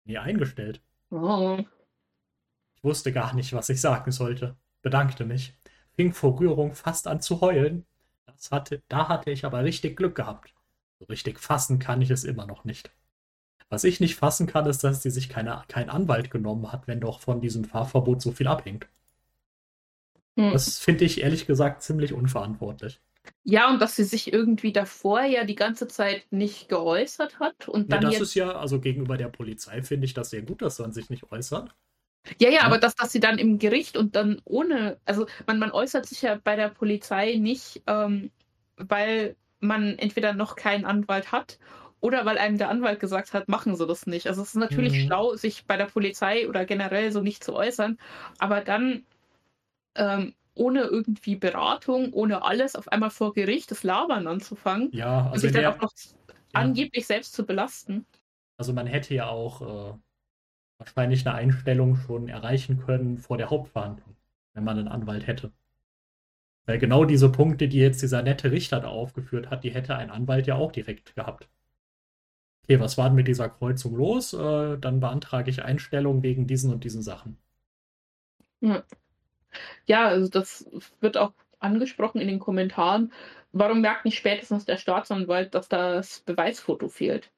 Nee, 0.04 0.18
eingestellt. 0.18 0.82
Oh, 1.12 1.64
Ich 2.76 2.84
wusste 2.84 3.12
gar 3.14 3.34
nicht, 3.36 3.54
was 3.54 3.70
ich 3.70 3.80
sagen 3.80 4.12
sollte. 4.12 4.58
Bedankte 4.82 5.24
mich. 5.26 5.54
Fing 5.96 6.14
vor 6.14 6.40
Rührung 6.40 6.74
fast 6.74 7.08
an 7.08 7.22
zu 7.22 7.42
heulen. 7.42 7.86
Das 8.26 8.50
hatte, 8.52 8.82
da 8.88 9.08
hatte 9.08 9.30
ich 9.32 9.46
aber 9.46 9.64
richtig 9.64 9.98
Glück 9.98 10.16
gehabt. 10.16 10.54
So 11.00 11.06
richtig 11.06 11.40
fassen 11.40 11.80
kann 11.80 12.02
ich 12.02 12.10
es 12.10 12.24
immer 12.24 12.46
noch 12.48 12.64
nicht. 12.66 12.92
Was 13.70 13.84
ich 13.86 14.00
nicht 14.00 14.16
fassen 14.16 14.48
kann, 14.48 14.66
ist, 14.68 14.84
dass 14.84 15.04
sie 15.04 15.12
sich 15.12 15.30
keine, 15.30 15.64
keinen 15.70 15.90
Anwalt 15.90 16.32
genommen 16.32 16.72
hat, 16.72 16.88
wenn 16.88 17.02
doch 17.02 17.20
von 17.22 17.42
diesem 17.42 17.66
Fahrverbot 17.66 18.22
so 18.22 18.32
viel 18.32 18.48
abhängt. 18.48 18.88
hm. 20.38 20.52
Das 20.52 20.78
finde 20.80 21.06
ich 21.06 21.22
ehrlich 21.22 21.48
gesagt 21.48 21.82
ziemlich 21.82 22.14
unverantwortlich. 22.14 23.02
Ja, 23.44 23.70
und 23.70 23.80
dass 23.82 23.96
sie 23.98 24.04
sich 24.06 24.32
irgendwie 24.34 24.72
davor 24.74 25.22
ja 25.24 25.44
die 25.44 25.56
ganze 25.56 25.88
Zeit 25.88 26.32
nicht 26.32 26.70
geäußert 26.70 27.40
hat 27.40 27.68
und 27.68 27.92
Ja, 27.92 27.98
dann 27.98 28.00
das 28.00 28.10
jetzt. 28.10 28.22
ist 28.22 28.36
ja, 28.36 28.52
also 28.54 28.80
gegenüber 28.80 29.18
der 29.18 29.28
Polizei 29.30 29.82
finde 29.84 30.06
ich 30.06 30.14
das 30.14 30.30
sehr 30.30 30.44
gut, 30.44 30.62
dass 30.62 30.80
man 30.80 30.92
sich 30.94 31.10
nicht 31.10 31.30
äußert. 31.32 31.76
Ja, 32.40 32.50
ja, 32.50 32.64
Ja. 32.64 32.66
aber 32.66 32.78
dass, 32.78 32.96
dass 32.96 33.12
sie 33.12 33.20
dann 33.20 33.38
im 33.40 33.60
Gericht 33.60 33.98
und 33.98 34.16
dann 34.16 34.42
ohne, 34.46 35.00
also 35.06 35.26
man, 35.48 35.58
man 35.60 35.72
äußert 35.72 36.06
sich 36.06 36.22
ja 36.22 36.36
bei 36.44 36.56
der 36.56 36.70
Polizei 36.70 37.36
nicht, 37.36 37.82
ähm, 37.88 38.32
weil 38.78 39.36
man 39.60 39.98
entweder 39.98 40.34
noch 40.34 40.56
keinen 40.56 40.86
Anwalt 40.86 41.32
hat 41.32 41.60
oder 42.02 42.26
weil 42.26 42.38
einem 42.38 42.58
der 42.58 42.70
Anwalt 42.70 43.00
gesagt 43.00 43.34
hat, 43.34 43.48
machen 43.50 43.76
Sie 43.76 43.86
das 43.88 44.06
nicht. 44.06 44.28
Also 44.28 44.42
es 44.42 44.50
ist 44.50 44.56
natürlich 44.56 44.94
Mhm. 44.94 45.02
schlau, 45.02 45.36
sich 45.36 45.66
bei 45.66 45.76
der 45.78 45.86
Polizei 45.86 46.48
oder 46.48 46.66
generell 46.66 47.12
so 47.12 47.22
nicht 47.22 47.44
zu 47.44 47.54
äußern, 47.56 47.98
aber 48.38 48.62
dann 48.62 49.06
ähm, 49.96 50.34
ohne 50.60 50.81
irgendwie 50.84 51.36
Beratung, 51.36 52.14
ohne 52.14 52.44
alles, 52.44 52.76
auf 52.76 52.88
einmal 52.90 53.10
vor 53.11 53.34
Gericht 53.34 53.72
das 53.72 53.84
Labern 53.84 54.27
anzufangen 54.27 54.94
Ja, 54.94 55.31
und 55.31 55.34
also, 55.34 55.41
sich 55.41 55.49
in 55.49 55.53
dann 55.53 55.64
der, 55.64 55.73
auch 55.73 55.80
noch 55.80 55.94
ja, 56.53 56.61
angeblich 56.61 57.07
selbst 57.07 57.34
zu 57.34 57.45
belasten. 57.45 58.06
also 58.57 58.73
man 58.73 58.86
hätte 58.88 59.14
ja 59.15 59.27
auch 59.27 59.61
äh, 59.61 59.98
wahrscheinlich 60.80 61.27
eine 61.27 61.36
Einstellung 61.36 61.95
schon 61.98 62.27
erreichen 62.30 62.80
können 62.80 63.18
vor 63.19 63.38
der 63.38 63.49
Hauptverhandlung, 63.52 64.15
wenn 64.56 64.64
man 64.65 64.80
einen 64.80 64.90
Anwalt 64.90 65.27
hätte. 65.27 65.53
Weil 66.68 66.80
genau 66.80 67.03
diese 67.03 67.30
Punkte, 67.30 67.68
die 67.68 67.80
jetzt 67.80 68.02
dieser 68.02 68.22
nette 68.23 68.49
Richter 68.49 68.80
da 68.80 68.88
aufgeführt 68.88 69.49
hat, 69.49 69.65
die 69.65 69.72
hätte 69.72 69.98
ein 69.98 70.10
Anwalt 70.10 70.48
ja 70.48 70.56
auch 70.56 70.72
direkt 70.72 71.14
gehabt. 71.14 71.49
Okay, 72.64 72.80
was 72.80 72.98
war 72.98 73.10
denn 73.10 73.15
mit 73.15 73.27
dieser 73.27 73.49
Kreuzung 73.49 73.95
los? 73.98 74.31
Äh, 74.34 74.77
dann 74.77 75.02
beantrage 75.02 75.49
ich 75.49 75.64
Einstellung 75.64 76.23
wegen 76.23 76.48
diesen 76.48 76.72
und 76.72 76.86
diesen 76.86 77.02
Sachen. 77.02 77.38
Ja, 79.86 80.08
also 80.08 80.30
das 80.30 80.66
wird 81.02 81.18
auch 81.18 81.34
angesprochen 81.60 82.22
in 82.22 82.28
den 82.28 82.40
Kommentaren, 82.40 83.12
warum 83.52 83.82
merkt 83.82 84.06
nicht 84.06 84.18
spätestens 84.18 84.66
der 84.66 84.78
Staatsanwalt, 84.78 85.54
dass 85.56 85.68
das 85.70 86.22
Beweisfoto 86.22 86.88
fehlt? 86.90 87.32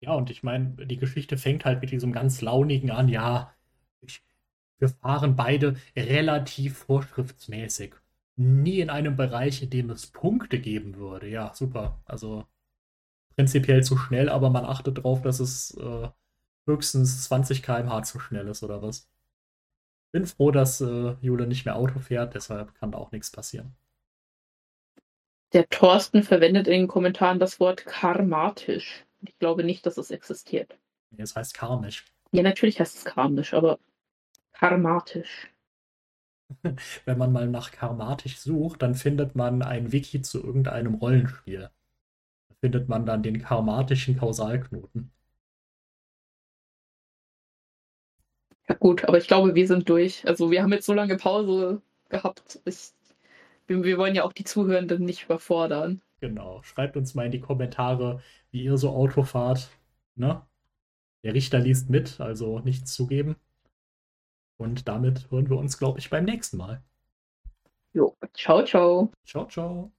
Ja, 0.00 0.12
und 0.14 0.30
ich 0.30 0.42
meine, 0.42 0.86
die 0.86 0.96
Geschichte 0.96 1.36
fängt 1.36 1.64
halt 1.64 1.80
mit 1.80 1.90
diesem 1.90 2.12
ganz 2.12 2.40
launigen 2.40 2.90
an, 2.90 3.08
ja, 3.08 3.52
ich, 4.00 4.22
wir 4.78 4.88
fahren 4.88 5.36
beide 5.36 5.76
relativ 5.96 6.78
vorschriftsmäßig. 6.78 7.94
Nie 8.36 8.80
in 8.80 8.90
einem 8.90 9.16
Bereich, 9.16 9.62
in 9.62 9.70
dem 9.70 9.90
es 9.90 10.06
Punkte 10.06 10.60
geben 10.60 10.96
würde. 10.96 11.28
Ja, 11.28 11.52
super. 11.54 12.00
Also 12.04 12.46
prinzipiell 13.36 13.84
zu 13.84 13.96
schnell, 13.98 14.28
aber 14.28 14.50
man 14.50 14.64
achtet 14.64 14.98
darauf, 14.98 15.22
dass 15.22 15.40
es 15.40 15.72
äh, 15.78 16.08
höchstens 16.66 17.24
20 17.24 17.62
km/h 17.62 18.02
zu 18.04 18.20
schnell 18.20 18.48
ist 18.48 18.62
oder 18.64 18.82
was. 18.82 19.08
Bin 20.12 20.26
froh, 20.26 20.50
dass 20.50 20.80
äh, 20.80 21.16
Jule 21.20 21.46
nicht 21.46 21.64
mehr 21.64 21.76
Auto 21.76 21.98
fährt, 21.98 22.34
deshalb 22.34 22.74
kann 22.74 22.92
da 22.92 22.98
auch 22.98 23.12
nichts 23.12 23.30
passieren. 23.30 23.76
Der 25.52 25.68
Thorsten 25.68 26.22
verwendet 26.22 26.66
in 26.66 26.72
den 26.72 26.88
Kommentaren 26.88 27.38
das 27.38 27.58
Wort 27.60 27.86
karmatisch. 27.86 29.04
Ich 29.22 29.38
glaube 29.38 29.64
nicht, 29.64 29.86
dass 29.86 29.96
es 29.96 30.10
existiert. 30.10 30.78
Nee, 31.10 31.22
es 31.22 31.34
heißt 31.34 31.54
karmisch. 31.54 32.04
Ja, 32.32 32.42
natürlich 32.42 32.80
heißt 32.80 32.96
es 32.96 33.04
karmisch, 33.04 33.54
aber 33.54 33.78
karmatisch. 34.52 35.48
Wenn 37.04 37.18
man 37.18 37.32
mal 37.32 37.48
nach 37.48 37.70
karmatisch 37.70 38.38
sucht, 38.38 38.82
dann 38.82 38.94
findet 38.94 39.36
man 39.36 39.62
ein 39.62 39.92
Wiki 39.92 40.22
zu 40.22 40.42
irgendeinem 40.42 40.94
Rollenspiel. 40.94 41.70
Da 42.48 42.54
findet 42.60 42.88
man 42.88 43.06
dann 43.06 43.22
den 43.22 43.40
karmatischen 43.40 44.18
Kausalknoten. 44.18 45.10
Ja 48.68 48.74
gut, 48.74 49.04
aber 49.04 49.18
ich 49.18 49.26
glaube, 49.26 49.54
wir 49.54 49.66
sind 49.66 49.88
durch. 49.88 50.26
Also 50.26 50.50
wir 50.50 50.62
haben 50.62 50.72
jetzt 50.72 50.86
so 50.86 50.92
lange 50.92 51.16
Pause 51.16 51.80
gehabt. 52.08 52.60
Ich, 52.64 52.92
wir, 53.66 53.82
wir 53.82 53.98
wollen 53.98 54.14
ja 54.14 54.24
auch 54.24 54.32
die 54.32 54.44
Zuhörenden 54.44 55.04
nicht 55.04 55.24
überfordern. 55.24 56.02
Genau. 56.20 56.62
Schreibt 56.62 56.96
uns 56.96 57.14
mal 57.14 57.26
in 57.26 57.32
die 57.32 57.40
Kommentare, 57.40 58.20
wie 58.50 58.64
ihr 58.64 58.76
so 58.76 58.90
Auto 58.90 59.22
fahrt. 59.22 59.70
Ne? 60.16 60.42
Der 61.22 61.34
Richter 61.34 61.58
liest 61.60 61.90
mit, 61.90 62.20
also 62.20 62.60
nichts 62.60 62.92
zugeben. 62.92 63.36
Und 64.56 64.88
damit 64.88 65.30
hören 65.30 65.48
wir 65.48 65.56
uns, 65.56 65.78
glaube 65.78 65.98
ich, 65.98 66.10
beim 66.10 66.24
nächsten 66.24 66.56
Mal. 66.56 66.82
Jo, 67.92 68.16
ciao, 68.34 68.64
ciao. 68.64 69.10
Ciao, 69.24 69.46
ciao. 69.46 69.92